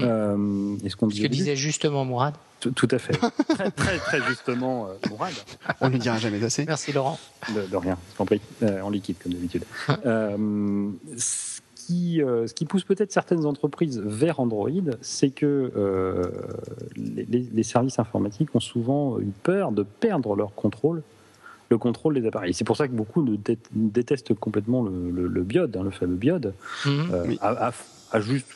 euh, 0.00 0.76
et 0.84 0.88
ce 0.88 0.96
qu'on 0.96 1.06
disait, 1.08 1.56
justement 1.56 2.04
Mourad. 2.04 2.34
tout, 2.60 2.70
tout 2.70 2.88
à 2.90 2.98
fait, 2.98 3.12
très, 3.48 3.70
très, 3.70 3.98
très 3.98 4.22
justement, 4.28 4.86
euh, 4.88 5.08
Mourad. 5.10 5.32
on 5.80 5.88
ne 5.88 5.94
le 5.94 5.98
dira 5.98 6.18
jamais 6.18 6.42
assez. 6.44 6.64
Merci 6.64 6.92
Laurent. 6.92 7.18
De, 7.54 7.62
de 7.70 7.76
rien, 7.76 7.96
je 8.12 8.16
t'en 8.16 8.26
prie, 8.26 8.40
Euh, 8.62 8.80
en 8.82 8.90
liquide 8.90 9.16
comme 9.22 9.32
d'habitude. 9.32 9.64
Euh, 10.06 10.88
ce, 11.16 11.60
qui, 11.74 12.22
euh, 12.22 12.46
ce 12.46 12.54
qui 12.54 12.64
pousse 12.66 12.84
peut-être 12.84 13.12
certaines 13.12 13.46
entreprises 13.46 14.00
vers 14.04 14.40
Android, 14.40 14.68
c'est 15.00 15.30
que 15.30 15.72
euh, 15.76 16.30
les, 16.96 17.24
les- 17.24 17.48
les 17.52 17.62
services 17.62 17.98
informatiques 17.98 18.54
ont 18.54 18.60
souvent 18.60 19.18
eu 19.18 19.28
peur 19.42 19.72
de 19.72 19.82
perdre 19.82 20.36
leur 20.36 20.54
contrôle 20.54 21.02
le 21.70 21.76
contrôle 21.76 22.14
des 22.18 22.26
appareils. 22.26 22.54
C'est 22.54 22.64
pour 22.64 22.78
ça 22.78 22.88
que 22.88 22.94
beaucoup 22.94 23.22
détestent 23.74 24.32
complètement 24.32 24.82
le, 24.82 25.26
le, 25.28 25.42
biode, 25.42 25.76
hein, 25.76 25.82
le 25.82 25.90
fameux 25.90 26.16
biode, 26.16 26.54
mhm. 26.86 27.10
euh, 27.12 27.34
à, 27.42 27.72
juste, 28.14 28.46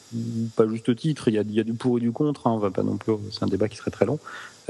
pas 0.57 0.67
juste 0.69 0.95
titre. 0.97 1.29
Il 1.29 1.35
y 1.35 1.39
a, 1.39 1.43
il 1.43 1.53
y 1.53 1.61
a 1.61 1.65
du 1.65 1.75
pour 1.75 1.99
et 1.99 2.01
du 2.01 2.13
contre. 2.13 2.47
Hein, 2.47 2.53
on 2.53 2.59
va 2.59 2.71
pas 2.71 2.83
non 2.83 2.97
plus. 2.97 3.15
C'est 3.31 3.43
un 3.43 3.49
débat 3.49 3.69
qui 3.69 3.77
serait 3.77 3.91
très 3.91 4.07
long. 4.07 4.19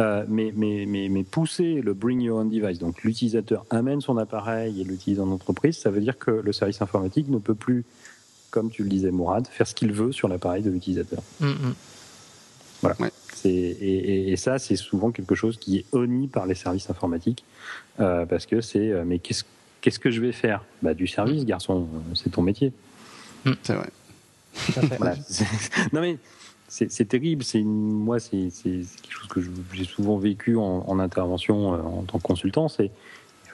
Euh, 0.00 0.24
mais, 0.28 0.52
mais, 0.56 0.86
mais, 0.86 1.08
mais, 1.08 1.22
pousser 1.22 1.82
le 1.82 1.92
bring 1.92 2.20
your 2.20 2.38
own 2.38 2.48
device, 2.48 2.78
donc 2.78 3.02
l'utilisateur 3.02 3.66
amène 3.68 4.00
son 4.00 4.16
appareil 4.16 4.80
et 4.80 4.84
l'utilise 4.84 5.20
en 5.20 5.30
entreprise, 5.30 5.76
ça 5.76 5.90
veut 5.90 6.00
dire 6.00 6.18
que 6.18 6.30
le 6.30 6.52
service 6.52 6.80
informatique 6.80 7.28
ne 7.28 7.38
peut 7.38 7.54
plus, 7.54 7.84
comme 8.50 8.70
tu 8.70 8.84
le 8.84 8.88
disais 8.88 9.10
Mourad, 9.10 9.46
faire 9.46 9.66
ce 9.66 9.74
qu'il 9.74 9.92
veut 9.92 10.10
sur 10.10 10.28
l'appareil 10.28 10.62
de 10.62 10.70
l'utilisateur. 10.70 11.22
Mhm. 11.40 11.74
Voilà. 12.80 12.96
Et, 13.44 14.34
ça, 14.36 14.58
c'est 14.58 14.76
souvent 14.76 15.10
quelque 15.10 15.34
chose 15.34 15.58
qui 15.58 15.78
est 15.78 15.84
honni 15.92 16.26
par 16.28 16.46
les 16.46 16.54
services 16.54 16.88
informatiques, 16.88 17.44
euh, 18.00 18.24
parce 18.24 18.46
que 18.46 18.60
c'est, 18.60 18.90
euh, 18.90 19.04
mais 19.06 19.18
qu'est-ce, 19.18 19.44
qu'est-ce 19.80 19.98
que 19.98 20.10
je 20.10 20.20
vais 20.20 20.32
faire? 20.32 20.64
Bah, 20.80 20.94
Du 20.94 21.06
service, 21.06 21.44
garçon, 21.44 21.86
c'est 22.14 22.30
ton 22.30 22.42
métier. 22.42 22.72
C'est 23.62 23.74
vrai. 23.74 23.90
non 25.92 26.00
mais 26.00 26.18
c'est, 26.68 27.04
terrible. 27.06 27.44
C'est 27.44 27.62
moi, 27.62 28.18
c'est, 28.18 28.48
quelque 28.62 29.10
chose 29.10 29.28
que 29.28 29.40
j'ai 29.72 29.84
souvent 29.84 30.16
vécu 30.16 30.56
en, 30.56 30.98
intervention 30.98 31.70
en 31.70 32.02
tant 32.02 32.18
que 32.18 32.22
consultant. 32.22 32.68
C'est 32.68 32.90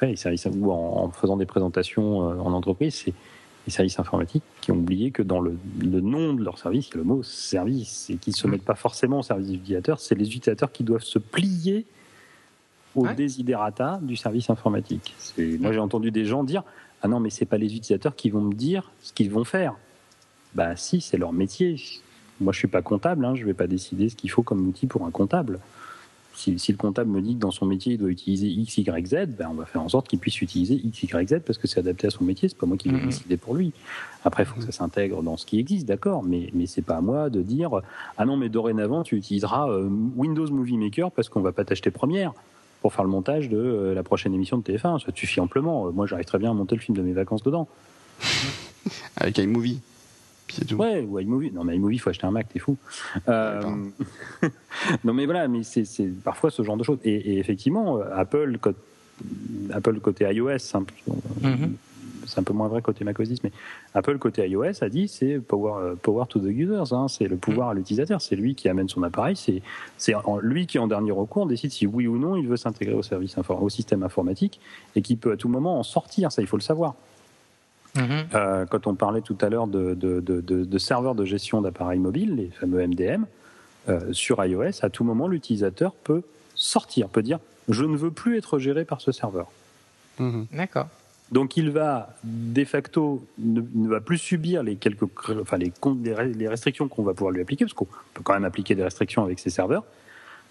les 0.03 0.16
services 0.16 0.46
ou 0.46 0.70
en, 0.70 1.11
faisant 1.11 1.36
des 1.36 1.46
présentations 1.46 2.18
en 2.18 2.53
entreprise. 2.53 2.94
C'est 2.94 3.14
les 3.66 3.72
services 3.72 3.99
informatiques 3.99 4.44
qui 4.61 4.72
ont 4.72 4.76
oublié 4.76 5.11
que 5.11 5.22
dans 5.22 5.40
le, 5.40 5.59
nom 5.82 6.32
de 6.32 6.44
leur 6.44 6.59
service, 6.59 6.88
il 6.88 6.90
y 6.92 6.94
a 6.94 6.99
le 6.99 7.05
mot 7.05 7.22
service 7.22 8.09
et 8.09 8.16
qu'ils 8.16 8.32
ne 8.32 8.36
se 8.36 8.46
mmh. 8.46 8.51
mettent 8.51 8.64
pas 8.64 8.76
forcément 8.76 9.18
au 9.18 9.22
service 9.22 9.49
des 9.49 9.55
utilisateurs. 9.55 10.01
C'est 10.01 10.14
les 10.14 10.26
utilisateurs 10.26 10.72
qui 10.72 10.84
doivent 10.84 11.03
se 11.03 11.18
plier 11.18 11.86
au 12.94 13.07
desiderata 13.09 13.99
du 14.03 14.16
service 14.16 14.49
informatique. 14.49 15.14
Moi, 15.36 15.72
j'ai 15.72 15.80
entendu 15.80 16.11
des 16.11 16.24
gens 16.24 16.44
dire 16.44 16.62
Ah 17.03 17.09
non, 17.09 17.20
mais 17.20 17.30
c'est 17.30 17.44
pas 17.46 17.59
les 17.59 17.66
utilisateurs 17.66 18.16
qui 18.16 18.30
vont 18.30 18.40
me 18.40 18.55
dire 18.55 18.90
ce 19.03 19.12
qu'ils 19.12 19.30
vont 19.30 19.44
faire. 19.44 19.74
Bah, 20.55 20.76
si, 20.76 21.01
c'est 21.01 21.18
leur 21.18 21.32
métier. 21.32 21.76
Moi, 22.40 22.53
je 22.53 22.59
suis 22.59 22.68
pas 22.68 22.82
comptable, 22.82 23.24
hein, 23.24 23.34
je 23.34 23.44
vais 23.44 23.55
pas 23.55 23.66
décider 23.66 24.09
ce 24.09 24.16
qu'il 24.16 24.30
faut 24.30 24.42
comme 24.42 24.66
outil 24.68 24.86
pour 24.86 25.05
un 25.05 25.11
comptable 25.11 25.59
si, 26.38 26.72
le 26.72 26.76
comptable 26.76 27.11
me 27.11 27.20
dit 27.20 27.34
que 27.34 27.40
dans 27.40 27.51
son 27.51 27.66
métier, 27.66 27.94
il 27.94 27.99
doit 27.99 28.11
utiliser 28.11 28.46
X, 28.46 28.78
Y, 28.78 29.07
Z, 29.07 29.14
ben 29.36 29.49
on 29.51 29.55
va 29.55 29.64
faire 29.64 29.82
en 29.82 29.88
sorte 29.88 30.09
qu'il 30.09 30.18
puisse 30.18 30.40
utiliser 30.40 30.74
X, 30.74 31.03
Y, 31.03 31.28
Z 31.28 31.40
parce 31.44 31.59
que 31.59 31.66
c'est 31.66 31.80
adapté 31.80 32.07
à 32.07 32.11
son 32.11 32.24
métier. 32.24 32.49
C'est 32.49 32.57
pas 32.57 32.66
moi 32.66 32.76
qui 32.76 32.88
vais 32.88 32.99
mhm. 32.99 33.07
décider 33.07 33.36
pour 33.36 33.55
lui. 33.55 33.72
Après, 34.24 34.44
il 34.44 34.46
faut 34.46 34.57
que 34.57 34.64
ça 34.64 34.72
s'intègre 34.72 35.22
dans 35.22 35.36
ce 35.36 35.44
qui 35.44 35.59
existe, 35.59 35.86
d'accord, 35.86 36.22
mais, 36.22 36.51
mais 36.55 36.66
c'est 36.66 36.82
pas 36.82 36.96
à 36.96 37.01
moi 37.01 37.28
de 37.28 37.42
dire 37.42 37.80
ah 38.16 38.24
non, 38.24 38.36
mais 38.36 38.49
dorénavant, 38.49 39.03
tu 39.03 39.16
utiliseras 39.16 39.68
euh, 39.68 39.88
Windows 40.16 40.49
Movie 40.51 40.78
Maker 40.78 41.11
parce 41.11 41.28
qu'on 41.28 41.40
va 41.40 41.53
pas 41.53 41.64
t'acheter 41.64 41.90
première 41.90 42.32
pour 42.82 42.94
faire 42.94 43.05
le 43.05 43.11
montage 43.11 43.49
de 43.49 43.59
euh, 43.59 43.94
la 43.94 44.05
prochaine 44.05 44.32
émission 44.32 44.59
de 44.59 44.62
TF1. 44.62 45.05
Ça 45.05 45.12
suffit 45.14 45.40
amplement. 45.40 45.90
Moi, 45.90 46.07
j'arrive 46.07 46.26
très 46.26 46.38
bien 46.38 46.53
à 46.53 46.55
monter 46.55 46.76
le 46.76 46.80
film 46.80 46.96
de 46.96 47.03
mes 47.03 47.12
vacances 47.12 47.42
dedans. 47.42 47.68
Avec 49.16 49.38
iMovie. 49.38 49.80
Ouais, 50.76 51.01
ou 51.03 51.18
iMovie. 51.18 51.53
Non, 51.53 51.64
mais 51.64 51.76
iMovie, 51.76 51.96
il 51.96 51.99
faut 51.99 52.11
acheter 52.11 52.26
un 52.26 52.30
Mac, 52.30 52.49
t'es 52.49 52.59
fou. 52.59 52.76
Euh... 53.28 53.62
non, 55.05 55.12
mais 55.12 55.26
voilà, 55.26 55.49
mais 55.49 55.62
c'est 55.62 56.09
parfois 56.24 56.51
ce 56.51 56.62
genre 56.62 56.76
de 56.76 56.84
choses. 56.84 56.99
Et, 57.05 57.38
effectivement, 57.38 58.01
Apple, 58.14 58.59
Apple 59.72 60.01
côté 60.01 60.32
iOS, 60.32 60.59
c'est 60.59 60.76
un, 60.76 60.84
un, 62.36 62.42
peu 62.42 62.53
moins 62.53 62.68
vrai 62.68 62.82
côté 62.82 63.05
macOS 63.05 63.28
mais 63.42 63.53
Apple 63.94 64.18
côté 64.18 64.46
iOS 64.49 64.82
a 64.82 64.88
dit 64.88 65.09
c'est 65.09 65.38
power, 65.40 65.94
power 66.03 66.24
to 66.28 66.38
the 66.38 66.44
users, 66.44 66.92
hein, 66.92 67.09
c'est 67.09 67.26
le 67.26 67.36
pouvoir 67.36 67.70
à 67.70 67.74
l'utilisateur, 67.74 68.20
c'est 68.20 68.36
lui 68.36 68.55
qui 68.55 68.68
amène 68.68 68.88
son 68.88 69.03
appareil, 69.03 69.36
c'est 69.36 69.62
lui 70.42 70.66
qui 70.66 70.78
en 70.78 70.86
dernier 70.86 71.11
recours 71.11 71.46
décide 71.46 71.72
si 71.72 71.86
oui 71.86 72.07
ou 72.07 72.18
non 72.18 72.36
il 72.36 72.46
veut 72.46 72.57
s'intégrer 72.57 72.94
au 72.94 73.03
service 73.03 73.36
au 73.49 73.68
système 73.68 74.03
informatique 74.03 74.61
et 74.94 75.03
qui 75.03 75.16
peut 75.16 75.32
à 75.32 75.36
tout 75.36 75.49
moment 75.49 75.78
en 75.78 75.82
sortir, 75.82 76.30
ça 76.30 76.42
il 76.42 76.49
faut 76.49 76.57
le 76.57 76.62
savoir. 76.62 76.94
Mhm. 77.97 78.28
Euh, 78.34 78.66
quand 78.66 78.86
on 78.86 78.95
parlait 78.95 79.22
tout 79.22 79.36
à 79.41 79.49
l'heure 79.49 79.66
de, 79.66 79.95
de, 79.95 80.78
serveurs 80.78 81.14
de 81.14 81.24
gestion 81.24 81.61
d'appareils 81.61 81.99
mobiles, 81.99 82.36
les 82.36 82.51
fameux 82.51 82.86
MDM, 82.86 83.24
euh, 83.89 84.12
sur 84.12 84.45
iOS, 84.45 84.82
à 84.84 84.91
tout 84.91 85.05
moment, 85.05 85.28
l'utilisateur 85.28 85.93
peut 85.93 86.22
sortir, 86.55 87.09
peut 87.09 87.22
dire 87.22 87.39
je 87.68 87.84
ne 87.84 87.97
veux 87.97 88.11
plus 88.11 88.39
être 88.39 88.59
géré 88.59 88.84
par 88.84 89.01
ce 89.01 89.12
serveur. 89.12 89.49
Mhm. 90.18 90.47
D'accord. 90.53 90.89
Donc 91.30 91.57
il 91.57 91.70
va 91.70 92.16
de 92.24 92.64
facto 92.64 93.26
ne, 93.39 93.61
va 93.89 94.01
plus 94.01 94.16
subir 94.16 94.62
les 94.62 94.76
quelques 94.76 95.05
enfin 95.41 95.59
les, 95.59 95.72
les 96.34 96.49
restrictions 96.49 96.89
qu'on 96.89 97.03
va 97.03 97.12
pouvoir 97.12 97.32
lui 97.32 97.43
appliquer 97.43 97.66
parce 97.66 97.74
qu'on 97.74 97.86
peut 98.14 98.22
quand 98.22 98.32
même 98.32 98.47
appliquer 98.47 98.74
des 98.74 98.82
restrictions 98.82 99.24
avec 99.24 99.39
ces 99.39 99.51
serveurs. 99.51 99.84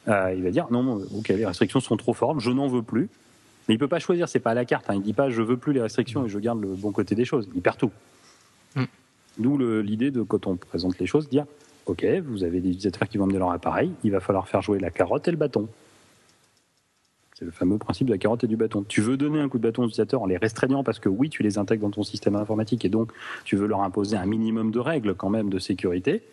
Euh, 0.08 0.34
il 0.36 0.44
va 0.44 0.52
dire 0.52 0.68
non, 0.70 1.02
ok 1.16 1.30
les 1.30 1.46
restrictions 1.46 1.80
sont 1.80 1.98
trop 1.98 2.14
fortes, 2.14 2.40
je 2.40 2.52
n'en 2.52 2.68
veux 2.68 2.84
plus. 2.84 3.10
Mais 3.68 3.76
il 3.76 3.78
peut 3.78 3.88
pas 3.88 4.00
choisir, 4.00 4.30
c'est 4.30 4.40
pas 4.40 4.52
à 4.52 4.54
la 4.54 4.66
carte. 4.66 4.90
Hein. 4.90 4.96
Il 4.96 5.02
dit 5.02 5.14
pas 5.14 5.30
je 5.30 5.42
veux 5.42 5.58
plus 5.58 5.74
les 5.74 5.82
restrictions 5.82 6.26
et 6.26 6.30
je 6.30 6.40
garde 6.40 6.62
le 6.62 6.70
bon 6.70 6.92
côté 6.92 7.16
des 7.16 7.26
choses. 7.26 7.50
Il 7.56 7.62
perd 7.62 7.78
tout. 7.78 7.92
Mm. 8.76 8.84
D'où 9.40 9.58
l'idée 9.82 10.12
de 10.12 10.22
quand 10.22 10.48
on 10.48 10.56
présente 10.56 10.98
les 11.00 11.06
choses, 11.06 11.30
dire 11.30 11.46
ok, 11.86 12.06
vous 12.26 12.44
avez 12.44 12.60
des 12.60 12.70
utilisateurs 12.70 13.08
qui 13.08 13.18
vont 13.18 13.26
amener 13.26 13.40
leur 13.40 13.52
appareil, 13.52 13.92
il 14.04 14.12
va 14.12 14.20
falloir 14.20 14.48
faire 14.48 14.62
jouer 14.62 14.80
la 14.80 14.90
carotte 14.90 15.28
et 15.28 15.32
le 15.32 15.38
bâton. 15.38 15.68
C'est 17.38 17.46
le 17.46 17.52
fameux 17.52 17.78
principe 17.78 18.08
de 18.08 18.14
la 18.14 18.18
carotte 18.18 18.44
et 18.44 18.48
du 18.48 18.58
bâton. 18.58 18.84
Tu 18.88 19.00
veux 19.00 19.16
donner 19.16 19.40
un 19.40 19.48
coup 19.48 19.60
de 19.60 19.64
bâton 19.64 19.84
aux 19.84 19.86
utilisateurs 19.86 20.24
en 20.24 20.26
les 20.26 20.38
restreignant 20.38 20.84
parce 20.84 21.00
que 21.00 21.08
oui, 21.08 21.30
tu 21.30 21.44
les 21.44 21.60
intègres 21.60 21.84
dans 21.84 21.92
ton 21.92 22.04
système 22.04 22.36
informatique 22.36 22.84
et 22.84 22.90
donc 22.90 23.12
tu 23.44 23.56
veux 23.56 23.68
leur 23.68 23.82
imposer 23.82 24.18
un 24.18 24.26
minimum 24.26 24.72
de 24.72 24.80
règles 24.80 25.14
quand 25.14 25.30
même 25.30 25.50
de 25.50 25.60
sécurité. 25.60 26.24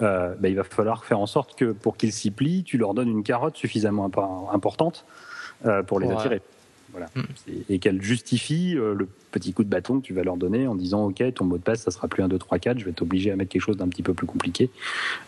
Euh, 0.00 0.34
ben, 0.38 0.48
il 0.48 0.54
va 0.54 0.64
falloir 0.64 1.04
faire 1.04 1.18
en 1.18 1.26
sorte 1.26 1.56
que 1.56 1.72
pour 1.72 1.96
qu'ils 1.96 2.12
s'y 2.12 2.30
plient, 2.30 2.62
tu 2.62 2.78
leur 2.78 2.94
donnes 2.94 3.08
une 3.08 3.24
carotte 3.24 3.56
suffisamment 3.56 4.08
importante 4.52 5.04
euh, 5.66 5.82
pour 5.82 5.98
les 5.98 6.08
attirer. 6.10 6.40
Voilà. 6.92 7.06
Mm. 7.14 7.22
Et 7.68 7.78
qu'elle 7.78 8.00
justifie 8.02 8.76
euh, 8.76 8.94
le 8.94 9.08
petit 9.30 9.52
coup 9.52 9.64
de 9.64 9.68
bâton 9.68 10.00
que 10.00 10.04
tu 10.04 10.14
vas 10.14 10.22
leur 10.22 10.36
donner 10.36 10.66
en 10.66 10.74
disant 10.74 11.06
OK, 11.06 11.22
ton 11.34 11.44
mot 11.44 11.58
de 11.58 11.62
passe, 11.62 11.82
ça 11.82 11.90
sera 11.90 12.08
plus 12.08 12.22
1, 12.22 12.28
2, 12.28 12.38
3, 12.38 12.58
4, 12.58 12.78
je 12.78 12.84
vais 12.84 12.92
t'obliger 12.92 13.30
à 13.30 13.36
mettre 13.36 13.50
quelque 13.50 13.62
chose 13.62 13.76
d'un 13.76 13.88
petit 13.88 14.02
peu 14.02 14.14
plus 14.14 14.26
compliqué, 14.26 14.70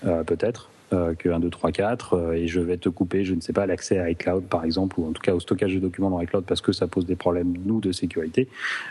euh, 0.05 0.23
peut-être. 0.23 0.71
Euh, 0.93 1.15
que 1.15 1.31
1, 1.31 1.41
2, 1.41 1.49
3, 1.49 1.73
4, 1.73 2.35
et 2.35 2.47
je 2.47 2.61
vais 2.61 2.77
te 2.77 2.91
couper, 2.91 3.25
je 3.25 3.35
ne 3.35 3.41
sais 3.41 3.55
pas, 3.55 3.65
l'accès 3.65 3.99
à 3.99 4.11
iCloud 4.11 4.45
par 4.45 4.65
exemple, 4.65 5.01
ou 5.01 5.09
en 5.09 5.13
tout 5.13 5.23
cas 5.23 5.35
au 5.35 5.41
stockage 5.41 5.75
de 5.75 5.81
documents 5.81 6.11
dans 6.11 6.21
iCloud 6.21 6.45
parce 6.45 6.61
que 6.61 6.73
ça 6.73 6.87
pose 6.87 7.07
des 7.07 7.17
problèmes, 7.17 7.55
nous, 7.65 7.81
de 7.81 7.91
sécurité. 7.91 8.49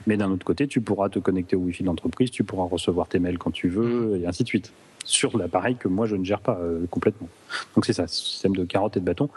Mais 0.07 0.17
d'un 0.17 0.31
autre 0.31 0.43
côté, 0.43 0.67
tu 0.67 0.81
pourras 0.81 1.09
te 1.09 1.19
connecter 1.19 1.55
au 1.55 1.59
Wi-Fi 1.59 1.83
de 1.83 1.87
l'entreprise, 1.87 2.31
tu 2.31 2.43
pourras 2.43 2.65
recevoir 2.65 3.07
tes 3.07 3.19
mails 3.19 3.37
quand 3.37 3.51
tu 3.51 3.69
veux, 3.69 4.17
mm. 4.17 4.23
et 4.23 4.27
ainsi 4.27 4.43
de 4.43 4.47
suite, 4.47 4.73
sur 5.05 5.37
l'appareil 5.37 5.75
que 5.75 5.87
moi 5.87 6.07
je 6.07 6.15
ne 6.15 6.23
gère 6.23 6.39
pas 6.39 6.59
complètement. 6.89 7.29
Donc 7.75 7.85
c'est 7.85 7.93
ça, 7.93 8.07
système 8.07 8.55
de 8.55 8.63
carotte 8.65 8.97
et 8.97 8.99
de 8.99 9.05
bâton. 9.05 9.29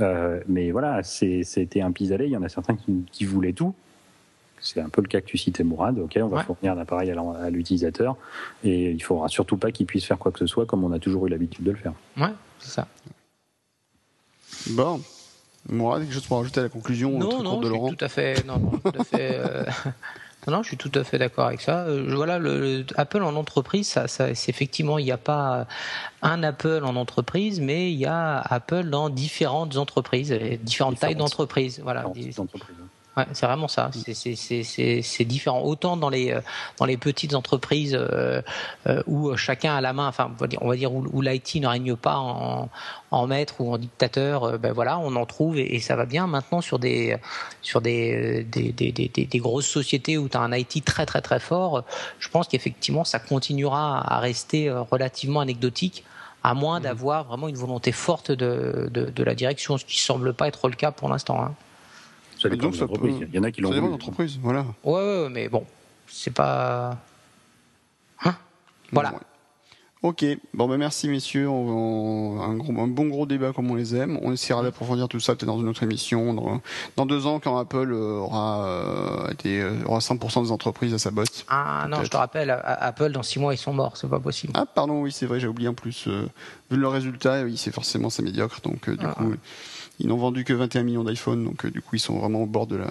Euh, 0.00 0.40
mais 0.48 0.70
voilà, 0.70 1.02
c'était 1.02 1.80
un 1.80 1.92
pis-aller. 1.92 2.26
Il 2.26 2.32
y 2.32 2.36
en 2.36 2.42
a 2.42 2.48
certains 2.48 2.76
qui, 2.76 3.24
voulaient 3.24 3.52
tout. 3.52 3.74
C'est 4.60 4.80
un 4.80 4.88
peu 4.88 5.02
le 5.02 5.08
cas 5.08 5.20
que 5.20 5.26
tu 5.26 5.36
citais, 5.36 5.62
Mourad. 5.62 5.98
Ok, 5.98 6.18
on 6.20 6.28
va 6.28 6.42
fournir 6.42 6.74
l'appareil 6.74 7.10
à 7.10 7.50
l'utilisateur 7.50 8.16
et 8.62 8.92
il 8.92 9.02
faudra 9.02 9.28
surtout 9.28 9.58
pas 9.58 9.72
qu'il 9.72 9.84
puisse 9.86 10.06
faire 10.06 10.18
quoi 10.18 10.32
que 10.32 10.38
ce 10.38 10.46
soit 10.46 10.64
comme 10.64 10.84
on 10.84 10.92
a 10.92 10.98
toujours 10.98 11.26
eu 11.26 11.30
l'habitude 11.30 11.64
de 11.64 11.70
le 11.70 11.76
faire. 11.76 11.92
Ouais, 12.16 12.32
c'est 12.60 12.70
ça. 12.70 12.88
Bon, 14.70 15.02
Mourad, 15.68 16.02
quelque 16.02 16.14
chose 16.14 16.26
pour 16.26 16.38
rajouter 16.38 16.60
à 16.60 16.62
la 16.64 16.68
conclusion 16.70 17.18
Non, 17.18 17.42
non, 17.42 17.60
de 17.60 17.68
Laurent. 17.68 17.90
tout 17.90 18.04
à 18.04 18.08
fait, 18.08 18.44
non, 18.46 18.58
tout 18.58 18.98
à 18.98 19.04
fait. 19.04 19.38
Euh, 19.38 19.64
non, 20.50 20.62
je 20.62 20.68
suis 20.68 20.76
tout 20.76 20.92
à 20.94 21.04
fait 21.04 21.18
d'accord 21.18 21.46
avec 21.46 21.60
ça. 21.60 21.84
Euh, 21.84 22.12
voilà, 22.14 22.38
le, 22.38 22.84
Apple 22.96 23.22
en 23.22 23.34
entreprise, 23.36 23.88
ça, 23.88 24.08
ça 24.08 24.34
c'est 24.34 24.50
effectivement, 24.50 24.98
il 24.98 25.04
n'y 25.04 25.12
a 25.12 25.18
pas 25.18 25.66
un 26.22 26.42
Apple 26.42 26.82
en 26.84 26.96
entreprise, 26.96 27.60
mais 27.60 27.92
il 27.92 27.98
y 27.98 28.06
a 28.06 28.38
Apple 28.38 28.84
dans 28.84 29.10
différentes 29.10 29.76
entreprises, 29.76 30.32
différentes, 30.62 30.98
tailles 30.98 31.16
d'entreprises. 31.16 31.80
Voilà. 31.82 32.04
Ouais, 33.16 33.26
c'est 33.32 33.46
vraiment 33.46 33.68
ça. 33.68 33.90
C'est 34.12 35.24
différent. 35.24 35.62
Autant 35.62 35.96
dans 35.96 36.08
les 36.08 36.32
euh, 36.32 36.40
dans 36.78 36.84
les 36.84 36.96
petites 36.96 37.34
entreprises 37.34 37.94
euh, 37.94 38.42
euh, 38.88 39.02
où 39.06 39.36
chacun 39.36 39.76
a 39.76 39.80
la 39.80 39.92
main, 39.92 40.08
enfin 40.08 40.32
on 40.60 40.68
va 40.68 40.76
dire, 40.76 40.92
où, 40.92 41.20
l'IT 41.20 41.56
ne 41.56 41.68
règne 41.68 41.94
pas 41.94 42.16
en, 42.16 42.68
en 43.12 43.26
maître 43.26 43.60
ou 43.60 43.72
en 43.72 43.78
dictateur. 43.78 44.58
ben 44.58 44.72
voilà, 44.72 44.98
on 44.98 45.14
en 45.14 45.26
trouve 45.26 45.58
et, 45.58 45.78
ça 45.78 45.94
va 45.94 46.06
bien. 46.06 46.26
Maintenant 46.26 46.60
sur 46.60 46.78
des 46.80 47.16
sur 47.62 47.80
des 47.80 48.44
des, 48.44 48.72
des, 48.72 48.90
des, 48.90 49.08
des 49.08 49.38
grosses 49.38 49.68
sociétés 49.68 50.18
où 50.18 50.28
tu 50.28 50.36
as 50.36 50.40
un 50.40 50.52
IT 50.52 50.84
très 50.84 51.06
très 51.06 51.20
très 51.20 51.38
fort, 51.38 51.84
je 52.18 52.28
pense 52.28 52.48
qu'effectivement 52.48 53.04
ça 53.04 53.20
continuera 53.20 54.12
à 54.12 54.18
rester 54.18 54.70
relativement 54.70 55.40
anecdotique 55.40 56.04
à 56.42 56.54
moins 56.54 56.78
mmh. 56.78 56.82
d'avoir 56.82 57.24
vraiment 57.24 57.48
une 57.48 57.56
volonté 57.56 57.92
forte 57.92 58.30
de, 58.30 58.88
de, 58.92 59.06
de, 59.06 59.24
la 59.24 59.34
direction, 59.34 59.78
ce 59.78 59.84
qui 59.84 59.98
semble 59.98 60.34
pas 60.34 60.46
être 60.46 60.68
le 60.68 60.74
cas 60.74 60.90
pour 60.90 61.08
l'instant. 61.08 61.42
Hein. 61.42 61.54
Il 62.52 63.34
y 63.34 63.38
en 63.38 63.42
a 63.42 63.50
qui 63.50 63.60
l'ont. 63.60 63.70
d'entreprise, 63.70 64.38
voilà. 64.42 64.66
Ouais, 64.82 64.92
ouais, 64.92 65.28
mais 65.30 65.48
bon, 65.48 65.64
c'est 66.06 66.32
pas. 66.32 66.98
Hein? 68.24 68.34
Voilà. 68.92 69.14
Ok, 70.04 70.22
bon 70.52 70.68
ben 70.68 70.76
merci 70.76 71.08
messieurs, 71.08 71.48
un, 71.48 72.54
gros, 72.56 72.78
un, 72.78 72.86
bon 72.88 73.06
gros 73.06 73.24
débat 73.24 73.54
comme 73.54 73.70
on 73.70 73.74
les 73.74 73.96
aime. 73.96 74.18
On 74.20 74.32
essaiera 74.32 74.62
d'approfondir 74.62 75.08
tout 75.08 75.18
ça 75.18 75.34
peut-être 75.34 75.46
dans 75.46 75.58
une 75.58 75.68
autre 75.70 75.82
émission. 75.82 76.34
Dans, 76.34 76.60
dans 76.96 77.06
deux 77.06 77.26
ans, 77.26 77.40
quand 77.40 77.56
Apple 77.56 77.90
euh, 77.90 78.18
aura 78.18 78.66
euh, 78.66 79.30
été 79.30 79.62
euh, 79.62 79.72
aura 79.86 80.00
100% 80.00 80.44
des 80.44 80.50
entreprises 80.52 80.92
à 80.92 80.98
sa 80.98 81.10
botte. 81.10 81.46
Ah 81.48 81.86
non, 81.88 82.04
je 82.04 82.10
te 82.10 82.18
rappelle, 82.18 82.50
Apple 82.50 83.12
dans 83.12 83.22
six 83.22 83.38
mois 83.38 83.54
ils 83.54 83.58
sont 83.58 83.72
morts, 83.72 83.96
c'est 83.96 84.10
pas 84.10 84.20
possible. 84.20 84.52
Ah 84.54 84.66
pardon, 84.66 85.00
oui 85.00 85.10
c'est 85.10 85.24
vrai, 85.24 85.40
j'ai 85.40 85.48
oublié 85.48 85.70
en 85.70 85.74
plus. 85.74 86.06
vu 86.06 86.76
le 86.76 86.88
résultat, 86.88 87.42
oui 87.44 87.56
c'est 87.56 87.72
forcément 87.72 88.10
c'est 88.10 88.22
médiocre, 88.22 88.60
donc 88.60 88.90
du 88.90 89.06
ah. 89.06 89.14
coup 89.14 89.32
ils 90.00 90.08
n'ont 90.08 90.16
vendu 90.16 90.44
que 90.44 90.52
21 90.52 90.82
millions 90.82 91.04
d'iPhone, 91.04 91.44
donc 91.44 91.66
du 91.66 91.80
coup 91.82 91.96
ils 91.96 92.00
sont 92.00 92.18
vraiment 92.18 92.42
au 92.42 92.46
bord 92.46 92.66
de 92.66 92.76
la 92.76 92.90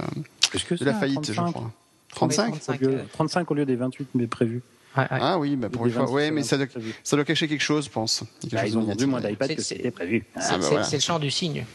que 0.51 0.75
de 0.75 0.85
la 0.85 0.93
faillite, 0.93 1.25
je 1.25 1.33
35. 1.33 1.51
crois. 1.53 1.71
35 2.09 2.51
35, 2.51 2.81
Au 2.81 2.85
lieu- 2.85 2.93
euh, 2.97 3.03
35 3.11 3.51
au 3.51 3.53
lieu 3.55 3.65
des 3.65 3.75
28 3.75 4.07
mais 4.15 4.27
prévus. 4.27 4.61
Ah 4.95 5.39
oui, 5.39 5.55
bah 5.55 5.69
pour 5.69 5.87
une 5.87 5.91
fois. 5.91 6.01
26, 6.03 6.13
Ouais, 6.13 6.29
mais 6.29 6.43
ça 6.43 6.55
doit, 6.57 6.67
prévus. 6.67 6.93
ça 7.03 7.15
doit 7.15 7.25
cacher 7.25 7.47
quelque 7.47 7.61
chose, 7.63 7.85
je 7.85 7.89
pense. 7.89 8.23
Quelque 8.41 8.53
Bah, 8.53 8.61
chose 8.61 8.69
ils 8.73 8.77
ont 8.77 8.83
vendu 8.83 9.05
moins 9.07 9.21
d'iPad 9.21 9.47
C'est- 9.49 9.55
que 9.55 9.61
c'était 9.63 9.89
prévu. 9.89 10.23
Ah, 10.35 10.41
C'est 10.41 10.51
bah 10.59 10.67
voilà. 10.69 10.83
c'est 10.83 10.97
le 10.97 11.01
champ 11.01 11.17
du 11.17 11.31
signe. 11.31 11.65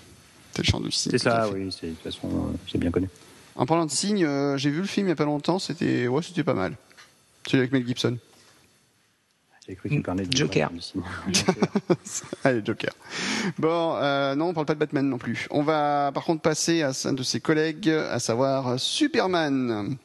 C'est 0.55 0.63
le 0.63 0.65
champ 0.71 0.79
du 0.81 0.93
signe. 0.93 1.11
C'est 1.11 1.19
ça, 1.19 1.49
oui. 1.53 1.69
c'est- 1.73 1.89
De 1.89 1.93
toute 1.95 2.05
façon, 2.05 2.29
euh, 2.29 2.57
c'est 2.71 2.79
bien 2.79 2.93
connu. 2.93 3.09
En 3.57 3.67
parlant 3.67 3.87
de 3.87 3.91
signes, 3.91 4.25
euh, 4.25 4.57
j'ai 4.57 4.71
vu 4.71 4.79
le 4.83 4.87
film 4.87 5.09
il 5.09 5.11
y 5.11 5.13
a 5.13 5.17
pas 5.17 5.25
longtemps, 5.25 5.59
c'était 5.59 6.07
ouais, 6.07 6.23
c'était 6.23 6.45
pas 6.45 6.55
mal. 6.55 6.77
Celui 7.47 7.59
avec 7.59 7.73
Mel 7.73 7.85
Gibson. 7.85 8.17
J'ai 9.69 9.75
cru 9.77 9.89
que 9.91 9.95
tu 9.97 10.03
parlais 10.03 10.25
de 10.25 10.35
Joker. 10.35 10.71
Allez, 12.45 12.63
Joker. 12.65 12.91
Bon, 13.59 13.97
euh, 13.97 14.35
non, 14.35 14.47
on 14.49 14.55
parle 14.55 14.65
pas 14.67 14.75
de 14.75 14.79
Batman 14.81 15.07
non 15.07 15.19
plus. 15.19 15.47
On 15.51 15.63
va 15.63 16.11
par 16.15 16.25
contre 16.25 16.41
passer 16.41 16.83
à 16.83 16.93
un 17.05 17.13
de 17.13 17.23
ses 17.23 17.41
collègues, 17.41 17.91
à 17.91 18.19
savoir 18.19 18.81
Superman. 18.81 19.97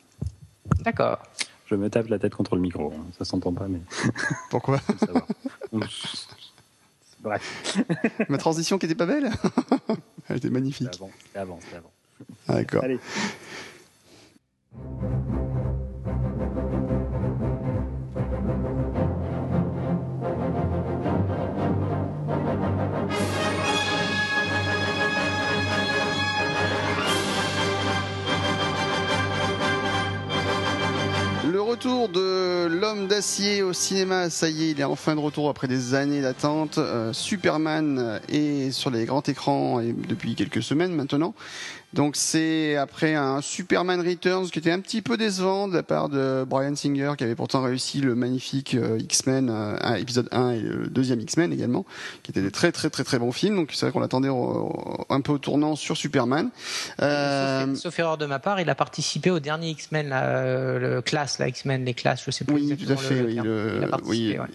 D'accord. 0.83 1.19
Je 1.67 1.75
me 1.75 1.89
tape 1.89 2.09
la 2.09 2.19
tête 2.19 2.35
contre 2.35 2.55
le 2.55 2.61
micro. 2.61 2.91
hein. 2.93 3.05
Ça 3.17 3.23
s'entend 3.23 3.53
pas, 3.53 3.67
mais 3.69 3.79
Pourquoi. 4.49 4.79
Bref, 7.21 7.77
Ma 8.29 8.37
transition 8.37 8.77
qui 8.77 8.85
était 8.85 8.95
pas 8.95 9.05
belle 9.05 9.31
Elle 10.27 10.37
était 10.37 10.49
magnifique. 10.49 10.89
c'est 10.91 11.39
avant, 11.39 11.59
c'est 11.69 11.77
avant. 11.77 11.91
D'accord. 12.49 12.83
Allez. 12.83 12.99
Retour 31.73 32.07
de 32.07 32.67
l'homme 32.67 33.07
d'acier 33.07 33.63
au 33.63 33.73
cinéma, 33.73 34.29
ça 34.29 34.47
y 34.47 34.65
est, 34.65 34.71
il 34.71 34.79
est 34.79 34.83
enfin 34.83 35.15
de 35.15 35.19
retour 35.19 35.49
après 35.49 35.67
des 35.67 35.95
années 35.95 36.21
d'attente. 36.21 36.77
Euh, 36.77 37.11
Superman 37.13 38.19
est 38.29 38.69
sur 38.69 38.91
les 38.91 39.05
grands 39.05 39.23
écrans 39.23 39.81
depuis 39.81 40.35
quelques 40.35 40.61
semaines 40.61 40.93
maintenant. 40.93 41.33
Donc 41.93 42.15
c'est 42.15 42.75
après 42.75 43.13
un 43.13 43.39
Superman 43.41 44.01
Returns 44.01 44.49
qui 44.49 44.57
était 44.57 44.71
un 44.71 44.79
petit 44.79 45.01
peu 45.03 45.15
décevant 45.15 45.67
de 45.67 45.75
la 45.75 45.83
part 45.83 46.09
de 46.09 46.43
Brian 46.47 46.75
Singer 46.75 47.11
qui 47.17 47.23
avait 47.23 47.35
pourtant 47.35 47.61
réussi 47.61 48.01
le 48.01 48.15
magnifique 48.15 48.73
euh, 48.73 48.97
X-Men, 48.99 49.49
euh, 49.51 49.95
épisode 49.95 50.27
1 50.31 50.51
et 50.51 50.59
le 50.59 50.87
deuxième 50.87 51.19
X-Men 51.21 51.53
également, 51.53 51.85
qui 52.23 52.31
étaient 52.31 52.41
des 52.41 52.49
très 52.51 52.71
très 52.71 52.89
très 52.89 53.03
très 53.03 53.19
bons 53.19 53.31
films. 53.31 53.55
Donc 53.57 53.69
c'est 53.73 53.85
vrai 53.85 53.93
qu'on 53.93 53.99
l'attendait 53.99 54.29
un 55.09 55.21
peu 55.21 55.33
au 55.33 55.37
tournant 55.37 55.75
sur 55.75 55.95
Superman. 55.95 56.49
Euh, 57.01 57.67
Sauf, 57.75 57.77
sauf 57.83 57.99
erreur 57.99 58.17
de 58.17 58.25
ma 58.25 58.39
part, 58.39 58.59
il 58.59 58.69
a 58.69 58.75
participé 58.75 59.29
au 59.29 59.39
dernier 59.39 59.69
X-Men, 59.69 60.09
le 60.09 61.01
classe, 61.01 61.37
la 61.37 61.47
X-Men, 61.47 61.85
les 61.85 61.93
classes, 61.93 62.23
je 62.25 62.31
sais 62.31 62.43
plus 62.43 62.55
oui, 62.55 62.67
tout 62.69 62.73
exactement 62.73 62.99
à 62.99 63.03
fait. 63.03 63.21
le 63.21 63.25
oui, 63.27 63.33
terme. 63.35 63.47
le- 63.47 63.73
Il 63.77 63.83
a 63.83 63.87
participé, 63.87 64.29
oui, 64.31 64.37
ouais. 64.39 64.47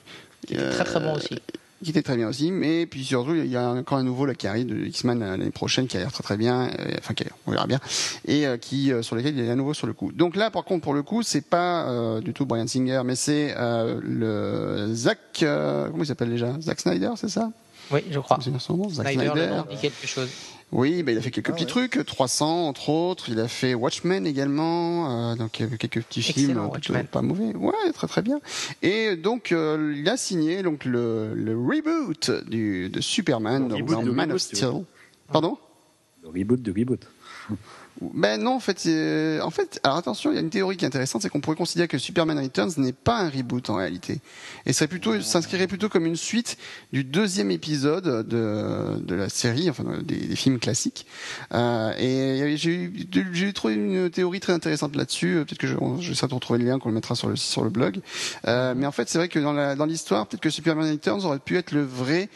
Qui 0.46 0.54
était 0.54 0.70
très 0.70 0.84
très 0.84 1.00
bon 1.00 1.14
aussi. 1.14 1.38
Qui 1.82 1.90
était 1.90 2.02
très 2.02 2.16
bien 2.16 2.28
aussi, 2.28 2.50
mais 2.50 2.86
puis 2.86 3.04
surtout 3.04 3.34
il 3.34 3.46
y 3.46 3.56
a 3.56 3.70
encore 3.70 3.98
un 3.98 4.02
nouveau 4.02 4.26
là 4.26 4.34
qui 4.34 4.46
arrive 4.46 4.66
de 4.66 4.86
X-Men 4.86 5.20
l'année 5.20 5.50
prochaine 5.50 5.86
qui 5.86 5.96
a 5.96 6.00
l'air 6.00 6.12
très 6.12 6.22
très 6.22 6.36
bien, 6.36 6.68
euh, 6.78 6.94
enfin 6.98 7.14
qui 7.14 7.22
a 7.24 7.26
on 7.46 7.52
verra 7.52 7.66
bien, 7.66 7.78
et 8.26 8.46
euh, 8.46 8.56
qui 8.56 8.92
euh, 8.92 9.02
sur 9.02 9.14
lesquels 9.16 9.38
il 9.38 9.44
est 9.44 9.50
à 9.50 9.54
nouveau 9.54 9.74
sur 9.74 9.86
le 9.86 9.92
coup. 9.92 10.10
Donc 10.12 10.34
là 10.34 10.50
par 10.50 10.64
contre 10.64 10.82
pour 10.82 10.94
le 10.94 11.02
coup 11.02 11.22
c'est 11.22 11.48
pas 11.48 11.88
euh, 11.88 12.20
du 12.20 12.32
tout 12.32 12.46
Brian 12.46 12.66
Singer, 12.66 13.02
mais 13.04 13.14
c'est 13.14 13.54
euh, 13.56 14.00
le 14.02 14.92
Zack, 14.94 15.18
euh, 15.42 15.88
comment 15.90 16.02
il 16.02 16.06
s'appelle 16.06 16.30
déjà, 16.30 16.58
Zack 16.60 16.80
Snyder, 16.80 17.10
c'est 17.16 17.28
ça? 17.30 17.50
Oui, 17.90 18.00
je 18.10 18.18
crois. 18.18 18.38
Zack 18.40 18.60
Snyder, 18.60 19.24
le 19.24 19.30
Snyder. 19.30 19.46
nom 19.48 19.66
dit 19.70 19.76
quelque 19.80 20.06
chose. 20.06 20.28
Oui, 20.70 21.02
bah, 21.02 21.12
il 21.12 21.18
a 21.18 21.22
fait 21.22 21.30
quelques 21.30 21.48
Ah, 21.48 21.52
petits 21.52 21.64
ouais. 21.64 21.88
trucs, 21.88 22.04
300 22.04 22.68
entre 22.68 22.90
autres. 22.90 23.30
Il 23.30 23.40
a 23.40 23.48
fait 23.48 23.72
Watchmen 23.74 24.26
également, 24.26 25.30
euh, 25.32 25.34
donc 25.34 25.52
quelques 25.52 26.02
petits 26.02 26.20
Excellent, 26.20 26.34
films 26.34 26.50
euh, 26.58 26.68
plutôt 26.68 26.92
Watchmen. 26.92 27.06
pas 27.06 27.22
mauvais. 27.22 27.54
Ouais, 27.56 27.92
très 27.94 28.06
très 28.06 28.20
bien. 28.22 28.40
Et 28.82 29.16
donc 29.16 29.52
euh, 29.52 29.94
il 29.96 30.06
a 30.10 30.16
signé 30.18 30.62
donc 30.62 30.84
le, 30.84 31.32
le 31.34 31.56
reboot 31.56 32.30
du, 32.48 32.90
de 32.90 33.00
Superman, 33.00 33.62
Le 33.62 33.68
donc 33.70 33.78
reboot 33.78 33.94
dans 33.96 34.02
de 34.02 34.10
Man 34.10 34.30
of 34.32 34.42
reboot, 34.42 34.56
Steel. 34.56 34.84
Pardon? 35.32 35.56
Le 36.22 36.28
reboot 36.28 36.60
de 36.60 36.72
reboot. 36.78 37.06
Ben 38.00 38.40
non, 38.40 38.52
en 38.54 38.60
fait, 38.60 38.78
c'est- 38.78 39.40
en 39.40 39.50
fait, 39.50 39.80
alors 39.82 39.96
attention, 39.98 40.30
il 40.30 40.34
y 40.34 40.38
a 40.38 40.40
une 40.40 40.50
théorie 40.50 40.76
qui 40.76 40.84
est 40.84 40.86
intéressante, 40.88 41.22
c'est 41.22 41.28
qu'on 41.28 41.40
pourrait 41.40 41.56
considérer 41.56 41.88
que 41.88 41.98
Superman 41.98 42.38
Returns 42.38 42.70
n'est 42.76 42.92
pas 42.92 43.18
un 43.18 43.28
reboot 43.28 43.70
en 43.70 43.74
réalité, 43.74 44.20
et 44.66 44.72
serait 44.72 44.86
plutôt, 44.86 45.20
s'inscrirait 45.20 45.66
plutôt 45.66 45.88
comme 45.88 46.06
une 46.06 46.14
suite 46.14 46.58
du 46.92 47.02
deuxième 47.02 47.50
épisode 47.50 48.26
de, 48.28 48.98
de 49.00 49.14
la 49.16 49.28
série, 49.28 49.68
enfin 49.68 49.84
des, 50.04 50.14
des 50.16 50.36
films 50.36 50.60
classiques. 50.60 51.06
Euh, 51.54 51.92
et 51.98 52.56
j'ai 52.56 53.52
trouvé 53.52 53.74
une 53.74 54.10
théorie 54.10 54.40
très 54.40 54.52
intéressante 54.52 54.94
là-dessus. 54.94 55.34
euh, 55.38 55.44
Peut-être 55.44 55.58
que 55.58 55.66
je, 55.66 55.74
j'essaierai 56.00 56.28
de 56.28 56.34
retrouver 56.34 56.60
le 56.60 56.66
lien 56.66 56.78
qu'on 56.78 56.90
le 56.90 56.94
mettra 56.94 57.16
sur 57.16 57.28
le 57.28 57.34
sur 57.36 57.64
le 57.64 57.70
blog. 57.70 58.00
Euh, 58.46 58.74
mais 58.76 58.86
en 58.86 58.92
fait, 58.92 59.08
c'est 59.08 59.18
vrai 59.18 59.28
que 59.28 59.40
dans 59.40 59.52
la 59.52 59.74
dans 59.74 59.86
l'histoire, 59.86 60.26
peut-être 60.26 60.42
que 60.42 60.50
Superman 60.50 60.88
Returns 60.90 61.24
aurait 61.24 61.38
pu 61.40 61.56
être 61.56 61.72
le 61.72 61.82
vrai 61.82 62.28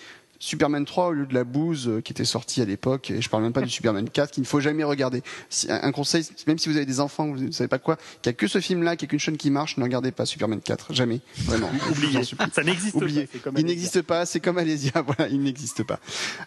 Superman 0.42 0.84
3 0.84 1.06
au 1.06 1.12
lieu 1.12 1.24
de 1.24 1.34
la 1.34 1.44
bouse 1.44 1.86
euh, 1.86 2.00
qui 2.00 2.12
était 2.12 2.24
sortie 2.24 2.60
à 2.62 2.64
l'époque, 2.64 3.12
et 3.12 3.22
je 3.22 3.28
parle 3.28 3.44
même 3.44 3.52
pas 3.52 3.60
du 3.60 3.70
Superman 3.70 4.10
4 4.10 4.32
qu'il 4.32 4.42
ne 4.42 4.46
faut 4.46 4.58
jamais 4.58 4.82
regarder. 4.82 5.22
Un 5.68 5.92
conseil, 5.92 6.26
même 6.48 6.58
si 6.58 6.68
vous 6.68 6.76
avez 6.76 6.84
des 6.84 6.98
enfants, 6.98 7.28
vous 7.28 7.38
ne 7.38 7.52
savez 7.52 7.68
pas 7.68 7.78
quoi, 7.78 7.94
qu'il 7.94 8.28
n'y 8.28 8.30
a 8.30 8.32
que 8.32 8.48
ce 8.48 8.60
film-là, 8.60 8.96
qu'il 8.96 9.06
n'y 9.06 9.10
a 9.10 9.10
qu'une 9.10 9.20
chaîne 9.20 9.36
qui 9.36 9.50
marche, 9.50 9.76
ne 9.76 9.84
regardez 9.84 10.10
pas 10.10 10.26
Superman 10.26 10.60
4, 10.60 10.94
jamais, 10.94 11.20
vraiment. 11.44 11.70
Oubliez. 11.92 12.24
Ça 12.52 12.64
n'existe 12.64 12.98
pas. 12.98 13.38
comme 13.44 13.54
Il 13.56 13.66
n'existe 13.66 14.02
pas, 14.02 14.26
c'est 14.26 14.40
comme 14.40 14.58
Alésia, 14.58 14.90
voilà, 15.06 15.30
il 15.30 15.40
n'existe 15.40 15.84
pas. 15.84 16.00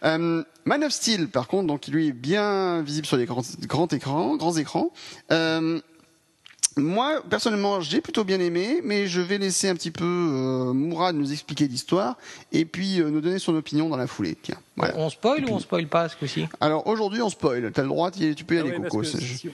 Euh, 0.04 0.44
Man 0.66 0.84
of 0.84 0.92
Steel, 0.92 1.30
par 1.30 1.48
contre, 1.48 1.68
donc 1.68 1.88
lui 1.88 2.08
est 2.08 2.12
bien 2.12 2.82
visible 2.82 3.08
sur 3.08 3.16
les 3.16 3.26
grands, 3.26 3.44
grands 3.62 3.88
écrans, 3.88 4.36
grands 4.36 4.58
écrans. 4.58 4.92
Euh, 5.32 5.80
moi, 6.78 7.22
personnellement, 7.30 7.80
j'ai 7.80 8.02
plutôt 8.02 8.24
bien 8.26 8.40
aimé, 8.42 8.82
mais 8.84 9.08
je 9.08 9.22
vais 9.22 9.38
laisser 9.38 9.70
un 9.70 9.76
petit 9.76 9.92
peu 9.92 10.04
euh, 10.04 10.74
Mourad 10.74 11.16
nous 11.16 11.32
expliquer 11.32 11.68
l'histoire 11.70 12.18
et 12.52 12.66
puis 12.66 13.00
euh, 13.02 13.10
nous 13.10 13.22
donner 13.22 13.40
son 13.40 13.56
opinion 13.56 13.88
dans 13.88 13.96
la 13.96 14.08
foulée. 14.08 14.36
Tiens, 14.42 14.58
voilà. 14.76 14.94
On 14.98 15.10
spoil 15.10 15.46
ou 15.46 15.50
on 15.54 15.60
spoil 15.60 15.88
pas 15.88 16.10
ce 16.10 16.18
coup-ci? 16.18 16.48
Alors 16.60 16.86
aujourd'hui, 16.88 17.22
on 17.22 17.30
spoil. 17.30 17.72
T'as 17.74 17.82
le 17.84 17.88
droit, 17.88 18.12
tu 18.12 18.36
peux 18.44 18.56
y 18.56 18.58
Ah 18.58 18.62
aller, 18.62 18.72
ouais, 18.72 18.90
Coco. 18.90 19.02
que 19.04 19.08
euh, 19.08 19.52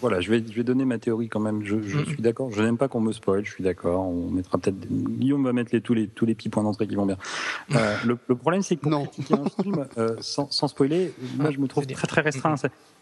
voilà, 0.00 0.20
je 0.22 0.30
vais, 0.30 0.42
je 0.48 0.54
vais 0.54 0.64
donner 0.64 0.86
ma 0.86 0.96
théorie 0.98 1.28
quand 1.28 1.40
même. 1.40 1.62
Je, 1.64 1.82
je 1.82 1.98
Mhm. 1.98 2.06
suis 2.06 2.22
d'accord. 2.22 2.50
Je 2.50 2.62
n'aime 2.62 2.78
pas 2.78 2.88
qu'on 2.88 3.00
me 3.00 3.12
spoil. 3.12 3.44
Je 3.44 3.50
suis 3.50 3.62
d'accord. 3.64 4.06
On 4.06 4.30
mettra 4.30 4.56
peut-être. 4.56 4.76
Guillaume 4.88 5.44
va 5.44 5.52
mettre 5.52 5.70
les, 5.74 5.82
tous 5.82 5.92
les 5.92 6.08
tous 6.08 6.24
les 6.24 6.34
petits 6.34 6.48
points 6.48 6.62
d'entrée 6.62 6.86
qui 6.86 6.94
vont 6.94 7.04
bien. 7.04 7.18
Euh, 7.74 7.96
le, 8.06 8.16
le 8.26 8.34
problème, 8.36 8.62
c'est 8.62 8.76
que 8.76 8.80
pour 8.80 8.90
Non. 8.90 9.04
critiquer 9.04 9.34
un 9.34 9.62
film 9.62 9.86
euh, 9.98 10.16
sans, 10.20 10.50
sans 10.50 10.68
spoiler, 10.68 11.12
moi, 11.36 11.50
je 11.50 11.58
me 11.58 11.68
trouve 11.68 11.86
très 11.86 12.06
très 12.06 12.22
restreint. 12.22 12.54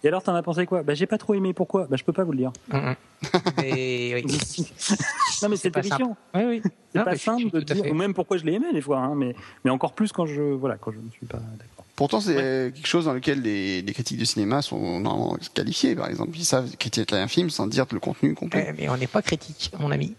Et 0.05 0.09
alors, 0.09 0.23
t'en 0.23 0.35
as 0.35 0.43
pensé 0.43 0.67
quoi? 0.67 0.83
Bah, 0.83 0.95
j'ai 0.95 1.07
pas 1.07 1.19
trop 1.19 1.35
aimé. 1.35 1.53
Pourquoi? 1.53 1.87
Bah, 1.87 1.97
je 1.97 2.05
peux 2.05 2.13
pas 2.13 2.25
vous 2.25 2.33
le 2.33 2.39
dire. 2.39 2.53
Mhm. 2.73 2.97
Mais 3.59 4.15
oui. 4.15 4.25
non, 5.43 5.49
mais 5.49 5.57
c'est 5.57 5.71
pas 5.71 5.81
terrifiant. 5.81 6.17
Oui, 6.35 6.43
oui. 6.45 6.63
C'est 6.93 7.05
pas 7.05 7.17
simple 7.17 7.51
de 7.51 7.61
dire. 7.61 7.87
Ou 7.91 7.95
même 7.95 8.15
pourquoi 8.15 8.37
je 8.37 8.45
l'ai 8.45 8.55
aimé 8.55 8.67
des 8.73 8.81
fois. 8.81 8.99
Hein, 8.99 9.15
mais 9.15 9.37
mais 9.65 9.71
encore 9.71 9.93
plus 9.93 10.11
quand 10.11 10.27
je 10.27 10.43
voilà 10.43 10.77
quand 10.77 10.91
je 10.91 10.99
ne 10.99 11.11
suis 11.11 11.27
pas 11.27 11.39
d'accord. 11.39 11.85
Pourtant, 11.95 12.21
c'est 12.21 12.73
quelque 12.75 12.87
chose 12.87 13.05
dans 13.05 13.13
lequel 13.13 13.43
les, 13.43 13.81
les 13.81 13.93
critiques 13.93 14.19
de 14.19 14.25
cinéma 14.25 14.61
sont 14.61 14.99
normalement 14.99 15.37
qualifiés. 15.55 15.95
Par 15.95 16.09
exemple, 16.09 16.37
ils 16.37 16.45
savent 16.45 16.77
critiquer 16.77 17.17
un 17.17 17.29
film 17.29 17.49
sans 17.49 17.69
dire 17.69 17.87
le 17.93 18.01
contenu 18.01 18.35
complet. 18.35 18.75
Mais 18.77 18.89
on 18.89 18.97
n'est 18.97 19.07
pas 19.07 19.23
critique, 19.23 19.71
mon 19.79 19.93
ami. 19.93 20.15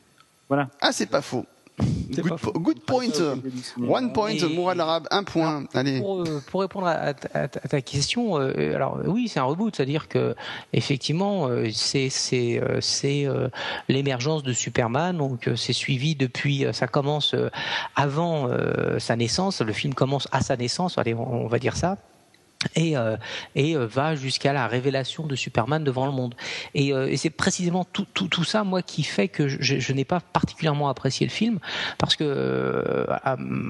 Voilà. 0.48 0.70
Ah, 0.82 0.92
c'est 0.94 1.08
pas 1.08 1.22
faux. 1.22 1.46
Good, 1.80 2.30
pas 2.30 2.36
po- 2.38 2.52
good 2.60 2.82
point. 2.86 3.10
One 3.82 4.14
point, 4.14 4.30
Et- 4.30 4.48
Mourad 4.56 4.78
l'arabe, 4.78 5.08
un 5.10 5.24
point. 5.24 5.64
Allez. 5.74 6.00
Pour, 6.00 6.22
euh, 6.22 6.42
pour 6.52 6.62
répondre 6.62 6.86
à, 6.86 6.92
à 6.92 7.14
ta- 7.16 7.40
à 7.40 7.48
ta 7.48 7.82
question, 7.82 8.38
euh, 8.40 8.76
alors 8.76 9.00
oui, 9.08 9.28
c'est 9.28 9.40
un 9.40 9.44
reboot, 9.46 9.76
c'est-à-dire 9.76 10.08
que 10.08 10.36
effectivement, 10.74 11.48
euh, 11.48 11.70
c'est 11.74 12.10
euh, 13.28 13.50
l'émergence 13.90 14.44
de 14.44 14.54
Superman, 14.54 15.18
donc 15.18 15.48
euh, 15.48 15.56
c'est 15.56 15.74
suivi 15.74 16.16
depuis, 16.16 16.66
ça 16.74 16.86
commence 16.88 17.34
euh, 17.34 17.50
avant 17.96 18.48
euh, 18.50 19.00
sa 19.00 19.16
naissance, 19.16 19.62
le 19.62 19.74
film 19.74 19.96
commence 19.96 20.28
à 20.32 20.42
sa 20.42 20.56
naissance, 20.56 20.98
allez, 21.00 21.16
on, 21.16 21.46
on 21.46 21.48
va 21.48 21.58
dire 21.58 21.76
ça. 21.76 21.98
Et, 22.76 22.96
euh, 22.98 23.18
et 23.56 23.76
euh, 23.76 23.86
va 23.86 24.16
jusqu'à 24.16 24.54
la 24.54 24.68
révélation 24.68 25.26
de 25.26 25.36
Superman 25.36 25.84
devant 25.84 26.06
le 26.06 26.12
monde. 26.12 26.36
Et, 26.76 26.94
euh, 26.94 27.08
et 27.10 27.18
c'est 27.18 27.30
précisément 27.30 27.84
tout, 27.84 28.06
tout, 28.14 28.28
tout 28.28 28.44
ça, 28.44 28.64
moi, 28.64 28.82
qui 28.82 29.04
fait 29.04 29.28
que 29.28 29.48
je, 29.48 29.58
je- 29.80 29.94
n'ai 29.94 30.06
pas 30.06 30.20
particulièrement 30.20 30.90
apprécié 30.90 31.26
le 31.28 31.32
film, 31.32 31.60
parce 31.98 32.16
que, 32.16 32.24
euh, 32.24 33.06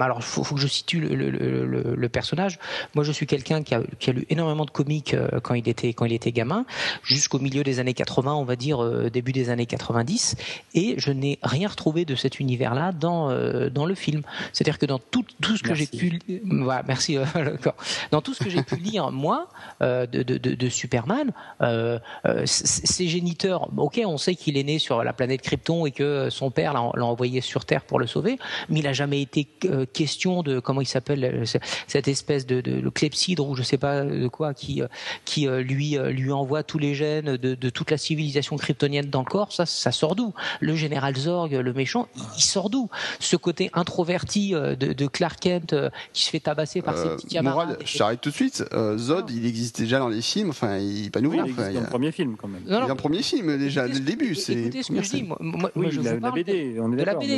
alors, 0.00 0.22
faut, 0.22 0.42
faut 0.44 0.54
que 0.54 0.60
je 0.60 0.66
situe 0.66 1.00
le, 1.00 1.14
le, 1.14 1.30
le, 1.30 1.94
le- 1.96 2.08
personnage. 2.08 2.58
Moi, 2.94 3.04
je 3.04 3.12
suis 3.12 3.26
quelqu'un 3.26 3.62
qui 3.62 3.74
a, 3.74 3.82
qui 3.98 4.10
a 4.10 4.12
lu 4.12 4.24
énormément 4.30 4.64
de 4.64 4.70
comics 4.70 5.14
euh, 5.14 5.40
quand 5.42 5.54
il 5.54 5.68
était 5.68 5.92
quand 5.92 6.04
il 6.04 6.12
était 6.12 6.32
gamin, 6.32 6.64
jusqu'au 7.02 7.38
milieu 7.38 7.62
des 7.64 7.80
années 7.80 7.94
80, 7.94 8.32
on 8.34 8.44
va 8.44 8.56
dire 8.56 8.82
euh, 8.82 9.10
début 9.10 9.32
des 9.32 9.50
années 9.50 9.66
90, 9.66 10.36
et 10.74 10.94
je 10.98 11.10
n'ai 11.10 11.38
rien 11.42 11.68
retrouvé 11.68 12.04
de 12.04 12.14
cet 12.14 12.40
univers-là 12.40 12.92
dans 12.92 13.30
dans 13.70 13.86
le 13.86 13.94
film. 13.94 14.22
C'est-à-dire 14.52 14.78
que 14.78 14.86
dans 14.86 14.98
tout 14.98 15.24
tout 15.40 15.56
ce 15.56 15.62
que 15.62 15.74
j'ai 15.74 15.86
pu, 15.86 16.20
voilà, 16.44 16.82
merci, 16.86 17.16
euh, 17.18 17.24
dans 18.12 18.20
tout 18.22 18.34
ce 18.34 18.42
que 18.44 18.50
j'ai 18.50 18.62
pu 18.62 18.76
souvenir, 18.84 19.10
moi, 19.10 19.48
euh, 19.82 20.06
de, 20.06 20.22
de, 20.22 20.36
de, 20.36 20.68
Superman, 20.68 21.32
euh, 21.62 21.98
euh 22.26 22.42
ses 22.44 23.08
géniteurs, 23.08 23.68
ok, 23.76 24.00
on 24.04 24.18
sait 24.18 24.34
qu'il 24.34 24.56
est 24.56 24.62
né 24.62 24.78
sur 24.78 25.02
la 25.02 25.12
planète 25.12 25.42
Krypton 25.42 25.86
et 25.86 25.90
que 25.90 26.28
son 26.30 26.50
père 26.50 26.72
l'a 26.72 27.04
envoyé 27.04 27.40
sur 27.40 27.64
Terre 27.64 27.82
pour 27.82 27.98
le 27.98 28.06
sauver, 28.06 28.38
mais 28.68 28.80
il 28.80 28.84
n'a 28.84 28.92
jamais 28.92 29.22
été 29.22 29.48
euh, 29.64 29.86
question 29.86 30.42
de, 30.42 30.60
comment 30.60 30.80
il 30.80 30.86
s'appelle, 30.86 31.44
cette 31.86 32.08
espèce 32.08 32.46
de, 32.46 32.60
de, 32.60 32.88
clepsydre 32.88 33.48
ou 33.48 33.54
je 33.54 33.62
sais 33.62 33.78
pas 33.78 34.02
de 34.04 34.28
quoi, 34.28 34.54
qui, 34.54 34.82
qui 35.24 35.46
lui, 35.46 35.96
lui 36.10 36.32
envoie 36.32 36.62
tous 36.62 36.78
les 36.78 36.94
gènes 36.94 37.36
de, 37.36 37.54
de 37.54 37.70
toute 37.70 37.90
la 37.90 37.98
civilisation 37.98 38.56
kryptonienne 38.56 39.06
dans 39.06 39.20
le 39.20 39.26
corps, 39.26 39.52
ça, 39.52 39.66
ça 39.66 39.92
sort 39.92 40.14
d'où? 40.14 40.34
Le 40.60 40.74
général 40.74 41.16
Zorg, 41.16 41.52
le 41.52 41.72
méchant, 41.72 42.08
il 42.36 42.42
sort 42.42 42.70
d'où? 42.70 42.88
Ce 43.20 43.36
côté 43.36 43.70
introverti 43.72 44.52
de, 44.52 44.74
de 44.74 45.06
Clark 45.06 45.40
Kent 45.40 45.74
qui 46.12 46.24
se 46.24 46.30
fait 46.30 46.40
tabasser 46.40 46.82
par 46.82 46.96
ses 46.96 47.08
petits 47.08 47.28
camarades. 47.28 47.78
je 47.84 47.98
t'arrête 47.98 48.20
tout 48.20 48.30
de 48.30 48.34
suite. 48.34 48.64
Zod, 48.96 49.30
il 49.30 49.46
existe 49.46 49.80
déjà 49.80 49.98
dans 49.98 50.08
les 50.08 50.22
films. 50.22 50.50
Enfin, 50.50 50.78
il 50.78 51.04
n'est 51.04 51.10
pas 51.10 51.20
nouveau. 51.20 51.36
il 51.36 51.50
existe 51.50 51.72
dans 51.72 51.80
le 51.80 51.86
premier 51.86 52.12
film 52.12 52.36
quand 52.36 52.48
même. 52.48 52.62
il 52.66 52.72
est 52.72 52.80
dans 52.80 52.88
le 52.88 52.94
premier 52.94 53.22
film 53.22 53.58
déjà 53.58 53.86
dès 53.86 53.94
le 53.94 54.00
début. 54.00 54.34
C'est 54.34 54.54
écoutez 54.54 54.82
ce 54.82 54.92
que 54.92 55.02
je 55.02 55.10
dis. 55.10 55.22
Moi, 55.22 55.70
oui, 55.74 55.88
je 55.90 56.00
la, 56.00 56.30
BD. 56.30 56.76
On 56.80 56.92
est 56.92 56.96
de 56.96 57.02
la 57.02 57.14
BD. 57.14 57.32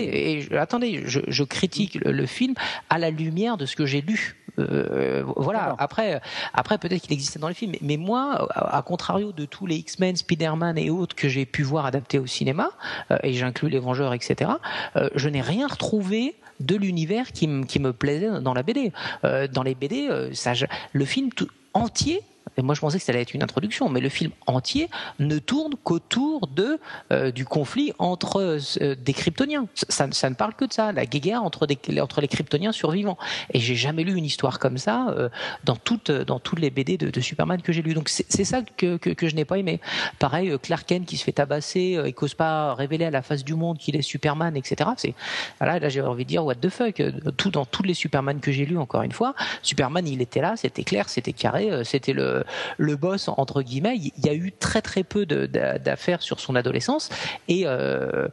Et 0.51 0.57
attendez, 0.57 1.03
je, 1.07 1.21
je 1.27 1.45
critique 1.45 1.95
le, 1.95 2.27
film 2.27 2.55
à 2.91 2.99
la 2.99 3.11
lumière 3.11 3.57
de 3.57 3.67
ce 3.67 3.77
que 3.77 3.87
j'ai 3.87 4.01
lu. 4.01 4.37
Euh, 4.59 5.25
voilà. 5.37 5.75
Après, 5.79 6.21
après 6.55 6.79
peut-être 6.79 7.03
qu'il 7.03 7.13
existait 7.13 7.39
dans 7.39 7.49
les 7.49 7.55
films, 7.55 7.73
mais, 7.81 7.97
moi, 7.97 8.49
à, 8.55 8.83
contrario 8.83 9.33
de 9.33 9.45
tous 9.45 9.67
les 9.67 9.77
X-Men, 9.77 10.17
Spider-Man 10.17 10.79
et 10.79 10.91
autres 10.91 11.15
que 11.15 11.29
j'ai 11.29 11.47
pu 11.47 11.63
voir 11.63 11.87
adaptés 11.87 12.19
au 12.19 12.27
cinéma, 12.27 12.71
euh, 13.11 13.19
et 13.23 13.33
j'inclus 13.33 13.69
les 13.69 13.79
Vengeurs, 13.79 14.15
etc. 14.15 14.51
Euh, 14.97 15.09
je 15.15 15.29
n'ai 15.29 15.41
rien 15.41 15.67
retrouvé 15.67 16.37
de 16.61 16.77
l'univers 16.77 17.33
qui, 17.33 17.49
me 17.49 17.93
plaisait 17.93 18.41
dans 18.41 18.55
la 18.55 18.63
BD. 18.63 18.93
Euh, 19.25 19.49
dans 19.49 19.63
les 19.63 19.75
BD, 19.75 20.09
ça, 20.33 20.53
le 20.93 21.05
film 21.05 21.31
tout, 21.33 21.49
entier 21.75 22.23
et 22.57 22.63
moi 22.63 22.75
je 22.75 22.81
pensais 22.81 22.99
que 22.99 23.05
ça 23.05 23.13
allait 23.13 23.23
être 23.23 23.35
une 23.35 23.43
introduction, 23.43 23.89
mais 23.89 24.01
le 24.01 24.09
film 24.09 24.31
entier 24.47 24.89
ne 25.19 25.39
tourne 25.39 25.75
qu'autour 25.83 26.47
de 26.47 26.79
euh, 27.13 27.31
du 27.31 27.45
conflit 27.45 27.93
entre 27.99 28.59
euh, 28.81 28.95
des 28.95 29.13
kryptoniens. 29.13 29.67
Ça, 29.75 30.07
ne 30.07 30.35
parle 30.35 30.55
que 30.55 30.65
de 30.65 30.73
ça, 30.73 30.93
la 30.93 31.07
guerre 31.07 31.43
entre, 31.43 31.67
les 31.67 32.29
kryptoniens 32.29 32.73
survivants. 32.73 33.19
Et 33.53 33.61
j'ai 33.61 33.75
jamais 33.75 34.05
lu 34.05 34.15
une 34.15 34.25
histoire 34.25 34.59
comme 34.59 34.79
ça 34.79 35.09
euh, 35.11 35.29
dans 35.65 35.77
toutes 35.77 36.11
dans 36.11 36.39
toutes 36.39 36.61
les 36.61 36.71
BD 36.71 36.97
de, 36.97 37.21
Superman 37.21 37.61
que 37.63 37.73
j'ai 37.73 37.83
lu. 37.83 37.95
Donc 37.95 38.09
c'est 38.09 38.45
ça 38.45 38.63
que, 38.77 38.97
que, 38.97 39.29
je 39.29 39.35
n'ai 39.35 39.45
pas 39.45 39.59
aimé. 39.59 39.81
Pareil, 40.19 40.57
Clark 40.63 40.87
Kent 40.87 41.07
qui 41.07 41.17
se 41.17 41.25
fait 41.25 41.33
tabasser 41.33 42.01
et 42.05 42.13
qu'ose 42.13 42.35
pas 42.35 42.75
révéler 42.75 43.07
à 43.07 43.11
la 43.11 43.23
face 43.23 43.45
du 43.45 43.55
monde 43.55 43.79
qu'il 43.79 43.97
est 43.97 44.03
Superman, 44.03 44.57
etc. 44.57 44.91
C'est 44.97 45.15
voilà, 45.59 45.79
là 45.79 45.89
j'ai 45.89 46.01
envie 46.01 46.25
de 46.25 46.29
dire 46.29 46.45
what 46.45 46.57
the 46.57 46.69
fuck. 46.69 47.03
Tout 47.37 47.51
dans 47.51 47.65
tous 47.65 47.83
les 47.83 47.95
Superman 47.95 48.41
que 48.41 48.53
j'ai 48.53 48.67
lus, 48.67 48.79
encore 48.79 49.03
une 49.03 49.13
fois, 49.13 49.35
Superman 49.63 50.07
il 50.07 50.21
était 50.23 50.41
là, 50.41 50.55
c'était 50.57 50.85
clair, 50.85 51.09
c'était 51.09 51.33
carré, 51.33 51.71
c'était 51.85 52.13
le 52.13 52.36
le 52.77 52.97
boss 52.97 53.29
entre 53.29 53.63
guillemets. 53.63 53.97
Il 53.99 54.25
y 54.25 54.29
a 54.29 54.35
eu 54.35 54.53
très 54.53 54.83
très 54.83 55.03
peu 55.03 55.27
d'affaires 55.27 56.23
sur 56.23 56.41
son 56.41 56.55
adolescence 56.57 57.11
et 57.49 57.63
euh, 57.67 58.29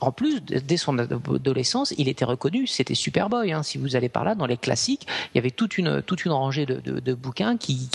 en 0.00 0.12
plus 0.12 0.40
dès 0.40 0.76
son 0.76 0.98
adolescence, 0.98 1.94
il 1.98 2.08
était 2.08 2.24
reconnu. 2.24 2.66
C'était 2.66 2.94
Superboy. 2.94 3.52
Hein. 3.52 3.62
Si 3.62 3.78
vous 3.78 3.96
allez 3.96 4.08
par 4.08 4.24
là 4.24 4.34
dans 4.34 4.46
les 4.46 4.56
classiques, 4.56 5.06
il 5.32 5.38
y 5.38 5.40
avait 5.40 5.50
toute 5.50 5.78
une 5.78 6.02
toute 6.02 6.24
une 6.24 6.32
rangée 6.32 6.66
de, 6.66 7.14
bouquins 7.14 7.56
qui, 7.56 7.88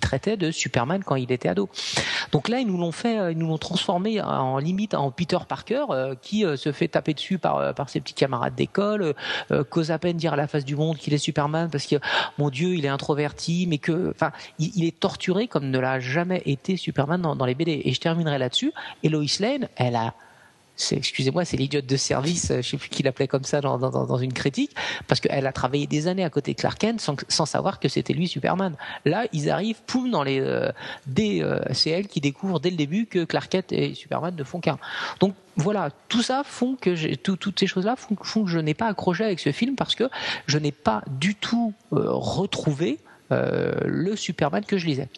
traitaient 0.00 0.36
de 0.36 0.50
Superman 0.50 1.02
quand 1.04 1.16
il 1.16 1.30
était 1.32 1.48
ado. 1.48 1.68
Donc 2.32 2.48
là, 2.48 2.60
ils 2.60 2.66
nous 2.66 2.76
l'ont 2.76 2.92
fait, 2.92 3.32
ils 3.32 3.38
nous 3.38 3.48
l'ont 3.48 3.58
transformé 3.58 4.20
en 4.20 4.58
limite 4.58 4.94
en 4.94 5.10
Peter 5.10 5.38
Parker 5.48 5.84
euh, 5.90 6.14
qui 6.20 6.44
euh, 6.44 6.56
se 6.56 6.72
fait 6.72 6.88
taper 6.88 7.14
dessus 7.14 7.38
par 7.38 7.88
ses 7.88 8.00
petits 8.00 8.14
camarades 8.14 8.54
d'école, 8.54 9.14
cause 9.70 9.90
à 9.90 9.98
peine 9.98 10.16
dire 10.16 10.32
à 10.32 10.36
la 10.36 10.46
face 10.46 10.64
du 10.64 10.76
monde 10.76 10.96
qu'il 10.96 11.12
est 11.14 11.18
Superman 11.18 11.68
parce 11.70 11.86
que 11.86 11.96
mon 12.38 12.50
Dieu, 12.50 12.74
il 12.74 12.84
est 12.84 12.88
introverti, 12.88 13.66
mais 13.68 13.78
que 13.78 14.10
enfin 14.10 14.32
il 14.58 14.83
torturé 14.92 15.48
comme 15.48 15.70
ne 15.70 15.78
l'a 15.78 16.00
jamais 16.00 16.42
été 16.46 16.76
Superman 16.76 17.20
dans, 17.20 17.46
les 17.46 17.54
BD. 17.54 17.82
Et 17.84 17.92
je 17.92 18.00
terminerai 18.00 18.38
là-dessus. 18.38 18.72
Et 19.02 19.08
Lois 19.08 19.24
Lane, 19.40 19.68
elle 19.76 19.96
a 19.96 20.14
excusez-moi, 20.92 21.44
c'est 21.44 21.56
l'idiote 21.56 21.86
de 21.86 21.96
service, 21.96 22.50
euh, 22.50 22.62
je 22.62 22.70
sais 22.70 22.76
plus 22.76 22.88
qui 22.88 23.02
l'appelait 23.02 23.28
comme 23.28 23.44
ça 23.44 23.60
dans, 23.60 24.18
une 24.18 24.32
critique, 24.32 24.74
parce 25.06 25.20
qu'elle 25.20 25.46
a 25.46 25.52
travaillé 25.52 25.86
des 25.86 26.08
années 26.08 26.24
à 26.24 26.30
côté 26.30 26.52
de 26.52 26.58
Clark 26.58 26.78
Kent 26.78 27.00
sans, 27.00 27.46
savoir 27.46 27.78
que 27.78 27.88
c'était 27.88 28.12
lui 28.12 28.28
Superman. 28.28 28.74
Là, 29.04 29.26
ils 29.32 29.50
arrivent, 29.50 29.80
poum, 29.86 30.10
dans 30.10 30.22
les, 30.22 30.40
euh, 30.40 30.70
euh, 31.18 31.60
c'est 31.72 31.90
elle 31.90 32.08
qui 32.08 32.20
découvre 32.20 32.60
dès 32.60 32.70
le 32.70 32.76
début 32.76 33.06
que 33.06 33.24
Clark 33.24 33.50
Kent 33.50 33.72
et 33.72 33.94
Superman 33.94 34.34
ne 34.36 34.44
font 34.44 34.60
qu'un. 34.60 34.78
Donc 35.20 35.34
voilà, 35.56 35.90
tout 36.08 36.22
ça 36.22 36.42
font 36.44 36.76
que 36.76 37.14
toutes 37.14 37.60
ces 37.60 37.66
choses-là 37.66 37.94
font, 37.96 38.16
que 38.16 38.50
je 38.50 38.58
n'ai 38.58 38.74
pas 38.74 38.86
accroché 38.86 39.24
avec 39.24 39.38
ce 39.38 39.52
film 39.52 39.76
parce 39.76 39.94
que 39.94 40.04
je 40.46 40.58
n'ai 40.58 40.72
pas 40.72 41.02
du 41.08 41.36
tout 41.36 41.72
retrouvé 41.92 42.98
euh, 43.00 43.03
le 43.30 44.16
Superman 44.16 44.64
que 44.64 44.78
je 44.78 44.86
lisais. 44.86 45.08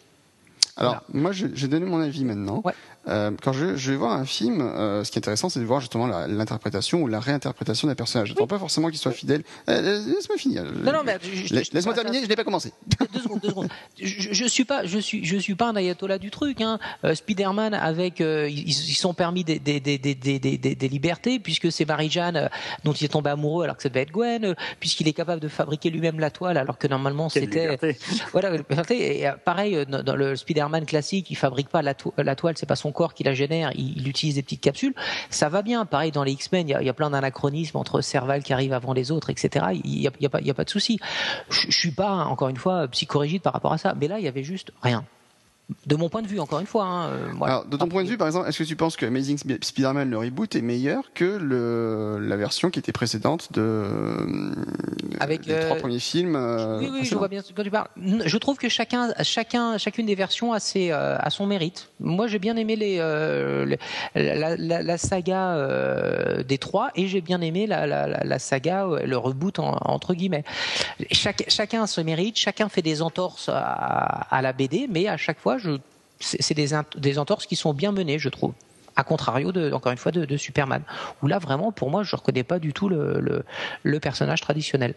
Alors, 0.77 1.03
moi, 1.11 1.31
j'ai 1.31 1.67
donné 1.67 1.85
mon 1.85 1.99
avis 1.99 2.23
maintenant. 2.23 2.63
Euh, 3.07 3.31
quand 3.41 3.53
je, 3.53 3.75
je, 3.75 3.91
vais 3.91 3.97
voir 3.97 4.11
un 4.13 4.25
film, 4.25 4.61
euh, 4.61 5.03
ce 5.03 5.11
qui 5.11 5.17
est 5.17 5.21
intéressant, 5.21 5.49
c'est 5.49 5.59
de 5.59 5.65
voir 5.65 5.79
justement 5.79 6.07
l'interprétation 6.07 7.01
ou 7.01 7.07
la 7.07 7.19
réinterprétation 7.19 7.87
d'un 7.87 7.95
personnage. 7.95 8.29
Je 8.29 8.33
ne 8.33 8.45
pas 8.45 8.59
forcément 8.59 8.89
qu'il 8.89 8.97
soit 8.97 9.11
fidèle. 9.11 9.43
Euh, 9.69 10.03
Laisse-moi 10.05 10.37
finir. 10.37 10.63
Non, 10.63 10.91
non, 10.91 11.03
mais 11.05 11.17
laisse-moi 11.51 11.93
terminer. 11.93 12.23
Je 12.23 12.29
n'ai 12.29 12.35
pas 12.35 12.43
commencé. 12.43 12.73
Deux 13.13 13.19
secondes, 13.19 13.39
deux 13.41 13.49
secondes. 13.49 13.69
Je, 14.01 14.33
je 14.33 14.45
suis 14.45 14.65
pas, 14.65 14.85
je 14.85 14.99
suis, 14.99 15.23
je 15.25 15.37
suis 15.37 15.55
pas 15.55 15.69
un 15.69 15.75
ayatollah 15.75 16.17
du 16.17 16.31
truc. 16.31 16.61
Hein. 16.61 16.79
Euh, 17.03 17.15
Spider-Man 17.15 17.73
avec, 17.73 18.21
euh, 18.21 18.49
ils, 18.49 18.67
ils, 18.67 18.95
sont 18.95 19.13
permis 19.13 19.43
des, 19.43 19.59
des, 19.59 19.79
des, 19.79 19.97
des 19.97 20.89
libertés 20.89 21.39
puisque 21.39 21.71
c'est 21.71 21.85
Marie-Jeanne 21.85 22.49
dont 22.83 22.93
il 22.93 23.05
est 23.05 23.09
tombé 23.09 23.29
amoureux 23.29 23.63
alors 23.63 23.77
que 23.77 23.83
ça 23.83 23.89
devait 23.89 24.01
être 24.01 24.11
Gwen, 24.11 24.55
puisqu'il 24.79 25.07
est 25.07 25.13
capable 25.13 25.41
de 25.41 25.47
fabriquer 25.47 25.89
lui-même 25.89 26.19
la 26.19 26.31
toile 26.31 26.57
alors 26.57 26.77
que 26.77 26.87
normalement 26.87 27.29
c'était. 27.29 27.77
Voilà. 28.31 28.51
Et 28.89 29.27
pareil 29.45 29.85
dans 29.87 30.15
le 30.15 30.35
Spider-Man 30.35 30.85
classique, 30.85 31.29
il 31.31 31.35
fabrique 31.35 31.69
pas 31.69 31.81
la, 31.81 31.93
la 32.17 32.35
toile, 32.35 32.55
c'est 32.57 32.65
pas 32.65 32.75
son 32.75 32.91
corps 32.97 33.13
qui 33.13 33.23
la 33.23 33.33
génère, 33.33 33.71
il, 33.75 34.07
utilise 34.07 34.35
des 34.35 34.41
petites 34.41 34.61
capsules. 34.61 34.95
Ça 35.29 35.49
va 35.49 35.61
bien. 35.61 35.85
Pareil, 35.85 36.11
dans 36.11 36.23
les 36.23 36.31
X-Men, 36.31 36.67
il 36.67 36.71
y, 36.71 36.89
a, 36.89 36.93
plein 36.93 37.11
d'anachronismes 37.11 37.77
entre 37.77 38.01
Serval 38.01 38.41
qui 38.41 38.53
arrive 38.53 38.73
avant 38.73 38.93
les 38.93 39.11
autres, 39.11 39.29
etc. 39.29 39.67
Il 39.83 39.99
n'y 39.99 40.07
a, 40.07 40.11
a, 40.25 40.29
pas, 40.29 40.39
a 40.39 40.53
pas 40.53 40.63
de 40.63 40.69
souci. 40.69 40.99
Je 41.49 41.71
suis 41.71 41.91
pas, 41.91 42.25
encore 42.25 42.49
une 42.49 42.57
fois, 42.57 42.87
psychorigide 42.87 43.43
par 43.43 43.53
rapport 43.53 43.71
à 43.71 43.77
ça. 43.77 43.93
Mais 43.99 44.07
là, 44.07 44.17
il 44.17 44.25
y 44.25 44.27
avait 44.27 44.43
juste 44.43 44.71
rien 44.81 45.05
de 45.85 45.95
mon 45.97 46.07
point 46.07 46.21
de 46.21 46.27
vue, 46.27 46.39
encore 46.39 46.59
une 46.59 46.65
fois. 46.65 46.85
Hein, 46.85 47.09
euh, 47.09 47.43
Alors, 47.45 47.65
de 47.65 47.75
ton 47.75 47.89
point 47.89 48.03
de 48.03 48.09
vue, 48.09 48.17
par 48.17 48.27
exemple, 48.27 48.47
est-ce 48.47 48.59
que 48.59 48.63
tu 48.63 48.77
penses 48.77 48.95
que 48.95 49.05
Amazing 49.05 49.37
Spider-Man, 49.61 50.09
le 50.09 50.17
reboot, 50.17 50.55
est 50.55 50.61
meilleur 50.61 51.11
que 51.13 51.25
le, 51.25 52.19
la 52.25 52.37
version 52.37 52.69
qui 52.69 52.79
était 52.79 52.93
précédente 52.93 53.51
de 53.51 53.61
euh, 53.61 54.51
Avec, 55.19 55.45
les 55.45 55.59
trois 55.59 55.75
euh, 55.75 55.79
premiers 55.79 55.99
films 55.99 56.35
Oui, 56.79 56.89
oui, 56.91 57.03
je 57.03 57.15
vois 57.15 57.27
bien 57.27 57.41
ce 57.41 57.51
que 57.51 57.61
tu 57.61 57.69
parles. 57.69 57.89
Je 57.97 58.37
trouve 58.37 58.57
que 58.57 58.69
chacun, 58.69 59.13
chacun, 59.23 59.77
chacune 59.77 60.05
des 60.05 60.15
versions 60.15 60.53
a, 60.53 60.61
ses, 60.61 60.91
a 60.91 61.29
son 61.29 61.45
mérite. 61.45 61.89
Moi, 61.99 62.27
j'ai 62.27 62.39
bien 62.39 62.55
aimé 62.55 62.77
les, 62.77 62.97
la, 64.15 64.55
la, 64.55 64.83
la, 64.83 64.97
saga 64.97 66.43
des 66.43 66.57
trois 66.57 66.91
et 66.95 67.07
j'ai 67.07 67.21
bien 67.21 67.41
aimé 67.41 67.67
la, 67.67 67.85
la, 67.87 68.39
saga, 68.39 68.87
le 69.03 69.17
reboot 69.17 69.59
entre 69.59 70.13
guillemets. 70.13 70.45
Chaque, 71.11 71.43
chacun 71.49 71.83
a 71.83 71.87
son 71.87 72.05
mérite, 72.05 72.37
chacun 72.37 72.69
fait 72.69 72.81
des 72.81 73.01
entorses 73.01 73.49
à, 73.49 74.27
à 74.29 74.41
la 74.41 74.53
BD, 74.53 74.87
mais 74.89 75.07
à 75.07 75.17
chaque 75.17 75.39
fois, 75.39 75.56
c'est 76.19 76.53
des, 76.53 76.69
des 76.97 77.19
entorses 77.19 77.45
qui 77.45 77.55
sont 77.55 77.73
bien 77.73 77.91
menées, 77.91 78.19
je 78.19 78.29
trouve. 78.29 78.53
A 78.95 79.03
contrario, 79.03 79.51
de, 79.51 79.71
encore 79.71 79.91
une 79.91 79.97
fois, 79.97 80.11
de, 80.11 80.37
Superman. 80.37 80.81
Où 81.21 81.27
là, 81.27 81.37
vraiment, 81.37 81.71
pour 81.71 81.91
moi, 81.91 82.03
je 82.03 82.15
ne 82.15 82.19
reconnais 82.19 82.43
pas 82.43 82.57
du 82.57 82.73
tout 82.73 82.89
le, 82.89 83.43
le, 83.83 83.99
personnage 83.99 84.41
traditionnel. 84.41 84.95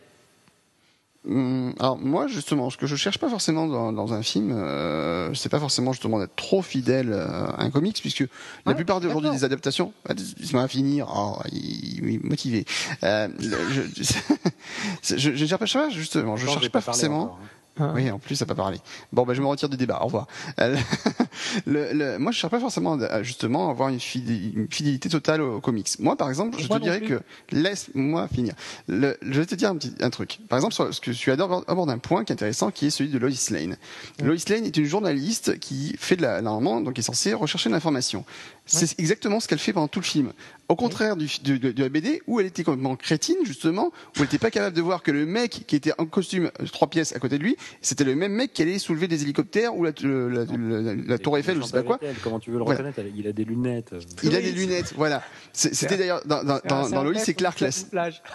Hum, 1.29 1.75
alors 1.79 1.99
moi 1.99 2.29
justement, 2.29 2.71
ce 2.71 2.79
que 2.79 2.87
je 2.87 2.97
cherche 2.97 3.19
pas 3.19 3.29
forcément 3.29 3.93
dans, 3.93 4.15
un 4.15 4.23
film, 4.23 4.53
euh, 4.53 5.35
c'est 5.35 5.51
pas 5.51 5.61
forcément 5.61 5.93
justement 5.93 6.19
d'être 6.19 6.35
trop 6.35 6.63
fidèle 6.63 7.13
à 7.13 7.63
un 7.63 7.71
comics, 7.71 8.01
puisque 8.01 8.25
la 8.65 8.73
plupart 8.73 9.03
d'aujourd'hui 9.03 9.31
des 9.31 9.45
adaptations, 9.45 9.93
laisse-moi 10.09 10.67
finir, 10.67 11.13
oh, 11.15 11.37
il, 11.53 12.21
motivé. 12.23 12.65
Euh, 13.03 13.29
je, 13.39 15.15
je, 15.19 15.35
je, 15.35 15.45
cherche 15.45 15.75
pas 15.75 15.91
justement, 15.91 16.39
je 16.39 16.47
cherche 16.47 16.71
pas 16.71 16.81
forcément. 16.81 17.37
Hein. 17.39 17.47
Ah. 17.79 17.93
Oui, 17.95 18.11
en 18.11 18.18
plus, 18.18 18.37
ça 18.37 18.45
n'a 18.45 18.49
pas 18.49 18.55
parlé. 18.55 18.79
Bon, 19.12 19.25
ben, 19.25 19.35
je 19.35 19.41
me 19.41 19.47
retire 19.47 19.68
du 19.68 19.77
débat. 19.77 20.01
Au 20.03 20.07
revoir. 20.07 20.27
Euh, 20.61 20.77
le, 21.66 21.93
le, 21.93 22.18
moi, 22.18 22.33
je 22.33 22.39
ne 22.39 22.41
cherche 22.41 22.51
pas 22.51 22.61
forcément 22.61 22.99
justement 23.23 23.68
à 23.68 23.71
avoir 23.71 23.89
une, 23.89 24.01
fidélité, 24.01 25.09
totale 25.09 25.41
aux, 25.41 25.61
comics. 25.61 25.89
Moi, 25.99 26.16
par 26.16 26.29
exemple, 26.29 26.59
je 26.61 26.68
te 26.68 26.79
dirais 26.79 27.01
que 27.01 27.21
laisse-moi 27.53 28.29
finir. 28.29 28.55
Le, 28.89 29.16
je 29.23 29.41
vais 29.41 29.47
te 29.47 29.55
dire 29.55 29.71
un, 29.71 29.77
petit, 29.77 29.95
un 30.01 30.11
truc. 30.11 30.39
Par 30.49 30.59
exemple, 30.59 30.75
ce 30.93 31.01
que 31.01 31.11
tu 31.11 31.31
abordes 31.31 31.91
un 31.91 31.99
point 31.99 32.25
qui 32.25 32.33
est 32.33 32.35
intéressant, 32.35 32.71
qui 32.71 32.87
est 32.87 32.91
celui 32.91 33.11
de 33.11 33.18
Lois 33.18 33.31
Lane. 33.51 33.77
Lois 34.23 34.37
Lane 34.49 34.64
est 34.64 34.77
une 34.77 34.85
journaliste 34.85 35.59
qui 35.59 35.95
fait 35.99 36.16
de 36.16 36.23
la, 36.23 36.43
normalement, 36.43 36.81
donc 36.81 36.99
est 36.99 37.03
censée 37.03 37.35
rechercher 37.35 37.68
de 37.68 37.75
l'information. 37.75 38.25
C'est 38.67 38.99
exactement 39.01 39.41
ce 39.41 39.49
qu'elle 39.49 39.59
fait 39.59 39.73
pendant 39.73 39.89
tout 39.89 40.01
le 40.01 40.05
film. 40.05 40.33
Au 40.69 40.77
contraire 40.77 41.17
du, 41.17 41.29
de, 41.43 41.57
de, 41.57 41.83
la 41.83 41.89
BD, 41.89 42.23
où 42.29 42.39
elle 42.39 42.47
était 42.47 42.63
complètement 42.63 42.95
crétine, 42.95 43.39
justement, 43.45 43.87
où 43.87 43.93
elle 44.19 44.23
n'était 44.23 44.39
pas 44.39 44.53
capable 44.53 44.77
de 44.77 44.81
voir 44.81 45.03
que 45.03 45.11
le 45.11 45.27
mec 45.27 45.65
qui 45.67 45.75
était 45.75 45.93
en 45.99 46.07
costume 46.07 46.53
euh, 46.61 46.67
trois 46.67 46.89
pièces 46.89 47.13
à 47.13 47.19
côté 47.19 47.39
de 47.39 47.43
lui 47.43 47.57
C'était 47.83 48.05
le 48.05 48.15
même 48.15 48.33
mec 48.33 48.53
qui 48.53 48.63
allait 48.63 48.79
soulever 48.79 49.09
des 49.09 49.23
hélicoptères 49.23 49.77
ou 49.77 49.83
la, 49.83 49.91
la, 50.01 50.45
la, 50.45 50.95
la 50.95 51.19
tour 51.19 51.37
Eiffel, 51.37 51.59
je 51.61 51.67
sais 51.67 51.73
pas 51.73 51.83
quoi. 51.83 51.99
Comment 52.23 52.39
tu 52.39 52.53
veux 52.53 52.59
le 52.59 52.65
voilà. 52.65 52.79
reconnaître 52.79 53.01
Il 53.17 53.27
a 53.27 53.33
des 53.33 53.45
lunettes. 53.45 53.93
Il 54.23 54.37
a 54.37 54.41
des 54.41 54.53
lunettes, 54.53 54.95
voilà. 54.97 55.25
C'était 55.53 55.97
d'ailleurs 55.97 56.23
dans, 56.25 56.45
dans, 56.45 56.61
dans, 56.65 56.89
dans 56.89 57.03
Lois 57.03 57.15
et 57.27 57.35
Clark, 57.35 57.59
la, 57.59 57.71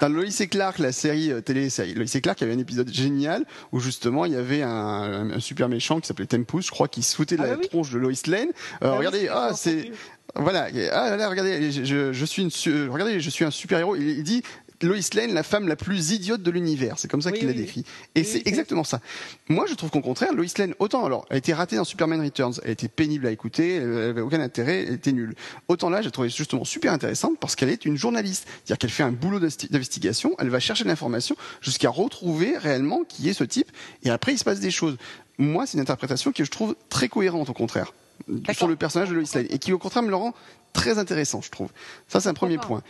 dans 0.02 0.10
Lois 0.10 0.26
et 0.38 0.48
Clark, 0.48 0.80
la 0.80 0.92
série 0.92 1.32
euh, 1.32 1.40
télé, 1.40 1.70
Lois 1.96 2.06
et 2.14 2.22
Clark, 2.22 2.42
il 2.42 2.44
y 2.44 2.48
avait 2.48 2.56
un 2.56 2.62
épisode 2.62 2.92
génial 2.92 3.46
où 3.72 3.80
justement 3.80 4.26
il 4.26 4.34
y 4.34 4.36
avait 4.36 4.62
un, 4.62 5.32
un 5.32 5.40
super 5.40 5.70
méchant 5.70 6.02
qui 6.02 6.08
s'appelait 6.08 6.26
Tempus, 6.26 6.66
je 6.66 6.72
crois, 6.72 6.90
qui 6.90 7.02
se 7.02 7.16
foutait 7.16 7.38
de 7.38 7.44
la 7.44 7.56
tronche 7.56 7.92
de 7.92 7.98
Lois 7.98 8.12
Lane. 8.28 8.50
Euh, 8.84 8.94
regardez, 8.94 9.30
ah 9.32 9.52
c'est 9.56 9.92
voilà, 10.38 10.68
ah 10.92 11.16
là, 11.16 11.30
regardez, 11.30 11.72
je, 11.72 12.12
je, 12.12 12.26
suis 12.26 12.42
une, 12.42 12.90
regardez, 12.90 13.20
je 13.20 13.30
suis 13.30 13.46
un 13.46 13.52
super 13.52 13.80
héros. 13.80 13.96
Il, 13.96 14.10
il 14.10 14.24
dit, 14.24 14.44
Lois 14.82 14.98
Lane, 15.14 15.34
la 15.34 15.44
femme 15.44 15.68
la 15.68 15.76
plus 15.76 16.12
idiote 16.12 16.42
de 16.42 16.52
l'univers. 16.52 16.96
C'est 16.98 17.10
comme 17.10 17.22
ça 17.22 17.32
qu'il 17.32 17.48
la 17.48 17.54
décrit. 17.54 17.86
Et 18.16 18.24
c'est 18.24 18.46
exactement 18.48 18.84
ça. 18.84 19.00
Moi, 19.50 19.66
je 19.68 19.74
trouve 19.74 19.90
qu'au 19.90 20.02
contraire, 20.02 20.34
Lois 20.34 20.46
Lane, 20.58 20.74
autant 20.80 21.06
alors, 21.06 21.26
elle 21.30 21.36
a 21.36 21.38
été 21.38 21.54
ratée 21.54 21.76
dans 21.76 21.84
Superman 21.84 22.22
Returns, 22.22 22.56
elle 22.64 22.72
était 22.72 22.88
pénible 22.88 23.28
à 23.28 23.32
écouter, 23.32 23.76
elle 23.76 24.10
avait 24.10 24.22
aucun 24.22 24.42
intérêt, 24.42 24.86
elle 24.88 24.96
était 24.96 25.12
nulle. 25.12 25.36
Autant 25.68 25.90
là, 25.90 26.02
j'ai 26.02 26.12
trouvé 26.12 26.30
justement 26.30 26.66
super 26.66 26.92
intéressante 26.92 27.38
parce 27.40 27.56
qu'elle 27.56 27.70
est 27.70 27.86
une 27.86 27.98
journaliste. 27.98 28.48
C'est-à-dire 28.48 28.78
qu'elle 28.78 28.90
fait 28.90 29.04
un 29.04 29.12
boulot 29.12 29.40
d'investigation, 29.40 30.36
elle 30.40 30.50
va 30.50 30.60
chercher 30.60 30.84
l'information 30.84 31.36
jusqu'à 31.62 31.90
retrouver 31.90 32.58
réellement 32.58 33.04
qui 33.08 33.30
est 33.30 33.34
ce 33.34 33.44
type, 33.44 33.72
et 34.04 34.10
après, 34.10 34.34
il 34.34 34.38
se 34.38 34.44
passe 34.44 34.60
des 34.60 34.72
choses. 34.72 34.98
Moi, 35.38 35.66
c'est 35.66 35.74
une 35.78 35.82
interprétation 35.82 36.32
que 36.32 36.44
je 36.44 36.52
trouve 36.52 36.76
très 36.90 37.10
cohérente 37.10 37.50
au 37.50 37.54
contraire 37.54 37.94
sur 38.53 38.68
le 38.68 38.76
personnage 38.76 39.09
de 39.09 39.16
Lois 39.16 39.24
Lane 39.34 39.47
et 39.49 39.59
qui 39.59 39.74
au 39.74 39.78
contraire 39.78 40.03
me 40.03 40.09
le 40.09 40.16
rend 40.16 40.34
très 40.74 40.97
intéressant, 40.97 41.41
je 41.41 41.49
trouve. 41.49 41.70
Ça, 42.07 42.20
c'est 42.20 42.30
un 42.30 42.34
premier 42.34 42.57
point. 42.57 42.84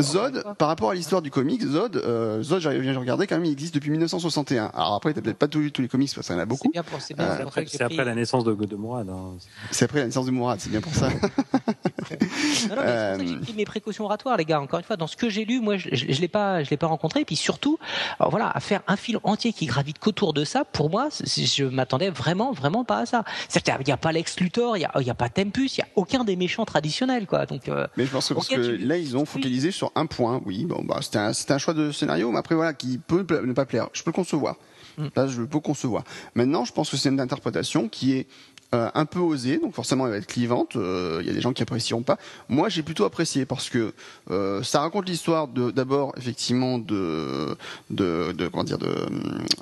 Zod, 0.00 0.44
par 0.58 0.68
rapport 0.68 0.90
à 0.90 0.94
l'histoire 0.94 1.22
du 1.22 1.30
comic, 1.30 1.62
Zod, 1.62 1.96
euh, 1.96 2.42
Zod, 2.42 2.60
j'ai 2.60 2.68
regardé 2.92 3.26
quand 3.26 3.36
même, 3.36 3.44
il 3.44 3.52
existe 3.52 3.74
depuis 3.74 3.90
1961. 3.90 4.66
Alors 4.74 4.94
après, 4.94 5.12
t'as 5.14 5.20
peut-être 5.20 5.38
pas 5.38 5.48
tout 5.48 5.60
lu 5.60 5.72
tous 5.72 5.82
les 5.82 5.88
comics 5.88 6.10
parce 6.14 6.26
qu'il 6.26 6.36
y 6.36 6.38
en 6.38 6.42
a 6.42 6.46
beaucoup. 6.46 6.70
C'est 7.00 7.18
euh, 7.18 7.42
après, 7.42 7.66
après 7.80 8.04
la 8.04 8.14
naissance 8.14 8.44
de, 8.44 8.54
de 8.54 8.76
Mourad. 8.76 9.08
Hein. 9.08 9.34
C'est 9.70 9.84
après 9.84 10.00
la 10.00 10.06
naissance 10.06 10.26
de 10.26 10.30
Mourad, 10.30 10.60
c'est 10.60 10.70
bien 10.70 10.80
pour 10.80 10.94
ça. 10.94 11.08
non, 11.08 12.76
non, 12.76 12.82
euh... 12.82 13.18
j'ai 13.18 13.36
pris 13.36 13.54
mes 13.54 13.64
précautions 13.64 14.04
oratoires, 14.04 14.36
les 14.36 14.44
gars. 14.44 14.60
Encore 14.60 14.78
une 14.78 14.84
fois, 14.84 14.96
dans 14.96 15.06
ce 15.06 15.16
que 15.16 15.28
j'ai 15.28 15.44
lu, 15.44 15.60
moi, 15.60 15.76
je, 15.76 15.88
je, 15.92 16.06
je 16.08 16.20
l'ai 16.20 16.28
pas, 16.28 16.62
je 16.62 16.70
l'ai 16.70 16.76
pas 16.76 16.86
rencontré. 16.86 17.20
Et 17.20 17.24
puis 17.24 17.36
surtout, 17.36 17.78
alors 18.18 18.30
voilà, 18.30 18.50
à 18.50 18.60
faire 18.60 18.82
un 18.86 18.96
fil 18.96 19.18
entier 19.22 19.52
qui 19.52 19.66
gravite 19.66 19.98
qu'autour 19.98 20.32
de 20.32 20.44
ça, 20.44 20.64
pour 20.64 20.90
moi, 20.90 21.08
je 21.10 21.64
m'attendais 21.64 22.10
vraiment, 22.10 22.52
vraiment 22.52 22.84
pas 22.84 22.98
à 22.98 23.06
ça. 23.06 23.24
C'est-à-dire, 23.48 23.80
il 23.80 23.86
n'y 23.86 23.92
a 23.92 23.96
pas 23.96 24.12
Lex 24.12 24.38
Luthor, 24.40 24.76
il 24.76 24.80
y 24.80 25.10
a, 25.10 25.14
pas 25.14 25.28
Tempus, 25.28 25.76
il 25.76 25.80
y 25.80 25.82
a 25.82 25.88
aucun 25.96 26.24
des 26.24 26.36
méchants 26.36 26.64
traditionnels, 26.64 27.26
quoi. 27.26 27.46
Donc. 27.46 27.68
Euh, 27.68 27.86
mais 27.96 28.06
je 28.06 28.10
pense 28.10 28.28
que 28.28 28.34
parce 28.34 28.48
que 28.48 28.56
là, 28.56 28.96
ils 28.96 29.16
ont 29.16 29.24
focalisé 29.24 29.65
sur 29.70 29.92
un 29.94 30.06
point. 30.06 30.40
Oui, 30.44 30.64
bon, 30.64 30.82
bah, 30.84 30.98
c'était 31.02 31.18
un, 31.18 31.32
un, 31.48 31.58
choix 31.58 31.74
de 31.74 31.92
scénario, 31.92 32.30
mais 32.30 32.38
après 32.38 32.54
voilà, 32.54 32.74
qui 32.74 32.98
peut 32.98 33.24
ne 33.44 33.52
pas 33.52 33.66
plaire. 33.66 33.88
Je 33.92 34.02
peux 34.02 34.10
le 34.10 34.14
concevoir. 34.14 34.56
Mm. 34.98 35.06
Là, 35.14 35.26
je 35.26 35.42
peux 35.42 35.60
concevoir. 35.60 36.04
Maintenant, 36.34 36.64
je 36.64 36.72
pense 36.72 36.90
que 36.90 36.96
c'est 36.96 37.08
une 37.08 37.20
interprétation 37.20 37.88
qui 37.88 38.14
est 38.14 38.26
euh, 38.74 38.90
un 38.94 39.04
peu 39.04 39.20
osée, 39.20 39.58
donc 39.58 39.74
forcément 39.74 40.06
elle 40.06 40.12
va 40.12 40.18
être 40.18 40.26
clivante. 40.26 40.72
Il 40.74 40.80
euh, 40.80 41.22
y 41.22 41.30
a 41.30 41.32
des 41.32 41.40
gens 41.40 41.52
qui 41.52 41.62
apprécieront 41.62 42.02
pas. 42.02 42.18
Moi, 42.48 42.68
j'ai 42.68 42.82
plutôt 42.82 43.04
apprécié 43.04 43.46
parce 43.46 43.70
que 43.70 43.94
euh, 44.32 44.60
ça 44.64 44.80
raconte 44.80 45.08
l'histoire 45.08 45.46
de 45.46 45.70
d'abord 45.70 46.12
effectivement 46.16 46.78
de 46.78 47.56
de, 47.90 48.32
de 48.32 48.48
comment 48.48 48.64
dire 48.64 48.78
de 48.78 48.92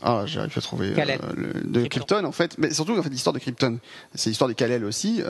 ah 0.02 0.22
j'arrive 0.24 0.54
à 0.56 0.60
trouver 0.62 0.94
le, 0.94 1.60
de 1.64 1.86
Krypton. 1.86 1.88
Krypton 1.88 2.24
en 2.24 2.32
fait, 2.32 2.56
mais 2.56 2.72
surtout 2.72 2.98
en 2.98 3.02
fait 3.02 3.10
l'histoire 3.10 3.34
de 3.34 3.40
Krypton. 3.40 3.78
C'est 4.14 4.30
l'histoire 4.30 4.48
des 4.48 4.54
Kal-El 4.54 4.84
aussi, 4.86 5.22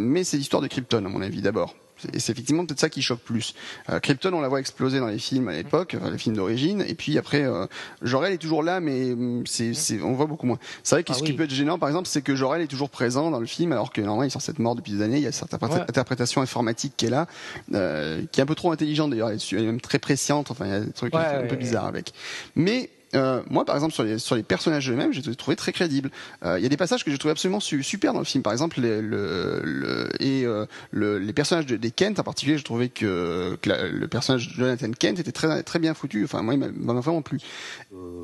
mais 0.00 0.24
c'est 0.24 0.38
l'histoire 0.38 0.62
de 0.62 0.68
Krypton 0.68 1.04
à 1.04 1.08
mon 1.08 1.20
avis 1.20 1.42
d'abord. 1.42 1.74
Et 2.12 2.20
c'est 2.20 2.32
effectivement 2.32 2.64
peut-être 2.66 2.80
ça 2.80 2.88
qui 2.88 3.02
choque 3.02 3.20
plus. 3.20 3.54
Euh, 3.90 4.00
Krypton, 4.00 4.32
on 4.32 4.40
la 4.40 4.48
voit 4.48 4.60
exploser 4.60 5.00
dans 5.00 5.06
les 5.06 5.18
films 5.18 5.48
à 5.48 5.52
l'époque, 5.52 5.96
enfin, 5.98 6.10
les 6.10 6.18
films 6.18 6.36
d'origine, 6.36 6.84
et 6.86 6.94
puis 6.94 7.18
après, 7.18 7.44
euh, 7.44 7.66
Jor-El 8.02 8.34
est 8.34 8.38
toujours 8.38 8.62
là, 8.62 8.80
mais 8.80 9.14
mm, 9.14 9.44
c'est, 9.46 9.74
c'est, 9.74 10.00
on 10.02 10.12
voit 10.12 10.26
beaucoup 10.26 10.46
moins. 10.46 10.58
C'est 10.82 10.96
vrai 10.96 11.04
que 11.04 11.12
ah, 11.12 11.14
ce 11.14 11.22
oui. 11.22 11.30
qui 11.30 11.32
peut 11.34 11.44
être 11.44 11.54
gênant, 11.54 11.78
par 11.78 11.88
exemple, 11.88 12.08
c'est 12.08 12.22
que 12.22 12.34
Jor-El 12.34 12.62
est 12.62 12.66
toujours 12.66 12.90
présent 12.90 13.30
dans 13.30 13.40
le 13.40 13.46
film, 13.46 13.72
alors 13.72 13.92
que 13.92 14.00
normalement 14.00 14.24
il 14.24 14.26
est 14.28 14.30
censé 14.30 14.50
être 14.50 14.58
mort 14.58 14.74
depuis 14.74 14.92
des 14.92 15.02
années. 15.02 15.18
Il 15.18 15.22
y 15.22 15.26
a 15.26 15.32
cette 15.32 15.52
ouais. 15.52 15.80
interprétation 15.80 16.40
informatique 16.40 16.94
qui 16.96 17.06
est 17.06 17.10
là, 17.10 17.26
euh, 17.74 18.22
qui 18.30 18.40
est 18.40 18.42
un 18.42 18.46
peu 18.46 18.54
trop 18.54 18.72
intelligente 18.72 19.10
d'ailleurs, 19.10 19.30
elle 19.30 19.38
est 19.38 19.62
même 19.62 19.80
très 19.80 19.98
presciente. 19.98 20.50
Enfin, 20.50 20.66
il 20.66 20.70
y 20.70 20.74
a 20.74 20.80
des 20.80 20.92
trucs 20.92 21.14
ouais, 21.14 21.20
un 21.20 21.46
peu 21.46 21.56
bizarres 21.56 21.86
avec. 21.86 22.12
Mais 22.56 22.90
euh, 23.14 23.42
moi, 23.48 23.64
par 23.64 23.74
exemple, 23.74 23.92
sur 23.94 24.02
les, 24.02 24.18
sur 24.18 24.36
les 24.36 24.42
personnages 24.42 24.90
eux-mêmes, 24.90 25.12
j'ai 25.12 25.22
trouvé 25.34 25.56
très 25.56 25.72
crédibles. 25.72 26.10
Il 26.42 26.48
euh, 26.48 26.60
y 26.60 26.66
a 26.66 26.68
des 26.68 26.76
passages 26.76 27.04
que 27.04 27.10
j'ai 27.10 27.18
trouvé 27.18 27.32
absolument 27.32 27.60
su, 27.60 27.82
super 27.82 28.12
dans 28.12 28.18
le 28.18 28.24
film. 28.24 28.42
Par 28.42 28.52
exemple, 28.52 28.80
les, 28.80 29.00
le, 29.00 29.60
le, 29.64 30.08
et 30.20 30.44
euh, 30.44 30.66
le, 30.90 31.18
les 31.18 31.32
personnages 31.32 31.66
de, 31.66 31.76
des 31.76 31.90
Kent, 31.90 32.18
en 32.18 32.24
particulier, 32.24 32.58
je 32.58 32.64
trouvais 32.64 32.88
que, 32.88 33.58
que 33.62 33.68
la, 33.68 33.88
le 33.88 34.08
personnage 34.08 34.48
de 34.48 34.54
Jonathan 34.54 34.90
Kent 34.90 35.18
était 35.18 35.32
très, 35.32 35.62
très 35.62 35.78
bien 35.78 35.94
foutu. 35.94 36.24
Enfin, 36.24 36.42
moi, 36.42 36.54
il 36.54 36.60
m'a 36.60 36.92
vraiment 36.94 37.22
plu. 37.22 37.38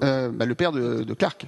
Bah, 0.01 0.47
le 0.47 0.55
père 0.55 0.73
de, 0.73 1.05
de 1.05 1.15
Clark. 1.15 1.47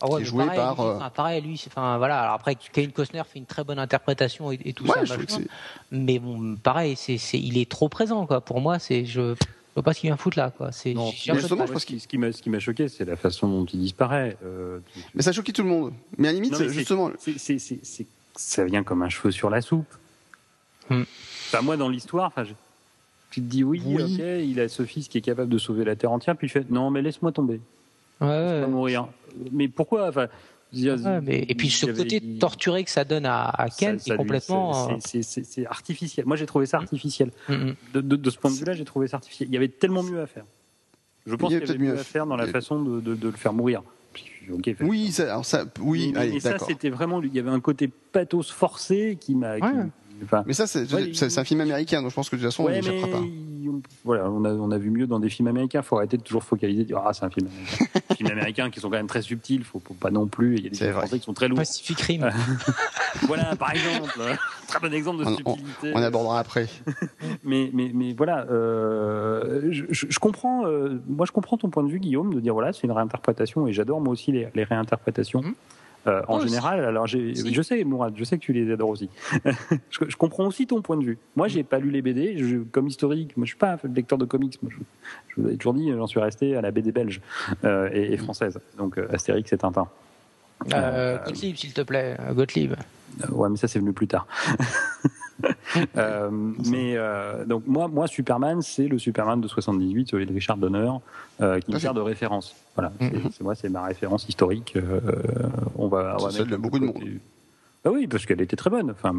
Ah 0.00 0.08
ouais, 0.08 0.16
qui 0.16 0.22
est 0.22 0.24
joué 0.26 0.44
pareil, 0.44 0.58
par. 0.58 0.74
Lui, 0.74 0.96
enfin, 0.96 1.10
pareil, 1.10 1.40
lui, 1.40 1.64
enfin 1.68 1.98
voilà. 1.98 2.20
Alors 2.20 2.34
après, 2.34 2.56
Kevin 2.56 2.90
Costner 2.90 3.22
fait 3.32 3.38
une 3.38 3.46
très 3.46 3.62
bonne 3.62 3.78
interprétation 3.78 4.50
et, 4.50 4.58
et 4.64 4.72
tout 4.72 4.84
ouais, 4.84 5.06
ça, 5.06 5.16
mais 5.92 6.18
bon, 6.18 6.56
pareil, 6.56 6.96
c'est, 6.96 7.16
il 7.38 7.56
est 7.56 7.70
trop 7.70 7.88
présent, 7.88 8.26
quoi. 8.26 8.40
Pour 8.40 8.60
moi, 8.60 8.78
c'est, 8.80 9.06
je, 9.06 9.34
je 9.74 9.80
vois 9.80 9.82
pas 9.82 9.92
ce 9.92 9.98
qu'il 9.98 10.08
vient 10.08 10.16
foutre 10.16 10.38
là. 10.38 10.52
Quoi. 10.56 10.70
C'est, 10.70 10.94
non, 10.94 11.10
justement, 11.10 11.66
je 11.66 11.72
pense 11.72 11.84
que 11.84 11.98
ce 11.98 12.06
qui 12.06 12.16
m'a, 12.16 12.30
ce 12.30 12.40
qui 12.40 12.48
m'a 12.48 12.60
choqué, 12.60 12.86
c'est 12.86 13.04
la 13.04 13.16
façon 13.16 13.48
dont 13.48 13.64
il 13.64 13.80
disparaît. 13.80 14.36
Euh, 14.44 14.78
mais 15.16 15.22
ça 15.22 15.32
choquait 15.32 15.50
tout 15.50 15.64
le 15.64 15.68
monde. 15.68 15.92
Mais 16.16 16.28
à 16.28 16.30
la 16.30 16.36
limite, 16.36 16.52
non, 16.52 16.68
justement. 16.68 17.10
C'est, 17.18 17.38
c'est, 17.38 17.58
c'est, 17.58 18.06
ça 18.36 18.64
vient 18.64 18.84
comme 18.84 19.02
un 19.02 19.08
cheveu 19.08 19.32
sur 19.32 19.50
la 19.50 19.60
soupe. 19.60 19.92
Hmm. 20.90 21.02
Enfin, 21.48 21.62
moi, 21.62 21.76
dans 21.76 21.88
l'histoire, 21.88 22.28
enfin, 22.28 22.44
je, 22.44 22.52
tu 23.32 23.40
te 23.40 23.46
dis 23.46 23.64
oui, 23.64 23.82
oui, 23.84 24.00
ok, 24.00 24.20
il 24.20 24.60
a 24.60 24.68
ce 24.68 24.84
fils 24.84 25.08
qui 25.08 25.18
est 25.18 25.22
capable 25.22 25.48
de 25.48 25.58
sauver 25.58 25.84
la 25.84 25.96
terre 25.96 26.12
entière, 26.12 26.36
puis 26.36 26.46
il 26.46 26.50
fait 26.50 26.70
non, 26.70 26.92
mais 26.92 27.02
laisse-moi 27.02 27.32
tomber. 27.32 27.60
Ouais, 28.20 28.28
ouais, 28.28 28.60
pas 28.60 28.68
mourir. 28.68 29.08
Mais 29.50 29.66
pourquoi 29.66 30.08
enfin, 30.08 30.28
Ouais, 30.74 31.20
mais, 31.22 31.44
et 31.48 31.54
puis 31.54 31.70
ce 31.70 31.86
côté 31.86 32.20
torturé 32.38 32.84
que 32.84 32.90
ça 32.90 33.04
donne 33.04 33.26
à, 33.26 33.48
à 33.48 33.68
Ken, 33.68 33.98
c'est 33.98 34.16
complètement. 34.16 34.90
Euh, 34.90 34.96
c'est 35.00 35.66
artificiel. 35.66 36.26
Moi, 36.26 36.36
j'ai 36.36 36.46
trouvé 36.46 36.66
ça 36.66 36.78
artificiel. 36.78 37.30
Mm 37.48 37.54
-hmm. 37.54 37.74
de, 37.94 38.00
de, 38.00 38.16
de, 38.16 38.30
ce 38.30 38.38
point 38.38 38.50
de 38.50 38.56
vue-là, 38.56 38.74
j'ai 38.74 38.84
trouvé 38.84 39.08
ça 39.08 39.16
artificiel. 39.16 39.48
Il 39.48 39.54
y 39.54 39.56
avait 39.56 39.68
tellement 39.68 40.02
mieux 40.02 40.20
à 40.20 40.26
faire. 40.26 40.44
Je 41.26 41.34
pense 41.36 41.50
qu'il 41.50 41.60
y, 41.60 41.70
avait 41.70 41.78
mieux 41.78 41.98
à 41.98 42.04
faire 42.04 42.26
dans 42.26 42.36
la 42.36 42.46
façon 42.46 42.82
de, 42.82 43.00
de, 43.00 43.28
le 43.28 43.38
faire 43.44 43.52
mourir. 43.52 43.82
Okay, 44.58 44.76
oui, 44.80 45.10
ça, 45.10 45.22
alors 45.32 45.46
ça, 45.46 45.64
oui, 45.80 46.12
mais, 46.12 46.20
allez, 46.20 46.36
et 46.36 46.40
ça, 46.40 46.58
c'était 46.58 46.90
vraiment. 46.90 47.22
Il 47.22 47.34
y 47.34 47.38
avait 47.38 47.50
un 47.50 47.60
côté 47.60 47.88
pathos 48.12 48.50
forcé 48.50 49.16
qui 49.18 49.34
m'a. 49.34 49.56
Ouais. 49.56 49.86
Enfin, 50.22 50.44
mais 50.46 50.52
ça, 50.52 50.66
c'est 50.66 50.92
ouais, 50.92 51.10
un 51.38 51.44
film 51.44 51.60
américain, 51.60 52.02
donc 52.02 52.10
je 52.10 52.14
pense 52.14 52.28
que 52.28 52.36
de 52.36 52.42
toute 52.42 52.50
façon, 52.50 52.64
ouais, 52.64 52.78
on 52.78 52.82
n'y 52.82 52.86
échappera 52.86 53.08
pas 53.08 53.24
voilà, 54.04 54.30
on 54.30 54.44
a, 54.44 54.52
on 54.52 54.70
a 54.70 54.78
vu 54.78 54.90
mieux 54.90 55.06
dans 55.06 55.20
des 55.20 55.28
films 55.28 55.48
américains. 55.48 55.80
Il 55.80 55.84
faut 55.84 55.96
arrêter 55.96 56.16
de 56.16 56.22
toujours 56.22 56.44
focaliser, 56.44 56.84
dire 56.84 57.00
ah 57.04 57.12
c'est 57.12 57.24
un 57.24 57.30
film 57.30 57.48
américain. 57.48 58.00
des 58.08 58.14
films 58.16 58.30
américains 58.30 58.70
qui 58.70 58.80
sont 58.80 58.90
quand 58.90 58.96
même 58.96 59.06
très 59.06 59.22
subtils. 59.22 59.64
Faut, 59.64 59.80
faut 59.80 59.94
pas 59.94 60.10
non 60.10 60.26
plus. 60.26 60.56
Il 60.56 60.64
y 60.64 60.66
a 60.66 60.70
des 60.70 60.76
films 60.76 60.92
français 60.92 61.18
qui 61.18 61.24
sont 61.24 61.34
très 61.34 61.48
lourds. 61.48 61.58
Pacific 61.58 62.00
Rim. 62.00 62.30
voilà, 63.22 63.56
par 63.56 63.72
exemple, 63.72 64.20
très 64.68 64.80
bon 64.80 64.94
exemple 64.94 65.24
de 65.24 65.28
on, 65.28 65.36
subtilité. 65.36 65.92
On, 65.94 65.98
on, 65.98 66.02
abordera 66.02 66.38
après. 66.38 66.68
mais, 67.44 67.70
mais, 67.72 67.90
mais 67.94 68.12
voilà, 68.12 68.46
euh, 68.50 69.68
je, 69.70 69.84
je, 69.90 70.06
je, 70.08 70.18
comprends. 70.18 70.66
Euh, 70.66 71.00
moi, 71.06 71.26
je 71.26 71.32
comprends 71.32 71.56
ton 71.56 71.70
point 71.70 71.82
de 71.82 71.90
vue, 71.90 72.00
Guillaume, 72.00 72.34
de 72.34 72.40
dire 72.40 72.54
voilà, 72.54 72.72
c'est 72.72 72.84
une 72.84 72.92
réinterprétation 72.92 73.66
et 73.66 73.72
j'adore 73.72 74.00
moi 74.00 74.12
aussi 74.12 74.32
les, 74.32 74.48
les 74.54 74.64
réinterprétations. 74.64 75.42
Mmh. 75.42 75.54
Euh, 76.06 76.22
en 76.28 76.40
général, 76.40 76.84
alors 76.84 77.08
si. 77.08 77.52
je 77.52 77.62
sais, 77.62 77.82
Mourad, 77.84 78.14
je 78.16 78.24
sais 78.24 78.36
que 78.36 78.42
tu 78.42 78.52
les 78.52 78.70
adores 78.70 78.90
aussi. 78.90 79.08
je, 79.90 80.00
je, 80.08 80.16
comprends 80.16 80.46
aussi 80.46 80.66
ton 80.66 80.82
point 80.82 80.96
de 80.96 81.04
vue. 81.04 81.18
Moi, 81.36 81.48
j'ai 81.48 81.62
pas 81.62 81.78
lu 81.78 81.90
les 81.90 82.02
BD, 82.02 82.36
je, 82.36 82.58
comme 82.58 82.88
historique. 82.88 83.36
Moi, 83.36 83.46
je 83.46 83.50
suis 83.50 83.58
pas 83.58 83.72
un 83.72 83.78
lecteur 83.94 84.18
de 84.18 84.24
comics. 84.24 84.62
Moi, 84.62 84.70
je, 84.74 84.82
je 85.28 85.40
vous 85.40 85.48
avais 85.48 85.56
toujours 85.56 85.74
dit, 85.74 85.90
j'en 85.92 86.06
suis 86.06 86.20
resté 86.20 86.56
à 86.56 86.60
la 86.60 86.70
BD 86.70 86.92
belge 86.92 87.20
euh, 87.64 87.88
et, 87.92 88.12
et, 88.12 88.16
française. 88.16 88.58
Donc, 88.76 88.98
euh, 88.98 89.08
Astérix 89.12 89.52
et 89.52 89.58
Tintin. 89.58 89.88
Euh, 90.72 91.18
Gottlieb, 91.24 91.56
s'il 91.56 91.72
te 91.72 91.80
plaît, 91.82 92.16
Gottlieb. 92.32 92.74
ouais, 93.30 93.48
mais 93.48 93.56
ça, 93.56 93.68
c'est 93.68 93.78
venu 93.78 93.92
plus 93.92 94.06
tard. 94.06 94.26
euh, 95.96 96.30
mais 96.30 96.94
euh, 96.96 97.44
donc 97.44 97.66
moi, 97.66 97.88
moi 97.88 98.06
Superman, 98.06 98.62
c'est 98.62 98.88
le 98.88 98.98
Superman 98.98 99.40
de 99.40 99.48
78, 99.48 100.10
celui 100.10 100.26
de 100.26 100.32
Richard 100.32 100.56
Donner, 100.56 100.90
euh, 101.40 101.60
qui 101.60 101.72
me 101.72 101.78
sert 101.78 101.94
de 101.94 102.00
référence. 102.00 102.54
Voilà, 102.74 102.92
mm 103.00 103.06
-hmm. 103.06 103.32
c'est 103.32 103.44
moi, 103.44 103.54
c'est 103.54 103.68
ma 103.68 103.84
référence 103.84 104.28
historique. 104.28 104.74
Euh, 104.76 105.00
on 105.76 105.88
va. 105.88 106.16
C'est 106.18 106.38
celle 106.38 106.48
de 106.48 106.56
beaucoup 106.56 106.78
de 106.78 106.86
monde. 106.86 107.02
Ah 107.84 107.90
oui, 107.90 108.06
parce 108.06 108.24
qu'elle 108.26 108.40
était 108.40 108.56
très 108.56 108.70
bonne. 108.70 108.90
Enfin, 108.90 109.14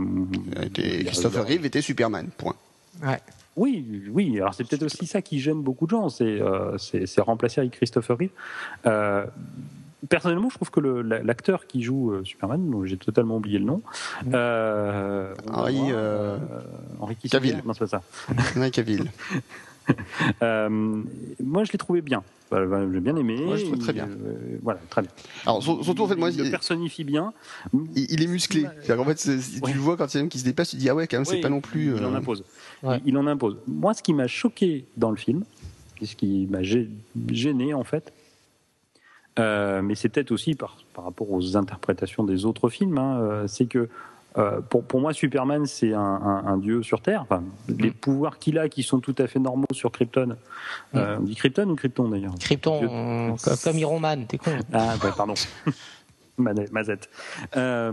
était, 0.64 1.04
Christopher 1.06 1.46
Reeve 1.46 1.66
était 1.66 1.82
Superman. 1.82 2.28
Point. 2.38 2.56
Ouais. 3.04 3.22
Oui, 3.56 3.72
oui. 4.12 4.26
Alors 4.42 4.54
c'est 4.54 4.66
peut-être 4.68 4.84
aussi 4.84 5.06
ça 5.06 5.22
qui 5.22 5.40
gêne 5.40 5.62
beaucoup 5.62 5.86
de 5.86 5.92
gens, 5.92 6.10
c'est 6.10 6.42
euh, 6.42 6.78
remplacer 7.32 7.62
avec 7.62 7.74
Christopher 7.80 8.18
Reeve. 8.18 8.36
Personnellement, 10.10 10.49
je 10.49 10.56
trouve 10.56 10.72
que 10.72 10.80
l'acteur 10.80 11.68
qui 11.68 11.82
joue 11.84 12.12
euh, 12.12 12.24
Superman, 12.24 12.70
dont 12.70 12.86
j'ai 12.86 12.97
totalement 12.97 13.38
oublié 13.38 13.60
le 13.60 13.66
nom, 13.66 13.82
mm. 14.26 14.32
euh, 14.34 15.34
Henri, 15.51 15.78
euh, 15.91 16.38
Henri 16.99 17.16
Cavill. 17.16 17.62
Non, 17.66 17.74
c'est 17.74 17.80
pas 17.80 17.88
ça. 17.88 18.03
Henri 18.58 18.72
Cavill. 18.72 19.12
euh, 20.41 20.70
moi, 21.43 21.64
je 21.64 21.72
l'ai 21.72 21.78
trouvé 21.78 22.01
bien. 22.01 22.24
J'ai 22.51 22.99
bien 22.99 23.16
aimé. 23.16 23.38
Moi, 23.41 23.58
je 23.58 23.66
trouve 23.66 23.80
très 23.80 23.91
bien. 23.91 24.08
Euh, 24.08 24.58
voilà, 24.62 24.80
très 24.89 25.01
bien. 25.01 25.12
Alors, 25.45 25.62
surtout, 25.62 26.03
en 26.03 26.08
fait, 26.08 26.16
moi, 26.16 26.30
il, 26.30 26.38
il 26.38 26.45
le 26.45 26.51
personnifie 26.51 27.03
bien. 27.03 27.34
Il, 27.74 28.12
il 28.12 28.24
est 28.24 28.28
musclé. 28.28 28.66
En 28.66 29.03
fait, 29.03 29.20
si 29.20 29.30
ouais. 29.30 29.72
tu 29.72 29.74
le 29.74 29.82
vois 29.82 29.97
quand 29.97 30.14
il 30.14 30.18
y 30.18 30.22
a 30.22 30.24
un 30.24 30.28
qui 30.28 30.39
se 30.39 30.45
déplace, 30.45 30.70
tu 30.70 30.76
dis 30.78 30.89
ah 30.89 30.95
ouais, 30.95 31.08
quand 31.08 31.18
même, 31.18 31.26
c'est 31.26 31.41
pas 31.41 31.49
non 31.49 31.62
plus. 31.62 31.95
Il 31.95 32.06
en 32.06 32.14
impose. 32.14 32.43
Ouais. 32.84 32.99
Il, 33.03 33.10
il 33.10 33.18
en 33.18 33.28
impose. 33.28 33.58
Moi, 33.68 33.93
ce 33.93 34.01
qui 34.01 34.14
m'a 34.14 34.28
choqué 34.28 34.86
dans 34.95 35.10
le 35.10 35.18
film, 35.18 35.43
et 36.01 36.06
ce 36.06 36.16
qui 36.16 36.47
m'a 36.49 36.62
gêné 36.64 37.74
en 37.74 37.84
fait, 37.84 38.14
Euh, 39.38 39.82
mais 39.82 39.96
c'est 39.96 40.10
peut-être 40.10 40.32
aussi 40.32 40.56
par, 40.56 40.78
par 40.94 41.04
rapport 41.06 41.30
aux 41.32 41.58
interprétations 41.58 42.24
des 42.24 42.46
autres 42.46 42.70
films. 42.70 42.97
Hein, 42.97 43.20
euh, 43.20 43.47
c'est 43.47 43.66
que 43.66 43.89
euh, 44.38 44.59
pour, 44.62 44.84
pour 44.84 45.00
moi, 45.00 45.14
Superman, 45.14 45.66
c'est 45.66 45.93
un, 45.93 46.00
un, 46.01 46.46
un 46.47 46.58
dieu 46.58 46.84
sur 46.84 47.01
Terre. 47.01 47.22
Enfin, 47.22 47.43
les 47.70 47.92
pouvoirs 47.92 48.38
qu'il 48.39 48.58
a, 48.59 48.68
qui 48.70 48.84
sont 48.84 49.00
tout 49.00 49.16
à 49.18 49.28
fait 49.28 49.39
normaux 49.39 49.66
sur 49.72 49.92
Krypton. 49.92 50.36
Euh, 50.93 51.18
on 51.20 51.24
dit 51.24 51.36
Krypton 51.36 51.70
ou 51.70 51.76
Krypton 51.76 52.09
d'ailleurs? 52.09 52.36
Krypton, 52.39 52.80
Dieu- 52.80 52.88
comme, 53.43 53.55
comme 53.64 53.78
Iron 53.78 54.00
Man, 54.00 54.26
t'es 54.28 54.38
con. 54.38 54.51
Ah, 54.74 54.96
ouais, 55.04 55.12
pardon. 55.16 55.36
Mazette. 56.38 57.09
Euh, 57.55 57.92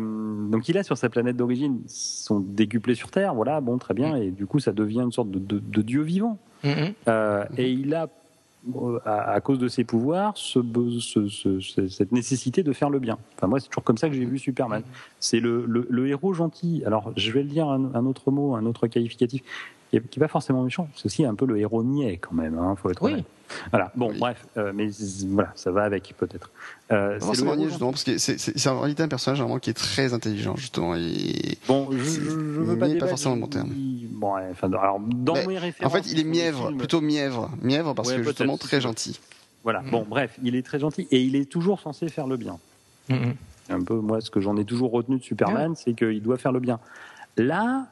donc 0.48 0.68
il 0.68 0.76
a 0.76 0.82
sur 0.82 0.98
sa 0.98 1.08
planète 1.08 1.36
d'origine 1.36 1.80
sont 1.86 2.40
décuplés 2.40 2.96
sur 2.96 3.08
Terre, 3.12 3.34
voilà, 3.34 3.60
bon, 3.60 3.78
très 3.78 3.94
bien, 3.94 4.16
et 4.16 4.32
du 4.32 4.46
coup 4.46 4.58
ça 4.58 4.72
devient 4.72 5.02
une 5.02 5.12
sorte 5.12 5.30
de, 5.30 5.38
de- 5.38 5.60
de 5.60 5.82
dieu 5.82 6.02
vivant. 6.02 6.38
Mhm. 6.64 6.92
Euh, 7.06 7.44
et 7.56 7.70
il 7.70 7.94
a, 7.94 8.08
à, 9.04 9.32
à 9.32 9.40
cause 9.40 9.58
de 9.58 9.68
ses 9.68 9.84
pouvoirs, 9.84 10.34
cette 10.36 12.12
nécessité 12.12 12.62
de 12.62 12.72
faire 12.72 12.90
le 12.90 12.98
bien. 12.98 13.18
Enfin 13.36 13.46
moi 13.46 13.60
c'est 13.60 13.68
toujours 13.68 13.84
comme 13.84 13.98
ça 13.98 14.08
que 14.08 14.14
j'ai 14.14 14.24
vu 14.24 14.38
Superman. 14.38 14.82
C'est 15.18 15.40
le, 15.40 16.06
héros 16.06 16.32
gentil. 16.32 16.82
Alors 16.86 17.12
je 17.16 17.30
vais 17.32 17.42
le 17.42 17.48
dire 17.48 17.68
un 17.68 18.06
autre 18.06 18.30
mot, 18.30 18.54
un 18.54 18.66
autre 18.66 18.86
qualificatif 18.86 19.42
qui 20.00 20.18
n'est 20.18 20.24
pas 20.24 20.28
forcément 20.28 20.62
méchant. 20.62 20.88
C'est 20.96 21.06
aussi 21.06 21.24
un 21.24 21.34
peu 21.34 21.44
le 21.46 21.58
héros 21.58 21.82
niais 21.84 22.16
quand 22.18 22.34
même. 22.34 22.58
Hein, 22.58 22.74
faut 22.80 22.90
être 22.90 23.02
Oui. 23.02 23.12
honnête. 23.12 23.24
Voilà. 23.70 23.92
Bon, 23.94 24.10
Oui. 24.10 24.18
bref, 24.18 24.46
euh, 24.56 24.72
mais 24.74 24.88
voilà, 25.28 25.52
ça 25.54 25.70
va 25.70 25.82
avec 25.82 26.14
peut-être. 26.16 26.50
Euh, 26.90 27.18
c'est 27.20 27.44
le 27.44 27.68
justement, 27.68 27.90
parce 27.90 28.04
que 28.04 28.16
c'est 28.16 28.66
en 28.68 28.80
réalité 28.80 29.02
un 29.02 29.08
personnage 29.08 29.40
vraiment 29.40 29.58
qui 29.58 29.68
est 29.68 29.74
très 29.74 30.14
intelligent, 30.14 30.56
justement. 30.56 30.94
Et... 30.96 31.58
Bon, 31.68 31.88
je, 31.92 31.98
je, 31.98 32.20
je 32.20 32.30
veux 32.30 32.64
Mais 32.74 32.74
pas 32.74 32.86
pas 32.86 32.88
débattre, 32.88 33.08
forcément 33.10 33.34
le 33.34 33.40
bon 33.42 33.46
terme. 33.48 33.70
Bon, 34.12 34.34
ouais, 34.36 34.48
enfin, 34.52 34.68
alors 34.72 35.00
dans 35.00 35.34
Mais, 35.34 35.46
mes 35.46 35.58
En 35.58 35.60
références, 35.60 35.92
fait, 35.92 36.10
il 36.12 36.18
est 36.20 36.24
mièvre, 36.24 36.68
films, 36.68 36.78
plutôt 36.78 37.00
mièvre. 37.02 37.50
Mièvre 37.60 37.92
parce 37.94 38.08
Ouais, 38.08 38.16
que 38.16 38.22
justement 38.22 38.56
très 38.56 38.80
gentil. 38.80 39.20
Voilà. 39.64 39.82
Mm. 39.82 39.90
Bon, 39.90 40.06
bref, 40.08 40.38
il 40.42 40.56
est 40.56 40.62
très 40.64 40.78
gentil 40.78 41.06
et 41.10 41.20
il 41.20 41.36
est 41.36 41.44
toujours 41.44 41.80
censé 41.80 42.08
faire 42.08 42.26
le 42.26 42.38
bien. 42.38 42.58
C'est 43.08 43.72
Un 43.74 43.82
peu 43.82 43.96
moi, 43.96 44.20
ce 44.22 44.30
que 44.30 44.40
j'en 44.40 44.56
ai 44.56 44.64
toujours 44.64 44.92
retenu 44.92 45.18
de 45.18 45.22
Superman, 45.22 45.74
c'est 45.76 45.92
qu'il 45.92 46.22
doit 46.22 46.38
faire 46.38 46.52
le 46.52 46.60
bien. 46.60 46.80
Là, 47.36 47.86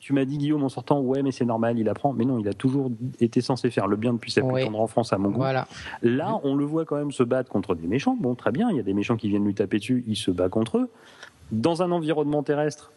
tu 0.00 0.12
m'as 0.12 0.24
dit 0.24 0.38
Guillaume 0.38 0.62
en 0.62 0.68
sortant, 0.68 1.00
ouais, 1.00 1.22
mais 1.22 1.32
c'est 1.32 1.44
normal, 1.44 1.78
il 1.78 1.88
apprend. 1.88 2.12
Mais 2.12 2.24
non, 2.24 2.38
il 2.38 2.48
a 2.48 2.52
toujours 2.52 2.90
été 3.20 3.40
censé 3.40 3.70
faire 3.70 3.86
le 3.88 3.96
bien 3.96 4.12
depuis 4.12 4.30
sa 4.30 4.42
plus 4.42 4.50
Ouais. 4.52 4.64
tendre 4.64 4.80
enfance 4.80 5.12
à 5.12 5.18
mon 5.18 5.28
goût. 5.30 5.38
Voilà. 5.38 5.66
Là, 6.02 6.38
on 6.44 6.54
le 6.54 6.64
voit 6.64 6.84
quand 6.84 6.96
même 6.96 7.10
se 7.12 7.22
battre 7.22 7.50
contre 7.50 7.74
des 7.74 7.86
méchants. 7.88 8.16
Bon, 8.18 8.34
très 8.34 8.52
bien, 8.52 8.70
il 8.70 8.76
y 8.76 8.80
a 8.80 8.84
des 8.84 8.94
méchants 8.94 9.16
qui 9.16 9.28
viennent 9.28 9.44
lui 9.44 9.54
taper 9.54 9.78
dessus, 9.78 10.04
il 10.06 10.16
se 10.16 10.30
bat 10.30 10.48
contre 10.48 10.78
eux. 10.78 10.88
Dans 11.50 11.82
un 11.82 11.90
environnement 11.90 12.42
terrestre, 12.42 12.92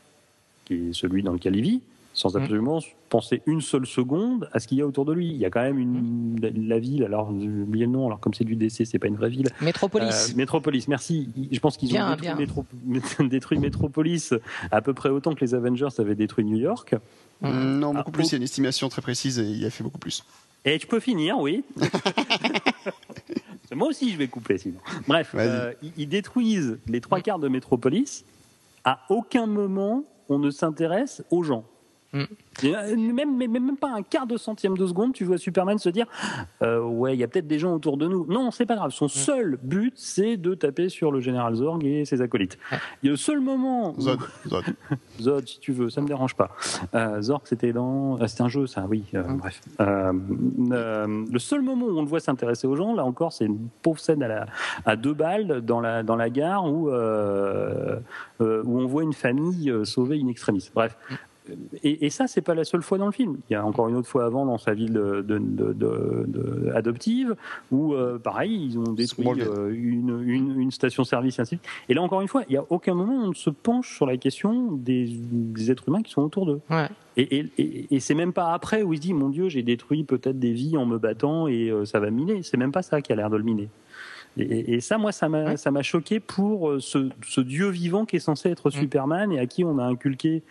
qui 0.65 0.89
est 0.89 0.93
celui 0.93 1.23
dans 1.23 1.33
lequel 1.33 1.55
il 1.55 1.61
vit, 1.63 1.81
sans 2.13 2.33
Mm. 2.35 2.41
absolument 2.41 2.79
penser 3.09 3.41
une 3.45 3.61
seule 3.61 3.85
seconde 3.85 4.49
à 4.53 4.59
ce 4.59 4.67
qu'il 4.67 4.77
y 4.77 4.81
a 4.81 4.87
autour 4.87 5.05
de 5.05 5.13
lui. 5.13 5.27
Il 5.27 5.37
y 5.37 5.45
a 5.45 5.49
quand 5.49 5.61
même 5.61 5.77
une, 5.79 6.39
la, 6.41 6.49
la 6.53 6.79
ville, 6.79 7.03
alors 7.03 7.31
j'ai 7.39 7.47
oublié 7.47 7.85
le 7.85 7.91
nom, 7.91 8.05
alors 8.07 8.19
comme 8.19 8.33
c'est 8.33 8.43
du 8.45 8.55
DC, 8.55 8.85
c'est 8.85 8.99
pas 8.99 9.07
une 9.07 9.15
vraie 9.17 9.29
ville. 9.29 9.49
Métropolis. 9.61 10.29
Euh, 10.31 10.35
Métropolis, 10.37 10.87
merci. 10.87 11.29
Je 11.51 11.59
pense 11.59 11.77
qu'ils 11.77 11.89
ont 11.97 12.09
détruit, 12.11 12.21
bien. 12.21 12.35
Métro- 12.35 12.65
détruit 13.29 13.59
Métropolis 13.59 14.33
à 14.71 14.81
peu 14.81 14.93
près 14.93 15.09
autant 15.09 15.33
que 15.35 15.41
les 15.41 15.53
Avengers 15.55 15.87
avaient 15.99 16.15
détruit 16.15 16.45
New 16.45 16.57
York. 16.57 16.95
Mhm. 17.41 17.79
Non, 17.79 17.93
beaucoup 17.93 18.11
Ah, 18.13 18.13
plus. 18.13 18.23
oh. 18.23 18.27
Il 18.27 18.31
y 18.31 18.35
a 18.35 18.37
une 18.37 18.43
estimation 18.43 18.87
très 18.89 19.01
précise 19.01 19.39
et 19.39 19.43
il 19.43 19.65
a 19.65 19.69
fait 19.69 19.83
beaucoup 19.83 19.97
plus. 19.99 20.23
Et 20.63 20.77
tu 20.77 20.85
peux 20.87 20.99
finir, 20.99 21.39
oui. 21.39 21.63
Moi 23.73 23.87
aussi, 23.87 24.11
je 24.11 24.17
vais 24.17 24.27
couper 24.27 24.57
sinon. 24.57 24.79
Bref, 25.07 25.33
euh, 25.35 25.73
ils 25.97 26.07
détruisent 26.07 26.77
les 26.87 26.99
trois 27.01 27.21
quarts 27.21 27.39
de 27.39 27.47
Métropolis. 27.47 28.25
À 28.83 28.99
aucun 29.09 29.45
moment, 29.47 30.03
on 30.29 30.39
ne 30.39 30.49
s'intéresse 30.51 31.23
aux 31.31 31.43
gens. 31.43 31.63
Mm. 32.13 32.23
Euh, 32.65 32.95
Même, 32.97 33.37
même, 33.37 33.51
même 33.51 33.77
pas 33.77 33.91
un 33.93 34.01
quart 34.01 34.27
de 34.27 34.35
centième 34.37 34.77
de 34.77 34.85
seconde, 34.85 35.13
tu 35.13 35.23
vois 35.23 35.37
Superman 35.37 35.77
se 35.77 35.87
dire 35.89 36.05
euh, 36.61 36.81
Ouais, 36.81 37.15
il 37.15 37.19
y 37.19 37.23
a 37.23 37.27
peut-être 37.29 37.47
des 37.47 37.57
gens 37.59 37.73
autour 37.73 37.95
de 37.97 38.07
nous. 38.07 38.25
Non, 38.27 38.51
c'est 38.51 38.65
pas 38.65 38.75
grave. 38.75 38.89
Mm. 38.89 38.91
Son 38.91 39.07
seul 39.07 39.57
but, 39.63 39.93
c'est 39.95 40.35
de 40.37 40.53
taper 40.53 40.89
sur 40.89 41.11
le 41.11 41.21
général 41.21 41.55
Zorg 41.55 41.83
et 41.85 42.03
ses 42.05 42.21
acolytes. 42.21 42.57
Ouais. 42.71 42.77
Et 43.03 43.07
le 43.07 43.15
seul 43.15 43.39
moment 43.39 43.93
où- 43.97 44.01
Zod, 44.01 44.19
Zod. 44.47 44.63
Zod, 45.21 45.47
si 45.47 45.59
tu 45.59 45.71
veux, 45.71 45.89
ça 45.89 46.01
me 46.01 46.07
dérange 46.07 46.35
pas. 46.35 46.51
Euh, 46.93 47.21
Zork, 47.21 47.47
c'était 47.47 47.71
dans, 47.71 48.19
c'était 48.27 48.41
un 48.43 48.49
jeu, 48.49 48.67
ça, 48.67 48.85
oui. 48.89 49.03
euh, 49.13 49.23
Hum. 49.23 49.37
Bref, 49.37 49.61
Euh, 49.79 50.11
euh, 50.71 51.25
le 51.31 51.39
seul 51.39 51.61
moment 51.61 51.85
où 51.85 51.97
on 51.97 52.01
le 52.01 52.07
voit 52.07 52.19
s'intéresser 52.19 52.67
aux 52.67 52.75
gens, 52.75 52.93
là 52.93 53.05
encore, 53.05 53.31
c'est 53.31 53.45
une 53.45 53.69
pauvre 53.81 53.99
scène 53.99 54.21
à, 54.23 54.27
la, 54.27 54.45
à 54.85 54.95
deux 54.97 55.13
balles 55.13 55.61
dans 55.61 55.79
la 55.79 56.03
dans 56.03 56.15
la 56.17 56.29
gare 56.29 56.65
où 56.71 56.89
euh, 56.89 57.97
euh, 58.41 58.61
où 58.65 58.79
on 58.79 58.85
voit 58.87 59.03
une 59.03 59.13
famille 59.13 59.73
sauver 59.85 60.17
une 60.19 60.29
extrémiste. 60.29 60.71
Bref. 60.75 60.97
Et, 61.83 62.05
et 62.05 62.09
ça, 62.11 62.27
c'est 62.27 62.41
pas 62.41 62.53
la 62.53 62.63
seule 62.63 62.83
fois 62.83 62.97
dans 62.97 63.07
le 63.07 63.11
film. 63.11 63.37
Il 63.49 63.53
y 63.53 63.55
a 63.55 63.65
encore 63.65 63.89
une 63.89 63.95
autre 63.95 64.07
fois 64.07 64.25
avant 64.25 64.45
dans 64.45 64.57
sa 64.59 64.73
ville 64.73 64.93
de, 64.93 65.21
de- 65.21 65.39
de- 65.39 65.73
de- 65.73 66.25
de- 66.27 66.71
adoptive 66.73 67.35
où, 67.71 67.93
euh, 67.93 68.19
pareil, 68.19 68.63
ils 68.67 68.77
ont 68.77 68.83
détruit 68.93 69.25
euh, 69.47 69.73
une, 69.73 70.21
une, 70.23 70.59
une 70.61 70.71
station-service, 70.71 71.39
ainsi. 71.39 71.57
Et 71.89 71.93
là, 71.95 72.01
encore 72.03 72.21
une 72.21 72.27
fois, 72.27 72.43
il 72.47 72.51
n'y 72.51 72.57
a 72.57 72.65
aucun 72.69 72.93
moment 72.93 73.15
où 73.15 73.23
on 73.25 73.29
ne 73.29 73.33
se 73.33 73.49
penche 73.49 73.95
sur 73.95 74.05
la 74.05 74.17
question 74.17 74.71
des, 74.73 75.09
des 75.09 75.71
êtres 75.71 75.87
humains 75.87 76.03
qui 76.03 76.11
sont 76.11 76.21
autour 76.21 76.45
d'eux. 76.45 76.59
Ouais. 76.69 76.87
Et, 77.17 77.39
et, 77.39 77.45
et, 77.57 77.87
et 77.95 77.99
c'est 77.99 78.13
même 78.15 78.33
pas 78.33 78.53
après 78.53 78.83
où 78.83 78.93
il 78.93 78.97
se 78.97 79.01
dit, 79.01 79.13
mon 79.13 79.29
Dieu, 79.29 79.49
j'ai 79.49 79.63
détruit 79.63 80.03
peut-être 80.03 80.39
des 80.39 80.53
vies 80.53 80.77
en 80.77 80.85
me 80.85 80.97
battant 80.97 81.47
et 81.47 81.69
euh, 81.69 81.85
ça 81.85 81.99
va 81.99 82.09
miner. 82.11 82.43
C'est 82.43 82.57
même 82.57 82.71
pas 82.71 82.83
ça 82.83 83.01
qui 83.01 83.11
a 83.11 83.15
l'air 83.15 83.29
de 83.29 83.37
le 83.37 83.43
miner. 83.43 83.67
Et, 84.37 84.79
ça, 84.79 84.97
moi, 84.97 85.11
ça 85.11 85.27
m'a 85.27 85.43
Ouais. 85.55 85.83
choqué 85.83 86.21
pour 86.21 86.69
euh, 86.69 86.79
ce, 86.79 87.09
ce 87.27 87.41
dieu 87.41 87.67
vivant 87.69 88.05
qui 88.05 88.15
est 88.15 88.19
censé 88.19 88.49
être 88.49 88.69
Mm. 88.69 88.71
Superman 88.71 89.31
et 89.33 89.39
à 89.39 89.45
qui 89.45 89.65
on 89.65 89.77
a 89.77 89.83
inculqué, 89.83 90.41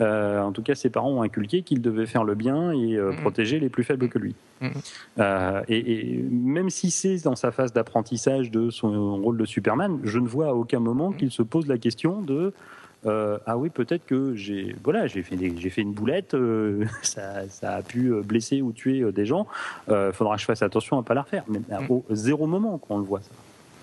euh, 0.00 0.42
en 0.42 0.50
tout 0.50 0.62
cas 0.62 0.74
ses 0.74 0.90
parents 0.90 1.12
ont 1.12 1.22
inculqué 1.22 1.62
qu'il 1.62 1.80
devait 1.80 2.06
faire 2.06 2.24
le 2.24 2.34
bien 2.34 2.72
et 2.72 2.96
euh, 2.96 3.12
Mm. 3.12 3.16
protéger 3.20 3.60
les 3.60 3.68
plus 3.68 3.84
faibles 3.84 4.08
que 4.08 4.18
lui. 4.18 4.34
Mm. 4.60 4.66
Euh, 5.20 5.62
et, 5.68 6.16
et 6.16 6.22
même 6.30 6.68
si 6.68 6.90
c'est 6.90 7.22
dans 7.24 7.36
sa 7.36 7.52
phase 7.52 7.72
d'apprentissage 7.72 8.50
de 8.50 8.70
son 8.70 9.16
rôle 9.18 9.36
de 9.38 9.44
Superman, 9.44 10.00
je 10.02 10.18
ne 10.18 10.26
vois 10.26 10.48
à 10.48 10.52
aucun 10.54 10.80
moment 10.80 11.12
qu'il 11.12 11.30
se 11.30 11.42
pose 11.42 11.68
la 11.68 11.78
question 11.78 12.20
de 12.22 12.52
euh, 13.06 13.38
ah 13.46 13.56
oui 13.56 13.70
peut-être 13.70 14.04
que 14.06 14.34
j'ai 14.34 14.74
voilà 14.82 15.06
j'ai 15.06 15.22
fait 15.22 15.36
j'ai 15.56 15.70
fait 15.70 15.82
une 15.82 15.92
boulette 15.92 16.34
euh, 16.34 16.84
ça, 17.02 17.48
ça 17.48 17.74
a 17.76 17.82
pu 17.82 18.08
euh, 18.12 18.22
blesser 18.22 18.60
ou 18.62 18.72
tuer 18.72 19.10
des 19.12 19.24
gens 19.26 19.46
euh, 19.88 20.12
faudra 20.12 20.34
que 20.34 20.40
je 20.40 20.46
fasse 20.46 20.62
attention 20.62 20.98
à 20.98 21.02
pas 21.02 21.14
la 21.14 21.22
refaire 21.22 21.44
mais 21.48 21.60
à- 21.70 21.80
Mm. 21.80 21.86
au 21.90 22.04
zéro 22.10 22.46
moment 22.46 22.76
qu'on 22.78 22.98
le 22.98 23.04
voit 23.04 23.20
ça. 23.20 23.30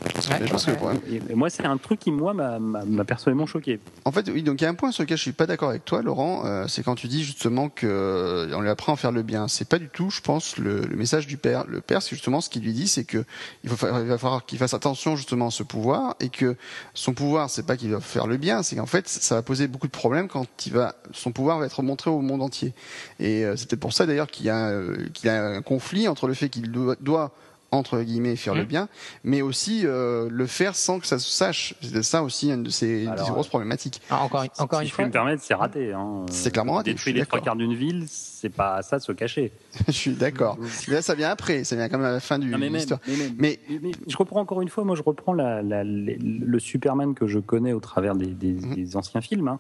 Que 0.03 1.11
Et, 1.13 1.22
et 1.30 1.35
moi 1.35 1.49
c'est 1.49 1.65
un 1.65 1.77
truc 1.77 1.99
qui 1.99 2.11
moi 2.11 2.34
m'a- 2.34 3.03
personnellement 3.05 3.45
choqué 3.45 3.80
En 4.03 4.11
fait, 4.11 4.30
oui, 4.30 4.43
donc 4.43 4.61
il 4.61 4.63
y 4.63 4.67
a 4.67 4.69
un 4.69 4.73
point 4.76 4.91
sur 4.91 5.03
lequel 5.03 5.17
je 5.17 5.22
suis 5.23 5.31
pas 5.31 5.45
d'accord 5.47 5.69
avec 5.69 5.85
toi, 5.85 6.01
Laurent, 6.01 6.43
euh, 6.45 6.65
c'est 6.67 6.84
quand 6.84 6.95
tu 6.95 7.07
dis 7.07 7.23
justement 7.23 7.69
que 7.69 7.88
euh, 7.88 8.55
on 8.55 8.61
lui 8.61 8.69
apprend 8.69 8.93
à 8.93 8.95
faire 8.97 9.11
le 9.11 9.23
bien. 9.23 9.47
C'est 9.47 9.67
pas 9.67 9.80
du 9.80 9.89
tout, 9.89 10.09
je 10.09 10.22
pense, 10.22 10.57
le, 10.57 10.81
le 10.81 10.95
message 10.95 11.27
du 11.27 11.38
père. 11.38 11.65
Le 11.67 11.81
père, 11.81 12.01
c'est 12.01 12.11
justement 12.15 12.41
ce 12.41 12.49
qu'il 12.49 12.63
lui 12.63 12.73
dit, 12.73 12.88
c'est 12.88 13.03
que 13.03 13.23
il, 13.63 13.69
faut, 13.69 13.88
il 13.88 14.07
va 14.07 14.17
falloir 14.17 14.45
qu'il 14.45 14.57
fasse 14.57 14.73
attention 14.73 15.15
justement 15.15 15.47
à 15.47 15.51
ce 15.51 15.63
pouvoir 15.63 16.15
et 16.19 16.30
que 16.30 16.55
son 16.93 17.13
pouvoir, 17.13 17.49
c'est 17.49 17.65
pas 17.65 17.77
qu'il 17.77 17.91
va 17.91 17.99
faire 17.99 18.27
le 18.27 18.38
bien, 18.38 18.63
c'est 18.63 18.76
qu'en 18.76 18.85
fait, 18.85 19.07
ça 19.07 19.35
va 19.35 19.41
poser 19.41 19.67
beaucoup 19.67 19.88
de 19.88 19.91
problèmes 19.91 20.27
quand 20.27 20.45
il 20.65 20.73
va, 20.73 20.95
son 21.13 21.31
pouvoir 21.31 21.59
va 21.59 21.65
être 21.65 21.81
montré 21.84 22.09
au 22.09 22.22
monde 22.22 22.41
entier. 22.41 22.73
Et 23.19 23.43
euh, 23.45 23.53
peut-être 23.55 23.80
pour 23.80 23.93
ça 23.93 24.05
d'ailleurs 24.05 24.27
qu'il 24.27 24.45
y 24.45 24.49
a, 24.49 24.67
euh, 24.69 24.97
qu'il 25.13 25.27
y 25.27 25.30
a 25.30 25.43
un 25.45 25.61
conflit 25.61 26.07
entre 26.07 26.27
le 26.27 26.34
fait 26.34 26.49
qu'il 26.49 26.72
doit, 26.72 26.95
doit 26.99 27.31
entre 27.77 28.02
guillemets 28.02 28.35
faire 28.35 28.53
le 28.56 28.61
Mhm. 28.61 28.68
bien, 28.68 28.89
mais 29.23 29.41
aussi 29.41 29.81
euh, 29.85 30.27
le 30.31 30.45
faire 30.47 30.76
sans 30.76 30.99
que 30.99 31.07
ça 31.07 31.19
se 31.19 31.30
sache. 31.30 31.76
C'est 31.81 32.03
ça 32.03 32.23
aussi 32.23 32.49
une 32.52 32.64
de 32.64 32.69
ces, 32.69 33.06
de 33.06 33.31
grosses 33.31 33.47
problématiques. 33.47 34.02
Ah, 34.10 34.22
encore 34.23 34.45
encore 34.60 34.80
si 34.80 34.85
une 34.85 34.89
je 34.89 34.95
fois. 34.95 35.06
me 35.06 35.11
permettre 35.11 35.41
c'est 35.43 35.53
raté 35.53 35.93
hein. 35.93 36.26
C'est 36.31 36.52
clairement 36.52 36.73
raté, 36.73 36.91
détruire 36.93 37.15
les 37.15 37.26
trois 37.26 37.39
quarts 37.41 37.56
d'une 37.56 37.73
ville 37.76 38.06
c'est 38.07 38.49
pas 38.49 38.81
ça 38.81 38.99
se 38.99 39.11
cacher 39.11 39.52
Je 39.88 39.91
suis 39.91 40.14
d'accord. 40.14 40.57
Là, 40.88 41.02
ça 41.02 41.15
vient 41.15 41.30
après, 41.30 41.64
ça 41.64 41.76
vient 41.76 41.89
quand 41.89 41.97
même 41.97 42.07
à 42.07 42.11
la 42.11 42.19
fin 42.19 42.38
du 42.39 42.47
Non, 42.49 42.57
mais, 42.57 42.65
même, 42.65 42.76
l'histoire. 42.76 42.99
mais, 43.07 43.15
même- 43.18 43.35
Mais 43.39 43.60
mais- 43.69 43.80
mais 43.84 43.91
je 44.07 44.18
reprends 44.18 44.39
encore 44.41 44.61
une 44.61 44.69
fois, 44.69 44.84
moi 44.84 44.95
je 44.95 45.02
reprends 45.03 45.34
la, 45.34 45.61
la- 45.61 45.84
les- 45.84 46.18
le 46.18 46.60
Superman 46.60 47.14
que 47.15 47.27
je 47.27 47.39
connais 47.39 47.73
au 47.73 47.80
travers 47.80 48.15
des, 48.15 48.27
des- 48.27 48.53
des 48.53 48.95
anciens 48.97 49.22
films, 49.22 49.47
hein, 49.47 49.60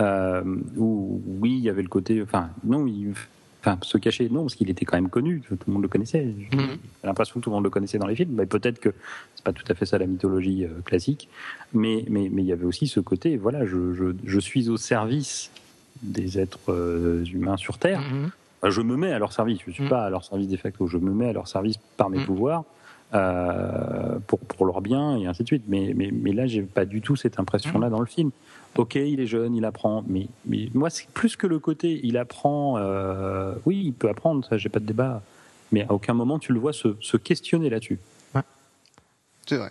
euh, 0.00 0.42
où 0.76 1.20
oui, 1.40 1.52
il 1.58 1.64
y 1.64 1.68
avait 1.70 1.82
le 1.82 1.88
côté, 1.88 2.22
enfin 2.22 2.50
non, 2.64 2.86
il, 2.86 3.14
enfin 3.60 3.78
se 3.82 3.98
cacher, 3.98 4.28
non, 4.28 4.42
parce 4.42 4.54
qu'il 4.54 4.70
était 4.70 4.84
quand 4.84 4.96
même 4.96 5.08
connu, 5.10 5.40
tout 5.48 5.56
le 5.66 5.72
monde 5.72 5.82
le 5.82 5.88
connaissait. 5.88 6.32
J'ai 6.50 6.56
Mhm. 6.56 6.78
l'impression 7.04 7.34
que 7.34 7.44
tout 7.44 7.50
le 7.50 7.54
monde 7.56 7.64
le 7.64 7.70
connaissait 7.70 7.98
dans 7.98 8.06
les 8.06 8.14
films, 8.16 8.32
mais 8.34 8.46
peut-être 8.46 8.78
que 8.80 8.90
c'est 9.34 9.44
pas 9.44 9.52
tout 9.52 9.64
à 9.68 9.74
fait 9.74 9.86
ça 9.86 9.98
la 9.98 10.06
mythologie 10.06 10.64
euh, 10.64 10.68
classique, 10.84 11.28
mais 11.72 12.04
mais 12.08 12.28
mais 12.32 12.42
il 12.42 12.46
y 12.48 12.52
avait 12.52 12.64
aussi 12.66 12.86
ce 12.86 13.00
côté, 13.00 13.36
voilà, 13.36 13.64
je, 13.66 13.94
je, 13.94 14.04
je 14.24 14.38
suis 14.40 14.68
au 14.68 14.76
service 14.76 15.50
des 16.02 16.38
êtres 16.38 16.70
euh, 16.72 17.24
humains 17.24 17.56
sur 17.56 17.78
Terre. 17.78 18.00
Mhm. 18.00 18.30
Je 18.70 18.80
me 18.82 18.96
mets 18.96 19.12
à 19.12 19.18
leur 19.20 19.32
service. 19.32 19.58
Je 19.66 19.70
suis 19.72 19.84
Mm. 19.84 19.88
pas 19.88 20.04
à 20.06 20.10
leur 20.10 20.24
service 20.24 20.48
de 20.48 20.56
facto. 20.56 20.88
Je 20.88 20.98
me 20.98 21.12
mets 21.12 21.28
à 21.28 21.32
leur 21.32 21.46
service 21.46 21.76
par 21.96 22.10
mes 22.10 22.18
Mm. 22.18 22.24
pouvoirs 22.24 22.64
euh, 23.14 24.18
pour 24.26 24.38
pour 24.40 24.66
leur 24.66 24.80
bien 24.80 25.16
et 25.16 25.26
ainsi 25.26 25.42
de 25.42 25.48
suite. 25.48 25.62
Mais 25.68 25.92
mais 25.96 26.10
mais 26.12 26.32
là, 26.32 26.46
j'ai 26.46 26.62
pas 26.62 26.84
du 26.84 27.00
tout 27.00 27.16
cette 27.16 27.38
impression-là 27.38 27.88
dans 27.90 28.00
le 28.00 28.06
film. 28.06 28.30
Ok, 28.78 28.94
il 28.94 29.18
est 29.18 29.26
jeune, 29.26 29.56
il 29.56 29.64
apprend, 29.64 30.04
mais 30.06 30.28
moi, 30.72 30.88
c'est 30.88 31.08
plus 31.08 31.34
que 31.34 31.48
le 31.48 31.58
côté, 31.58 32.00
il 32.04 32.16
apprend. 32.16 32.78
euh, 32.78 33.54
oui, 33.66 33.82
il 33.86 33.92
peut 33.92 34.08
apprendre, 34.08 34.46
ça, 34.46 34.56
j'ai 34.56 34.68
pas 34.68 34.78
de 34.78 34.86
débat. 34.86 35.20
Mais 35.72 35.82
à 35.82 35.92
aucun 35.92 36.14
moment 36.14 36.38
tu 36.38 36.52
le 36.52 36.60
vois 36.60 36.72
se, 36.72 36.96
se 37.00 37.16
questionner 37.16 37.68
là-dessus. 37.68 37.98
c'est 39.46 39.56
vrai. 39.56 39.70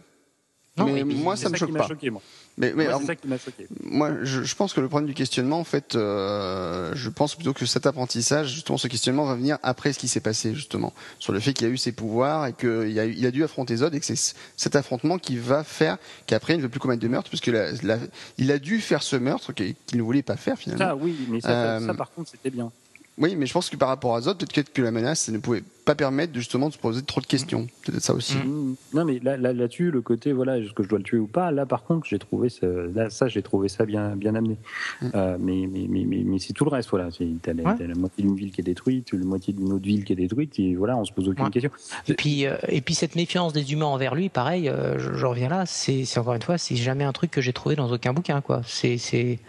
Mais 0.86 1.04
moi, 1.04 1.36
ça, 1.36 1.50
me 1.50 1.56
choque 1.56 1.74
pas. 1.74 1.88
Choqué, 1.88 2.10
moi. 2.10 2.22
Mais, 2.58 2.74
mais 2.76 2.88
c'est 3.00 3.06
ça 3.06 3.16
qui 3.16 3.28
m'a 3.28 3.38
choqué. 3.38 3.68
Moi, 3.84 4.12
je, 4.24 4.44
je, 4.44 4.56
pense 4.56 4.74
que 4.74 4.82
le 4.82 4.88
problème 4.88 5.08
du 5.08 5.14
questionnement, 5.14 5.60
en 5.60 5.64
fait, 5.64 5.96
euh, 5.96 6.92
je 6.96 7.10
pense 7.10 7.36
plutôt 7.36 7.54
que 7.54 7.66
cet 7.68 7.86
apprentissage, 7.86 8.52
justement, 8.52 8.80
ce 8.80 8.88
questionnement 8.88 9.26
va 9.26 9.36
venir 9.36 9.60
après 9.62 9.94
ce 9.94 10.00
qui 10.00 10.08
s'est 10.08 10.22
passé, 10.22 10.56
justement, 10.56 10.92
sur 11.20 11.34
le 11.34 11.40
fait 11.40 11.54
qu'il 11.54 11.68
a 11.68 11.70
eu 11.70 11.78
ses 11.78 11.92
pouvoirs 11.92 12.48
et 12.48 12.54
qu'il 12.54 13.00
a, 13.00 13.06
il 13.06 13.26
a 13.26 13.32
dû 13.32 13.44
affronter 13.44 13.78
Zod 13.78 13.94
et 13.94 14.00
que 14.00 14.06
c'est 14.06 14.36
cet 14.56 14.76
affrontement 14.76 15.20
qui 15.20 15.38
va 15.38 15.64
faire 15.64 15.98
qu'après 16.26 16.54
il 16.54 16.58
ne 16.58 16.64
veut 16.64 16.70
plus 16.70 16.80
commettre 16.80 17.02
de 17.02 17.08
meurtre, 17.08 17.30
puisque 17.30 17.48
la, 17.48 17.72
la, 17.84 18.00
il 18.40 18.52
a 18.52 18.58
dû 18.58 18.82
faire 18.82 19.04
ce 19.04 19.16
meurtre 19.16 19.54
qu'il 19.54 19.76
ne 19.94 20.02
voulait 20.02 20.24
pas 20.24 20.38
faire 20.38 20.58
finalement. 20.58 20.86
Ça, 20.86 20.96
oui, 20.96 21.16
mais 21.30 21.42
ça, 21.42 21.50
euh, 21.50 21.86
ça 21.86 21.94
par 21.94 22.12
contre, 22.12 22.32
c'était 22.32 22.50
bien. 22.50 22.72
Oui, 23.18 23.36
mais 23.36 23.46
je 23.48 23.54
pense 23.54 23.70
que 23.70 23.76
par 23.76 23.90
rapport 23.90 24.16
à 24.16 24.22
Zod, 24.22 24.38
peut-être 24.38 24.72
que 24.72 24.82
la 24.82 24.92
menace 24.92 25.30
ne 25.30 25.40
pouvait 25.40 25.64
pas 25.86 25.96
permettre 25.96 26.34
de, 26.34 26.40
justement 26.40 26.68
de 26.68 26.74
se 26.74 26.78
poser 26.78 27.02
trop 27.02 27.22
de 27.22 27.26
questions. 27.26 27.62
Mm. 27.62 27.68
Peut-être 27.84 28.04
ça 28.04 28.14
aussi. 28.14 28.36
Mm. 28.36 28.76
Non, 28.94 29.06
mais 29.06 29.20
là, 29.20 29.38
là, 29.38 29.54
là-dessus, 29.54 29.90
le 29.90 30.02
côté, 30.02 30.34
voilà, 30.34 30.60
est-ce 30.60 30.72
que 30.74 30.84
je 30.84 30.90
dois 30.90 31.00
le 31.00 31.04
tuer 31.04 31.18
ou 31.18 31.26
pas? 31.26 31.50
Là, 31.50 31.66
par 31.66 31.84
contre, 31.84 32.06
j'ai 32.06 32.20
trouvé 32.20 32.50
ça, 32.50 32.68
là, 32.68 33.10
ça, 33.10 33.28
j'ai 33.28 33.42
trouvé 33.42 33.70
ça 33.70 33.86
bien, 33.86 34.16
bien 34.16 34.36
amené. 34.36 34.58
Mm. 35.02 35.08
Euh, 35.16 35.38
mais, 35.40 35.68
mais, 35.72 35.88
mais, 35.90 36.06
mais, 36.06 36.24
mais 36.26 36.40
c'est 36.40 36.54
tout 36.54 36.66
le 36.66 36.70
reste, 36.70 36.90
voilà. 36.92 37.10
T'as 37.42 37.54
la, 37.54 37.64
ouais. 37.64 37.88
la 37.88 37.96
moitié 37.96 38.24
d'une 38.24 38.36
ville 38.36 38.52
qui 38.52 38.62
est 38.62 38.66
détruite, 38.66 39.12
la 39.14 39.26
moitié 39.26 39.54
d'une 39.54 39.72
autre 39.72 39.86
ville 39.86 40.04
qui 40.04 40.14
est 40.14 40.18
détruite, 40.18 40.60
et 40.60 40.76
voilà, 40.76 40.96
on 40.98 41.06
se 41.06 41.12
pose 41.12 41.28
aucune 41.28 41.46
ouais. 41.46 41.52
question. 41.52 41.72
Et 42.08 42.14
puis, 42.14 42.46
euh, 42.46 42.56
et 42.68 42.82
puis 42.82 42.94
cette 42.94 43.16
méfiance 43.16 43.52
des 43.52 43.74
humains 43.74 43.86
envers 43.86 44.14
lui, 44.14 44.30
pareil, 44.30 44.70
euh, 44.70 45.00
je, 45.00 45.14
je, 45.14 45.26
reviens 45.26 45.50
là, 45.50 45.66
c'est, 45.66 46.06
c'est 46.06 46.20
encore 46.20 46.36
une 46.36 46.42
fois, 46.42 46.60
c'est 46.60 46.76
jamais 46.76 47.04
un 47.04 47.14
truc 47.14 47.32
que 47.32 47.42
j'ai 47.42 47.54
trouvé 47.54 47.76
dans 47.76 47.92
aucun 47.92 48.14
bouquin, 48.14 48.42
quoi. 48.42 48.62
C'est, 48.68 48.98
c'est, 48.98 49.40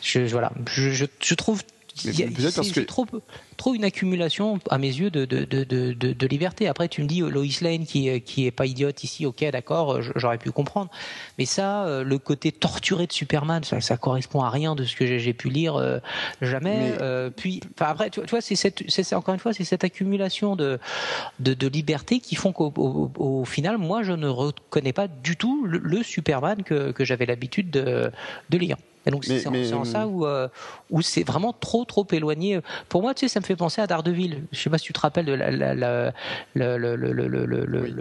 je, 0.00 0.20
voilà, 0.30 0.52
je, 0.68 0.90
je, 0.90 1.06
je 1.20 1.34
trouve 1.34 1.62
que 1.94 2.80
trop, 2.80 3.06
trop 3.56 3.74
une 3.74 3.84
accumulation 3.84 4.58
à 4.70 4.78
mes 4.78 4.88
yeux 4.88 5.10
de, 5.10 5.24
de, 5.24 5.44
de, 5.44 5.64
de, 5.64 5.92
de 5.92 6.26
liberté. 6.26 6.66
Après, 6.68 6.88
tu 6.88 7.02
me 7.02 7.06
dis 7.06 7.20
Lois 7.20 7.44
Lane 7.60 7.86
qui 7.86 8.20
qui 8.22 8.46
est 8.46 8.50
pas 8.50 8.66
idiote 8.66 9.04
ici, 9.04 9.26
ok, 9.26 9.44
d'accord, 9.50 10.02
j'aurais 10.16 10.38
pu 10.38 10.50
comprendre. 10.50 10.90
Mais 11.38 11.44
ça, 11.44 11.86
euh, 11.86 12.04
le 12.04 12.18
côté 12.18 12.52
torturé 12.52 13.06
de 13.06 13.12
Superman, 13.12 13.64
ça, 13.64 13.80
ça 13.80 13.96
correspond 13.96 14.42
à 14.42 14.50
rien 14.50 14.74
de 14.74 14.84
ce 14.84 14.96
que 14.96 15.18
j'ai 15.18 15.32
pu 15.32 15.48
lire 15.48 15.76
euh, 15.76 15.98
jamais. 16.40 16.92
Mais... 16.92 16.96
Euh, 17.00 17.30
puis, 17.30 17.60
enfin 17.74 17.90
après, 17.90 18.10
tu, 18.10 18.20
tu 18.20 18.30
vois, 18.30 18.40
c'est 18.40 18.56
cette, 18.56 18.84
c'est 18.88 19.14
encore 19.14 19.34
une 19.34 19.40
fois, 19.40 19.52
c'est 19.52 19.64
cette 19.64 19.84
accumulation 19.84 20.56
de, 20.56 20.78
de, 21.40 21.54
de 21.54 21.68
liberté 21.68 22.20
qui 22.20 22.34
font 22.34 22.52
qu'au 22.52 22.72
au, 22.76 23.10
au, 23.16 23.44
final, 23.44 23.78
moi, 23.78 24.02
je 24.02 24.12
ne 24.12 24.28
reconnais 24.28 24.92
pas 24.92 25.08
du 25.08 25.36
tout 25.36 25.64
le, 25.66 25.78
le 25.78 26.02
Superman 26.02 26.62
que, 26.62 26.92
que 26.92 27.04
j'avais 27.04 27.26
l'habitude 27.26 27.70
de, 27.70 28.10
de 28.50 28.58
lire. 28.58 28.76
Et 29.06 29.10
donc 29.10 29.24
c'est 29.24 29.46
en 29.74 29.84
ça 29.84 30.06
où, 30.06 30.26
euh, 30.26 30.48
où 30.90 31.02
c'est 31.02 31.24
vraiment 31.24 31.52
trop 31.52 31.84
trop 31.84 32.06
éloigné. 32.12 32.60
Pour 32.88 33.02
moi, 33.02 33.14
tu 33.14 33.20
sais, 33.20 33.28
ça 33.28 33.40
me 33.40 33.44
fait 33.44 33.56
penser 33.56 33.80
à 33.80 33.86
Daredevil. 33.86 34.44
Je 34.52 34.58
sais 34.58 34.70
pas 34.70 34.78
si 34.78 34.86
tu 34.86 34.92
te 34.92 35.00
rappelles 35.00 35.26
de 35.26 35.34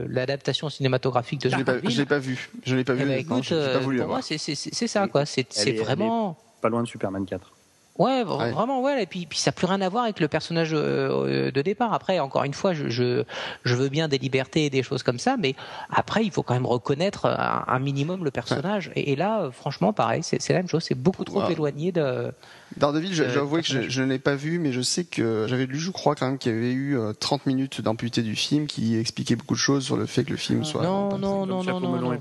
l'adaptation 0.08 0.70
cinématographique 0.70 1.42
de 1.42 1.50
Daredevil. 1.50 1.90
Je 1.90 1.98
l'ai 1.98 2.06
pas, 2.06 2.20
vu. 2.20 2.50
Je 2.66 2.76
l'ai 2.76 2.84
pas 2.84 2.94
vu. 2.94 3.04
Eh 3.04 3.06
ben, 3.06 3.20
écoute, 3.20 3.52
non, 3.52 3.74
pas 3.74 3.80
voulu 3.80 4.00
pour 4.00 4.08
moi, 4.08 4.22
c'est 4.22 4.38
ça 4.38 5.08
quoi. 5.08 5.26
C'est 5.26 5.74
vraiment 5.74 6.38
pas 6.62 6.70
loin 6.70 6.82
de 6.82 6.88
Superman 6.88 7.26
4. 7.26 7.52
Ouais, 8.00 8.24
ouais, 8.24 8.52
vraiment, 8.52 8.82
ouais. 8.82 9.04
Et 9.04 9.06
puis, 9.06 9.28
puis 9.28 9.38
ça 9.38 9.52
n'a 9.52 9.54
plus 9.54 9.68
rien 9.68 9.80
à 9.82 9.90
voir 9.90 10.06
avec 10.06 10.20
le 10.20 10.28
personnage 10.28 10.72
euh, 10.74 11.52
de 11.52 11.62
départ. 11.62 11.94
Après, 11.94 12.20
encore 12.20 12.44
une 12.44 12.56
fois, 12.56 12.74
je, 12.74 12.90
je, 12.90 13.24
je, 13.64 13.76
veux 13.76 13.90
bien 13.90 14.08
des 14.08 14.18
libertés 14.18 14.66
et 14.66 14.70
des 14.72 14.82
choses 14.82 15.04
comme 15.04 15.20
ça, 15.20 15.38
mais 15.38 15.54
après, 15.92 16.26
il 16.26 16.32
faut 16.32 16.42
quand 16.42 16.56
même 16.56 16.66
reconnaître 16.66 17.28
un, 17.28 17.66
un 17.68 17.80
minimum 17.80 18.24
le 18.24 18.32
personnage. 18.32 18.92
Et, 18.96 19.12
et, 19.12 19.16
là, 19.16 19.50
franchement, 19.52 19.94
pareil, 19.94 20.24
c'est 20.24 20.50
la 20.50 20.56
même 20.56 20.68
chose. 20.68 20.84
C'est 20.84 20.98
beaucoup 20.98 21.24
trop 21.24 21.48
éloigné 21.48 21.92
de. 21.92 22.34
Daredevil, 22.78 23.14
j'avoue 23.14 23.58
que 23.58 23.64
je, 23.64 23.90
je 23.90 24.02
ne 24.02 24.10
l'ai 24.10 24.20
pas 24.20 24.36
vu, 24.36 24.60
mais 24.60 24.72
je 24.72 24.82
sais 24.82 25.04
que 25.04 25.46
j'avais 25.48 25.66
lu, 25.66 25.80
je 25.80 25.92
crois 25.92 26.16
quand 26.16 26.28
même 26.28 26.38
qu'il 26.38 26.54
y 26.54 26.56
avait 26.56 26.74
eu 26.74 26.98
30 27.20 27.46
minutes 27.46 27.82
d'amputé 27.82 28.22
du 28.22 28.36
film 28.36 28.68
qui 28.68 28.98
expliquait 28.98 29.36
beaucoup 29.36 29.54
de 29.54 29.60
choses 29.60 29.86
sur 29.86 29.98
le 29.98 30.06
fait 30.06 30.24
que 30.24 30.32
le 30.32 30.38
film 30.38 30.64
soit. 30.64 30.84
Non, 30.84 31.18
non, 31.18 31.46
non, 31.46 31.64
non, 31.64 31.80
non, 31.80 31.90
non. 31.98 32.20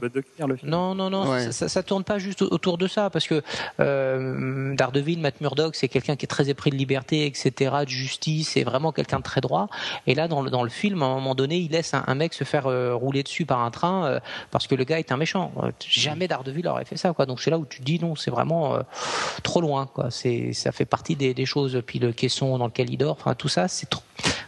Non, 0.62 0.94
non, 0.94 1.10
non, 1.10 1.30
ouais. 1.30 1.52
ça, 1.52 1.68
ça, 1.68 1.82
tourne 1.82 2.04
pas 2.04 2.18
juste 2.18 2.42
autour 2.42 2.78
de 2.78 2.86
ça, 2.86 3.10
parce 3.10 3.26
que 3.26 3.42
euh, 3.80 4.74
Daredevil, 4.74 5.20
Matt 5.20 5.40
Murdock, 5.40 5.74
c'est 5.74 5.88
quelqu'un 5.88 6.16
qui 6.16 6.24
est 6.24 6.28
très 6.28 6.48
épris 6.48 6.70
de 6.70 6.76
liberté, 6.76 7.26
etc., 7.26 7.74
de 7.84 7.88
justice, 7.88 8.50
c'est 8.50 8.64
vraiment 8.64 8.92
quelqu'un 8.92 9.18
de 9.18 9.22
très 9.22 9.40
droit. 9.40 9.68
Et 10.06 10.14
là, 10.14 10.28
dans 10.28 10.42
le, 10.42 10.50
dans 10.50 10.62
le 10.62 10.70
film, 10.70 11.02
à 11.02 11.06
un 11.06 11.14
moment 11.14 11.34
donné, 11.34 11.58
il 11.58 11.70
laisse 11.70 11.94
un, 11.94 12.04
un 12.06 12.14
mec 12.14 12.34
se 12.34 12.44
faire 12.44 12.66
euh, 12.66 12.94
rouler 12.94 13.22
dessus 13.22 13.46
par 13.46 13.60
un 13.60 13.70
train 13.70 14.04
euh, 14.04 14.20
parce 14.50 14.66
que 14.66 14.74
le 14.74 14.84
gars 14.84 14.98
est 14.98 15.12
un 15.12 15.16
méchant. 15.16 15.52
Jamais 15.88 16.28
Daredevil 16.28 16.66
aurait 16.68 16.84
fait 16.84 16.96
ça, 16.96 17.12
quoi. 17.12 17.26
Donc 17.26 17.40
c'est 17.40 17.50
là 17.50 17.58
où 17.58 17.66
tu 17.66 17.80
te 17.80 17.84
dis 17.84 17.98
non, 18.00 18.14
c'est 18.16 18.30
vraiment 18.30 18.74
euh, 18.74 18.80
trop 19.42 19.60
loin, 19.60 19.86
quoi. 19.86 20.10
C'est 20.10 20.41
ça 20.52 20.73
fait 20.73 20.85
partie 20.85 21.16
des, 21.16 21.47
choses. 21.47 21.82
Puis 21.86 21.98
le 21.98 22.12
caisson 22.12 22.59
dans 22.59 22.66
lequel 22.66 22.90
il 22.90 22.97
dort, 22.97 23.16
enfin 23.19 23.35
tout 23.35 23.48
ça, 23.48 23.69
c'est 23.69 23.89
trop. 23.89 24.02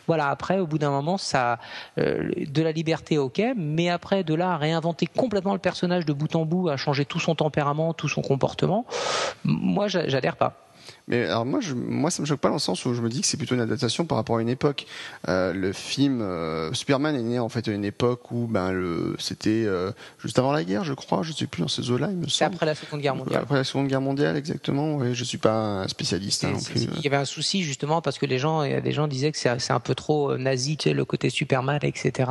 Voilà. 0.07 0.29
Après, 0.29 0.59
au 0.59 0.66
bout 0.66 0.79
d'un 0.79 0.91
moment, 0.91 1.19
ça, 1.19 1.59
euh, 1.99 2.31
de 2.37 2.62
la 2.62 2.73
liberté, 2.73 3.19
ok, 3.19 3.43
mais 3.57 3.89
après 3.89 4.25
de 4.25 4.35
là 4.35 4.53
à 4.53 4.57
réinventer 4.57 5.07
complètement 5.07 5.53
le 5.53 5.59
personnage 5.59 6.05
de 6.05 6.12
bout 6.12 6.35
en 6.37 6.45
bout, 6.45 6.69
à 6.69 6.77
changer 6.77 7.05
tout 7.05 7.21
son 7.21 7.35
tempérament, 7.35 7.95
tout 7.95 8.09
son 8.09 8.23
comportement, 8.23 8.87
moi, 9.45 9.89
j'adhère 9.89 10.37
pas. 10.37 10.55
Mais 11.06 11.26
alors 11.26 11.44
moi, 11.44 11.60
je, 11.60 11.74
moi, 11.74 12.10
ça 12.10 12.22
me 12.22 12.26
choque 12.26 12.40
pas 12.40 12.48
dans 12.48 12.55
le 12.55 12.60
sens 12.60 12.85
où 12.86 12.94
je 12.94 13.02
me 13.02 13.10
dis 13.10 13.20
que 13.20 13.26
c'est 13.26 13.36
plutôt 13.36 13.55
une 13.55 13.60
adaptation 13.60 14.06
par 14.06 14.16
rapport 14.16 14.39
à 14.39 14.40
une 14.40 14.48
époque. 14.48 14.86
Euh, 15.28 15.52
le 15.52 15.72
film 15.72 16.22
euh, 16.22 16.72
Superman 16.72 17.14
est 17.14 17.22
né 17.22 17.39
en 17.39 17.51
fait 17.51 17.68
à 17.68 17.72
une 17.72 17.85
époque 17.85 18.31
où 18.31 18.47
ben 18.47 18.72
le 18.72 19.14
c'était 19.18 19.64
euh, 19.66 19.93
juste 20.18 20.39
avant 20.39 20.52
la 20.52 20.64
guerre, 20.64 20.82
je 20.85 20.94
crois. 20.94 21.22
Je 21.22 21.32
sais 21.32 21.47
plus 21.47 21.60
dans 21.60 21.68
ces 21.68 21.90
eaux-là, 21.90 22.09
il 22.10 22.16
me 22.16 22.22
semble. 22.22 22.31
C'est 22.31 22.44
après 22.44 22.66
la 22.66 22.74
Seconde 22.74 23.01
Guerre 23.01 23.16
mondiale. 23.16 23.43
Après 23.43 23.56
la 23.56 23.64
Seconde 23.64 23.89
Guerre 23.89 24.01
mondiale, 24.01 24.36
exactement. 24.36 24.94
Oui, 24.94 25.14
je 25.14 25.24
suis 25.24 25.36
pas 25.36 25.82
un 25.82 25.89
spécialiste. 25.89 26.44
Hein, 26.44 26.52
non 26.52 26.60
plus. 26.60 26.85
Il 26.97 27.05
y 27.05 27.06
avait 27.06 27.16
un 27.16 27.26
souci 27.26 27.62
justement 27.62 28.01
parce 28.01 28.18
que 28.18 28.24
les 28.24 28.39
gens, 28.39 28.62
il 28.62 28.72
y 28.72 28.74
a 28.74 28.81
des 28.81 28.93
gens 28.93 29.06
disaient 29.06 29.32
que 29.32 29.39
c'est 29.39 29.72
un 29.72 29.81
peu 29.81 29.94
trop 29.94 30.39
nazi, 30.39 30.78
tu 30.78 30.89
sais, 30.89 30.94
le 30.94 31.05
côté 31.05 31.28
Superman, 31.28 31.81
etc. 31.82 32.31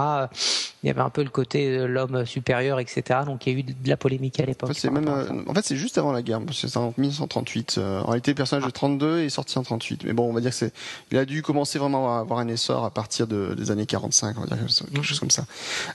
Il 0.82 0.88
y 0.88 0.90
avait 0.90 1.02
un 1.02 1.12
peu 1.12 1.24
le 1.24 1.30
côté 1.30 1.86
l'homme 1.88 2.26
supérieur, 2.26 2.80
etc. 2.80 3.20
Donc 3.26 3.46
il 3.46 3.54
y 3.54 3.56
a 3.56 3.60
eu 3.60 3.64
de 3.64 3.90
la 3.90 3.98
polémique 3.98 4.40
à 4.40 4.46
l'époque. 4.46 4.72
En 4.72 4.74
fait, 4.74 4.80
c'est 4.80 4.90
même, 4.90 5.46
en 5.48 5.54
fait, 5.54 5.64
c'est 5.64 5.78
juste 5.78 6.00
avant 6.00 6.12
la 6.12 6.24
guerre. 6.24 6.42
C'est 6.52 6.76
en 6.76 6.94
1938. 6.98 7.78
en 7.78 8.06
réalité, 8.08 8.32
le 8.32 8.36
personnage 8.36 8.63
de 8.66 8.72
32 8.72 9.20
est 9.20 9.30
sorti 9.30 9.58
en 9.58 9.64
38. 9.64 10.04
Mais 10.06 10.14
bon, 10.14 10.30
on 10.30 10.34
va 10.34 10.42
dire 10.42 10.52
que 10.52 10.56
c'est, 10.56 10.74
il 11.12 11.18
a 11.18 11.26
dû 11.26 11.42
commencer 11.42 11.80
vraiment 11.80 12.18
à 12.18 12.20
avoir 12.20 12.40
un 12.40 12.48
essor 12.48 12.86
à 12.86 12.92
partir 12.92 13.28
de, 13.28 13.54
des 13.54 13.72
années 13.72 13.86
45, 13.86 14.38
on 14.38 14.42
va 14.42 14.48
dire 14.48 14.58
quelque 14.58 15.04
chose 15.04 15.20
comme 15.20 15.32
ça. 15.32 15.46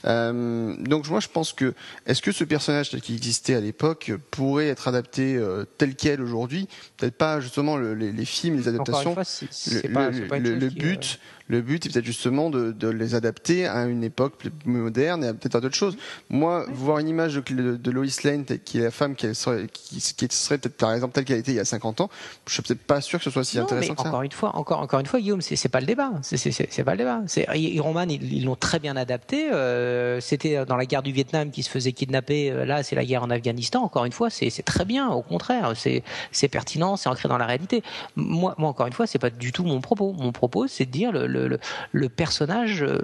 Euh, 0.05 0.75
donc 0.79 1.09
moi, 1.09 1.19
je 1.19 1.27
pense 1.27 1.53
que 1.53 1.73
est-ce 2.05 2.21
que 2.21 2.31
ce 2.31 2.43
personnage 2.43 2.89
tel 2.89 3.01
qu'il 3.01 3.15
existait 3.15 3.55
à 3.55 3.61
l'époque 3.61 4.11
pourrait 4.31 4.67
être 4.67 4.87
adapté 4.87 5.35
euh, 5.35 5.65
tel 5.77 5.95
quel 5.95 6.21
aujourd'hui? 6.21 6.67
Peut-être 6.97 7.17
pas 7.17 7.39
justement 7.39 7.77
le, 7.77 7.93
les, 7.93 8.11
les, 8.11 8.25
films, 8.25 8.57
les 8.57 8.67
adaptations. 8.67 9.13
Fois, 9.13 9.23
c 9.23 9.45
est, 9.45 9.53
c 9.53 9.77
est 9.77 9.87
le, 9.87 10.27
pas, 10.27 10.39
le, 10.39 10.69
qui, 10.69 10.75
but. 10.75 11.19
Euh 11.21 11.38
le 11.49 11.61
but 11.61 11.85
est 11.85 11.89
peut-être 11.89 12.05
justement 12.05 12.49
de, 12.49 12.71
de, 12.71 12.87
les 12.87 13.15
adapter 13.15 13.67
à 13.67 13.85
une 13.85 14.03
époque 14.03 14.37
plus 14.37 14.51
moderne 14.65 15.23
et 15.23 15.27
à 15.27 15.33
peut-être 15.33 15.55
à 15.55 15.61
d'autres 15.61 15.75
choses. 15.75 15.97
Moi, 16.29 16.65
oui. 16.67 16.73
voir 16.75 16.99
une 16.99 17.07
image 17.07 17.35
de, 17.35 17.75
de 17.75 17.91
Lois 17.91 18.05
Lane, 18.23 18.45
qui 18.45 18.79
est 18.79 18.83
la 18.83 18.91
femme 18.91 19.15
qui 19.15 19.33
serait, 19.35 19.67
qui, 19.73 19.99
qui 19.99 20.27
serait 20.29 20.57
peut-être 20.57 20.77
par 20.77 20.93
exemple 20.93 21.13
telle 21.13 21.25
qu'elle 21.25 21.39
était 21.39 21.51
il 21.51 21.57
y 21.57 21.59
a 21.59 21.65
50 21.65 22.01
ans, 22.01 22.09
je 22.47 22.53
suis 22.53 22.61
peut-être 22.61 22.83
pas 22.83 23.01
sûr 23.01 23.19
que 23.19 23.25
ce 23.25 23.31
soit 23.31 23.43
si 23.43 23.57
non, 23.57 23.63
intéressant 23.63 23.93
mais 23.93 23.95
que 23.95 24.01
ça. 24.03 24.09
Encore 24.09 24.21
une 24.21 24.31
fois, 24.31 24.55
encore, 24.55 24.79
encore 24.79 24.99
une 24.99 25.05
fois, 25.05 25.19
Guillaume, 25.19 25.41
c'est 25.41 25.69
pas 25.69 25.79
le 25.79 25.87
débat. 25.87 26.11
C'est 26.21 26.83
pas 26.83 26.91
le 26.91 26.97
débat. 26.97 27.21
Iron 27.55 27.93
Man, 27.93 28.11
ils 28.11 28.45
l'ont 28.45 28.55
très 28.55 28.79
bien 28.79 28.95
adapté. 28.95 29.51
Euh, 29.51 30.19
C'était 30.21 30.65
dans 30.65 30.75
la 30.75 30.85
guerre 30.85 31.03
du 31.03 31.11
Vietnam 31.11 31.51
qui 31.51 31.63
se 31.63 31.69
faisait 31.69 31.93
kidnapper. 31.93 32.65
Là, 32.65 32.83
c'est 32.83 32.95
la 32.95 33.05
guerre 33.05 33.23
en 33.23 33.29
Afghanistan. 33.29 33.83
Encore 33.83 34.05
une 34.05 34.11
fois, 34.11 34.29
c'est 34.29 34.49
très 34.63 34.85
bien. 34.85 35.09
Au 35.09 35.21
contraire, 35.21 35.73
c'est 35.75 36.47
pertinent, 36.47 36.95
c'est 36.95 37.09
ancré 37.09 37.27
dans 37.27 37.37
la 37.37 37.45
réalité. 37.45 37.83
Moi, 38.15 38.53
moi, 38.57 38.69
encore 38.69 38.87
une 38.87 38.93
fois, 38.93 39.07
c'est 39.07 39.19
pas 39.19 39.29
du 39.29 39.51
tout 39.51 39.63
mon 39.63 39.81
propos. 39.81 40.13
Mon 40.13 40.31
propos, 40.31 40.67
c'est 40.67 40.85
de 40.85 40.91
dire 40.91 41.11
le, 41.11 41.27
le, 41.27 41.38
le, 41.47 41.59
le 41.91 42.09
personnage, 42.09 42.83
euh, 42.83 42.99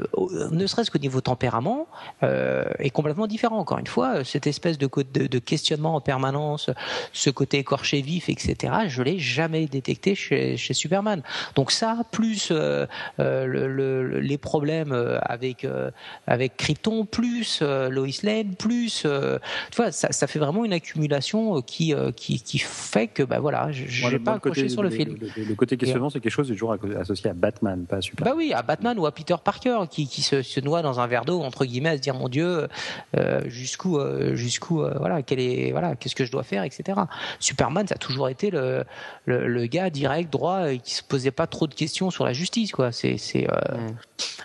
ne 0.52 0.68
serait-ce 0.68 0.92
qu'au 0.92 1.00
niveau 1.00 1.22
tempérament, 1.22 1.88
euh, 2.24 2.66
est 2.80 2.90
complètement 2.90 3.28
différent. 3.28 3.58
Encore 3.58 3.80
une 3.80 3.88
fois, 3.88 4.24
cette 4.24 4.48
espèce 4.48 4.78
de, 4.78 4.90
de, 5.14 5.28
de, 5.28 5.40
questionnement 5.40 5.96
en 5.96 6.02
permanence, 6.02 6.70
ce 7.14 7.30
côté 7.30 7.60
écorché 7.60 8.02
vif, 8.02 8.30
etc., 8.30 8.74
je 8.88 9.04
l'ai 9.04 9.20
jamais 9.20 9.66
détecté 9.68 10.16
chez, 10.16 10.58
chez, 10.58 10.74
Superman. 10.74 11.22
Donc 11.56 11.72
ça, 11.72 12.00
plus 12.12 12.50
euh, 12.52 12.86
le, 13.18 13.68
le, 13.68 14.20
les 14.20 14.38
problèmes 14.38 14.94
avec 15.22 15.66
avec 16.28 16.58
Krypton, 16.58 17.06
plus 17.06 17.62
Lois 17.62 18.08
Lane, 18.24 18.56
plus, 18.56 19.02
tu 19.04 19.76
vois, 19.76 19.92
ça, 19.92 20.12
ça, 20.12 20.28
fait 20.28 20.40
vraiment 20.40 20.66
une 20.66 20.74
accumulation 20.74 21.62
qui 21.62 21.94
qui, 22.16 22.42
qui 22.42 22.58
fait 22.60 23.08
que, 23.08 23.24
bah 23.24 23.40
voilà, 23.40 23.72
j'ai 23.72 24.06
ouais, 24.06 24.20
pas 24.20 24.34
accroché 24.34 24.62
côté, 24.62 24.70
sur 24.70 24.84
le, 24.84 24.90
film. 24.90 25.18
Le, 25.38 25.56
côté 25.56 25.78
questionnement, 25.78 26.10
c'est 26.10 26.20
quelque 26.20 26.32
chose 26.32 26.50
de 26.50 26.54
toujours 26.54 26.76
associé 27.00 27.30
à 27.30 27.34
Batman, 27.34 27.86
pas 27.86 27.98
à 27.98 28.02
Superman. 28.02 28.25
Bah 28.26 28.34
oui, 28.36 28.54
à 28.54 28.64
Batman 28.64 28.98
ou 28.98 29.06
à 29.06 29.12
Peter 29.12 29.36
Parker 29.42 29.82
qui, 29.88 30.08
qui 30.08 30.24
se, 30.24 30.42
se, 30.42 30.60
noie 30.60 30.82
dans 30.82 31.00
un 31.00 31.06
verre 31.06 31.26
d'eau 31.26 31.44
entre 31.44 31.64
guillemets 31.64 31.90
à 31.90 31.98
se 31.98 32.02
dire 32.02 32.16
mon 32.16 32.28
Dieu 32.28 32.68
euh, 33.16 33.42
jusqu'où 33.46 34.00
euh, 34.00 34.34
jusqu'où 34.34 34.82
euh, 34.82 34.96
voilà 34.98 35.22
quel 35.22 35.40
est 35.40 35.70
voilà 35.70 35.96
qu'est-ce 35.96 36.16
que 36.16 36.26
je 36.26 36.32
dois 36.32 36.42
faire 36.42 36.64
etc. 36.64 37.00
Superman 37.40 37.88
ça 37.88 37.94
a 37.94 37.98
toujours 38.00 38.28
été 38.28 38.50
le, 38.50 38.84
le, 39.26 39.48
le 39.48 39.66
gars 39.68 39.92
direct 39.92 40.34
droit 40.34 40.72
qui 40.84 40.96
se 40.96 41.04
posait 41.04 41.30
pas 41.30 41.46
trop 41.46 41.68
de 41.68 41.76
questions 41.76 42.10
sur 42.10 42.26
la 42.26 42.34
justice 42.34 42.72
quoi. 42.72 42.92
C'est 42.92 43.18
c'est 43.18 43.44
mm. 43.44 43.96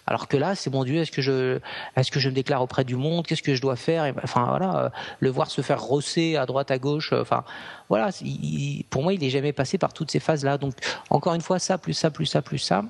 alors 0.07 0.29
que 0.29 0.37
là 0.37 0.55
c'est 0.55 0.71
mon 0.71 0.85
Dieu 0.85 1.01
est-ce 1.01 1.11
que 1.11 1.23
je 1.23 1.59
est-ce 1.97 2.11
que 2.11 2.21
je 2.21 2.29
me 2.29 2.35
déclare 2.35 2.61
auprès 2.61 2.85
du 2.85 2.97
monde? 2.97 3.27
Qu'est-ce 3.27 3.43
que 3.43 3.55
je 3.55 3.63
dois 3.63 3.77
faire? 3.77 4.05
Et, 4.05 4.13
enfin 4.23 4.45
voilà 4.45 4.93
le 5.21 5.31
voir 5.31 5.51
se 5.51 5.63
faire 5.63 5.81
rosser 5.81 6.37
à 6.37 6.45
droite 6.45 6.71
à 6.71 6.77
gauche 6.77 7.15
enfin 7.15 7.45
voilà 7.89 8.11
il, 8.21 8.85
pour 8.91 9.03
moi 9.03 9.15
il 9.15 9.25
est 9.25 9.31
jamais 9.31 9.55
passé 9.55 9.79
par 9.79 9.95
toutes 9.95 10.11
ces 10.11 10.21
phases 10.21 10.45
là 10.45 10.59
donc 10.59 10.75
encore 11.09 11.33
une 11.33 11.41
fois 11.41 11.59
ça 11.59 11.79
plus 11.79 11.95
ça 11.95 12.11
plus 12.11 12.27
ça 12.27 12.43
plus 12.43 12.59
ça 12.59 12.85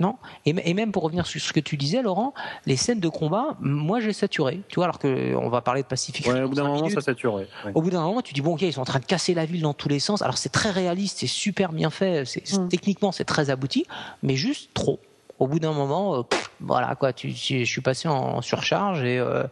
Non. 0.00 0.16
Et, 0.46 0.74
même 0.74 0.92
pour 0.92 1.02
revenir 1.02 1.26
sur 1.26 1.40
ce 1.40 1.52
que 1.52 1.60
tu 1.60 1.76
disais, 1.76 2.02
Laurent, 2.02 2.32
les 2.66 2.76
scènes 2.76 3.00
de 3.00 3.08
combat, 3.08 3.56
moi 3.60 4.00
j'ai 4.00 4.12
saturé. 4.14 4.60
Tu 4.68 4.76
vois, 4.76 4.84
alors 4.84 4.98
que 4.98 5.34
on 5.36 5.48
va 5.50 5.60
parler 5.60 5.82
de 5.82 5.86
Pacific 5.86 6.26
Ouais, 6.26 6.42
au 6.42 6.48
bout 6.48 6.54
d'un 6.54 6.62
moment, 6.64 6.76
minutes. 6.76 6.94
ça 6.94 7.00
saturait. 7.02 7.46
ouais. 7.64 7.72
Au 7.74 7.82
bout 7.82 7.90
d'un 7.90 8.02
moment, 8.02 8.22
tu 8.22 8.32
dis 8.34 8.40
bon, 8.40 8.54
ok, 8.54 8.62
ils 8.62 8.72
sont 8.72 8.80
en 8.80 8.84
train 8.86 8.98
de 8.98 9.04
casser 9.04 9.34
la 9.34 9.44
ville 9.44 9.62
dans 9.62 9.74
tous 9.74 9.88
les 9.88 10.00
sens. 10.00 10.22
Alors 10.22 10.38
c'est 10.38 10.48
très 10.48 10.70
réaliste, 10.70 11.18
c'est 11.18 11.26
super 11.26 11.72
bien 11.72 11.90
fait, 11.90 12.24
c'est 12.24 12.40
c'est- 12.46 12.58
Mm. 12.60 12.68
techniquement 12.68 13.12
c'est 13.12 13.24
très 13.24 13.50
abouti, 13.50 13.84
mais 14.22 14.36
juste 14.36 14.70
trop. 14.74 14.98
Au 15.40 15.46
bout 15.46 15.58
d'un 15.58 15.72
moment, 15.72 16.18
euh, 16.18 16.22
voilà 16.60 16.94
quoi, 16.94 17.12
je 17.16 17.64
suis 17.64 17.80
passé 17.80 18.08
en 18.08 18.42
surcharge 18.42 19.02
et 19.02 19.18
euh, 19.18 19.44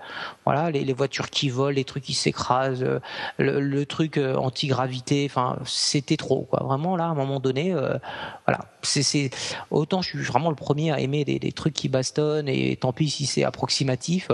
voilà 0.45 0.71
les, 0.71 0.93
voitures 0.93 1.31
qui 1.31 1.49
volent, 1.49 1.75
les 1.75 1.85
trucs 1.85 2.05
qui 2.05 2.13
s'écrasent, 2.13 2.83
euh, 2.85 3.01
le, 3.39 3.87
truc 3.87 4.19
anti-gravité, 4.19 5.31
c'était 5.65 6.19
trop 6.19 6.43
quoi. 6.43 6.63
Vraiment 6.63 6.95
là, 6.95 7.05
à 7.05 7.09
un 7.09 7.15
moment 7.15 7.41
donné, 7.41 7.73
voilà, 7.73 8.67
c'est 8.83 9.31
autant 9.71 10.03
je 10.03 10.11
suis 10.11 10.19
vraiment 10.19 10.51
le 10.51 10.57
premier 10.57 10.93
à 10.93 11.01
aimer 11.01 11.25
des, 11.25 11.53
trucs 11.53 11.73
qui 11.73 11.89
bastonnent 11.89 12.51
et 12.51 12.77
tant 12.77 12.93
pis 12.93 13.09
si 13.09 13.25
c'est 13.25 13.45
approximatif, 13.45 14.29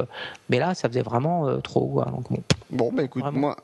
mais 0.48 0.58
là 0.58 0.74
ça 0.74 0.88
faisait 0.88 1.02
vraiment 1.02 1.48
euh, 1.48 1.58
trop 1.58 1.86
quoi. 1.86 2.04
Donc 2.06 2.30
bon, 2.30 2.42
Bon, 2.70 2.90
bah 2.92 3.04
écoute, 3.04 3.22
Vraiment. 3.22 3.38
moi, 3.38 3.56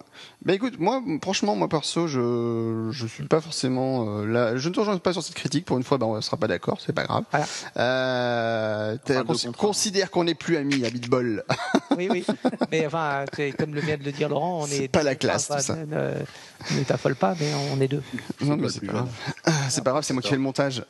bah 0.45 0.53
écoute, 0.55 0.79
moi, 0.79 1.03
franchement, 1.21 1.57
moi 1.57 1.69
perso, 1.69 2.07
je, 2.07 2.91
je 2.93 3.07
suis 3.07 3.25
pas 3.25 3.41
forcément 3.41 4.19
euh, 4.21 4.25
là. 4.27 4.57
Je 4.57 4.69
ne 4.69 4.75
te 4.75 4.79
rejoins 4.79 4.97
pas 4.99 5.13
sur 5.13 5.23
cette 5.23 5.35
critique. 5.35 5.65
Pour 5.65 5.79
une 5.79 5.83
fois, 5.83 5.99
bah, 5.99 6.07
on 6.07 6.21
sera 6.21 6.37
pas 6.37 6.47
d'accord, 6.47 6.79
c'est 6.81 6.93
pas 6.93 7.05
grave. 7.05 7.25
Voilà. 7.33 7.47
Euh, 7.79 8.97
cons- 9.27 9.53
considère 9.59 10.13
qu'on 10.13 10.23
n'est 10.25 10.35
plus 10.37 10.57
amis 10.59 10.85
à 10.85 10.91
Bitball. 10.91 11.45
Oui, 11.97 12.07
oui. 12.09 12.25
Mais 12.71 12.87
enfin, 12.87 13.25
comme 13.59 13.75
le 13.75 13.81
vient 13.81 13.97
de 13.97 14.05
le 14.05 14.13
dire 14.13 14.29
Laurent, 14.29 14.61
on 14.63 14.67
est. 14.67 14.77
C'est 14.77 14.89
pas 14.89 15.03
la 15.03 15.17
classe, 15.17 15.51
Enfin, 15.51 15.59
tout 15.61 15.67
ça. 15.67 15.75
Ne, 15.75 15.87
ne- 15.87 16.79
ne 16.79 16.85
t'affole 16.85 17.17
pas, 17.17 17.35
mais 17.41 17.51
on 17.75 17.81
est 17.81 17.89
deux. 17.89 18.03
non, 18.43 18.57
mais 18.57 18.63
pas 18.65 18.69
c'est 18.69 18.79
plus 18.79 18.87
pas 18.87 18.93
grave. 18.93 19.09
Ah, 19.45 19.51
C'est 19.71 19.83
pas 19.83 19.91
grave, 19.91 20.05
c'est 20.05 20.13
moi 20.13 20.23
qui 20.23 20.29
fais 20.29 20.37
le 20.37 20.41
montage. 20.43 20.85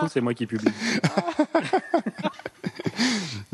Fout, 0.00 0.10
c'est 0.12 0.20
moi 0.20 0.34
qui 0.34 0.46
publie. 0.46 0.70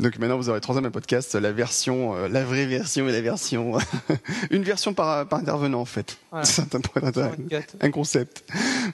Donc 0.04 0.18
maintenant, 0.18 0.36
vous 0.36 0.50
aurez 0.50 0.60
troisième 0.60 0.90
podcast, 0.90 1.34
la 1.34 1.50
version, 1.50 2.14
euh, 2.14 2.28
la 2.28 2.44
vraie 2.44 2.66
version 2.66 3.08
et 3.08 3.12
la 3.12 3.22
version, 3.22 3.78
une 4.50 4.62
version 4.62 4.92
par, 4.92 5.26
par 5.26 5.38
intervenant 5.38 5.80
en 5.80 5.86
fait. 5.86 6.18
Voilà. 6.30 6.44
Ça 6.44 6.62
un, 6.62 7.30
un 7.80 7.90
concept. 7.90 8.44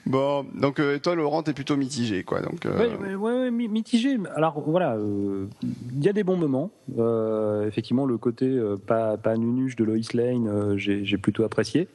Bon, 0.05 0.45
donc 0.55 0.79
euh, 0.79 0.99
toi, 0.99 1.15
Laurent, 1.15 1.43
t'es 1.43 1.51
plutôt 1.51 1.75
mitigé, 1.75 2.23
quoi. 2.23 2.39
Donc, 2.41 2.65
euh, 2.65 2.77
Ouais, 2.79 2.95
ouais, 2.95 3.15
ouais, 3.15 3.33
ouais, 3.41 3.51
mi- 3.51 3.67
mitigé. 3.67 4.17
Alors 4.37 4.61
voilà, 4.65 4.93
euh, 4.95 5.47
il 5.63 6.01
y 6.01 6.07
a 6.07 6.13
des 6.13 6.23
bons 6.23 6.37
moments. 6.37 6.71
Euh, 6.97 7.67
effectivement, 7.67 8.05
le 8.05 8.17
côté 8.17 8.45
euh, 8.45 8.77
pas, 8.77 9.17
pas 9.17 9.35
nunuche 9.35 9.75
de 9.75 9.83
Lois 9.83 9.97
Lane, 10.13 10.47
euh, 10.47 10.77
j'ai 10.77 11.17
plutôt 11.17 11.43
apprécié 11.43 11.89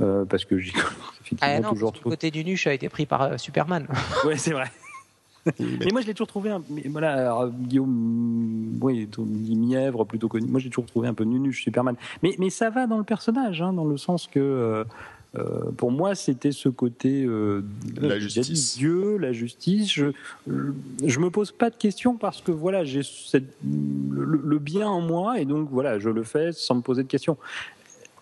euh, 0.00 0.26
parce 0.26 0.44
que 0.44 0.58
j'ai 0.58 0.72
effectivement 1.24 1.54
Ah 1.56 1.60
non, 1.60 1.70
toujours 1.70 1.94
le 2.04 2.10
côté 2.10 2.30
du 2.30 2.44
nuche 2.44 2.66
a 2.66 2.74
été 2.74 2.90
pris 2.90 3.06
par 3.06 3.22
euh, 3.22 3.36
Superman. 3.38 3.86
Ouais, 4.26 4.36
c'est 4.36 4.52
vrai. 4.52 4.66
Mais 5.58 5.90
moi, 5.92 6.00
je 6.00 6.06
l'ai 6.06 6.14
toujours 6.14 6.26
trouvé. 6.26 6.50
Un... 6.50 6.62
voilà, 6.90 7.12
alors, 7.14 7.48
Guillaume, 7.50 8.78
oui, 8.80 9.08
dit 9.18 9.56
mièvre 9.56 10.04
plutôt 10.04 10.28
connu. 10.28 10.46
Moi, 10.46 10.60
j'ai 10.60 10.68
toujours 10.70 10.86
trouvé 10.86 11.08
un 11.08 11.14
peu 11.14 11.24
nunuche 11.24 11.62
Superman. 11.62 11.94
Mais, 12.22 12.34
mais 12.38 12.50
ça 12.50 12.70
va 12.70 12.86
dans 12.86 12.98
le 12.98 13.04
personnage, 13.04 13.62
hein, 13.62 13.72
dans 13.72 13.84
le 13.86 13.96
sens 13.96 14.26
que. 14.26 14.38
euh, 14.40 14.84
euh, 15.36 15.70
pour 15.76 15.90
moi, 15.92 16.14
c'était 16.14 16.52
ce 16.52 16.70
côté 16.70 17.22
euh, 17.24 17.62
La 18.00 18.18
justice. 18.18 18.78
Dieu, 18.78 19.18
la 19.18 19.32
justice. 19.32 19.92
Je, 19.92 20.06
je 21.04 21.18
me 21.20 21.28
pose 21.30 21.52
pas 21.52 21.68
de 21.68 21.76
questions 21.76 22.16
parce 22.16 22.40
que 22.40 22.50
voilà, 22.50 22.82
j'ai 22.84 23.02
le, 23.62 24.40
le 24.42 24.58
bien 24.58 24.88
en 24.88 25.02
moi 25.02 25.38
et 25.38 25.44
donc 25.44 25.68
voilà, 25.70 25.98
je 25.98 26.08
le 26.08 26.22
fais 26.22 26.52
sans 26.52 26.76
me 26.76 26.80
poser 26.80 27.02
de 27.02 27.08
questions. 27.08 27.36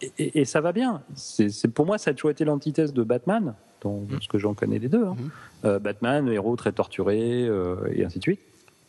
Et, 0.03 0.11
et- 0.19 0.41
et 0.41 0.45
ça 0.45 0.61
va 0.61 0.73
bien. 0.73 1.01
C'est 1.15 1.49
c'est- 1.49 1.69
pour 1.69 1.87
moi, 1.87 1.97
ça 1.97 2.11
a 2.11 2.15
toujours 2.15 2.33
été 2.33 2.45
l'antithèse 2.45 2.93
de 2.93 3.05
Batman, 3.05 3.55
dans 3.87 4.17
Mm. 4.17 4.21
ce 4.23 4.29
que 4.29 4.39
j'en 4.39 4.55
connais 4.55 4.79
les 4.79 4.89
deux. 4.89 5.05
hein. 5.05 5.17
Mhm. 5.19 5.31
Euh, 5.65 5.79
Batman, 5.79 6.29
héros 6.29 6.57
très 6.57 6.73
torturé 6.73 7.19
euh, 7.47 7.77
et 7.95 8.05
ainsi 8.05 8.19
de 8.19 8.23
suite. 8.23 8.41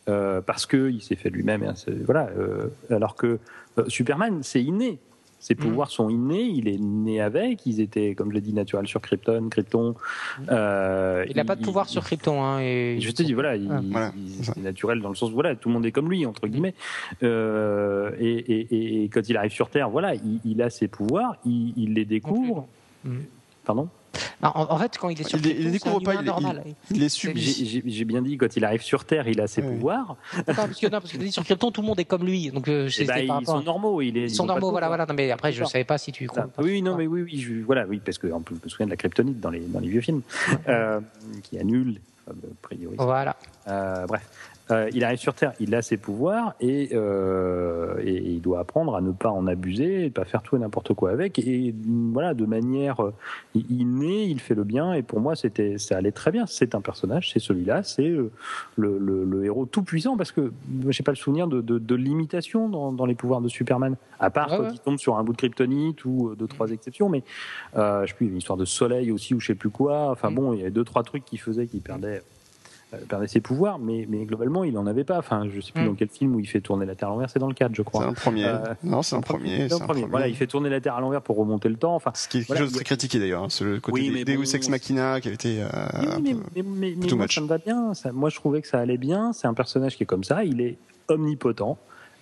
Euh, 0.08 0.40
parce 0.40 0.64
que 0.66 0.90
il 0.90 1.02
s'est 1.02 1.16
fait 1.16 1.28
lui-même. 1.30 1.62
Voilà. 2.06 2.30
euh, 2.38 2.68
alors 2.90 3.14
que 3.14 3.38
euh, 3.78 3.84
Superman, 3.88 4.38
c'est 4.42 4.62
inné. 4.62 4.98
Ses 5.40 5.54
Mhm. 5.54 5.60
pouvoirs 5.60 5.90
sont 5.90 6.08
innés. 6.08 6.42
Il 6.42 6.66
est 6.66 6.78
né 6.80 7.20
avec. 7.20 7.64
Ils 7.66 7.80
étaient, 7.80 8.14
comme 8.16 8.30
je 8.30 8.34
l'ai 8.34 8.40
dit, 8.40 8.52
naturels 8.52 8.88
sur 8.88 9.00
Krypton. 9.00 9.48
Krypton. 9.50 9.94
euh, 10.50 11.24
Il 11.28 11.36
n'a 11.36 11.44
pas 11.44 11.54
de 11.56 11.62
pouvoir 11.62 11.88
sur 11.88 12.02
Krypton. 12.02 12.42
Hein, 12.42 12.58
et... 12.60 12.96
je 13.00 13.10
te 13.12 13.22
dis, 13.22 13.34
voilà, 13.34 13.54
il, 13.54 13.68
Ah. 13.70 13.80
Voilà, 13.90 14.12
il- 14.16 14.44
c'est 14.44 14.56
naturel 14.56 15.00
dans 15.00 15.10
le 15.10 15.14
sens, 15.14 15.30
voilà, 15.30 15.54
tout 15.54 15.68
le 15.68 15.74
monde 15.74 15.86
est 15.86 15.92
comme 15.92 16.10
lui, 16.10 16.26
entre 16.26 16.48
guillemets. 16.48 16.74
Euh, 17.22 18.10
et, 18.18 18.32
et- 18.38 19.04
et 19.04 19.08
quand 19.10 19.28
il 19.28 19.36
arrive 19.36 19.52
sur 19.52 19.68
Terre, 19.70 19.90
voilà, 19.90 20.14
il, 20.14 20.40
il 20.44 20.60
a 20.62 20.70
ses 20.70 20.88
pouvoirs, 20.88 21.36
il, 21.44 21.72
il 21.76 21.94
les 21.94 22.04
découvre. 22.04 22.66
Pardon? 23.64 23.88
Non, 24.42 24.50
en, 24.54 24.72
en 24.72 24.78
fait, 24.78 24.96
quand 24.98 25.08
il 25.08 25.20
est 25.20 25.24
sur 25.28 25.38
Il 25.38 25.46
il 25.46 25.72
découvre 25.72 26.00
pas, 26.00 26.12
humain 26.14 26.22
il- 26.22 26.26
normal. 26.26 26.64
il 26.90 27.00
les 27.00 27.08
subit. 27.08 27.82
J'ai 27.86 28.04
bien 28.04 28.22
dit, 28.22 28.36
quand 28.36 28.56
il 28.56 28.64
arrive 28.64 28.82
sur 28.82 29.04
Terre, 29.04 29.28
il 29.28 29.40
a 29.40 29.46
ses 29.46 29.62
Ouais. 29.62 29.68
pouvoirs. 29.68 30.16
Attends, 30.36 30.54
parce 30.66 30.78
que, 30.80 30.86
non, 30.86 31.00
parce 31.00 31.12
que 31.12 31.30
sur 31.30 31.44
Krypton, 31.44 31.70
tout 31.70 31.80
le 31.82 31.86
monde 31.88 32.00
est 32.00 32.04
comme 32.04 32.24
lui. 32.24 32.50
Donc, 32.50 32.68
euh, 32.68 32.88
ils 32.88 33.30
rapport 33.32 33.56
sont 33.58 33.62
normaux. 33.62 34.00
Il 34.02 34.16
est, 34.16 34.22
Ils 34.24 34.30
sont 34.34 34.46
normaux, 34.46 34.70
voilà, 34.70 34.88
voilà. 34.88 35.06
Non, 35.06 35.14
mais 35.14 35.30
après, 35.30 35.52
je 35.52 35.62
ne 35.62 35.66
savais 35.68 35.84
pas 35.84 35.98
si 35.98 36.12
tu 36.12 36.26
crois. 36.26 36.48
Oui, 36.58 36.82
non, 36.82 36.96
mais 36.96 37.06
oui, 37.06 37.22
oui, 37.22 37.38
je- 37.40 37.64
voilà, 37.64 37.86
oui, 37.86 38.00
parce 38.04 38.18
plus, 38.40 38.56
je 38.56 38.64
me 38.64 38.68
souviens 38.68 38.86
de 38.86 38.90
la 38.90 38.96
kryptonite 38.96 39.40
dans 39.40 39.50
les, 39.50 39.60
dans 39.60 39.80
les 39.80 39.88
vieux 39.88 40.00
films, 40.00 40.22
euh, 40.68 41.00
qui 41.42 41.58
annule, 41.58 42.00
a 42.28 42.32
priori. 42.62 42.96
Voilà. 42.98 43.36
Euh, 43.68 44.06
bref, 44.06 44.26
Euh, 44.70 44.90
il 44.92 45.02
arrive 45.04 45.18
sur 45.18 45.32
Terre, 45.34 45.52
il 45.60 45.74
a 45.74 45.80
ses 45.82 45.96
pouvoirs 45.96 46.54
et, 46.60 46.90
euh, 46.92 47.94
et 48.04 48.16
il 48.16 48.40
doit 48.42 48.60
apprendre 48.60 48.94
à 48.96 49.00
ne 49.00 49.12
pas 49.12 49.30
en 49.30 49.46
abuser, 49.46 50.04
et 50.06 50.10
pas 50.10 50.24
faire 50.24 50.42
tout 50.42 50.56
et 50.56 50.58
n'importe 50.58 50.92
quoi 50.94 51.10
avec. 51.10 51.38
Et 51.38 51.72
mm, 51.72 52.12
voilà, 52.12 52.34
de 52.34 52.44
manière, 52.44 53.02
euh, 53.02 53.14
il, 53.54 53.64
il 53.70 53.86
naît, 53.98 54.26
il 54.28 54.40
fait 54.40 54.54
le 54.54 54.64
bien. 54.64 54.92
Et 54.92 55.02
pour 55.02 55.20
moi, 55.20 55.36
c'était, 55.36 55.78
ça 55.78 55.96
allait 55.96 56.12
très 56.12 56.30
bien. 56.32 56.44
C'est 56.46 56.74
un 56.74 56.80
personnage, 56.80 57.30
c'est 57.32 57.38
celui-là, 57.38 57.82
c'est 57.82 58.08
euh, 58.08 58.30
le, 58.76 58.98
le- 58.98 59.24
le 59.24 59.44
héros 59.44 59.64
tout 59.66 59.82
puissant 59.82 60.16
parce 60.16 60.32
que 60.32 60.52
j'ai 60.88 61.02
pas 61.02 61.12
le 61.12 61.16
souvenir 61.16 61.48
de, 61.48 61.60
de, 61.60 61.78
de 61.78 61.94
limitation 61.94 62.68
dans, 62.68 62.92
dans 62.92 63.06
les 63.06 63.14
pouvoirs 63.14 63.40
de 63.40 63.48
Superman, 63.48 63.96
à 64.20 64.30
part 64.30 64.50
Ouais, 64.50 64.56
quand 64.58 64.62
ouais. 64.64 64.70
il 64.74 64.80
tombe 64.80 64.98
sur 64.98 65.16
un 65.16 65.24
bout 65.24 65.32
de 65.32 65.38
kryptonite 65.38 66.04
ou 66.04 66.34
deux 66.38 66.46
trois 66.46 66.70
exceptions. 66.70 67.08
Mais 67.08 67.22
euh, 67.76 68.02
je 68.04 68.08
sais 68.10 68.14
plus, 68.14 68.26
il 68.26 68.28
y 68.28 68.30
avait 68.30 68.34
une 68.34 68.38
histoire 68.38 68.58
de 68.58 68.64
soleil 68.64 69.10
aussi 69.12 69.34
ou 69.34 69.40
je 69.40 69.46
sais 69.46 69.54
plus 69.54 69.70
quoi. 69.70 70.10
Enfin 70.10 70.30
Mm. 70.30 70.34
bon, 70.34 70.52
il 70.52 70.58
y 70.58 70.62
avait 70.62 70.70
deux 70.70 70.84
trois 70.84 71.02
trucs 71.04 71.24
qui 71.24 71.38
faisaient 71.38 71.66
qu'il 71.66 71.80
perdait 71.80 72.22
perdait 73.08 73.28
ses 73.28 73.40
pouvoirs, 73.40 73.78
mais, 73.78 74.06
mais 74.08 74.24
globalement, 74.24 74.64
il 74.64 74.76
en 74.78 74.86
avait 74.86 75.04
pas. 75.04 75.18
Enfin, 75.18 75.46
je 75.52 75.60
sais 75.60 75.72
plus 75.72 75.82
Mm. 75.82 75.86
dans 75.88 75.94
quel 75.94 76.08
film 76.08 76.34
où 76.34 76.40
il 76.40 76.46
fait 76.46 76.60
tourner 76.60 76.86
la 76.86 76.94
Terre 76.94 77.08
à 77.08 77.10
l'envers, 77.12 77.28
c'est 77.28 77.38
dans 77.38 77.48
le 77.48 77.54
4, 77.54 77.72
je 77.72 77.76
C'est 77.76 77.84
crois. 77.84 78.06
un 78.06 78.12
premier. 78.14 78.46
Euh, 78.46 78.58
non, 78.82 79.02
c'est 79.02 79.14
un 79.16 79.20
premier. 79.20 79.56
C'est 79.58 79.68
c'est 79.68 79.74
un 79.74 79.84
un 79.84 79.86
premier. 79.86 80.04
Voilà, 80.06 80.28
il 80.28 80.34
fait 80.36 80.46
tourner 80.46 80.70
la 80.70 80.80
Terre 80.80 80.94
à 80.94 81.00
l'envers 81.00 81.20
pour 81.22 81.36
remonter 81.36 81.68
le 81.68 81.76
temps. 81.76 81.94
Enfin, 81.94 82.12
Ce 82.14 82.28
qui 82.28 82.38
est 82.38 82.40
quelque 82.40 82.46
Voilà, 82.48 82.60
chose 82.62 82.70
de 82.72 82.76
très 82.76 82.82
a- 82.82 82.84
critiqué 82.84 83.18
d'ailleurs. 83.18 83.42
hein, 83.44 83.48
C'est 83.50 83.64
le 83.64 83.80
côté 83.80 84.00
Oui, 84.00 84.08
des 84.08 84.14
mais 84.14 84.24
Deus 84.24 84.36
bon, 84.36 84.42
Ex 84.54 84.68
Machina 84.70 85.20
qui 85.20 85.28
avait 85.28 85.34
été. 85.34 85.62
euh, 85.62 85.66
oui, 86.00 86.06
mais, 86.22 86.34
peu- 86.34 86.40
mais, 86.56 86.94
mais- 86.96 87.14
moi, 87.16 87.24
much. 87.24 87.34
ça 87.34 87.40
me 87.42 87.46
va 87.46 87.58
bien. 87.58 87.92
Ça- 87.94 88.12
moi, 88.12 88.30
je 88.30 88.36
trouvais 88.36 88.62
que 88.62 88.68
ça 88.68 88.78
allait 88.78 88.96
bien. 88.98 89.32
C'est 89.32 89.46
un 89.48 89.54
personnage 89.54 89.96
qui 89.96 90.04
est 90.04 90.06
comme 90.06 90.24
ça. 90.24 90.44
Il 90.44 90.60
est 90.60 90.76
omnipotent. 91.08 91.76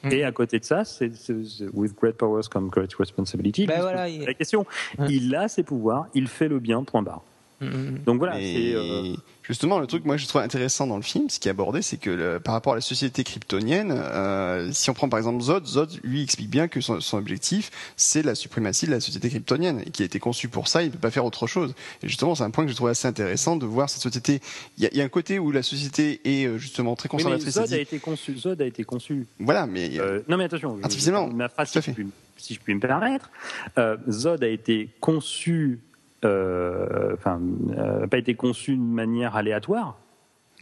Mm. 0.05 0.12
Et 0.12 0.24
à 0.24 0.32
côté 0.32 0.59
de 0.59 0.64
ça, 0.64 0.84
c'est 0.84 1.14
c'est- 1.16 1.44
c'est- 1.44 1.68
with 1.72 1.94
great 1.97 2.16
powers 2.16 2.43
come 2.51 2.68
great 2.68 2.93
responsibility. 2.94 3.66
Ben 3.66 3.80
voilà, 3.80 4.09
il- 4.09 4.24
La 4.24 4.34
question, 4.34 4.66
Ouais. 4.98 5.06
il 5.10 5.34
a 5.34 5.48
ses 5.48 5.62
pouvoirs, 5.62 6.06
il 6.14 6.28
fait 6.28 6.48
le 6.48 6.59
bien, 6.59 6.82
point 6.84 7.02
barre. 7.02 7.22
Donc 7.60 8.18
voilà, 8.18 8.38
Et 8.40 8.74
euh, 8.74 9.14
justement, 9.42 9.78
le 9.78 9.86
truc, 9.86 10.04
moi, 10.04 10.16
je 10.18 10.26
trouve 10.26 10.42
intéressant 10.42 10.86
dans 10.86 10.96
le 10.96 11.02
film, 11.02 11.30
ce 11.30 11.38
qui 11.40 11.48
est 11.48 11.50
abordé, 11.50 11.80
c'est 11.80 11.96
que 11.96 12.10
le- 12.10 12.38
par 12.40 12.52
rapport 12.54 12.74
à 12.74 12.76
la 12.76 12.82
société 12.82 13.24
kryptonienne, 13.24 13.92
euh, 13.96 14.70
si 14.72 14.90
on 14.90 14.94
prend 14.94 15.08
par 15.08 15.18
exemple 15.18 15.40
Zod, 15.42 15.64
Zod 15.66 15.90
lui 16.04 16.22
explique 16.22 16.50
bien 16.50 16.68
que 16.68 16.80
son, 16.82 17.00
son 17.00 17.16
objectif, 17.16 17.70
c'est 17.96 18.22
la 18.22 18.34
suprématie 18.34 18.86
de 18.86 18.90
la 18.90 19.00
société 19.00 19.30
kryptonienne 19.30 19.82
et 19.86 19.90
qui 19.90 20.02
a 20.02 20.04
été 20.04 20.18
conçu 20.18 20.48
pour 20.48 20.68
ça. 20.68 20.82
Il 20.82 20.86
ne 20.88 20.92
peut 20.92 20.98
pas 20.98 21.10
faire 21.10 21.24
autre 21.24 21.46
chose. 21.46 21.74
Et 22.02 22.08
justement, 22.08 22.34
c'est 22.34 22.44
un 22.44 22.50
point 22.50 22.64
que 22.64 22.70
je 22.70 22.76
trouve 22.76 22.88
assez 22.88 23.08
intéressant 23.08 23.56
de 23.56 23.64
voir 23.64 23.88
cette 23.88 24.02
société. 24.02 24.40
Il 24.76 24.84
y 24.84 24.86
a, 24.86 24.90
il 24.92 24.98
y 24.98 25.00
a 25.00 25.04
un 25.04 25.08
côté 25.08 25.38
où 25.38 25.50
la 25.50 25.62
société 25.62 26.20
est 26.24 26.46
euh, 26.46 26.58
justement 26.58 26.94
très 26.94 27.06
mais 27.06 27.22
conservatrice. 27.22 27.54
Zod 27.54 27.66
dit- 27.68 27.74
a 27.74 27.78
été 27.80 27.98
conçu. 27.98 28.36
Zod 28.36 28.60
a 28.60 28.66
été 28.66 28.84
conçu 28.84 29.26
Voilà, 29.38 29.66
mais 29.66 29.98
Euh, 29.98 30.20
non 30.28 30.36
mais 30.36 30.44
attention, 30.44 30.76
je- 30.78 30.84
Artificiellement, 30.84 31.28
ma 31.28 31.48
phrase, 31.48 31.70
si 31.70 31.80
je, 31.80 31.90
puis, 31.92 32.06
si 32.36 32.52
je 32.54 32.60
puis 32.60 32.74
me 32.74 32.80
permettre, 32.80 33.30
euh, 33.78 33.96
Zod 34.10 34.42
a 34.44 34.48
été 34.48 34.90
conçu, 35.00 35.80
enfin, 36.24 37.40
euh, 37.76 38.06
pas 38.06 38.18
été 38.18 38.34
conçu 38.34 38.76
de 38.76 38.80
manière 38.82 39.36
aléatoire 39.36 39.98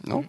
non. 0.05 0.23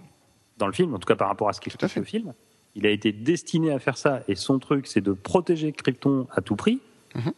dans 0.59 0.66
le 0.66 0.73
film, 0.73 0.94
en 0.94 0.98
tout 0.98 1.07
cas 1.07 1.16
par 1.16 1.28
rapport 1.28 1.48
à 1.48 1.53
ce 1.53 1.61
qu'explique 1.61 1.90
fait. 1.90 2.01
le 2.01 2.07
film. 2.07 2.32
Il 2.74 2.86
a 2.86 2.90
été 2.90 3.11
destiné 3.12 3.73
à 3.73 3.78
faire 3.78 3.97
ça, 3.97 4.20
et 4.28 4.35
son 4.35 4.59
truc, 4.59 4.86
c'est 4.86 5.01
de 5.01 5.12
protéger 5.12 5.73
Krypton 5.73 6.27
à 6.31 6.40
tout 6.43 6.57
prix, 6.57 6.81
Mhm. 7.15 7.32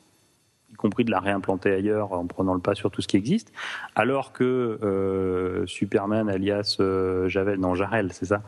y 0.73 0.74
compris 0.74 1.05
de 1.05 1.10
la 1.12 1.20
réimplanter 1.20 1.70
ailleurs 1.73 2.12
en 2.12 2.27
prenant 2.27 2.55
le 2.55 2.60
pas 2.60 2.74
sur 2.74 2.90
tout 2.90 3.02
ce 3.02 3.09
qui 3.09 3.16
existe, 3.16 3.52
alors 3.94 4.32
que 4.32 4.78
euh, 4.82 5.65
Superman, 5.66 6.28
alias 6.28 6.77
euh, 6.81 7.28
Javel, 7.28 7.60
non 7.60 7.74
Jarel, 7.77 8.12
c'est 8.12 8.27
ça, 8.27 8.43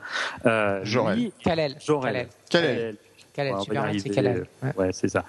euh, 0.47 0.81
Jor-El. 0.85 1.19
lui- 1.19 1.33
Kal-El. 1.45 1.77
Jor-El. 1.81 2.13
Kal-El. 2.13 2.29
Kal-El, 2.51 2.97
Ouais, 3.35 3.53
va 3.53 3.59
y 3.59 3.63
Superman, 3.63 3.99
c'est. 3.99 4.11
Kal-El. 4.11 4.47
Ouais. 4.63 4.73
Ouais, 4.77 4.91
c'est 4.93 5.09
ça. 5.09 5.25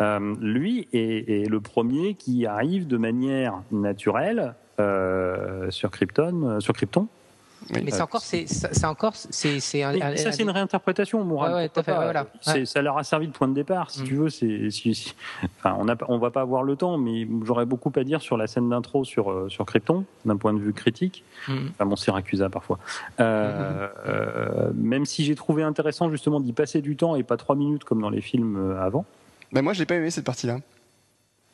Euh, 0.00 0.34
lui 0.40 0.88
est, 0.92 1.42
est 1.42 1.48
le 1.48 1.60
premier 1.60 2.14
qui 2.14 2.46
arrive 2.46 2.86
de 2.86 2.96
manière 2.96 3.62
naturelle 3.70 4.54
euh, 4.80 5.70
sur 5.70 5.90
Krypton, 5.90 6.42
euh, 6.42 6.60
sur 6.60 6.74
Krypton, 6.74 7.06
Mais 7.72 7.90
c'est 7.90 8.00
encore, 8.02 8.20
c'est, 8.22 8.46
c'est 8.48 8.84
encore, 8.86 9.14
c'est, 9.14 9.60
ça, 9.60 10.32
c'est 10.32 10.42
une 10.42 10.50
réinterprétation, 10.50 11.22
Mourad. 11.24 11.52
Ouais, 11.52 11.56
ouais, 11.58 11.68
pourquoi 11.68 11.82
tout 11.82 11.90
à 11.90 11.94
fait, 11.94 12.04
voilà. 12.04 12.26
Ouais. 12.46 12.64
Ça 12.64 12.82
leur 12.82 12.98
a 12.98 13.04
servi 13.04 13.28
de 13.28 13.32
point 13.32 13.48
de 13.48 13.54
départ, 13.54 13.90
si 13.90 14.02
Mm. 14.02 14.04
tu 14.04 14.14
veux. 14.16 14.28
C'est, 14.30 14.70
si- 14.70 14.94
si- 14.94 15.14
enfin, 15.58 15.76
on 15.78 15.84
ne 15.84 15.94
on 16.08 16.18
va 16.18 16.30
pas 16.30 16.40
avoir 16.40 16.62
le 16.62 16.74
temps, 16.76 16.96
mais 16.98 17.28
j'aurais 17.44 17.66
beaucoup 17.66 17.92
à 17.96 18.02
dire 18.04 18.20
sur 18.22 18.36
la 18.36 18.46
scène 18.46 18.68
d'intro 18.70 19.04
sur, 19.04 19.30
euh, 19.30 19.48
sur 19.48 19.66
Krypton, 19.66 20.04
d'un 20.24 20.36
point 20.36 20.52
de 20.54 20.58
vue 20.58 20.72
critique. 20.72 21.22
Mm. 21.48 21.52
Enfin, 21.74 21.84
mon 21.84 21.96
Syracusa 21.96 22.48
parfois. 22.48 22.78
Euh, 23.20 23.88
euh, 24.06 24.70
même 24.74 25.04
si 25.04 25.24
j'ai 25.24 25.34
trouvé 25.34 25.62
intéressant 25.62 26.10
justement 26.10 26.40
d'y 26.40 26.52
passer 26.52 26.80
du 26.80 26.96
temps 26.96 27.14
et 27.16 27.22
pas 27.22 27.36
trois 27.36 27.56
minutes 27.56 27.84
comme 27.84 28.00
dans 28.00 28.10
les 28.10 28.20
films 28.22 28.56
euh, 28.72 28.80
avant. 28.82 29.04
Bah, 29.52 29.62
moi, 29.62 29.72
j'ai 29.72 29.84
pas 29.86 29.96
aimé 29.96 30.10
cette 30.10 30.24
partie-là. 30.24 30.58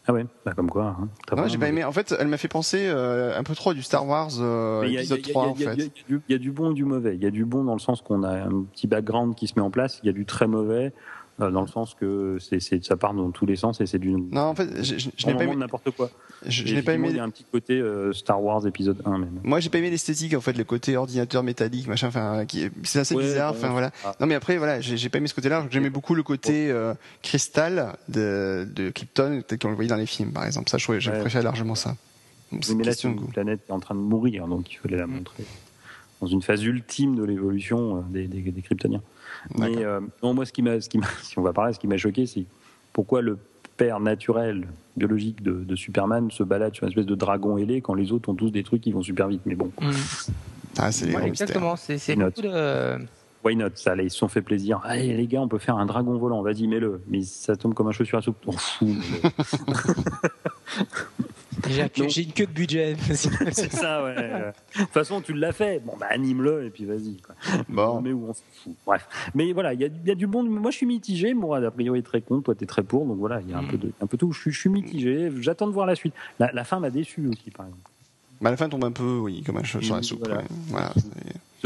Ah 0.09 0.13
ouais, 0.13 0.25
bah, 0.45 0.53
comme 0.55 0.71
quoi. 0.71 0.97
Hein, 1.01 1.09
Non, 1.37 1.49
j'ai 1.49 1.59
pas 1.59 1.69
aimé. 1.69 1.83
En 1.83 1.91
fait, 1.93 2.15
elle 2.19 2.29
m'a 2.29 2.37
fait 2.37 2.47
penser 2.49 2.87
euh, 2.87 3.37
un 3.37 3.43
peu 3.43 3.55
trop 3.57 3.71
à 3.71 3.75
du 3.75 3.83
Star 3.83 4.07
Wars 4.07 4.31
euh, 4.39 4.85
y 4.87 4.97
a- 4.97 5.01
épisode 5.01 5.19
il 5.19 5.27
y 5.27 5.31
a- 5.31 5.33
3, 5.33 5.43
en 5.49 5.55
il 5.55 5.61
y 5.63 5.67
a- 5.67 5.71
fait. 5.75 5.91
il 6.09 6.21
y 6.29 6.35
a 6.35 6.39
du- 6.39 6.53
bon 6.53 6.71
et 6.71 6.75
du 6.75 6.85
mauvais. 6.85 7.17
Il 7.17 7.23
y 7.23 7.27
a 7.27 7.31
du 7.31 7.45
bon 7.45 7.65
dans 7.65 7.73
le 7.75 7.81
sens 7.81 8.03
qu'on 8.03 8.23
a 8.23 8.31
un 8.45 8.63
petit 8.73 8.87
background 8.87 9.35
qui 9.35 9.49
se 9.49 9.55
met 9.57 9.63
en 9.63 9.71
place. 9.71 9.99
Il 10.03 10.07
y 10.07 10.11
a 10.11 10.13
du 10.13 10.25
très 10.25 10.47
mauvais 10.47 10.93
dans 11.39 11.61
le 11.61 11.67
sens 11.67 11.95
que 11.95 12.39
c'est, 12.41 12.83
ça 12.85 12.97
part 12.97 13.13
dans 13.15 13.31
tous 13.31 13.45
les 13.47 13.57
sens 13.57 13.81
et 13.81 13.87
c'est 13.87 13.99
du 13.99 14.11
Non, 14.11 14.41
en 14.43 14.55
fait, 14.55 14.69
je, 14.83 14.97
je- 14.99 15.11
je 15.17 15.23
grand 15.23 15.33
n'ai 15.33 15.37
pas 15.39 15.45
aimé. 15.45 15.57
n'importe 15.57 15.91
quoi. 15.91 16.11
Je, 16.47 16.65
n'ai 16.75 16.83
pas 16.83 16.95
aimé. 16.95 17.09
Il 17.11 17.17
y 17.17 17.19
a 17.19 17.25
un 17.25 17.31
petit 17.31 17.45
côté 17.51 17.75
euh, 17.81 18.13
Star 18.13 18.43
Wars 18.43 18.67
épisode 18.67 19.03
1 19.05 19.19
même. 19.19 19.41
Moi, 19.43 19.61
j'ai 19.61 19.69
pas 19.71 19.79
aimé 19.79 19.91
l'esthétique, 19.91 20.35
en 20.35 20.41
fait, 20.41 20.53
le 20.57 20.65
côté 20.65 20.97
ordinateur 20.97 21.43
métallique, 21.43 21.89
machin. 21.89 22.09
Enfin, 22.09 22.45
qui 22.47 22.63
est- 22.65 22.71
c'est 22.85 23.01
assez 23.01 23.15
Ouais, 23.15 23.23
bizarre. 23.25 23.53
voilà. 23.55 23.91
ah. 24.05 24.15
Non, 24.21 24.27
mais 24.27 24.35
après, 24.35 24.57
voilà, 24.57 24.81
j'ai 24.81 25.09
pas 25.09 25.19
aimé 25.19 25.29
ce 25.29 25.35
côté-là. 25.35 25.67
J'aimais 25.71 25.91
beaucoup 25.91 26.15
le 26.15 26.23
côté 26.23 26.71
euh, 26.71 26.95
cristal 27.23 27.97
de, 28.09 28.67
de 28.75 28.91
Krypton, 28.91 29.43
tel 29.47 29.59
qu'on 29.59 29.69
le 29.71 29.75
voyait 29.75 29.91
dans 29.91 29.97
les 29.97 30.07
films, 30.07 30.33
par 30.33 30.45
exemple. 30.47 30.71
Ça, 30.71 30.79
je 30.79 30.91
Ouais. 30.91 31.43
largement 31.43 31.75
ça. 31.75 31.97
Bon, 32.53 32.61
mais 32.77 32.85
là, 32.85 32.93
c'est 32.93 33.09
une 33.09 33.17
goût. 33.17 33.27
planète 33.27 33.65
qui 33.65 33.71
est 33.73 33.75
en 33.75 33.81
train 33.81 33.95
de 33.95 34.01
mourir, 34.01 34.47
donc 34.47 34.73
il 34.73 34.77
fallait 34.77 34.97
la 34.97 35.07
montrer. 35.07 35.45
Dans 36.21 36.29
une 36.29 36.41
phase 36.43 36.63
ultime 36.65 37.17
de 37.17 37.25
l'évolution 37.25 37.97
euh, 37.99 38.01
des, 38.09 38.27
des, 38.27 38.41
des 38.51 38.63
Kryptoniens. 38.63 39.03
Mais 39.59 39.85
euh, 39.85 40.01
non, 40.23 40.35
moi, 40.35 40.45
ce 40.47 40.53
qui 40.53 40.63
m'a, 40.63 40.81
ce 40.81 40.89
qui 40.89 40.99
m'a, 40.99 41.07
si 41.23 41.39
on 41.39 41.43
va 41.43 41.53
parler, 41.53 41.73
ce 41.73 41.79
qui 41.79 41.87
m'a 41.87 41.97
choqué, 41.97 42.27
c'est 42.27 42.45
pourquoi 42.93 43.21
le 43.23 43.39
père 43.77 44.01
naturel, 44.01 44.67
biologique 44.97 45.43
de, 45.43 45.53
de 45.53 45.77
Superman 45.77 46.31
se 46.31 46.43
balade 46.43 46.75
sur 46.75 46.85
une 46.85 46.91
espèce 46.91 47.05
de 47.07 47.15
dragon 47.15 47.59
ailé 47.59 47.83
quand 47.83 47.95
les 47.95 48.11
autres 48.13 48.31
ont 48.31 48.35
tous 48.35 48.51
des 48.51 48.63
trucs 48.63 48.81
qui 48.81 48.93
vont 48.93 49.03
super 49.03 49.29
vite. 49.29 49.43
Mais 49.45 49.55
bon, 49.55 49.71
Mm. 49.81 49.91
Ah, 50.79 50.93
c'est 50.93 51.15
Ouais, 51.15 51.27
exactement. 51.27 51.77
C'est, 51.77 52.17
beaucoup 52.17 52.43
de. 52.43 52.99
why 53.45 53.57
not? 53.57 53.71
Ça, 53.77 53.95
là, 53.95 54.03
ils 54.03 54.11
se 54.11 54.19
sont 54.19 54.29
fait 54.29 54.43
plaisir. 54.43 54.81
Allez, 54.85 55.17
les 55.17 55.27
gars, 55.27 55.41
on 55.41 55.49
peut 55.49 55.59
faire 55.59 55.77
un 55.77 55.87
dragon 55.87 56.17
volant. 56.19 56.43
Vas-y, 56.43 56.67
mets-le. 56.67 57.01
Mais 57.09 57.23
ça 57.23 57.57
tombe 57.57 57.75
comme 57.75 57.89
un 57.89 57.93
chaussure 57.93 58.19
à 58.19 58.23
soupe. 58.23 58.37
On 58.47 58.53
fout. 58.53 58.89
J'ai, 61.69 62.23
une 62.23 62.33
queue 62.33 62.47
de 62.47 62.53
budget. 62.53 62.97
c'est 63.15 63.73
ça, 63.73 64.05
ouais. 64.05 64.15
De 64.15 64.81
toute 64.81 64.91
façon, 64.91 65.21
tu 65.21 65.33
l'as 65.33 65.53
fait. 65.53 65.81
Bon, 65.85 65.95
bah, 65.99 66.07
anime-le 66.11 66.67
et 66.67 66.71
puis 66.71 66.85
vas-y. 66.85 67.17
Bon. 67.69 68.01
Mais 68.01 68.13
où 68.13 68.27
on 68.29 68.35
se 68.35 68.41
fout. 68.63 68.75
Bref. 68.87 69.07
Mais 69.35 69.53
voilà, 69.53 69.75
il 69.75 69.81
y 69.81 69.85
a, 69.85 69.89
il 69.89 70.09
y 70.09 70.11
a 70.11 70.15
du 70.15 70.27
bon. 70.27 70.43
Moi, 70.45 70.71
je 70.71 70.77
suis 70.77 70.87
mitigé. 70.87 71.35
Mourad, 71.35 71.65
a 71.65 71.71
priori, 71.71 72.01
est 72.01 72.03
très 72.03 72.21
con. 72.21 72.41
Toi, 72.41 72.55
t'es 72.55 72.67
très 72.67 72.83
pour. 72.83 73.07
Donc 73.07 73.19
voilà, 73.19 73.41
il 73.41 73.51
y 73.51 73.55
a 73.55 73.59
un 73.59 73.63
Mm. 73.63 73.69
peu 73.69 73.79
de, 73.79 73.93
un 74.01 74.07
peu 74.07 74.17
tout. 74.17 74.33
Je 74.33 74.41
suis, 74.41 74.53
je 74.53 74.61
suis 74.61 74.71
mitigé. 74.71 75.31
J'attends 75.41 75.67
de 75.67 75.73
voir 75.73 75.87
la 75.87 75.95
suite. 75.97 76.15
La, 76.39 76.51
la 76.53 76.65
fin 76.65 76.79
m'a 76.81 76.91
déçu 76.91 77.27
aussi, 77.29 77.51
par 77.51 77.67
exemple. 77.67 77.83
Bah, 78.41 78.51
la 78.51 78.57
fin, 78.57 78.69
tombe 78.69 78.85
un 78.85 78.93
peu, 78.93 79.19
oui, 79.19 79.43
comme 79.43 79.57
un 79.57 79.65
cheveu 79.65 79.83
sur 79.83 79.97
la 79.97 80.03
soupe. 80.03 80.21
voilà. 80.21 80.39
ouais. 80.43 80.45
Voilà. 80.69 80.93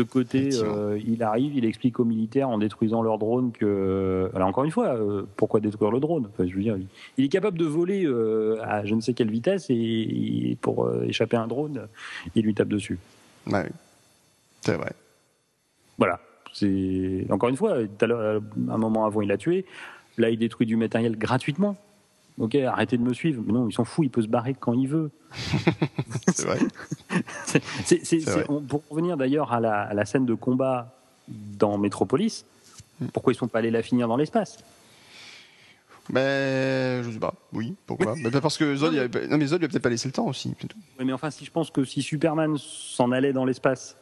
Ce 0.01 0.05
côté, 0.13 0.51
euh, 0.55 0.99
il 1.07 1.23
arrive, 1.23 1.55
il 1.55 1.65
explique 1.65 2.01
aux 2.01 2.05
militaires 2.05 2.49
en 2.49 2.59
détruisant 2.59 3.03
leur 3.03 3.19
drone 3.19 3.53
que. 3.53 4.31
Alors 4.35 4.49
encore 4.49 4.65
une 4.65 4.71
fois, 4.71 4.95
euh, 4.95 5.23
pourquoi 5.37 5.61
détruire 5.61 5.91
le 5.91 6.01
drone? 6.01 6.29
Enfin, 6.33 6.49
Je 6.49 6.55
veux 6.55 6.63
dire, 6.63 6.77
il- 7.19 7.25
est 7.25 7.29
capable 7.29 7.59
de 7.59 7.65
voler 7.65 8.05
euh, 8.07 8.59
à 8.63 8.85
je 8.85 8.95
ne 8.95 9.01
sais 9.01 9.13
quelle 9.15 9.31
vitesse 9.31 9.71
et, 9.71 9.75
et 9.75 10.57
pour 10.61 10.85
euh, 10.87 11.05
échapper 11.05 11.37
à 11.37 11.43
un 11.43 11.47
drone, 11.47 11.87
il 12.35 12.45
lui 12.45 12.55
tape 12.55 12.69
dessus. 12.69 12.99
Ouais, 13.47 13.63
oui. 13.65 13.71
C'est 14.63 14.77
vrai. 14.77 14.93
Voilà. 15.99 16.21
Encore 17.31 17.49
une 17.49 17.57
fois, 17.57 17.77
à 17.79 18.73
un 18.75 18.79
moment 18.79 19.05
avant, 19.07 19.21
il 19.23 19.29
l'a 19.29 19.37
tué. 19.37 19.65
Là, 20.19 20.31
il 20.31 20.39
détruit 20.39 20.67
du 20.67 20.77
matériel 20.77 21.17
gratuitement. 21.17 21.77
Ok, 22.41 22.55
arrêtez 22.57 22.97
de 22.97 23.03
me 23.03 23.13
suivre. 23.15 23.43
Mais 23.47 23.53
non, 23.53 23.69
il 23.69 23.73
s'en 23.73 23.85
fout, 23.85 24.05
il 24.07 24.11
peut 24.11 24.23
se 24.23 24.27
barrer 24.27 24.55
quand 24.59 24.73
il 24.73 24.89
veut. 24.89 25.11
C'est 26.35 26.47
vrai. 26.47 26.59
C'est- 27.45 27.63
c'est- 27.85 28.05
c'est- 28.05 28.05
C'est 28.05 28.31
vrai. 28.31 28.43
c'est- 28.47 28.51
on- 28.51 28.61
pour 28.61 28.83
revenir 28.91 29.17
d'ailleurs 29.17 29.53
à 29.53 29.61
la, 29.61 29.83
à 29.83 29.95
la 29.95 30.05
scène 30.07 30.25
de 30.27 30.35
combat 30.35 30.93
dans 31.29 31.79
Metropolis, 31.79 32.45
Hmm. 33.01 33.07
pourquoi 33.15 33.33
ils 33.33 33.37
sont 33.37 33.49
pas 33.49 33.61
allés 33.61 33.71
la 33.71 33.83
finir 33.83 34.09
dans 34.09 34.17
l'espace? 34.17 34.59
Ben, 36.11 37.03
je 37.05 37.11
sais 37.11 37.19
pas. 37.19 37.35
Oui, 37.53 37.75
pourquoi? 37.87 38.15
Ben, 38.23 38.41
Parce 38.41 38.59
que 38.59 38.75
Zod, 38.75 38.93
il 38.95 38.99
avait... 38.99 39.29
non, 39.29 39.39
mais 39.39 39.47
Zod 39.47 39.61
lui 39.61 39.67
a 39.67 39.69
peut-être 39.69 39.83
pas 39.83 39.89
laissé 39.91 40.09
le 40.09 40.13
temps 40.13 40.27
aussi. 40.27 40.55
Oui, 40.99 41.05
mais 41.05 41.13
enfin, 41.13 41.31
si 41.31 41.45
je 41.45 41.51
pense 41.53 41.71
que 41.71 41.85
si 41.85 42.03
Superman 42.03 42.57
s'en 42.59 43.13
allait 43.13 43.33
dans 43.33 43.45
l'espace 43.45 43.97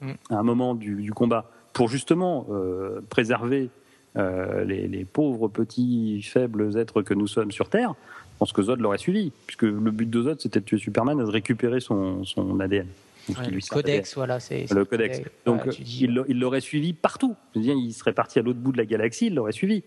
Hmm. 0.00 0.12
à 0.30 0.36
un 0.36 0.42
moment 0.42 0.74
du, 0.74 0.96
du 1.00 1.12
combat 1.12 1.48
pour 1.72 1.88
justement 1.88 2.44
euh, 2.50 3.00
préserver 3.08 3.62
euh, 3.64 3.68
les, 4.16 4.88
les 4.88 5.04
pauvres 5.04 5.48
petits 5.48 6.22
faibles 6.22 6.76
êtres 6.76 7.02
que 7.02 7.14
nous 7.14 7.26
sommes 7.26 7.50
sur 7.52 7.68
Terre, 7.68 7.94
je 8.34 8.38
pense 8.38 8.52
que 8.52 8.62
Zod 8.62 8.80
l'aurait 8.80 8.98
suivi, 8.98 9.32
puisque 9.46 9.62
le 9.62 9.90
but 9.90 10.08
de 10.10 10.22
Zod 10.22 10.40
c'était 10.40 10.60
de 10.60 10.64
tuer 10.64 10.78
Superman 10.78 11.18
et 11.20 11.24
de 11.24 11.30
récupérer 11.30 11.80
son, 11.80 12.24
son 12.24 12.58
ADN. 12.60 12.86
Ouais, 13.28 13.34
le 13.50 13.60
codex, 13.68 14.16
voilà. 14.16 14.40
C'est, 14.40 14.68
Le 14.72 14.84
codex. 14.84 15.20
Donc 15.46 15.58
voilà, 15.58 15.72
tu 15.72 15.82
dis- 15.82 16.04
il 16.04 16.14
l'a- 16.14 16.24
il 16.28 16.40
l'aurait 16.40 16.60
suivi 16.60 16.92
partout. 16.92 17.36
Je 17.54 17.60
veux 17.60 17.64
dire, 17.64 17.74
il 17.76 17.92
serait 17.92 18.12
parti 18.12 18.40
à 18.40 18.42
l'autre 18.42 18.58
bout 18.58 18.72
de 18.72 18.78
la 18.78 18.84
galaxie, 18.84 19.26
il 19.26 19.34
l'aurait 19.36 19.52
suivi. 19.52 19.84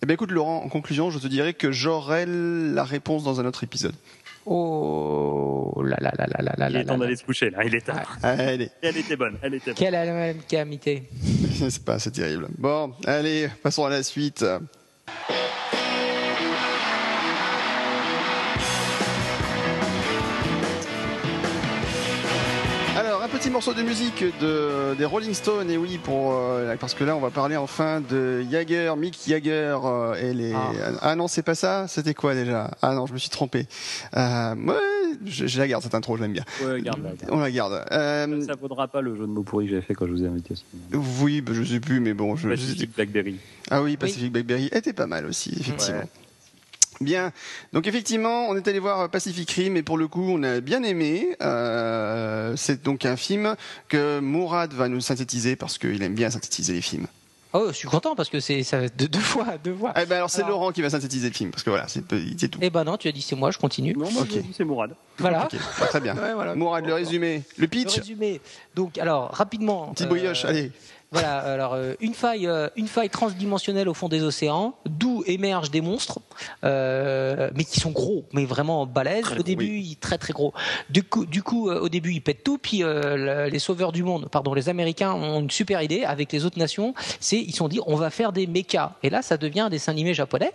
Eh 0.00 0.06
ben, 0.06 0.14
écoute, 0.14 0.30
Laurent, 0.30 0.62
en 0.64 0.68
conclusion, 0.68 1.10
je 1.10 1.18
te 1.18 1.26
dirais 1.26 1.54
que 1.54 1.72
j'aurai 1.72 2.24
la 2.26 2.84
réponse 2.84 3.24
dans 3.24 3.40
un 3.40 3.46
autre 3.46 3.64
épisode. 3.64 3.94
Oh 4.46 5.82
là 5.84 5.96
là 6.00 6.12
là 6.16 6.26
là 6.26 6.42
là 6.42 6.54
là 6.56 6.68
il 6.68 6.74
là 6.74 6.80
est 6.80 6.84
temps 6.84 6.98
d'aller 6.98 7.16
se 7.16 7.24
coucher 7.24 7.50
là. 7.50 7.64
Il 7.64 7.74
est 7.74 7.80
temps. 7.80 7.92
Allez, 8.22 8.70
Elle 8.82 8.96
était 8.96 9.16
bonne. 9.16 9.38
Elle 9.42 9.54
était 9.54 9.72
bonne. 9.72 9.74
Quelle 9.74 10.36
calamité. 10.48 11.02
c'est 11.52 11.84
pas 11.84 11.94
assez 11.94 12.10
terrible. 12.10 12.48
Bon, 12.56 12.92
allez, 13.06 13.48
passons 13.62 13.84
à 13.84 13.90
la 13.90 14.02
suite. 14.02 14.44
Petit 23.48 23.54
morceau 23.54 23.72
de 23.72 23.82
musique 23.82 24.22
de, 24.42 24.94
des 24.94 25.06
Rolling 25.06 25.32
Stones, 25.32 25.70
et 25.70 25.78
oui, 25.78 25.96
pour, 25.96 26.34
euh, 26.34 26.76
parce 26.78 26.92
que 26.92 27.02
là, 27.02 27.16
on 27.16 27.20
va 27.20 27.30
parler 27.30 27.56
enfin 27.56 28.02
de 28.02 28.42
Jagger, 28.50 28.92
Mick 28.98 29.18
Jagger, 29.26 29.78
euh, 29.84 30.14
et 30.16 30.34
les... 30.34 30.52
Ah. 30.52 30.70
Ah. 31.00 31.16
non, 31.16 31.28
c'est 31.28 31.42
pas 31.42 31.54
ça 31.54 31.88
C'était 31.88 32.12
quoi 32.12 32.34
déjà? 32.34 32.70
Ah 32.82 32.94
non, 32.94 33.06
je 33.06 33.14
me 33.14 33.18
suis 33.18 33.30
trompé. 33.30 33.66
Euh, 34.14 34.54
ouais, 34.54 34.74
je, 35.24 35.46
je 35.46 35.58
la 35.58 35.66
garde, 35.66 35.82
cette 35.82 35.94
intro, 35.94 36.18
je 36.18 36.22
l'aime 36.22 36.34
bien. 36.34 36.44
Ouais, 36.62 36.82
garde 36.82 37.02
là. 37.02 37.10
On 37.30 37.38
la 37.38 37.50
garde. 37.50 37.86
Euh, 37.90 38.42
Ça 38.44 38.54
vaudra 38.54 38.86
pas 38.86 39.00
le 39.00 39.14
jeu 39.14 39.22
de 39.22 39.32
mots 39.32 39.44
pourri 39.44 39.64
que 39.64 39.70
j'avais 39.70 39.82
fait 39.82 39.94
quand 39.94 40.06
je 40.06 40.12
vous 40.12 40.24
ai 40.24 40.28
invité. 40.28 40.54
oui, 41.22 41.40
bah, 41.40 41.52
je 41.54 41.64
sais 41.64 41.80
plus, 41.80 42.00
mais 42.00 42.12
bon, 42.12 42.36
je... 42.36 42.50
Pacific 42.50 42.94
Blackberry. 42.94 43.36
Ah 43.70 43.80
oui, 43.80 43.96
Pacific 43.96 44.30
Blackberry 44.30 44.68
était 44.72 44.92
pas 44.92 45.06
mal 45.06 45.24
aussi, 45.24 45.56
effectivement. 45.58 46.00
Ouais. 46.00 46.27
Bien. 47.00 47.32
Donc 47.72 47.86
effectivement, 47.86 48.48
on 48.48 48.56
est 48.56 48.66
allé 48.66 48.78
voir 48.80 49.08
Pacific 49.08 49.50
Rim 49.52 49.76
et 49.76 49.82
pour 49.82 49.98
le 49.98 50.08
coup, 50.08 50.24
on 50.28 50.42
a 50.42 50.60
bien 50.60 50.82
aimé. 50.82 51.36
Euh, 51.42 52.54
c'est 52.56 52.82
donc 52.82 53.04
un 53.06 53.16
film 53.16 53.54
que 53.88 54.18
Mourad 54.20 54.72
va 54.72 54.88
nous 54.88 55.00
synthétiser 55.00 55.54
parce 55.56 55.78
qu'il 55.78 56.02
aime 56.02 56.14
bien 56.14 56.30
synthétiser 56.30 56.72
les 56.72 56.80
films. 56.80 57.06
Oh, 57.54 57.68
je 57.68 57.72
suis 57.72 57.88
content 57.88 58.14
parce 58.14 58.28
que 58.28 58.40
c'est 58.40 58.62
ça 58.62 58.88
deux, 58.88 59.08
deux 59.08 59.18
fois, 59.20 59.46
deux 59.64 59.74
fois. 59.74 59.94
Eh 59.96 60.04
ben 60.04 60.16
alors 60.16 60.28
c'est 60.28 60.42
Alors- 60.42 60.50
Laurent 60.50 60.70
qui 60.72 60.82
va 60.82 60.90
synthétiser 60.90 61.28
le 61.28 61.34
film 61.34 61.50
parce 61.50 61.62
que 61.62 61.70
voilà, 61.70 61.88
c'est 61.88 62.02
c'est 62.36 62.48
tout. 62.48 62.58
Eh 62.60 62.68
ben 62.68 62.84
non, 62.84 62.98
tu 62.98 63.08
as 63.08 63.12
dit 63.12 63.22
c'est 63.22 63.36
moi, 63.36 63.50
je 63.50 63.56
continue. 63.58 63.94
Non, 63.94 64.10
moi, 64.10 64.22
Ok. 64.22 64.28
je 64.34 64.40
dis 64.40 64.52
c'est 64.54 64.64
Mourad. 64.64 64.90
Voilà. 65.18 65.44
Ok, 65.46 65.58
bah, 65.80 65.86
très 65.86 66.00
bien. 66.00 66.14
Ouais, 66.14 66.34
voilà. 66.34 66.54
Mourad, 66.54 66.84
le 66.84 66.92
résumé, 66.92 67.42
le 67.56 67.62
Le 67.62 67.68
pitch, 67.68 67.96
résumé. 67.96 68.42
Donc, 68.74 68.98
alors, 68.98 69.30
rapidement. 69.30 69.92
petite 69.92 70.06
euh, 70.06 70.10
brioche, 70.10 70.44
allez. 70.44 70.72
Voilà, 71.10 71.38
alors 71.38 71.72
euh, 71.72 71.94
une 72.00 72.12
faille, 72.12 72.46
euh, 72.46 72.68
une 72.76 72.86
faille 72.86 73.08
transdimensionnelle 73.08 73.88
au 73.88 73.94
fond 73.94 74.10
des 74.10 74.22
océans, 74.22 74.74
d'où 74.84 75.22
émergent 75.26 75.70
des 75.70 75.80
monstres, 75.80 76.18
euh, 76.64 77.50
mais 77.54 77.64
qui 77.64 77.80
sont 77.80 77.92
gros, 77.92 78.24
mais 78.34 78.44
vraiment 78.44 78.84
balèzes. 78.84 79.22
Très 79.22 79.32
au 79.32 79.36
gros, 79.36 79.42
début, 79.44 79.64
oui. 79.70 79.86
ils 79.92 79.96
très 79.96 80.18
très 80.18 80.34
gros. 80.34 80.52
Du 80.90 81.02
coup, 81.02 81.24
du 81.24 81.42
coup, 81.42 81.70
au 81.70 81.88
début, 81.88 82.12
ils 82.12 82.20
pètent 82.20 82.44
tout, 82.44 82.58
puis 82.58 82.80
le- 82.80 83.48
les 83.48 83.58
sauveurs 83.58 83.92
du 83.92 84.02
monde, 84.02 84.28
pardon, 84.30 84.52
les 84.52 84.68
Américains 84.68 85.12
ont 85.14 85.40
une 85.40 85.50
super 85.50 85.80
idée 85.80 86.04
avec 86.04 86.30
les 86.30 86.44
autres 86.44 86.58
nations. 86.58 86.92
C'est, 87.20 87.38
ils 87.38 87.52
se 87.52 87.58
sont 87.58 87.68
dit, 87.68 87.80
on 87.86 87.96
va 87.96 88.10
faire 88.10 88.32
des 88.32 88.46
mechas. 88.46 88.92
Et 89.02 89.08
là, 89.08 89.22
ça 89.22 89.38
devient 89.38 89.60
un 89.60 89.70
dessin 89.70 89.92
animé 89.92 90.12
japonais 90.12 90.52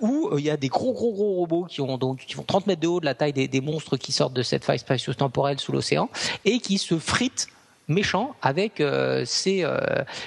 où 0.00 0.30
il 0.36 0.44
y 0.44 0.50
a 0.50 0.56
des 0.58 0.68
gros 0.68 0.92
gros 0.92 1.12
gros 1.12 1.34
robots 1.36 1.64
qui 1.64 1.80
ont 1.80 1.96
donc 1.96 2.18
qui 2.26 2.34
font 2.34 2.42
30 2.44 2.66
mètres 2.66 2.80
de 2.82 2.86
haut, 2.88 3.00
de 3.00 3.06
la 3.06 3.14
taille 3.14 3.32
des, 3.32 3.48
des 3.48 3.60
monstres 3.62 3.96
qui 3.96 4.12
sortent 4.12 4.34
de 4.34 4.42
cette 4.42 4.64
faille 4.64 4.78
spatio-temporelle 4.78 5.58
sous 5.58 5.72
l'océan 5.72 6.10
et 6.44 6.58
qui 6.58 6.76
se 6.78 6.98
fritent 6.98 7.48
méchants 7.90 8.34
avec 8.40 8.80
euh, 8.80 9.24
ces, 9.26 9.62
euh, 9.64 9.78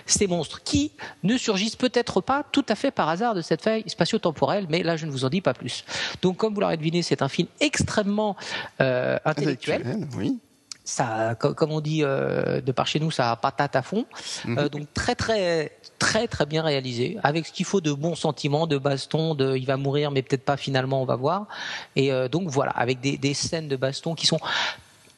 ces 0.05 0.27
monstres 0.27 0.61
qui 0.63 0.91
ne 1.23 1.37
surgissent 1.37 1.75
peut-être 1.75 2.21
pas 2.21 2.43
tout 2.51 2.65
à 2.69 2.75
fait 2.75 2.91
par 2.91 3.09
hasard 3.09 3.33
de 3.33 3.41
cette 3.41 3.63
faille 3.63 3.83
spatio-temporelle, 3.87 4.67
mais 4.69 4.83
là 4.83 4.97
je 4.97 5.05
ne 5.07 5.11
vous 5.11 5.25
en 5.25 5.29
dis 5.29 5.41
pas 5.41 5.53
plus. 5.55 5.83
Donc 6.21 6.37
comme 6.37 6.53
vous 6.53 6.61
l'aurez 6.61 6.77
deviné, 6.77 7.01
c'est 7.01 7.21
un 7.23 7.29
film 7.29 7.47
extrêmement 7.59 8.35
euh, 8.81 9.17
intellectuel. 9.25 9.81
Intellectuel, 9.81 10.07
oui. 10.17 10.37
Ça, 10.85 11.35
co- 11.39 11.53
comme 11.53 11.71
on 11.71 11.79
dit 11.79 12.01
euh, 12.03 12.59
de 12.59 12.73
par 12.73 12.87
chez 12.87 12.99
nous, 12.99 13.09
ça 13.09 13.31
a 13.31 13.37
patate 13.37 13.73
à 13.77 13.81
fond. 13.81 14.05
Mhm. 14.43 14.67
Donc 14.67 14.93
très 14.93 15.15
très 15.15 15.71
très 15.97 16.27
très 16.27 16.45
bien 16.45 16.61
réalisé, 16.61 17.17
avec 17.23 17.45
ce 17.47 17.53
qu'il 17.53 17.65
faut 17.65 17.79
de 17.79 17.93
bons 17.93 18.15
sentiments, 18.15 18.67
de 18.67 18.77
baston, 18.77 19.33
de 19.33 19.55
il 19.55 19.65
va 19.65 19.77
mourir 19.77 20.11
mais 20.11 20.21
peut-être 20.21 20.43
pas 20.43 20.57
finalement, 20.57 21.01
on 21.01 21.05
va 21.05 21.15
voir. 21.15 21.47
Et 21.95 22.11
euh, 22.11 22.27
donc 22.27 22.49
voilà, 22.49 22.71
avec 22.71 22.99
des, 22.99 23.15
des 23.17 23.33
scènes 23.33 23.69
de 23.69 23.77
baston 23.77 24.13
qui 24.13 24.27
sont 24.27 24.39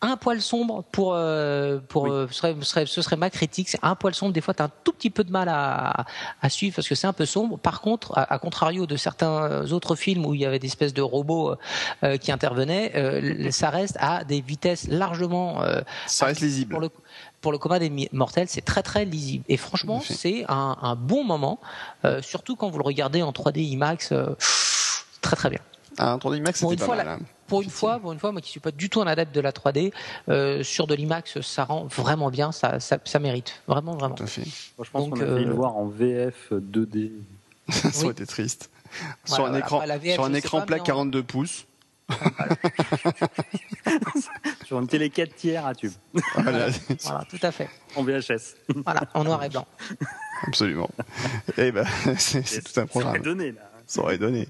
un 0.06 0.18
poil 0.18 0.42
sombre 0.42 0.84
pour 0.92 1.14
euh, 1.14 1.80
pour 1.88 2.08
euh, 2.08 2.28
ce, 2.30 2.36
serait, 2.36 2.56
ce, 2.60 2.66
serait, 2.66 2.86
ce 2.86 3.02
serait 3.02 3.16
ma 3.16 3.30
critique. 3.30 3.70
C'est 3.70 3.80
un 3.82 3.96
poil 3.96 4.14
sombre. 4.16 4.34
Des 4.34 4.42
fois, 4.42 4.54
tu 4.54 4.62
as 4.62 4.66
un 4.66 4.72
tout 4.84 4.94
petit 4.94 5.10
peu 5.10 5.24
de 5.24 5.32
mal 5.32 5.50
à, 5.50 6.06
à 6.42 6.50
suivre 6.50 6.76
parce 6.76 6.88
que 6.88 6.96
c'est 6.96 7.08
un 7.08 7.14
peu 7.14 7.26
sombre. 7.26 7.58
Par 7.58 7.82
contre, 7.82 8.18
à, 8.18 8.34
à, 8.34 8.40
contrario 8.40 8.86
de 8.86 8.96
certains 8.96 9.72
autres 9.72 9.96
films 9.96 10.26
où 10.26 10.34
il 10.34 10.42
y 10.42 10.46
avait 10.46 10.60
des 10.60 10.68
espèces 10.68 10.94
de 10.94 11.02
robots 11.02 11.56
euh, 12.04 12.18
qui 12.18 12.32
intervenaient, 12.32 12.92
euh, 12.96 13.52
ça 13.52 13.70
reste 13.70 13.98
à 14.00 14.24
des 14.24 14.42
vitesses 14.42 14.88
largement. 14.88 15.62
euh, 15.64 15.82
Ça 16.08 16.26
reste 16.28 16.42
lisible. 16.42 16.72
pour 16.72 16.82
le 16.82 16.90
pour 17.42 17.52
le 17.52 17.58
commun 17.60 17.78
des 17.78 18.10
mortels, 18.12 18.48
c'est 18.48 18.66
très 18.66 18.82
très 18.82 19.06
lisible. 19.06 19.44
Et 19.50 19.58
franchement, 19.58 20.02
c'est 20.04 20.46
un, 20.50 20.78
un 20.82 20.96
bon 20.96 21.24
moment, 21.24 21.60
euh, 22.04 22.20
surtout 22.24 22.56
quand 22.56 22.70
vous 22.70 22.80
le 22.80 22.84
regardez 22.84 23.22
en 23.22 23.32
3D 23.32 23.60
IMAX. 23.60 24.12
euh, 24.12 24.36
très 25.22 25.36
très 25.36 25.50
bien. 25.52 25.60
Ah, 25.98 26.14
un 26.14 26.18
3D 26.18 26.42
Max, 26.42 26.60
Pour 26.60 26.72
c'était 26.72 26.80
pas 26.82 26.86
fois, 26.88 26.96
mal. 26.96 27.08
hein. 27.08 27.20
Pour 27.48 27.62
une 27.62 27.70
fois, 27.70 28.00
pour 28.00 28.12
une 28.12 28.20
fois, 28.20 28.32
moi 28.32 28.42
qui 28.42 28.50
suis 28.50 28.60
pas 28.60 28.72
du 28.72 28.90
tout 28.90 29.02
un 29.02 29.08
adepte 29.08 29.34
de 29.36 29.40
la 29.42 29.52
3D, 29.52 29.94
euh, 30.30 30.64
sur 30.64 30.88
de 30.88 30.96
l'IMAX, 30.96 31.42
ça 31.42 31.64
rend 31.66 31.86
vraiment 31.86 32.32
bien, 32.32 32.52
ça, 32.52 32.80
ça, 32.80 32.98
ça 33.06 33.20
mérite, 33.20 33.62
vraiment, 33.68 33.96
vraiment. 33.96 34.16
Tout 34.16 34.24
à 34.24 34.28
fait. 34.28 34.42
Moi, 34.78 34.86
je 34.86 34.90
pense 34.90 35.10
qu'on 35.10 35.16
a 35.16 35.26
failli 35.26 35.46
euh, 35.46 35.50
le 35.50 35.54
voir 35.54 35.76
en 35.78 35.86
VF 35.86 36.52
2D. 36.52 37.12
Ça 37.72 37.90
Oui. 37.96 38.04
aurait 38.04 38.12
été 38.12 38.26
triste. 38.28 38.70
sur 39.26 39.36
un 39.36 39.40
voilà. 39.50 39.58
écran, 39.60 39.78
Après, 39.78 39.88
la 39.88 39.98
VF, 39.98 40.14
sur 40.16 40.26
un 40.26 40.34
écran 40.34 40.62
plat 40.62 40.76
mais 40.78 40.82
en- 40.82 40.86
42 40.86 41.24
pouces. 41.24 41.66
Sur 44.66 44.80
une 44.80 44.88
télé 44.88 45.10
4 45.10 45.36
tiers 45.36 45.66
à 45.66 45.74
tube, 45.74 45.92
Voilà, 46.36 46.68
Voilà, 47.04 47.24
tout 47.30 47.40
à 47.42 47.52
fait. 47.52 47.68
en 47.96 48.04
VHS. 48.04 48.56
Voilà, 48.84 49.02
en 49.14 49.24
noir 49.24 49.44
et 49.44 49.50
blanc. 49.50 49.66
absolument. 50.48 50.90
Et 51.58 51.72
ben, 51.72 51.86
c'est 52.18 52.64
tout 52.64 52.80
un 52.80 52.86
programme. 52.86 53.22
donné, 53.24 53.52
là. 53.54 53.62
Ça 53.88 54.02
aurait 54.02 54.18
donné. 54.18 54.48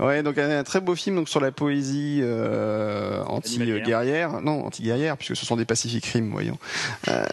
Ouais, 0.00 0.22
donc 0.22 0.38
un, 0.38 0.64
très 0.64 0.80
beau 0.80 0.94
film 0.94 1.16
donc 1.16 1.28
sur 1.28 1.40
la 1.40 1.52
poésie 1.52 2.20
euh, 2.22 3.22
anti-guerrière, 3.24 4.40
non 4.40 4.66
anti-guerrière 4.66 5.16
puisque 5.16 5.36
ce 5.36 5.46
sont 5.46 5.56
des 5.56 5.64
Pacific 5.64 6.04
Rim, 6.06 6.30
voyons. 6.30 6.58
Euh, 7.08 7.24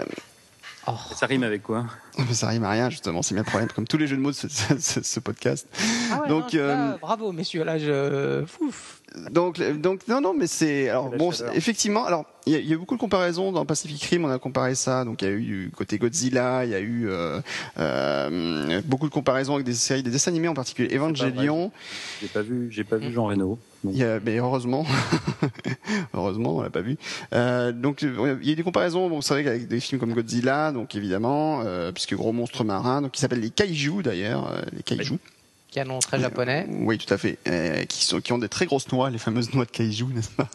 Oh. 0.92 1.14
Ça 1.16 1.26
rime 1.28 1.44
avec 1.44 1.64
quoi? 1.64 1.86
Mais 2.18 2.34
ça 2.34 2.48
rime 2.48 2.64
à 2.64 2.72
rien 2.72 2.90
justement, 2.90 3.22
c'est 3.22 3.34
bien 3.36 3.44
le 3.44 3.50
problème, 3.50 3.70
comme 3.74 3.88
tous 3.88 3.98
les 3.98 4.08
jeux 4.08 4.18
de 4.18 4.22
mots 4.22 4.32
de 4.32 4.36
ce, 4.36 4.48
ce- 4.50 5.02
ce 5.04 5.20
podcast. 5.20 5.68
Ah 6.12 6.22
ouais, 6.22 6.28
Donc, 6.30 6.54
non, 6.54 6.60
là, 6.68 6.92
euh, 6.94 6.98
bravo, 7.00 7.32
messieurs, 7.32 7.64
là, 7.64 7.78
je. 7.78 8.44
Fouf. 8.46 9.02
Donc, 9.32 9.60
donc 9.82 10.08
non, 10.08 10.22
non, 10.22 10.34
mais 10.38 10.46
c'est 10.48 10.90
alors 10.90 11.10
bon, 11.10 11.32
effectivement. 11.54 12.06
Alors, 12.06 12.26
il 12.46 12.54
y, 12.54 12.56
a- 12.56 12.60
il 12.60 12.68
y 12.68 12.72
a 12.72 12.76
eu 12.76 12.78
beaucoup 12.78 12.96
de 12.96 13.00
comparaisons 13.00 13.52
dans 13.52 13.66
Pacific 13.66 14.02
Rim. 14.04 14.26
On 14.26 14.30
a 14.30 14.38
comparé 14.40 14.76
ça. 14.76 15.04
Donc, 15.06 15.22
il 15.22 15.26
y 15.26 15.28
a 15.28 15.32
eu 15.32 15.42
du 15.42 15.72
côté 15.76 15.98
Godzilla. 15.98 16.64
Il 16.66 16.72
y 16.72 16.76
a 16.76 16.80
eu 16.80 17.08
euh, 17.10 17.40
euh, 17.80 18.82
beaucoup 18.86 19.08
de 19.08 19.14
comparaisons 19.14 19.56
avec 19.56 19.66
des 19.66 19.74
séries, 19.74 20.04
des 20.04 20.12
dessins 20.12 20.32
animés 20.32 20.48
en 20.48 20.54
particulier 20.54 20.96
Evangelion. 20.96 21.72
J'ai 22.22 22.28
pas 22.28 22.42
vu, 22.42 22.68
j'ai 22.72 22.84
pas 22.84 22.98
vu 22.98 23.12
Jean 23.12 23.26
Reno. 23.26 23.58
Il 23.86 23.98
y 23.98 24.04
a, 24.04 24.20
mais 24.20 24.38
heureusement, 24.38 24.86
heureusement, 26.14 26.58
on 26.58 26.62
l'a 26.62 26.70
pas 26.70 26.82
vu. 26.82 26.98
Euh, 27.34 27.72
donc, 27.72 28.02
il 28.02 28.50
y 28.50 28.52
a 28.52 28.56
des 28.56 28.64
comparaisons. 28.64 29.10
Bon, 29.10 29.22
c'est 29.22 29.34
vrai 29.34 29.44
qu'avec 29.44 29.68
des 29.68 29.80
films 29.80 30.00
comme 30.00 30.14
Godzilla, 30.14 30.72
donc 30.72 30.96
évidemment, 30.96 31.62
euh, 31.64 31.92
puisque 31.92 32.14
gros 32.14 32.34
monstre 32.34 32.64
marin, 32.64 33.02
donc 33.02 33.12
qui 33.12 33.22
s'appellent 33.22 33.40
les 33.40 33.50
kaiju 33.50 34.04
d'ailleurs, 34.04 34.52
euh, 34.52 34.62
les 34.74 34.84
kaiju. 34.84 35.18
Canon 35.72 36.00
très 36.00 36.20
japonais. 36.20 36.66
Oui, 36.70 36.98
tout 36.98 37.14
à 37.14 37.18
fait. 37.18 37.38
Euh, 37.48 37.84
qui, 37.86 38.04
sont, 38.04 38.22
qui 38.22 38.34
ont 38.34 38.40
des 38.40 38.50
très 38.50 38.66
grosses 38.66 38.92
noix, 38.92 39.10
les 39.12 39.20
fameuses 39.20 39.54
noix 39.54 39.66
de 39.66 39.70
kaiju, 39.70 40.06
n'est-ce 40.14 40.32
pas 40.32 40.50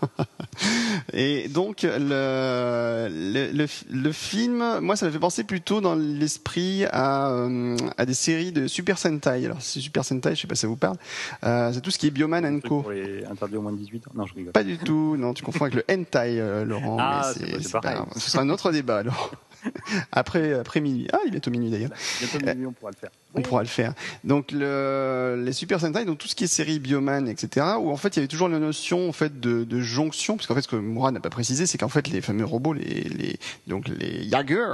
Et 1.13 1.49
donc, 1.49 1.83
le, 1.83 3.09
le, 3.11 3.53
le, 3.53 3.67
le 3.93 4.13
film, 4.13 4.81
moi, 4.81 4.97
ça 4.97 5.07
me 5.07 5.13
fait 5.13 5.19
penser 5.21 5.45
plutôt 5.45 5.81
dans 5.81 5.95
l'esprit 5.95 6.85
à, 6.91 7.31
euh, 7.31 7.77
à 7.97 8.07
des 8.07 8.15
séries 8.15 8.51
de 8.51 8.67
Super 8.67 8.99
Sentai. 8.99 9.45
Alors, 9.45 9.59
c'est 9.61 9.79
Super 9.81 10.05
Sentai, 10.05 10.35
je 10.35 10.41
sais 10.41 10.47
pas 10.49 10.57
si 10.57 10.63
ça 10.63 10.67
vous 10.67 10.77
parle. 10.77 10.97
Euh, 11.45 11.71
c'est 11.73 11.81
tout 11.81 11.91
ce 11.93 11.99
qui 11.99 12.09
est 12.09 12.11
Bioman 12.11 12.61
Co. 12.61 12.85
interdits 13.31 13.57
au 13.57 13.63
moins 13.63 13.73
de 13.73 13.79
18 13.79 14.09
ans. 14.09 14.11
Non, 14.17 14.27
je 14.27 14.35
rigole. 14.35 14.53
Pas 14.53 14.65
du 14.65 14.79
tout, 14.79 15.17
non, 15.17 15.33
tu 15.33 15.45
confonds 15.45 15.67
avec 15.67 15.75
le 15.75 15.85
hentai, 15.91 16.41
euh, 16.41 16.65
Laurent. 16.65 16.97
Ah, 17.01 17.31
c'est 17.37 17.51
pas- 17.53 17.69
pas 17.73 17.81
pareil. 17.83 17.99
grave. 17.99 18.09
Ce 18.17 18.31
sera 18.31 18.43
un 18.43 18.49
autre 18.51 18.73
débat, 18.73 18.99
alors. 18.99 19.31
Après, 20.13 20.53
après 20.55 20.81
minuit. 20.81 21.07
Ah, 21.13 21.19
il 21.25 21.29
est 21.29 21.31
bientôt 21.33 21.51
minuit 21.51 21.71
d'ailleurs. 21.71 21.91
Bientôt 22.21 22.39
minuit, 22.47 22.67
on 22.67 22.73
pourra 22.73 22.91
le 22.91 22.97
faire. 22.97 23.11
On 23.37 23.43
pourra 23.43 23.63
le 23.63 23.69
faire. 23.69 23.95
Donc 24.23 24.53
le, 24.53 25.43
les 25.45 25.53
Super 25.53 25.81
Sentai, 25.81 26.05
donc 26.05 26.19
tout 26.19 26.29
ce 26.29 26.35
qui 26.37 26.45
est 26.45 26.49
série 26.49 26.79
Bioman, 26.79 27.29
etc. 27.29 27.67
Où 27.81 27.91
en 27.91 27.97
fait 27.97 28.09
il 28.11 28.17
y 28.17 28.19
avait 28.21 28.29
toujours 28.29 28.49
la 28.49 28.59
notion 28.61 29.09
en 29.09 29.13
fait 29.13 29.41
de, 29.41 29.65
de 29.65 29.81
jonction, 29.81 30.37
parce 30.37 30.47
qu'en 30.47 30.55
fait 30.55 30.63
ce 30.63 30.69
que 30.69 30.77
Moura 30.77 31.11
n'a 31.11 31.19
pas 31.21 31.31
précisé, 31.31 31.67
c'est 31.67 31.79
qu'en 31.79 31.89
fait 31.89 32.07
les 32.09 32.21
fameux 32.21 32.45
robots, 32.45 32.73
les, 32.75 32.85
les 32.85 33.37
donc 33.67 33.89
les 33.89 34.29
Jager, 34.29 34.65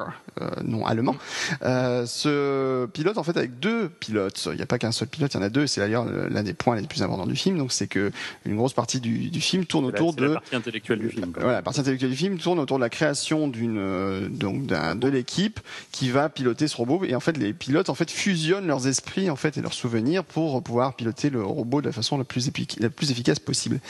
euh, 0.43 0.51
non 0.63 0.85
allemands, 0.85 1.17
euh, 1.63 2.05
se 2.07 2.85
pilotent 2.87 3.19
en 3.19 3.23
fait 3.23 3.37
avec 3.37 3.59
deux 3.61 3.89
pilotes. 3.89 4.49
Il 4.51 4.57
n'y 4.57 4.63
a 4.63 4.67
pas 4.67 4.79
qu'un 4.79 4.93
seul 4.93 5.09
pilote, 5.09 5.33
il 5.33 5.39
y 5.39 5.41
en 5.41 5.43
a 5.43 5.49
deux. 5.49 5.63
et 5.63 5.67
C'est 5.67 5.81
d'ailleurs 5.81 6.05
l'un 6.05 6.43
des 6.43 6.55
points 6.55 6.77
les 6.77 6.87
plus 6.87 7.03
importants 7.03 7.27
du 7.27 7.37
film. 7.37 7.57
Donc 7.57 7.73
c'est 7.73 7.87
que 7.87 8.11
une 8.45 8.57
grosse 8.57 8.75
partie 8.75 9.01
du, 9.01 9.31
du 9.31 9.41
film 9.41 9.65
tourne 9.65 9.85
la- 9.91 9.95
autour 9.95 10.15
la 10.21 10.29
de 10.29 10.35
partie 10.35 10.57
intellectuelle 10.57 10.99
du 10.99 11.09
film. 11.09 11.33
quoi. 11.33 11.43
voilà, 11.43 11.59
la 11.59 11.63
partie 11.63 11.81
intellectuelle 11.81 12.11
du 12.11 12.17
film 12.17 12.37
tourne 12.39 12.59
autour 12.59 12.77
de 12.77 12.83
la 12.83 12.91
création 12.91 13.49
d'une 13.49 13.79
euh, 13.79 14.29
donc 14.29 14.67
d'un 14.67 14.80
de 14.95 15.09
l'équipe 15.09 15.61
qui 15.93 16.11
va 16.11 16.29
piloter 16.29 16.69
ce 16.69 16.77
robot 16.77 17.05
et 17.05 17.15
en 17.15 17.21
fait 17.21 17.37
les 17.37 17.53
pilotes 17.53 17.89
en 17.89 17.95
fait 17.95 18.11
fusionnent 18.11 18.67
leurs 18.67 18.87
esprits 18.87 19.31
en 19.31 19.37
fait 19.37 19.57
et 19.57 19.63
leurs 19.63 19.75
souvenirs 19.75 20.25
pour 20.25 20.63
pouvoir 20.63 20.95
piloter 20.95 21.31
le 21.31 21.43
robot 21.43 21.81
de 21.81 21.87
la 21.87 21.93
façon 21.93 22.19
la 22.19 22.25
plus 22.25 22.51
la 22.79 22.91
plus 22.91 23.11
efficace 23.11 23.39
possible. 23.39 23.81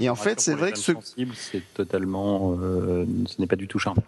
Et 0.00 0.08
en 0.08 0.14
fait, 0.14 0.40
c'est 0.40 0.54
vrai 0.54 0.72
que 0.72 0.78
ce 0.78 0.92
c'est 1.34 1.62
totalement, 1.74 2.56
euh, 2.60 3.06
ce 3.26 3.40
n'est 3.40 3.46
pas 3.46 3.56
du 3.56 3.68
tout 3.68 3.78
charmant. 3.78 4.02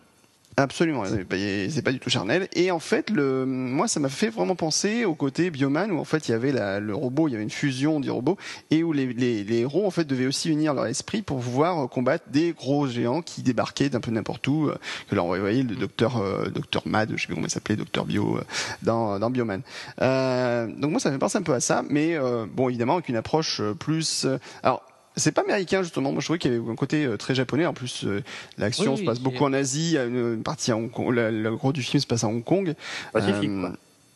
Absolument, 0.60 1.05
c'est 1.05 1.24
pas- 1.24 1.36
c'est 1.70 1.82
pas 1.82 1.93
du 1.93 2.01
tout 2.01 2.10
charnel. 2.10 2.48
Et 2.52 2.72
en 2.72 2.80
fait, 2.80 3.10
le, 3.10 3.47
moi, 3.47 3.86
ça 3.86 4.01
m'a 4.01 4.09
fait 4.09 4.28
vraiment 4.28 4.56
penser 4.56 5.05
au 5.05 5.14
côté 5.14 5.51
Bioman 5.52 5.93
où 5.93 5.98
en 6.01 6.05
fait 6.05 6.26
il 6.26 6.32
y 6.32 6.35
avait 6.35 6.51
la, 6.51 6.80
le 6.80 6.97
robot, 6.97 7.28
il 7.28 7.30
y 7.30 7.35
avait 7.35 7.44
une 7.44 7.48
fusion 7.51 8.01
du 8.01 8.10
robot 8.10 8.36
et 8.72 8.82
où 8.82 8.93
les, 8.93 9.06
les, 9.12 9.44
les 9.44 9.59
héros 9.59 9.86
en 9.86 9.93
fait 9.93 10.05
devaient 10.05 10.26
aussi 10.26 10.51
unir 10.51 10.74
leur 10.74 10.86
esprit 10.86 11.22
pour 11.22 11.39
pouvoir 11.39 11.89
combattre 11.89 12.24
des 12.32 12.55
gros 12.55 12.89
géants 12.89 13.22
qui 13.22 13.43
débarquaient 13.43 13.89
d'un 13.89 14.01
peu 14.01 14.10
n'importe 14.10 14.48
où. 14.48 14.66
euh, 14.68 14.74
Que 15.09 15.14
là, 15.14 15.22
on 15.22 15.28
voyait 15.28 15.62
le 15.62 15.76
docteur 15.76 16.16
euh, 16.16 16.48
docteur 16.48 16.82
Mad, 16.86 17.12
je 17.14 17.20
sais 17.20 17.26
plus 17.28 17.36
comment 17.36 17.47
il 17.47 17.51
s'appelait, 17.51 17.76
docteur 17.76 18.05
Bio 18.05 18.39
euh, 18.39 18.44
dans, 18.82 19.20
dans 19.20 19.30
Bioman. 19.30 19.62
Euh, 20.02 20.66
donc 20.66 20.90
moi, 20.90 20.98
ça 20.98 21.09
me 21.10 21.14
fait 21.14 21.20
penser 21.20 21.39
un 21.39 21.43
peu 21.43 21.55
à 21.55 21.60
ça, 21.60 21.85
mais 21.89 22.16
euh, 22.16 22.47
bon, 22.52 22.68
évidemment 22.68 22.94
avec 22.94 23.09
une 23.09 23.16
approche 23.16 23.60
euh, 23.60 23.74
plus. 23.74 24.24
euh, 24.24 24.39
alors. 24.64 24.82
C'est 25.19 25.32
pas 25.32 25.43
américain 25.43 25.82
justement. 25.82 26.11
Moi, 26.12 26.20
je 26.20 26.27
trouvais 26.27 26.39
qu'il 26.39 26.53
y 26.53 26.57
avait 26.57 26.70
un 26.70 26.74
côté 26.74 27.05
euh, 27.05 27.16
très 27.16 27.35
japonais. 27.35 27.66
En 27.66 27.74
plus, 27.74 28.05
euh, 28.05 28.23
l'action 28.57 28.95
Oui, 28.95 29.01
se 29.01 29.05
passe 29.05 29.20
beaucoup 29.20 29.45
en 29.45 29.53
Asie. 29.53 29.97
Une, 29.97 30.43
partie 30.43 30.70
à 30.70 30.77
Hong 30.77 30.90
Kong. 30.90 31.12
Le, 31.15 31.51
gros 31.57 31.73
du 31.73 31.82
film 31.82 32.01
se 32.01 32.07
passe 32.07 32.24
à 32.24 32.28
Hong 32.28 32.43
Kong. 32.45 32.74
Pacifique, 33.12 33.51
Euh, 33.51 33.61
quoi. 33.69 33.73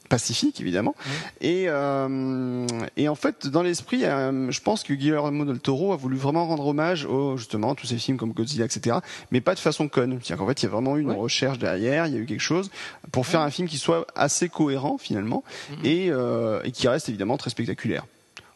Pacifique, 0.09 0.61
évidemment. 0.61 0.95
Et, 1.41 1.65
euh, 1.69 2.67
et 2.99 3.09
en 3.09 3.15
fait, 3.15 3.47
dans 3.47 3.63
l'esprit, 3.63 4.05
euh, 4.05 4.51
je 4.51 4.61
pense 4.61 4.83
que 4.83 4.93
Guillermo 4.93 5.47
del 5.47 5.59
Toro 5.59 5.95
a 5.95 5.97
voulu 5.97 6.19
vraiment 6.19 6.47
rendre 6.47 6.67
hommage 6.67 7.07
aux 7.07 7.39
justement 7.39 7.75
tous 7.75 7.87
ces 7.87 7.97
films 7.97 8.19
comme 8.19 8.33
Godzilla, 8.33 8.67
etc. 8.67 8.99
Mais 9.31 9.41
pas 9.41 9.55
de 9.55 9.59
façon 9.59 9.89
conne. 9.89 10.19
C'est-à-dire 10.23 10.37
qu'en 10.45 10.47
fait, 10.49 10.61
il 10.63 10.67
y 10.67 10.69
a 10.69 10.71
vraiment 10.71 10.99
eu 10.99 11.01
une 11.01 11.13
recherche 11.13 11.59
derrière. 11.59 12.07
Il 12.09 12.13
y 12.13 12.17
a 12.17 12.21
eu 12.21 12.27
quelque 12.27 12.41
chose 12.41 12.71
pour 13.11 13.27
faire 13.27 13.41
un 13.41 13.51
film 13.51 13.67
qui 13.69 13.79
soit 13.79 14.07
assez 14.15 14.51
cohérent 14.51 14.99
finalement 14.99 15.45
Mhm. 15.71 15.77
et, 15.87 16.09
euh, 16.11 16.61
et 16.65 16.73
qui 16.73 16.89
reste 16.89 17.09
évidemment 17.09 17.39
très 17.39 17.49
spectaculaire. 17.49 18.05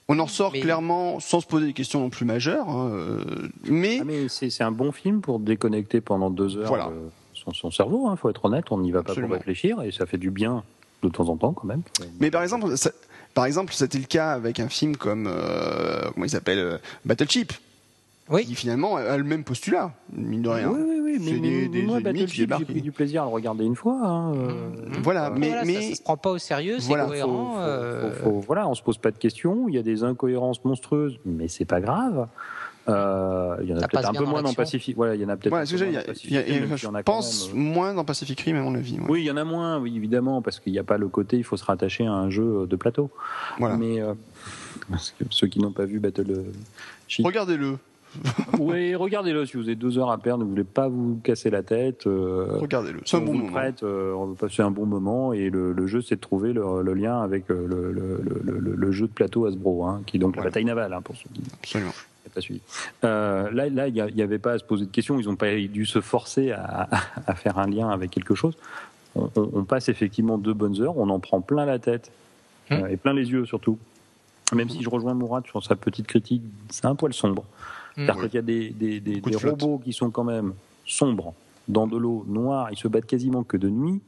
On 0.08 0.18
en 0.20 0.26
sort 0.28 0.52
Mais- 0.52 0.60
clairement 0.60 1.18
sans 1.20 1.40
se 1.40 1.46
poser 1.46 1.66
des 1.66 1.72
questions 1.72 2.00
non 2.00 2.10
plus 2.10 2.24
majeures, 2.24 2.68
hein, 2.68 2.90
euh, 2.92 3.24
mais 3.64 3.98
Ah, 4.00 4.04
mais 4.04 4.28
c'est 4.28 4.50
c'est 4.50 4.62
un 4.62 4.70
bon 4.70 4.92
film 4.92 5.20
pour 5.20 5.40
déconnecter 5.40 6.00
pendant 6.00 6.30
deux 6.30 6.56
heures 6.56 6.68
Voilà. 6.68 6.88
euh, 6.88 7.08
son, 7.34 7.52
son 7.52 7.70
cerveau. 7.72 8.08
Il 8.12 8.16
faut 8.16 8.30
être 8.30 8.44
honnête, 8.44 8.66
on 8.70 8.78
n'y 8.78 8.92
va 8.92 9.02
pas 9.02 9.14
pour 9.14 9.30
réfléchir 9.30 9.82
et 9.82 9.90
ça 9.90 10.06
fait 10.06 10.18
du 10.18 10.30
bien 10.30 10.62
de 11.02 11.08
temps 11.08 11.28
en 11.28 11.36
temps 11.36 11.52
quand 11.52 11.66
même. 11.66 11.82
Mais 12.20 12.30
par 12.30 12.42
exemple, 12.44 12.76
ça, 12.76 12.90
par 13.34 13.46
exemple, 13.46 13.72
c'était 13.74 13.98
le 13.98 14.04
cas 14.04 14.30
avec 14.32 14.60
un 14.60 14.68
film 14.68 14.96
comme 14.96 15.26
euh, 15.28 16.08
comment 16.14 16.24
il 16.24 16.30
s'appelle 16.30 16.58
euh, 16.58 16.78
Battleship, 17.04 17.52
Oui. 18.28 18.44
qui 18.44 18.54
finalement 18.54 18.96
a 18.96 19.16
le 19.16 19.24
même 19.24 19.44
postulat, 19.44 19.92
mine 20.12 20.42
de 20.42 20.48
rien. 20.48 20.68
Oui, 20.70 20.80
oui, 20.84 21.00
oui, 21.04 21.20
C'est 21.24 21.32
mais, 21.32 21.38
des- 21.40 21.68
des 21.68 21.82
moi, 21.82 21.98
ennemis 22.00 22.26
qui 22.26 22.44
Battleship, 22.44 22.54
j'ai 22.58 22.64
pris 22.64 22.82
du 22.82 22.90
plaisir 22.92 23.22
à 23.22 23.26
le 23.26 23.30
regarder 23.30 23.64
une 23.64 23.76
fois. 23.76 24.00
hein, 24.04 24.34
euh, 24.34 24.48
Mhm. 24.48 25.02
Voilà, 25.02 25.30
mais 25.30 25.46
Voilà, 25.48 25.64
mais 25.64 25.74
ça, 25.74 25.88
ça 25.90 25.94
se 25.94 26.02
prend 26.02 26.16
pas 26.16 26.30
au 26.30 26.38
sérieux, 26.38 26.76
c'est 26.80 26.88
Voilà, 26.88 27.06
cohérent. 27.06 27.54
faut- 27.54 27.60
euh, 27.60 28.12
faut- 28.14 28.24
faut- 28.24 28.40
voilà, 28.40 28.68
on 28.68 28.74
se 28.74 28.82
pose 28.82 28.98
pas 28.98 29.10
de 29.12 29.18
questions. 29.18 29.68
Il 29.68 29.74
y 29.74 29.78
a 29.78 29.82
des 29.82 30.02
incohérences 30.02 30.64
monstrueuses, 30.64 31.18
mais 31.24 31.46
c'est 31.48 31.64
pas 31.64 31.80
grave. 31.80 32.26
Euh, 32.88 33.56
il 33.62 33.68
y 33.68 33.72
en 33.72 33.76
a 33.76 33.80
Ça 33.80 33.88
peut-être 33.88 34.10
un 34.10 34.12
peu 34.12 34.24
moins 34.24 34.42
dans. 34.42 34.52
Pacifique. 34.54 34.94
Voilà, 34.96 35.16
il 35.16 35.20
y 35.20 35.24
en 35.24 35.28
a 35.28 35.36
peut-être. 35.36 35.50
voilà, 35.50 35.64
Pacific 35.64 35.88
je 36.76 37.02
pense 37.02 37.48
même, 37.52 37.56
euh. 37.56 37.74
moins 37.74 37.94
dans 37.94 38.04
Pacific 38.04 38.40
Rim 38.40 38.56
à 38.56 38.62
mon 38.62 38.74
avis. 38.76 38.94
ouais. 39.00 39.06
Oui, 39.08 39.22
il 39.22 39.24
y 39.26 39.30
en 39.30 39.36
a 39.36 39.42
moins, 39.44 39.78
oui, 39.80 39.92
évidemment, 39.96 40.40
parce 40.40 40.60
qu'il 40.60 40.72
n'y 40.72 40.78
a 40.78 40.84
pas 40.84 40.96
le 40.96 41.08
côté, 41.08 41.36
il 41.36 41.42
faut 41.44 41.56
se 41.56 41.64
rattacher 41.64 42.06
à 42.06 42.12
un 42.12 42.30
jeu 42.30 42.66
de 42.68 42.76
plateau. 42.76 43.10
Voilà. 43.58 43.76
Mais 43.76 44.00
euh, 44.00 44.14
parce 44.90 45.10
que 45.18 45.24
ceux 45.30 45.48
qui 45.48 45.58
n'ont 45.58 45.72
pas 45.72 45.84
vu 45.84 45.98
Battle 45.98 46.30
euh, 46.30 46.42
Sheet, 47.08 47.24
Regardez-le, 47.24 47.76
oui, 48.58 48.94
regardez-le 48.94 49.44
si 49.46 49.56
vous 49.56 49.64
avez 49.64 49.74
deux 49.74 49.98
heures 49.98 50.10
à 50.10 50.18
perdre, 50.18 50.44
ne 50.44 50.48
voulez 50.48 50.64
pas 50.64 50.88
vous 50.88 51.18
casser 51.22 51.50
la 51.50 51.62
tête. 51.62 52.06
euh, 52.06 52.58
regardez-le. 52.60 53.00
C'est 53.04 53.16
un 53.16 53.20
on 53.20 53.24
bon 53.24 53.34
moment. 53.34 53.52
prête, 53.52 53.82
euh, 53.82 54.12
on 54.14 54.26
veut 54.26 54.34
passer 54.34 54.62
un 54.62 54.70
bon 54.70 54.86
moment 54.86 55.32
et 55.32 55.50
le, 55.50 55.72
le 55.72 55.86
jeu 55.86 56.00
c'est 56.02 56.16
de 56.16 56.20
trouver 56.20 56.52
le, 56.52 56.82
le 56.82 56.94
lien 56.94 57.20
avec 57.22 57.50
euh, 57.50 57.66
le, 57.66 57.92
le- 57.92 58.20
le- 58.22 58.58
le- 58.60 58.74
le 58.74 58.92
jeu 58.92 59.06
de 59.06 59.12
plateau 59.12 59.46
Hasbro, 59.46 59.84
hein, 59.84 60.02
qui 60.06 60.16
est 60.16 60.20
donc 60.20 60.34
Voilà. 60.34 60.44
la 60.46 60.50
bataille 60.50 60.64
navale 60.64 60.92
hein, 60.92 61.00
pour 61.02 61.16
ceux 61.16 61.28
qui 61.34 61.42
Absolument. 61.62 61.90
n'ont 61.90 62.30
pas 62.34 62.40
suivi. 62.40 62.60
Euh, 63.04 63.50
là, 63.52 63.68
là, 63.68 63.88
il 63.88 64.14
n'y 64.14 64.22
avait 64.22 64.38
pas 64.38 64.52
à 64.52 64.58
se 64.58 64.64
poser 64.64 64.86
de 64.86 64.90
questions, 64.90 65.18
ils 65.20 65.26
n'ont 65.26 65.36
pas 65.36 65.54
dû 65.56 65.86
se 65.86 66.00
forcer 66.00 66.52
à, 66.52 66.88
à 67.26 67.34
faire 67.34 67.58
un 67.58 67.66
lien 67.68 67.88
avec 67.90 68.10
quelque 68.10 68.34
chose. 68.34 68.56
On, 69.14 69.30
on- 69.36 69.50
on 69.54 69.64
passe 69.64 69.88
effectivement 69.88 70.38
deux 70.38 70.54
bonnes 70.54 70.80
heures, 70.82 70.96
on 70.98 71.08
en 71.10 71.20
prend 71.20 71.40
plein 71.40 71.64
la 71.66 71.78
tête 71.78 72.10
Hum. 72.70 72.82
euh, 72.82 72.88
et 72.88 72.96
plein 72.96 73.12
les 73.14 73.30
yeux 73.30 73.44
surtout. 73.46 73.78
Même 74.52 74.68
si 74.68 74.82
je 74.82 74.88
rejoins 74.88 75.14
Mourad 75.14 75.44
sur 75.46 75.62
sa 75.64 75.74
petite 75.76 76.06
critique, 76.06 76.42
c'est 76.70 76.84
un 76.84 76.94
poil 76.96 77.12
sombre. 77.12 77.44
Hum. 77.98 78.04
C'est-à-dire 78.06 78.24
qu'il 78.26 78.34
y 78.34 78.38
a 78.38 78.42
des, 78.42 78.70
des, 78.70 79.00
des- 79.00 79.20
de 79.20 79.36
robots 79.36 79.78
qui 79.82 79.92
sont 79.92 80.10
quand 80.10 80.24
même 80.24 80.52
sombres, 80.86 81.34
dans 81.68 81.86
de 81.86 81.96
l'eau 81.96 82.24
noire, 82.28 82.68
ils 82.70 82.76
se 82.78 82.88
battent 82.88 83.06
quasiment 83.06 83.42
que 83.42 83.56
de 83.56 83.68
nuit, 83.68 84.00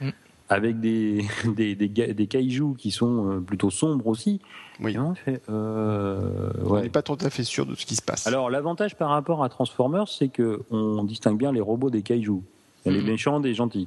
Mm. 0.00 0.08
avec 0.48 0.80
des, 0.80 1.24
des, 1.56 1.74
des, 1.76 2.26
kaijus 2.26 2.74
qui 2.76 2.90
sont 2.90 3.30
euh, 3.30 3.40
plutôt 3.40 3.70
sombres 3.70 4.08
aussi. 4.08 4.40
Oui. 4.80 4.94
Et 4.94 4.98
on 4.98 5.14
fait, 5.14 5.40
euh, 5.48 6.50
On 6.64 6.70
ouais. 6.70 6.82
n'est 6.82 6.88
pas 6.88 7.02
tout 7.02 7.16
à 7.20 7.30
fait 7.30 7.44
sûr 7.44 7.64
de 7.66 7.74
ce 7.76 7.86
qui 7.86 7.94
se 7.94 8.02
passe. 8.02 8.26
Alors 8.26 8.50
l'avantage 8.50 8.96
par 8.96 9.10
rapport 9.10 9.44
à 9.44 9.48
Transformers, 9.48 10.08
c'est 10.08 10.28
que 10.28 10.62
on 10.72 11.04
distingue 11.04 11.38
bien 11.38 11.52
les 11.52 11.60
robots 11.60 11.90
des 11.90 12.02
kaijus. 12.02 12.40
Il 12.84 12.90
y 12.92 12.94
a 12.94 12.98
les 12.98 13.02
Mhm. 13.04 13.10
méchants 13.10 13.40
des 13.40 13.54
gentils. 13.54 13.86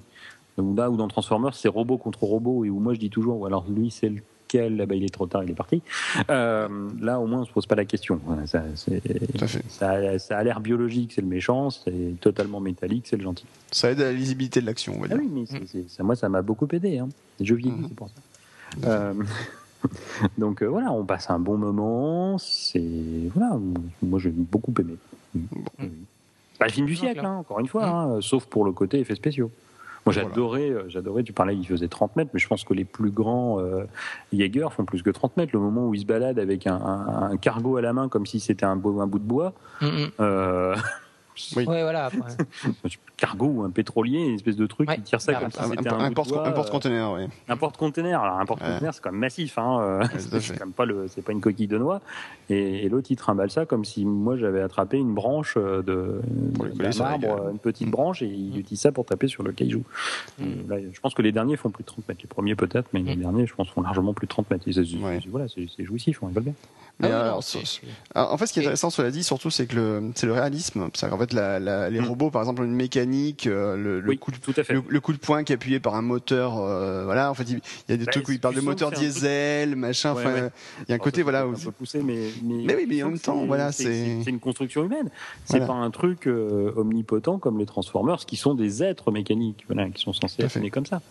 Donc 0.58 0.78
là 0.78 0.90
où 0.90 0.96
dans 0.96 1.08
Transformers, 1.10 1.54
c'est 1.56 1.68
robot 1.68 1.98
contre 1.98 2.24
robot 2.24 2.64
et 2.64 2.70
où 2.70 2.80
moi 2.80 2.94
je 2.94 3.00
dis 3.00 3.10
toujours, 3.10 3.42
ou 3.42 3.46
alors 3.46 3.66
lui 3.70 3.92
c'est 3.92 4.14
lequel, 4.48 4.78
là-bas 4.78 4.96
il 4.96 5.04
est 5.04 5.14
trop 5.14 5.28
tard, 5.28 5.44
il 5.44 5.52
est 5.52 5.56
parti. 5.56 5.82
Euh, 6.30 6.68
là 7.02 7.20
au 7.20 7.28
moins 7.28 7.42
on 7.42 7.46
se 7.46 7.52
pose 7.52 7.66
pas 7.66 7.76
la 7.76 7.86
question. 7.86 8.20
Ça, 8.46 8.64
c'est- 8.76 9.02
Tout 9.38 9.44
à 9.44 9.48
fait. 9.48 9.64
ça 9.70 9.90
a, 9.92 10.20
ça 10.20 10.38
a 10.38 10.44
l'air 10.44 10.60
biologique, 10.60 11.12
c'est 11.14 11.22
le 11.22 11.28
méchant, 11.28 11.70
c'est 11.70 12.16
totalement 12.22 12.60
métallique, 12.60 13.06
c'est 13.08 13.18
le 13.18 13.24
gentil. 13.24 13.46
Ça 13.72 13.92
aide 13.92 14.02
à 14.02 14.06
la 14.06 14.14
lisibilité 14.14 14.62
de 14.62 14.66
l'action, 14.66 14.94
on 14.98 15.02
va 15.02 15.08
Ah 15.12 15.16
dire. 15.18 15.24
oui, 15.34 15.48
mais 16.00 16.04
moi 16.04 16.16
ça 16.16 16.30
m'a 16.30 16.42
beaucoup 16.42 16.68
aidé. 16.72 17.00
Hein. 17.00 17.10
Jeux 17.42 17.56
vieillis, 17.56 17.76
Mhm. 17.76 17.86
c'est 17.90 17.96
pour 17.96 18.10
ça. 18.10 18.16
Euh, 18.86 19.14
donc 20.38 20.62
euh, 20.64 20.68
voilà, 20.68 20.92
on 20.92 21.04
passe 21.06 21.30
un 21.30 21.40
bon 21.40 21.58
moment. 21.58 22.38
C'est 22.38 22.82
voilà, 23.36 23.58
moi 24.02 24.20
j'ai 24.20 24.30
beaucoup 24.32 24.74
aimé. 24.80 24.96
Oui. 25.36 25.90
Pas 26.60 26.66
le 26.66 26.72
film 26.72 26.88
du 26.88 26.96
siècle, 26.96 27.22
là. 27.22 27.30
hein, 27.30 27.36
encore 27.38 27.60
une 27.60 27.68
fois, 27.68 27.86
hein, 27.86 28.22
sauf 28.22 28.46
pour 28.46 28.66
le 28.66 28.72
côté 28.72 29.00
effets 29.00 29.14
spéciaux. 29.16 29.52
Moi 30.08 30.14
j'adorais, 30.30 30.70
euh, 30.70 30.84
j'adorais. 30.88 31.24
Tu 31.24 31.34
parlais, 31.34 31.56
il 31.56 31.66
faisait 31.68 31.88
30 31.88 32.16
mètres, 32.16 32.32
mais 32.34 32.40
je 32.40 32.48
pense 32.48 32.64
que 32.64 32.74
les 32.74 32.86
plus 32.86 33.12
grands 33.12 33.60
euh, 33.60 33.84
Jaeger 34.34 34.72
font 34.74 34.86
plus 34.86 35.04
que 35.04 35.10
30 35.10 35.38
mètres. 35.38 35.52
Le 35.54 35.60
moment 35.60 35.86
où 35.88 35.94
il 35.94 36.00
se 36.02 36.06
balade 36.06 36.40
avec 36.40 36.68
un, 36.68 36.76
un- 36.76 37.32
un 37.32 37.38
cargo 37.38 37.78
à 37.78 37.82
la 37.82 37.94
main 37.94 38.08
comme 38.10 38.26
si 38.26 38.40
c'était 38.40 38.66
un, 38.66 38.76
beau- 38.76 39.02
un 39.02 39.08
bout 39.08 39.20
de 39.20 39.24
bois. 39.26 39.54
Mm, 39.82 39.86
mm. 39.86 40.10
Euh, 40.20 40.76
Oui. 41.56 41.66
Ouais, 41.66 41.82
voilà. 41.84 42.10
ouais. 42.14 42.72
cargo 43.18 43.46
ou 43.48 43.64
un 43.64 43.70
pétrolier, 43.72 44.20
une 44.20 44.36
espèce 44.36 44.56
de 44.56 44.68
truc 44.68 44.88
Ouais, 44.90 44.96
qui 44.98 45.02
tire 45.02 45.22
ça 45.22 45.34
comme 45.34 45.50
si 45.52 45.60
Un, 45.60 45.70
c'était 45.70 45.90
un- 45.90 45.94
un, 45.94 46.00
un 46.00 46.04
bout 46.04 46.10
de 46.10 46.14
porte- 46.16 46.30
bois, 46.30 46.48
un 46.48 46.52
euh, 46.52 46.54
porte-container, 46.54 47.12
oui. 47.14 47.22
un 47.50 47.58
porte-container. 47.58 48.22
Alors 48.22 48.40
un 48.40 48.46
porte-container, 48.46 48.94
c'est 48.94 49.02
quand 49.02 49.12
même 49.12 49.20
massif. 49.22 49.58
Hein, 49.58 49.80
euh, 49.82 50.04
c'est 50.20 50.40
fait. 50.40 50.54
quand 50.58 50.66
même 50.66 50.74
pas 50.74 50.86
le, 50.86 51.08
c'est 51.08 51.22
pas 51.24 51.32
une 51.32 51.42
coquille 51.42 51.68
de 51.68 51.78
noix. 51.78 52.02
Et, 52.50 52.86
et 52.86 52.90
l'autre 52.90 53.08
il 53.10 53.16
trimballe 53.16 53.50
ça 53.50 53.66
comme 53.66 53.86
si 53.86 54.06
moi 54.06 54.38
j'avais 54.38 54.62
attrapé 54.62 54.98
une 54.98 55.14
branche 55.14 55.56
euh, 55.58 55.82
de 55.82 56.22
Pour 56.56 56.66
lui 56.66 56.72
coller 56.74 56.84
d'un 56.86 56.92
sur 56.92 57.04
la 57.06 57.10
arbre, 57.12 57.28
gueule. 57.28 57.52
une 57.54 57.60
petite 57.60 57.90
branche, 57.90 58.22
et 58.22 58.28
il 58.28 58.58
utilise 58.60 58.82
ça 58.82 58.92
pour 58.92 59.06
taper 59.06 59.28
sur 59.28 59.42
le 59.44 59.52
caillou. 59.52 59.84
Mm. 60.40 60.70
Là, 60.70 60.76
je 60.92 61.00
pense 61.00 61.14
que 61.16 61.22
les 61.24 61.32
derniers 61.32 61.58
font 61.58 61.70
plus 61.72 61.84
de 61.84 61.88
30 61.88 62.08
mètres. 62.08 62.22
Les 62.22 62.28
premiers 62.28 62.56
peut-être, 62.56 62.90
mais 62.94 63.02
les 63.02 63.16
Mm. 63.16 63.20
derniers, 63.22 63.48
je 63.48 63.56
pense, 63.56 63.70
font 63.70 63.82
largement 63.82 64.14
plus 64.14 64.28
de 64.28 64.32
30 64.32 64.50
mètres. 64.52 64.66
Voilà, 65.30 65.48
c'est, 65.48 65.84
jouissif, 65.86 66.22
on 66.22 66.28
rigole 66.28 66.44
bien. 66.44 66.54
Mais 67.00 67.12
Ah 67.12 67.22
alors, 67.22 67.38
en 67.38 68.38
fait, 68.38 68.48
ce 68.48 68.54
qui 68.54 68.60
est 68.60 68.64
intéressant, 68.64 68.90
cela 68.90 69.12
dit, 69.12 69.24
surtout, 69.24 69.50
c'est 69.52 69.68
que 69.68 69.76
le, 69.76 70.12
c'est 70.16 70.26
le 70.26 70.34
réalisme. 70.34 70.90
Fait, 71.28 71.34
la, 71.34 71.60
la- 71.60 71.90
les 71.90 72.00
Mm. 72.00 72.06
robots, 72.08 72.30
par 72.32 72.42
exemple, 72.42 72.64
une 72.64 72.74
mécanique, 72.76 73.46
le, 73.46 74.00
le 74.00 74.10
oui, 74.10 74.18
coup 74.18 74.32
de, 74.32 74.38
tout 74.38 74.54
à 74.58 74.64
fait. 74.64 74.74
le, 74.74 74.84
le 74.88 75.00
coup 75.00 75.14
de 75.14 75.18
poing 75.18 75.44
qui 75.44 75.52
est 75.52 75.56
appuyé 75.56 75.80
par 75.80 75.96
un 75.96 76.02
moteur, 76.02 76.58
euh, 76.60 77.04
voilà. 77.06 77.30
En 77.30 77.34
fait, 77.34 77.44
il 77.44 77.60
y 77.90 77.94
a 77.94 77.98
des 77.98 78.06
Bah, 78.06 78.12
trucs 78.12 78.28
où 78.28 78.32
il 78.32 78.36
tu 78.36 78.42
parle 78.42 78.56
de 78.56 78.62
moteur 78.62 78.90
un 78.90 78.92
diesel, 79.00 79.76
machin. 79.76 80.14
Ouais, 80.14 80.22
Enfin, 80.26 80.34
ouais. 80.34 80.50
il 80.88 80.90
y 80.90 80.92
a 80.92 80.96
un 80.96 81.00
côté, 81.00 81.22
voilà. 81.24 81.42
Un 81.42 81.48
où- 81.48 81.58
peu 81.58 81.72
poussé, 81.72 82.02
mais, 82.04 82.30
mais, 82.44 82.64
Mais 82.66 82.76
oui, 82.76 82.86
mais 82.88 83.04
en 83.04 83.10
même 83.10 83.20
temps, 83.20 83.40
c'est- 83.42 83.48
voilà, 83.48 83.72
c'est, 83.72 84.24
une 84.28 84.40
construction 84.40 84.84
humaine. 84.86 85.10
C'est 85.46 85.58
Voilà. 85.60 85.66
pas 85.74 85.74
un 85.80 85.92
truc 85.92 86.28
euh, 86.28 86.72
omnipotent 86.76 87.38
comme 87.40 87.58
les 87.60 87.66
Transformers, 87.66 88.26
qui 88.26 88.36
sont 88.38 88.54
des 88.56 88.84
êtres 88.84 89.12
mécaniques, 89.12 89.66
voilà, 89.68 89.90
qui 89.90 90.02
sont 90.02 90.14
censés 90.14 90.44
être 90.44 90.70
comme 90.70 90.86
ça. 90.86 91.02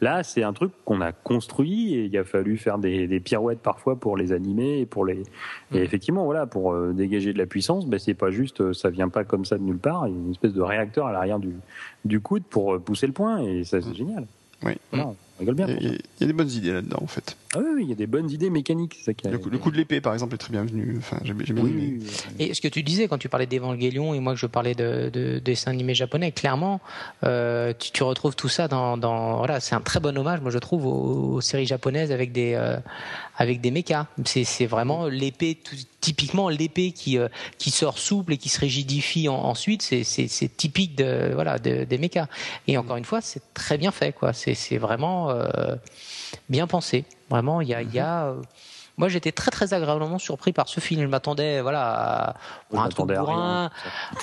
Là, 0.00 0.22
c'est 0.22 0.42
un 0.42 0.52
truc 0.52 0.72
qu'on 0.84 1.00
a 1.00 1.12
construit 1.12 1.94
et 1.94 2.04
il 2.04 2.16
a 2.18 2.24
fallu 2.24 2.56
faire 2.58 2.78
des, 2.78 3.06
des 3.06 3.20
pirouettes 3.20 3.60
parfois 3.60 3.96
pour 3.96 4.16
les 4.16 4.32
animer 4.32 4.80
et 4.80 4.86
pour 4.86 5.04
les. 5.06 5.20
Et 5.72 5.78
Mm. 5.80 5.82
effectivement, 5.82 6.24
voilà, 6.24 6.46
pour 6.46 6.72
euh, 6.72 6.92
dégager 6.92 7.32
de 7.32 7.38
la 7.38 7.46
puissance, 7.46 7.86
ben, 7.86 7.98
c'est 7.98 8.14
pas 8.14 8.30
juste, 8.30 8.60
euh, 8.60 8.72
ça 8.72 8.90
vient 8.90 9.08
pas 9.08 9.24
comme 9.24 9.44
ça 9.44 9.56
de 9.58 9.62
nulle 9.62 9.78
part. 9.78 10.06
Il 10.06 10.14
y 10.14 10.16
a 10.16 10.20
une 10.20 10.30
espèce 10.30 10.52
de 10.52 10.60
réacteur 10.62 11.06
à 11.06 11.12
l'arrière 11.12 11.38
du, 11.38 11.54
du 12.04 12.20
coude 12.20 12.44
pour 12.44 12.74
euh, 12.74 12.78
pousser 12.78 13.06
le 13.06 13.12
point 13.12 13.38
et 13.42 13.64
ça, 13.64 13.80
c'est 13.80 13.94
génial. 13.94 14.22
Mm. 14.62 14.66
Oui. 14.66 14.72
Voilà, 14.90 15.06
on 15.08 15.16
rigole 15.40 15.54
bien. 15.54 15.66
Y, 15.68 15.78
il 15.80 15.98
y 16.20 16.24
a 16.24 16.26
des 16.26 16.32
bonnes 16.32 16.50
idées 16.50 16.72
là-dedans, 16.72 16.98
en 17.02 17.06
fait. 17.06 17.36
Ah 17.58 17.62
oui, 17.74 17.82
il 17.84 17.88
y 17.88 17.92
a 17.92 17.96
des 17.96 18.06
bonnes 18.06 18.30
idées 18.30 18.50
mécaniques. 18.50 18.94
c'est 18.98 19.04
Ça 19.06 19.14
qui 19.14 19.26
a- 19.26 19.30
Le, 19.30 19.38
coup- 19.38 19.48
le 19.48 19.58
coup 19.58 19.70
de 19.70 19.76
l'épée, 19.76 20.00
par 20.00 20.12
exemple, 20.12 20.34
est 20.34 20.38
très 20.38 20.50
bienvenu. 20.52 20.96
Enfin, 20.98 21.18
j'ai 21.24 21.32
j'ai 21.44 21.52
bien 21.54 21.64
Oui, 21.64 21.70
aimé. 21.70 21.94
oui, 22.00 22.06
oui. 22.38 22.46
Et 22.48 22.54
ce 22.54 22.60
que 22.60 22.68
tu 22.68 22.82
disais 22.82 23.08
quand 23.08 23.18
tu 23.18 23.28
parlais 23.28 23.46
d'Evangelion 23.46 24.12
et 24.14 24.20
moi 24.20 24.34
que 24.34 24.38
je 24.38 24.46
parlais 24.46 24.74
de, 24.74 25.08
de 25.12 25.38
dessins 25.38 25.70
animés 25.70 25.94
japonais, 25.94 26.32
clairement, 26.32 26.80
euh, 27.24 27.72
tu, 27.78 27.90
tu 27.92 28.02
retrouves 28.02 28.36
tout 28.36 28.48
ça 28.48 28.68
dans, 28.68 28.96
dans 28.98 29.38
voilà, 29.38 29.60
c'est 29.60 29.74
un 29.74 29.80
très 29.80 30.00
bon 30.00 30.16
hommage, 30.18 30.40
moi 30.42 30.50
je 30.50 30.58
trouve, 30.58 30.86
aux, 30.86 31.34
aux 31.36 31.40
séries 31.40 31.66
japonaises 31.66 32.12
avec 32.12 32.32
des 32.32 32.52
euh, 32.54 32.76
avec 33.38 33.60
des 33.60 33.70
mechas. 33.70 34.06
C'est 34.24 34.44
c'est 34.44 34.66
vraiment 34.66 35.06
l'épée, 35.06 35.56
tout- 35.62 35.76
typiquement 36.00 36.48
l'épée 36.48 36.92
qui 36.92 37.18
euh, 37.18 37.28
qui 37.58 37.70
sort 37.70 37.98
souple 37.98 38.34
et 38.34 38.36
qui 38.36 38.48
se 38.48 38.60
rigidifie 38.60 39.28
en- 39.28 39.34
ensuite. 39.34 39.82
C'est 39.82 40.04
c'est 40.04 40.28
c'est 40.28 40.54
typique 40.54 40.94
de 40.96 41.30
voilà 41.34 41.58
de- 41.58 41.84
des 41.84 41.98
mechas. 41.98 42.26
Et 42.68 42.76
encore 42.76 42.96
une 42.96 43.04
fois, 43.04 43.20
c'est 43.20 43.42
très 43.54 43.78
bien 43.78 43.92
fait 43.92 44.12
quoi. 44.12 44.32
C'est 44.32 44.54
c'est 44.54 44.78
vraiment 44.78 45.30
euh, 45.30 45.74
bien 46.48 46.66
pensé. 46.66 47.04
Vraiment, 47.30 47.60
il 47.60 47.68
y 47.68 47.74
a 47.74 47.82
y 47.82 47.98
a 47.98 48.26
euh, 48.26 48.34
moi, 48.98 49.10
j'étais 49.10 49.30
très 49.30 49.50
très 49.50 49.74
agréablement 49.74 50.18
surpris 50.18 50.54
par 50.54 50.68
ce 50.68 50.80
film. 50.80 51.02
Je 51.02 51.06
m'attendais, 51.06 51.60
voilà, 51.60 51.80
à 52.30 52.34
un 52.84 52.88
truc 52.88 52.96
bourrin. 53.26 53.70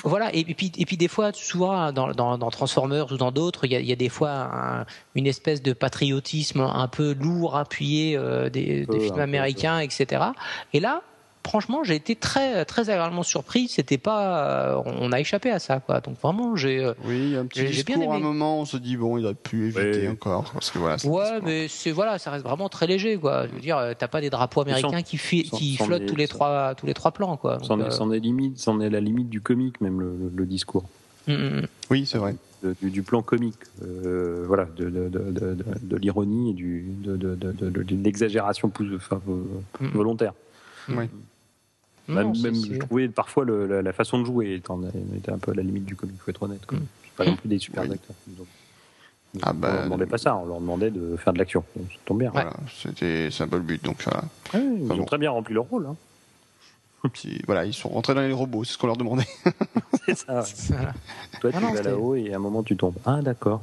Voilà. 0.03 0.33
Et, 0.33 0.43
puis 0.45 0.71
et 0.77 0.85
puis 0.87 0.97
des 0.97 1.07
fois, 1.07 1.31
souvent 1.31 1.91
dans, 1.91 2.07
dans, 2.11 2.39
dans 2.39 2.49
Transformers 2.49 3.11
ou 3.11 3.17
dans 3.17 3.31
d'autres, 3.31 3.65
il 3.65 3.71
y 3.71 3.75
a, 3.75 3.79
il 3.79 3.85
y 3.85 3.91
a 3.91 3.95
des 3.95 4.09
fois 4.09 4.31
un- 4.31 4.85
une 5.13 5.27
espèce 5.27 5.61
de 5.61 5.73
patriotisme 5.73 6.61
un 6.61 6.87
peu 6.87 7.13
lourd, 7.13 7.55
appuyé 7.55 8.17
euh, 8.17 8.49
des, 8.49 8.85
peu, 8.87 8.93
des 8.93 8.97
un 8.97 9.01
films 9.03 9.15
peu, 9.15 9.21
américains, 9.21 9.77
etc. 9.79 10.23
Et 10.73 10.79
là. 10.79 11.01
Franchement, 11.45 11.83
j'ai 11.83 11.95
été 11.95 12.15
très 12.15 12.63
très 12.65 12.89
agréablement 12.89 13.21
surpris. 13.23 13.67
C'était 13.67 13.97
pas, 13.97 14.81
on 14.85 15.11
a 15.11 15.19
échappé 15.19 15.51
à 15.51 15.59
ça, 15.59 15.79
quoi. 15.81 15.99
Donc 15.99 16.17
vraiment, 16.21 16.55
j'ai, 16.55 16.83
euh, 16.83 16.93
Oui, 17.03 17.35
a 17.35 17.41
un 17.41 17.45
petit 17.45 17.59
j'ai 17.67 17.83
bien 17.83 17.97
discours 17.97 18.13
à 18.13 18.15
un 18.15 18.19
aimé. 18.19 18.27
moment, 18.27 18.59
on 18.61 18.65
se 18.65 18.77
dit, 18.77 18.95
bon, 18.95 19.17
il 19.17 19.25
aurait 19.25 19.33
pu 19.33 19.65
éviter 19.67 20.07
encore. 20.07 20.49
Parce 20.53 20.71
que 20.71 20.79
voilà. 20.79 20.95
Ouais, 21.03 21.41
mais 21.43 21.67
c'est 21.67 21.91
voilà, 21.91 22.17
ça 22.17 22.31
reste 22.31 22.45
vraiment 22.45 22.69
très 22.69 22.87
léger, 22.87 23.17
quoi. 23.17 23.45
Je 23.47 23.53
veux 23.53 23.59
dire, 23.59 23.77
euh, 23.77 23.93
t'as 23.97 24.07
pas 24.07 24.21
des 24.21 24.29
drapeaux 24.29 24.61
américains 24.61 25.01
qui, 25.01 25.17
fi- 25.17 25.45
sans- 25.45 25.57
qui 25.57 25.75
sans 25.75 25.85
flottent 25.85 25.99
les- 26.01 26.05
tous 26.07 26.15
les 26.15 26.27
trois 26.29 26.75
tous 26.75 26.85
les 26.85 26.93
trois 26.93 27.11
plans, 27.11 27.35
quoi. 27.35 27.59
C'en 27.61 27.79
est, 27.81 28.01
euh, 28.01 28.19
limite, 28.19 28.57
c'en 28.59 28.79
est 28.79 28.89
la 28.89 29.01
limite 29.01 29.29
du 29.29 29.41
comique 29.41 29.81
même 29.81 29.99
le, 29.99 30.15
le- 30.15 30.31
le 30.33 30.45
discours, 30.45 30.85
hum, 31.27 31.35
hum, 31.35 31.57
hum. 31.59 31.67
Oui, 31.91 32.05
c'est 32.05 32.17
vrai. 32.17 32.35
du, 32.81 32.89
du 32.89 33.03
plan 33.03 33.21
comique, 33.21 33.59
euh, 33.83 34.45
voilà, 34.47 34.63
de, 34.77 34.85
de, 34.85 35.09
de, 35.09 35.19
de, 35.19 35.53
de- 35.55 35.65
de 35.81 35.97
l'ironie 35.97 36.51
et 36.51 36.53
du, 36.53 36.85
de, 37.03 37.17
de, 37.17 37.35
de, 37.35 37.51
de- 37.51 37.83
de 37.83 37.95
l'exagération 38.01 38.71
enfin, 38.95 39.21
volontaire. 39.81 40.31
Oui. 40.89 41.05
Non, 42.07 42.33
même 42.41 42.53
je 42.55 42.77
trouvais 42.79 43.07
parfois 43.07 43.45
le- 43.45 43.65
la, 43.65 43.81
la 43.81 43.93
façon 43.93 44.19
de 44.19 44.25
jouer 44.25 44.55
était, 44.55 44.73
était 45.17 45.31
un 45.31 45.37
peu 45.37 45.51
à 45.51 45.55
la 45.55 45.63
limite 45.63 45.85
du 45.85 45.95
comique, 45.95 46.19
faut 46.21 46.31
être 46.31 46.43
honnête. 46.43 46.65
quoi. 46.65 46.77
C'est 47.05 47.13
pas 47.15 47.25
non 47.29 47.35
plus 47.37 47.47
des 47.47 47.59
super 47.59 47.83
Oui. 47.83 47.91
acteurs. 47.93 48.15
Donc, 48.27 48.47
Ah 49.41 49.51
on 49.51 49.53
bah, 49.59 49.73
leur 49.73 49.83
demandait 49.85 50.05
pas 50.05 50.17
ça, 50.17 50.35
on 50.35 50.45
leur 50.45 50.59
demandait 50.59 50.91
de 50.91 51.15
faire 51.15 51.31
de 51.33 51.37
l'action. 51.39 51.63
Ça 51.75 51.81
tombe 52.05 52.19
bien. 52.19 52.31
Voilà, 52.31 52.53
c'était, 52.81 53.29
c'est 53.31 53.43
un 53.43 53.47
peu 53.47 53.55
le 53.57 53.63
but. 53.63 53.83
Donc, 53.83 54.03
voilà. 54.03 54.23
Ouais, 54.53 54.75
ils 54.79 54.83
Enfin, 54.85 54.93
ont 54.95 54.97
bon. 54.97 55.05
très 55.05 55.17
bien 55.17 55.31
rempli 55.31 55.53
leur 55.53 55.63
rôle. 55.65 55.85
Hein. 55.87 55.95
Puis, 57.11 57.41
voilà, 57.45 57.65
ils 57.65 57.73
sont 57.73 57.89
rentrés 57.89 58.13
dans 58.13 58.21
les 58.21 58.31
robots, 58.31 58.63
c'est 58.63 58.73
ce 58.73 58.77
qu'on 58.77 58.87
leur 58.87 58.95
demandait. 58.97 59.27
C'est 60.05 60.15
ça. 60.17 60.39
ouais. 60.41 60.77
Toi, 61.41 61.51
Ah 61.53 61.57
tu 61.57 61.63
non, 61.63 61.73
vas 61.73 61.81
là-haut 61.81 62.15
et 62.15 62.33
à 62.33 62.35
un 62.37 62.39
moment 62.39 62.63
tu 62.63 62.75
tombes. 62.77 62.95
Ah 63.05 63.21
d'accord. 63.21 63.61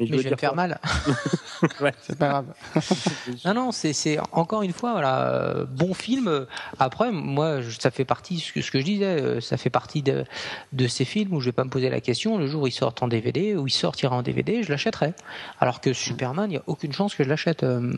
Mais 0.00 0.06
Mais 0.10 0.16
je 0.18 0.22
vais 0.24 0.30
me 0.30 0.36
faire 0.36 0.50
quoi 0.50 0.56
mal. 0.56 0.80
C'est 2.02 2.18
pas 2.18 2.28
grave. 2.28 2.46
Non, 3.44 3.54
non, 3.54 3.72
c'est 3.72 3.92
c'est 3.92 4.18
encore 4.32 4.62
une 4.62 4.72
fois, 4.72 4.92
voilà, 4.92 5.28
euh, 5.28 5.64
bon 5.66 5.92
film. 5.94 6.46
Après, 6.78 7.10
moi, 7.12 7.60
je- 7.60 7.78
ça 7.78 7.90
fait 7.90 8.04
partie, 8.06 8.40
ce 8.40 8.52
que, 8.52 8.62
ce 8.62 8.70
que 8.70 8.80
je 8.80 8.84
disais, 8.84 9.04
euh, 9.20 9.40
ça 9.40 9.56
fait 9.58 9.70
partie 9.70 10.02
de, 10.02 10.24
de 10.72 10.88
ces 10.88 11.04
films 11.04 11.34
où 11.34 11.40
je 11.40 11.46
vais 11.46 11.52
pas 11.52 11.64
me 11.64 11.70
poser 11.70 11.90
la 11.90 12.00
question, 12.00 12.38
le 12.38 12.46
jour 12.46 12.62
où 12.62 12.66
ils 12.66 12.72
sortent 12.72 13.02
en 13.02 13.08
DVD, 13.08 13.56
où 13.56 13.66
ils 13.66 13.70
sortira 13.70 14.16
en 14.16 14.22
DVD, 14.22 14.62
je 14.62 14.70
l'achèterai. 14.70 15.12
Alors 15.60 15.80
que 15.80 15.92
Superman, 15.92 16.46
il 16.50 16.54
n'y 16.54 16.56
a 16.56 16.62
aucune 16.66 16.92
chance 16.92 17.14
que 17.14 17.22
je 17.24 17.28
l'achète. 17.28 17.62
euh, 17.62 17.92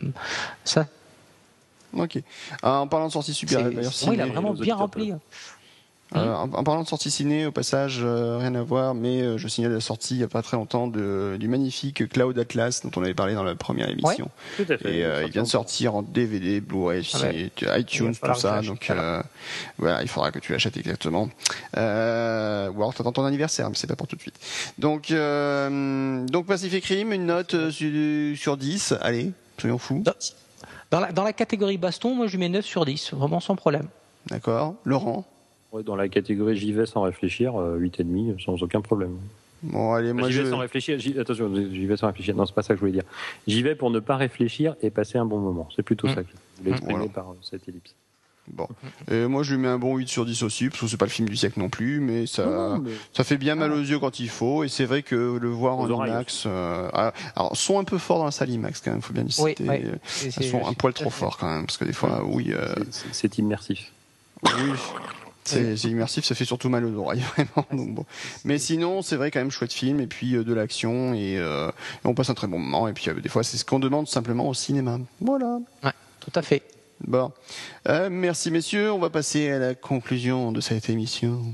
ça, 0.65 0.87
Ok. 1.95 2.17
Euh, 2.17 2.21
en 2.63 2.87
parlant 2.87 3.07
de 3.07 3.11
sortie 3.13 3.33
super, 3.33 3.59
c'est- 3.59 3.69
d'ailleurs, 3.75 3.93
il 4.13 4.21
a 4.21 4.25
vraiment 4.25 4.53
bien 4.53 4.75
auditeurs 4.75 4.89
euh, 6.15 6.33
en, 6.35 6.43
en 6.43 6.63
parlant 6.63 6.83
de 6.83 6.87
sortie 6.87 7.09
ciné, 7.11 7.45
au 7.45 7.51
passage, 7.51 7.99
euh, 8.03 8.37
rien 8.37 8.53
à 8.55 8.61
voir, 8.61 8.93
mais 8.93 9.21
euh, 9.21 9.37
je 9.37 9.47
signale 9.47 9.73
la 9.73 9.79
sortie 9.79 10.15
il 10.15 10.21
y 10.21 10.23
a 10.23 10.27
pas 10.27 10.41
très 10.41 10.57
longtemps 10.57 10.87
de, 10.87 11.37
du 11.39 11.47
magnifique 11.47 12.07
Cloud 12.09 12.37
Atlas 12.37 12.81
dont 12.83 12.91
on 12.95 13.03
avait 13.03 13.13
parlé 13.13 13.33
dans 13.33 13.43
la 13.43 13.55
première 13.55 13.89
émission. 13.89 14.29
Tout 14.57 14.65
à 14.69 14.77
fait. 14.77 14.95
Et 14.97 15.05
euh, 15.05 15.23
il 15.25 15.31
vient 15.31 15.43
de 15.43 15.47
sortir 15.47 15.95
en 15.95 16.01
DVD, 16.01 16.61
Blu-ray, 16.61 17.07
Ah 17.15 17.19
ouais. 17.23 17.51
iTunes, 17.79 18.13
tout 18.15 18.33
ça. 18.35 18.61
Donc 18.61 18.89
euh, 18.89 19.21
voilà, 19.77 20.01
il 20.01 20.07
faudra 20.07 20.31
que 20.31 20.39
tu 20.39 20.51
l'achètes 20.51 20.77
exactement. 20.77 21.29
Euh, 21.77 22.69
ou 22.69 22.75
alors 22.75 22.93
t'attends 22.93 23.11
ton 23.11 23.25
anniversaire, 23.25 23.69
mais 23.69 23.75
c'est 23.75 23.87
pas 23.87 23.95
pour 23.95 24.07
tout 24.07 24.15
de 24.15 24.21
suite. 24.21 24.39
Donc 24.77 25.11
euh, 25.11 26.25
donc 26.27 26.45
Pacific 26.45 26.85
Rim, 26.85 27.11
une 27.11 27.25
note 27.25 27.53
euh, 27.53 27.71
sur, 27.71 28.37
sur 28.37 28.57
10. 28.57 28.95
Allez, 29.01 29.31
soyons 29.59 29.77
fous. 29.77 30.03
Dans, 30.91 30.99
la, 30.99 31.11
dans 31.11 31.23
la 31.23 31.33
catégorie 31.33 31.77
baston, 31.77 32.13
moi, 32.13 32.27
je 32.27 32.33
lui 32.33 32.39
mets 32.39 32.49
9 32.49 32.63
sur 32.65 32.85
10, 32.85 33.13
vraiment 33.13 33.39
sans 33.39 33.55
problème. 33.55 33.87
D'accord. 34.27 34.75
Laurent? 34.85 35.25
Ouais, 35.73 35.83
dans 35.83 35.95
la 35.95 36.07
catégorie 36.07 36.55
j'y 36.55 36.71
vais 36.71 36.85
sans 36.85 37.01
réfléchir, 37.01 37.59
euh, 37.59 37.77
8,5 37.79 38.39
sans 38.39 38.61
aucun 38.61 38.79
problème. 38.81 39.17
Bon, 39.63 39.93
allez, 39.93 40.13
moi 40.13 40.29
j'y 40.29 40.35
je. 40.35 40.41
vais 40.43 40.49
sans 40.51 40.57
réfléchir. 40.59 40.99
Attention, 41.19 41.51
j'y 41.55 41.85
vais 41.87 41.97
sans 41.97 42.07
réfléchir. 42.07 42.35
Non, 42.35 42.45
c'est 42.45 42.53
pas 42.53 42.61
ça 42.63 42.69
que 42.73 42.75
je 42.75 42.79
voulais 42.81 42.91
dire. 42.91 43.03
J'y 43.47 43.63
vais 43.63 43.75
pour 43.75 43.89
ne 43.89 43.99
pas 43.99 44.17
réfléchir 44.17 44.75
et 44.81 44.89
passer 44.91 45.17
un 45.17 45.25
bon 45.25 45.39
moment. 45.39 45.67
C'est 45.75 45.83
plutôt 45.83 46.07
Mm. 46.07 46.13
ça 46.15 46.23
que 46.23 46.29
je 46.29 46.59
voulais 46.61 46.71
exprimer 46.71 46.93
Voilà. 46.95 47.11
par 47.11 47.31
euh, 47.31 47.35
cette 47.41 47.67
ellipse. 47.67 47.95
Bon. 48.49 48.67
Et 49.09 49.25
moi, 49.25 49.41
je 49.41 49.55
lui 49.55 49.61
mets 49.61 49.69
un 49.69 49.79
bon 49.79 49.95
8 49.95 50.09
sur 50.09 50.25
10 50.25 50.43
aussi, 50.43 50.67
parce 50.67 50.81
que 50.81 50.87
c'est 50.87 50.97
pas 50.97 51.05
le 51.05 51.11
film 51.11 51.29
du 51.29 51.37
siècle 51.37 51.59
non 51.61 51.69
plus, 51.69 52.01
mais 52.01 52.25
ça, 52.27 52.45
Non, 52.45 52.79
mais- 52.79 52.91
ça 53.13 53.23
fait 53.23 53.37
bien 53.37 53.55
mal 53.55 53.71
aux 53.71 53.79
yeux 53.79 53.99
quand 53.99 54.19
il 54.19 54.27
faut, 54.27 54.65
et 54.65 54.67
c'est 54.67 54.83
vrai 54.83 55.01
que 55.01 55.39
le 55.41 55.47
voir 55.47 55.79
Aux 55.79 55.89
en 55.89 56.05
IMAX, 56.05 56.43
euh, 56.45 56.89
ah, 56.91 57.13
alors, 57.37 57.55
sont 57.55 57.79
un 57.79 57.85
peu 57.85 57.97
forts 57.97 58.17
dans 58.19 58.25
la 58.25 58.31
salle 58.31 58.49
IMAX 58.49 58.81
quand 58.81 58.91
même, 58.91 59.01
faut 59.01 59.13
bien 59.13 59.23
le 59.23 59.29
Oui, 59.41 59.51
citer. 59.51 59.63
oui. 59.69 59.77
Euh, 59.85 59.95
C'est- 60.05 60.35
Ils 60.41 60.49
sont 60.49 60.61
je 60.61 60.69
un 60.69 60.73
poil 60.73 60.93
trop 60.93 61.09
forts 61.09 61.37
quand 61.37 61.47
même, 61.49 61.65
parce 61.65 61.77
que 61.77 61.85
des 61.85 61.93
fois, 61.93 62.21
oui, 62.25 62.51
euh, 62.51 62.75
C'est- 62.91 63.13
C'est 63.13 63.37
immersif. 63.37 63.93
oui. 64.43 64.51
C'est 65.45 65.89
immersif, 65.89 66.25
ça 66.25 66.35
fait 66.35 66.45
surtout 66.45 66.69
mal 66.69 66.85
aux 66.85 66.93
oreilles, 66.95 67.23
vraiment. 67.35 67.67
Donc, 67.71 67.95
bon. 67.95 68.05
Mais 68.45 68.57
sinon, 68.57 69.01
c'est 69.01 69.15
vrai 69.15 69.31
quand 69.31 69.39
même 69.39 69.51
chouette 69.51 69.73
film, 69.73 69.99
et 69.99 70.07
puis 70.07 70.35
euh, 70.35 70.43
de 70.43 70.53
l'action, 70.53 71.13
et, 71.13 71.37
euh, 71.37 71.69
et 71.69 72.07
on 72.07 72.13
passe 72.13 72.29
un 72.29 72.33
très 72.33 72.47
bon 72.47 72.59
moment, 72.59 72.87
et 72.87 72.93
puis 72.93 73.09
euh, 73.09 73.19
des 73.19 73.29
fois, 73.29 73.43
c'est 73.43 73.57
ce 73.57 73.65
qu'on 73.65 73.79
demande 73.79 74.07
simplement 74.07 74.47
au 74.47 74.53
cinéma. 74.53 74.99
Voilà. 75.19 75.59
Tout 76.19 76.31
à 76.35 76.41
fait. 76.41 76.63
Bon. 77.05 77.31
Euh, 77.89 78.09
merci 78.09 78.49
messieurs, 78.49 78.91
on 78.91 78.99
va 78.99 79.09
passer 79.09 79.51
à 79.51 79.59
la 79.59 79.75
conclusion 79.75 80.51
de 80.51 80.61
cette 80.61 80.89
émission. 80.89 81.53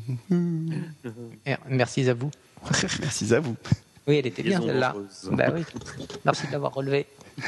Et 1.45 1.55
Merci 1.69 2.07
à 2.07 2.13
vous. 2.13 2.29
Merci 2.99 3.33
à 3.33 3.39
vous. 3.39 3.55
Oui, 4.07 4.17
elle 4.17 4.27
était 4.27 4.43
bien 4.43 4.61
celle-là. 4.61 4.95
Bah 5.31 5.47
oui. 5.53 5.63
Merci 6.25 6.47
de 6.47 6.51
l'avoir 6.51 6.73
relevé. 6.73 7.07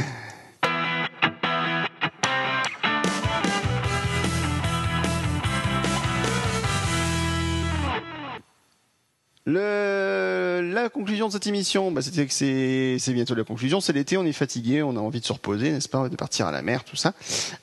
Le, 9.45 10.61
la 10.71 10.89
conclusion 10.89 11.27
de 11.27 11.31
cette 11.33 11.47
émission, 11.47 11.91
bah, 11.91 12.03
c'était 12.03 12.27
que 12.27 12.33
c'est, 12.33 13.13
bientôt 13.13 13.33
la 13.33 13.43
conclusion. 13.43 13.81
C'est 13.81 13.91
l'été, 13.93 14.15
on 14.17 14.25
est 14.25 14.33
fatigué, 14.33 14.83
on 14.83 14.95
a 14.95 14.99
envie 14.99 15.19
de 15.19 15.25
se 15.25 15.33
reposer, 15.33 15.71
n'est-ce 15.71 15.89
pas, 15.89 16.09
de 16.09 16.15
partir 16.15 16.45
à 16.45 16.51
la 16.51 16.61
mer, 16.61 16.83
tout 16.83 16.95
ça. 16.95 17.13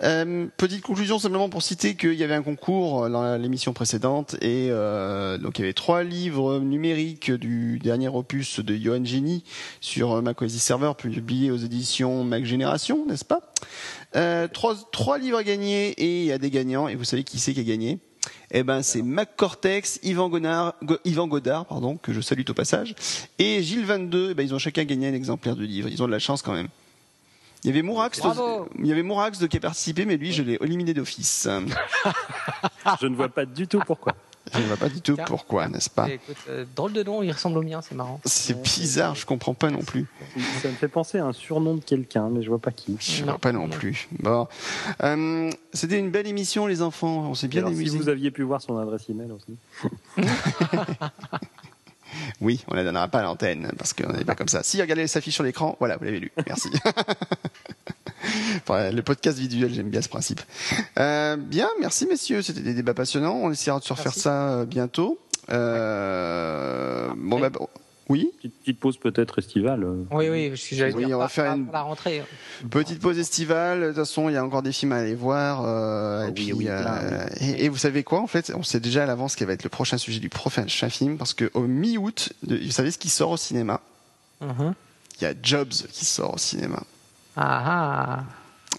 Euh, 0.02 0.46
petite 0.56 0.82
conclusion 0.82 1.20
simplement 1.20 1.48
pour 1.48 1.62
citer 1.62 1.94
qu'il 1.94 2.14
y 2.14 2.24
avait 2.24 2.34
un 2.34 2.42
concours 2.42 3.09
dans 3.09 3.22
la- 3.22 3.38
l'émission 3.38 3.72
précédente 3.72 4.34
et 4.40 4.68
euh, 4.70 5.38
donc 5.38 5.59
il 5.59 5.62
y 5.62 5.64
avait 5.64 5.72
trois 5.72 6.02
livres 6.02 6.59
numériques 6.59 7.30
du 7.30 7.78
dernier 7.78 8.09
opus 8.09 8.59
de 8.59 8.74
Johan 8.74 9.05
Genie 9.05 9.44
sur 9.80 10.20
macOS 10.20 10.48
Server 10.48 10.92
publié 10.98 11.52
aux 11.52 11.56
éditions 11.56 12.24
Mac 12.24 12.44
Génération, 12.44 13.06
n'est-ce 13.06 13.24
pas? 13.24 13.52
Euh, 14.16 14.48
trois, 14.48 14.74
trois 14.90 15.18
livres 15.18 15.38
à 15.38 15.44
gagner 15.44 15.90
et 15.90 16.22
il 16.22 16.26
y 16.26 16.32
a 16.32 16.38
des 16.38 16.50
gagnants 16.50 16.88
et 16.88 16.96
vous 16.96 17.05
savez 17.05 17.22
qui 17.22 17.38
c'est 17.38 17.55
qui 17.55 17.60
a 17.60 17.64
gagné? 17.64 18.00
Eh 18.50 18.62
ben, 18.62 18.82
c'est 18.82 19.02
Mac 19.02 19.36
Cortex, 19.36 20.00
Yvan 20.02 20.28
Godard, 20.28 20.74
Go- 20.82 20.98
Yvan 21.04 21.26
Godard, 21.28 21.66
pardon, 21.66 21.96
que 21.96 22.12
je 22.12 22.20
salue 22.20 22.42
au 22.48 22.54
passage, 22.54 22.94
et 23.38 23.62
Gilles 23.62 23.84
22. 23.84 24.30
Eh 24.30 24.34
ben, 24.34 24.42
ils 24.42 24.54
ont 24.54 24.58
chacun 24.58 24.84
gagné 24.84 25.08
un 25.08 25.14
exemplaire 25.14 25.54
du 25.56 25.66
livre. 25.66 25.88
Ils 25.88 26.02
ont 26.02 26.06
de 26.06 26.12
la 26.12 26.18
chance 26.18 26.42
quand 26.42 26.52
même. 26.54 26.68
Il 27.64 27.66
y 27.66 27.70
avait 27.70 27.82
Mourax, 27.82 28.20
Bravo. 28.20 28.68
il 28.78 28.86
y 28.86 28.92
avait 28.92 29.02
Mourax 29.02 29.38
de 29.40 29.46
qui 29.48 29.56
a 29.56 29.60
participé, 29.60 30.04
mais 30.04 30.16
lui, 30.16 30.32
je 30.32 30.42
l'ai 30.44 30.58
éliminé 30.62 30.94
d'office. 30.94 31.48
Je 33.00 33.06
ne 33.06 33.16
vois 33.16 33.28
pas 33.28 33.44
du 33.44 33.66
tout 33.66 33.80
pourquoi. 33.84 34.14
Je 34.52 34.58
ne 34.58 34.64
vois 34.64 34.76
pas 34.76 34.88
du 34.88 35.00
tout 35.00 35.16
pourquoi, 35.26 35.68
n'est-ce 35.68 35.90
pas 35.90 36.08
Écoute, 36.08 36.36
euh, 36.48 36.64
drôle 36.76 36.92
de 36.92 37.02
nom, 37.02 37.22
il 37.22 37.30
ressemble 37.32 37.58
au 37.58 37.62
mien, 37.62 37.80
c'est 37.82 37.94
marrant. 37.94 38.20
C'est 38.24 38.60
bizarre, 38.62 39.14
je 39.14 39.26
comprends 39.26 39.54
pas 39.54 39.70
non 39.70 39.80
plus. 39.82 40.06
Ça 40.62 40.68
me 40.68 40.74
fait 40.74 40.88
penser 40.88 41.18
à 41.18 41.26
un 41.26 41.32
surnom 41.32 41.74
de 41.76 41.84
quelqu'un, 41.84 42.28
mais 42.30 42.42
je 42.42 42.48
vois 42.48 42.58
pas 42.58 42.70
qui. 42.72 42.96
Je 43.00 43.20
Non. 43.20 43.32
vois 43.32 43.38
pas 43.38 43.52
non 43.52 43.68
plus. 43.68 44.08
Bon, 44.20 44.46
Euh, 45.02 45.50
c'était 45.72 45.98
une 45.98 46.10
belle 46.10 46.26
émission, 46.26 46.66
les 46.66 46.82
enfants. 46.82 47.26
On 47.28 47.34
s'est 47.34 47.48
bien 47.48 47.64
Alors, 47.64 47.76
si 47.76 47.88
vous 47.88 48.08
aviez 48.08 48.30
pu 48.30 48.42
voir 48.42 48.60
son 48.62 48.78
adresse 48.78 49.08
email 49.08 49.30
aussi. 49.32 49.56
Oui, 52.40 52.64
on 52.68 52.74
la 52.74 52.84
donnera 52.84 53.06
pas 53.08 53.20
à 53.20 53.22
l'antenne 53.22 53.70
parce 53.76 53.92
qu'on 53.92 54.12
n'est 54.12 54.24
pas 54.24 54.34
comme 54.34 54.48
ça. 54.48 54.62
Si 54.62 54.80
regardez 54.80 55.06
s'affiche 55.06 55.34
sur 55.34 55.44
l'écran, 55.44 55.76
voilà, 55.78 55.96
vous 55.98 56.04
l'avez 56.04 56.20
lu. 56.20 56.32
Merci. 56.46 56.70
Enfin, 58.68 58.90
le 58.90 59.02
podcast 59.02 59.38
visuel, 59.38 59.72
j'aime 59.72 59.88
bien 59.90 60.02
ce 60.02 60.09
principe. 60.09 60.40
Euh, 60.98 61.36
bien, 61.36 61.68
merci 61.80 62.06
messieurs, 62.06 62.42
c'était 62.42 62.60
des 62.60 62.74
débats 62.74 62.94
passionnants. 62.94 63.36
On 63.36 63.50
essaiera 63.50 63.78
de 63.78 63.84
se 63.84 63.92
refaire 63.92 64.06
Merci. 64.06 64.20
ça 64.20 64.48
euh, 64.50 64.64
bientôt. 64.64 65.18
Euh, 65.50 67.09
bon, 67.16 67.40
bah, 67.40 67.50
oui. 68.09 68.30
Petite, 68.38 68.55
petite 68.60 68.80
pause 68.80 68.96
peut-être 68.98 69.38
estivale. 69.38 69.86
Oui, 70.10 70.28
oui, 70.30 70.50
je 70.50 70.56
suis 70.56 70.76
j'allais 70.76 70.94
Oui, 70.94 71.05
dire, 71.05 71.16
on 71.16 71.20
va 71.20 71.26
pas- 71.26 71.28
faire 71.28 71.44
pas 71.52 71.56
une- 71.56 71.64
pour 71.64 71.72
la 71.74 71.82
rentrée. 71.82 72.22
Petite 72.70 73.00
pause 73.00 73.18
estivale. 73.18 73.80
De 73.82 73.86
toute 73.88 73.96
façon, 73.96 74.28
il 74.28 74.32
y 74.34 74.36
a 74.36 74.44
encore 74.44 74.62
des 74.62 74.72
films 74.72 74.92
à 74.92 74.96
aller 74.96 75.14
voir. 75.14 75.62
euh, 75.66 76.22
Ah 76.22 76.24
et, 76.24 76.28
oui, 76.28 76.32
puis, 76.34 76.52
oui, 76.55 76.64
euh, 76.68 77.26
et, 77.40 77.64
et 77.66 77.68
vous 77.68 77.76
savez 77.76 78.02
quoi 78.05 78.20
En 78.20 78.26
fait, 78.26 78.50
on 78.56 78.62
sait 78.62 78.80
déjà 78.80 79.02
à 79.02 79.06
l'avance 79.06 79.36
quel 79.36 79.46
va 79.46 79.52
être 79.55 79.64
le 79.64 79.68
prochain 79.70 79.98
sujet 79.98 80.20
du 80.20 80.28
prochain 80.30 80.66
film 80.88 81.18
parce 81.18 81.34
que 81.34 81.50
au 81.55 81.62
mi-août, 81.62 82.32
vous 82.46 82.70
savez 82.70 82.90
ce 82.90 82.98
qui 82.98 83.10
sort 83.10 83.30
au 83.30 83.36
cinéma? 83.36 83.80
Mhm. 84.40 84.74
Il 85.20 85.24
y 85.24 85.26
a 85.26 85.34
Jobs 85.42 85.68
qui 85.92 86.05
sort 86.05 86.34
au 86.34 86.38
cinéma. 86.38 86.82
Ah, 87.40 88.24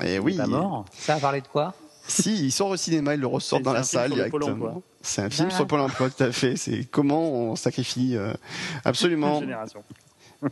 ah. 0.02 0.06
Et 0.06 0.20
oui. 0.20 0.36
Pas 0.38 0.48
mort. 0.48 0.86
Ça 0.94 1.16
a 1.16 1.20
parlé 1.20 1.42
de 1.42 1.48
quoi? 1.48 1.74
Si, 2.08 2.46
il 2.46 2.52
sort 2.52 2.70
au 2.70 2.78
cinéma, 2.78 3.14
il 3.14 3.20
le 3.22 3.28
ressort 3.28 3.60
dans 3.62 3.72
la 3.74 3.84
salle 3.84 4.12
directement. 4.14 4.82
C'est 5.02 5.22
un 5.22 5.30
film 5.30 5.50
Ah. 5.52 5.54
sur 5.54 5.64
le 5.64 5.68
Pôle 5.68 5.80
emploi, 5.82 6.10
tout 6.10 6.24
à 6.24 6.32
fait. 6.32 6.56
C'est 6.56 6.84
comment 6.86 7.32
on 7.32 7.56
sacrifie 7.56 8.18
euh, 8.18 8.34
absolument. 8.84 9.40
Génération. 9.42 9.84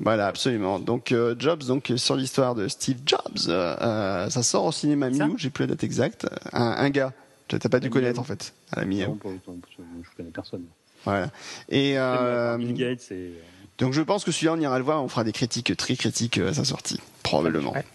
voilà, 0.01 0.27
absolument. 0.27 0.79
Donc 0.79 1.11
euh, 1.11 1.33
Jobs, 1.39 1.63
donc 1.65 1.91
sur 1.95 2.15
l'histoire 2.15 2.53
de 2.55 2.67
Steve 2.67 2.99
Jobs, 3.05 3.47
euh, 3.49 4.29
ça 4.29 4.43
sort 4.43 4.65
au 4.65 4.71
cinéma 4.71 5.09
mi-août. 5.09 5.33
J'ai 5.37 5.49
plus 5.49 5.63
la 5.63 5.67
date 5.73 5.83
exacte. 5.83 6.27
Un, 6.53 6.61
un 6.77 6.89
gars. 6.91 7.11
T'as 7.47 7.57
pas 7.69 7.79
dû 7.79 7.89
connaître 7.89 8.19
en 8.19 8.23
fait. 8.23 8.53
À 8.71 8.81
la 8.81 8.85
mi-août. 8.85 9.19
Je 9.25 10.15
connais 10.15 10.29
personne. 10.29 10.63
Voilà. 11.05 11.29
Et 11.69 11.93
euh, 11.97 12.57
Bill 12.57 12.73
Gates, 12.73 12.99
c'est. 13.01 13.31
donc 13.79 13.93
je 13.93 14.01
pense 14.01 14.23
que 14.25 14.31
celui-là, 14.31 14.53
on 14.53 14.59
ira 14.59 14.77
le 14.77 14.83
voir. 14.83 15.01
On 15.03 15.07
fera 15.07 15.23
des 15.23 15.31
critiques 15.31 15.75
très 15.77 15.95
critiques 15.95 16.37
à 16.37 16.53
sa 16.53 16.65
sortie, 16.65 16.99
probablement. 17.23 17.71
Ouais. 17.73 17.85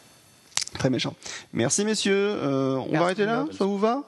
Très 0.79 0.91
méchant. 0.91 1.15
Merci 1.53 1.85
messieurs. 1.85 2.15
Euh, 2.17 2.77
on 2.77 2.83
Merci, 2.83 2.97
va 2.97 3.05
arrêter 3.05 3.25
là. 3.25 3.47
Ça 3.57 3.65
vous 3.65 3.79
va 3.79 4.03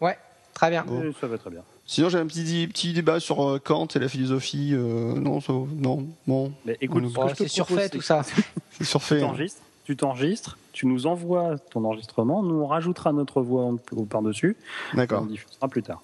Ouais, 0.00 0.18
très 0.54 0.70
bien. 0.70 0.84
Bon. 0.86 1.12
Ça 1.20 1.26
va 1.26 1.38
très 1.38 1.50
bien. 1.50 1.60
Sinon, 1.86 2.08
j'ai 2.08 2.18
un 2.18 2.26
petit, 2.26 2.68
petit 2.68 2.92
débat 2.92 3.18
sur 3.18 3.42
euh, 3.44 3.58
Kant 3.58 3.86
et 3.94 3.98
la 3.98 4.08
philosophie. 4.08 4.70
euh, 4.74 5.14
non, 5.14 5.40
ça, 5.40 5.52
non, 5.52 6.06
bon, 6.26 6.52
Mais 6.64 6.76
écoute, 6.80 7.12
te 7.12 7.34
c'est 7.36 7.48
surfait 7.48 7.88
tout 7.88 8.00
ça. 8.00 8.22
c'est 8.22 8.42
Tu 8.78 8.84
surfait. 8.84 9.16
hein. 9.22 9.26
t'enregistres, 9.26 9.60
tu 9.84 9.96
t'enregistres, 9.96 10.56
tu 10.72 10.86
nous 10.86 11.06
envoies 11.06 11.58
ton 11.70 11.84
enregistrement, 11.84 12.42
nous 12.44 12.60
on 12.62 12.66
rajoutera 12.68 13.12
notre 13.12 13.42
voix 13.42 13.74
par-dessus, 14.08 14.56
D'accord. 14.94 15.22
on 15.22 15.26
diffusera 15.26 15.66
plus 15.68 15.82
tard. 15.82 16.00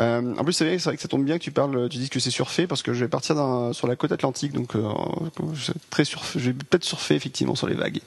Euh, 0.00 0.34
en 0.36 0.42
plus, 0.44 0.52
c'est 0.52 0.64
vrai, 0.64 0.76
que 0.96 1.00
ça 1.02 1.08
tombe 1.08 1.24
bien 1.24 1.38
que 1.38 1.42
tu 1.44 1.52
parles, 1.52 1.88
tu 1.88 1.98
dises 1.98 2.08
que 2.08 2.18
c'est 2.20 2.30
surfait 2.30 2.66
parce 2.66 2.82
que 2.82 2.92
je 2.92 3.00
vais 3.04 3.08
partir 3.08 3.34
dans- 3.36 3.72
sur 3.72 3.86
la 3.86 3.94
côte 3.96 4.10
atlantique, 4.12 4.52
donc 4.52 4.74
euh, 4.74 4.82
je, 5.54 5.72
très 5.90 6.04
surf, 6.04 6.32
je 6.36 6.50
vais 6.50 6.52
peut-être 6.52 6.84
surfer 6.84 7.14
effectivement 7.14 7.54
sur 7.54 7.68
les 7.68 7.74
vagues. 7.76 8.00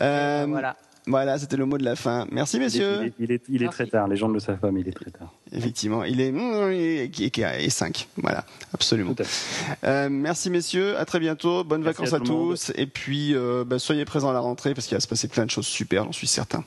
Euh, 0.00 0.46
voilà, 0.48 0.76
voilà. 1.06 1.38
c'était 1.38 1.58
le 1.58 1.66
mot 1.66 1.76
de 1.76 1.84
la 1.84 1.96
fin. 1.96 2.26
Merci 2.30 2.56
Il 2.56 2.60
est, 2.62 2.64
messieurs. 2.64 2.98
il 3.00 3.06
est- 3.06 3.12
il 3.18 3.32
est- 3.32 3.42
il 3.48 3.56
est 3.56 3.64
Merci. 3.66 3.76
très 3.76 3.86
tard, 3.88 4.08
les 4.08 4.16
gens 4.16 4.28
ne 4.28 4.34
le 4.34 4.40
savent 4.40 4.56
pas, 4.58 4.70
mais 4.70 4.80
il 4.80 4.88
est 4.88 4.92
très 4.92 5.10
tard. 5.10 5.32
Effectivement, 5.52 6.02
il 6.04 6.20
est 6.22 6.28
et, 6.32 7.04
et, 7.04 7.64
et 7.64 7.70
5. 7.70 8.08
Voilà, 8.16 8.44
absolument. 8.72 9.12
Tout 9.12 9.22
à 9.22 9.26
fait. 9.26 9.76
Euh, 9.86 10.08
merci 10.10 10.48
messieurs, 10.48 10.96
à 10.98 11.04
très 11.04 11.20
bientôt, 11.20 11.62
bonnes 11.62 11.82
Merci 11.82 12.02
vacances 12.02 12.14
à 12.14 12.24
tous, 12.24 12.72
et 12.74 12.86
puis 12.86 13.34
euh, 13.34 13.64
bah, 13.66 13.78
soyez 13.78 14.04
présents 14.06 14.30
à 14.30 14.32
la 14.32 14.40
rentrée 14.40 14.72
parce 14.72 14.86
qu'il 14.86 14.96
va 14.96 15.00
se 15.00 15.08
passer 15.08 15.28
plein 15.28 15.44
de 15.44 15.50
choses 15.50 15.66
super, 15.66 16.04
j'en 16.04 16.12
suis 16.12 16.26
certain. 16.26 16.64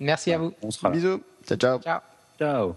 Merci 0.00 0.32
à 0.32 0.38
vous. 0.38 0.52
On 0.62 0.70
sera 0.70 0.88
là. 0.88 0.94
Bisous, 0.96 1.20
ciao 1.46 1.58
ciao. 1.58 1.78
Ciao. 1.80 2.00
Ciao. 2.38 2.74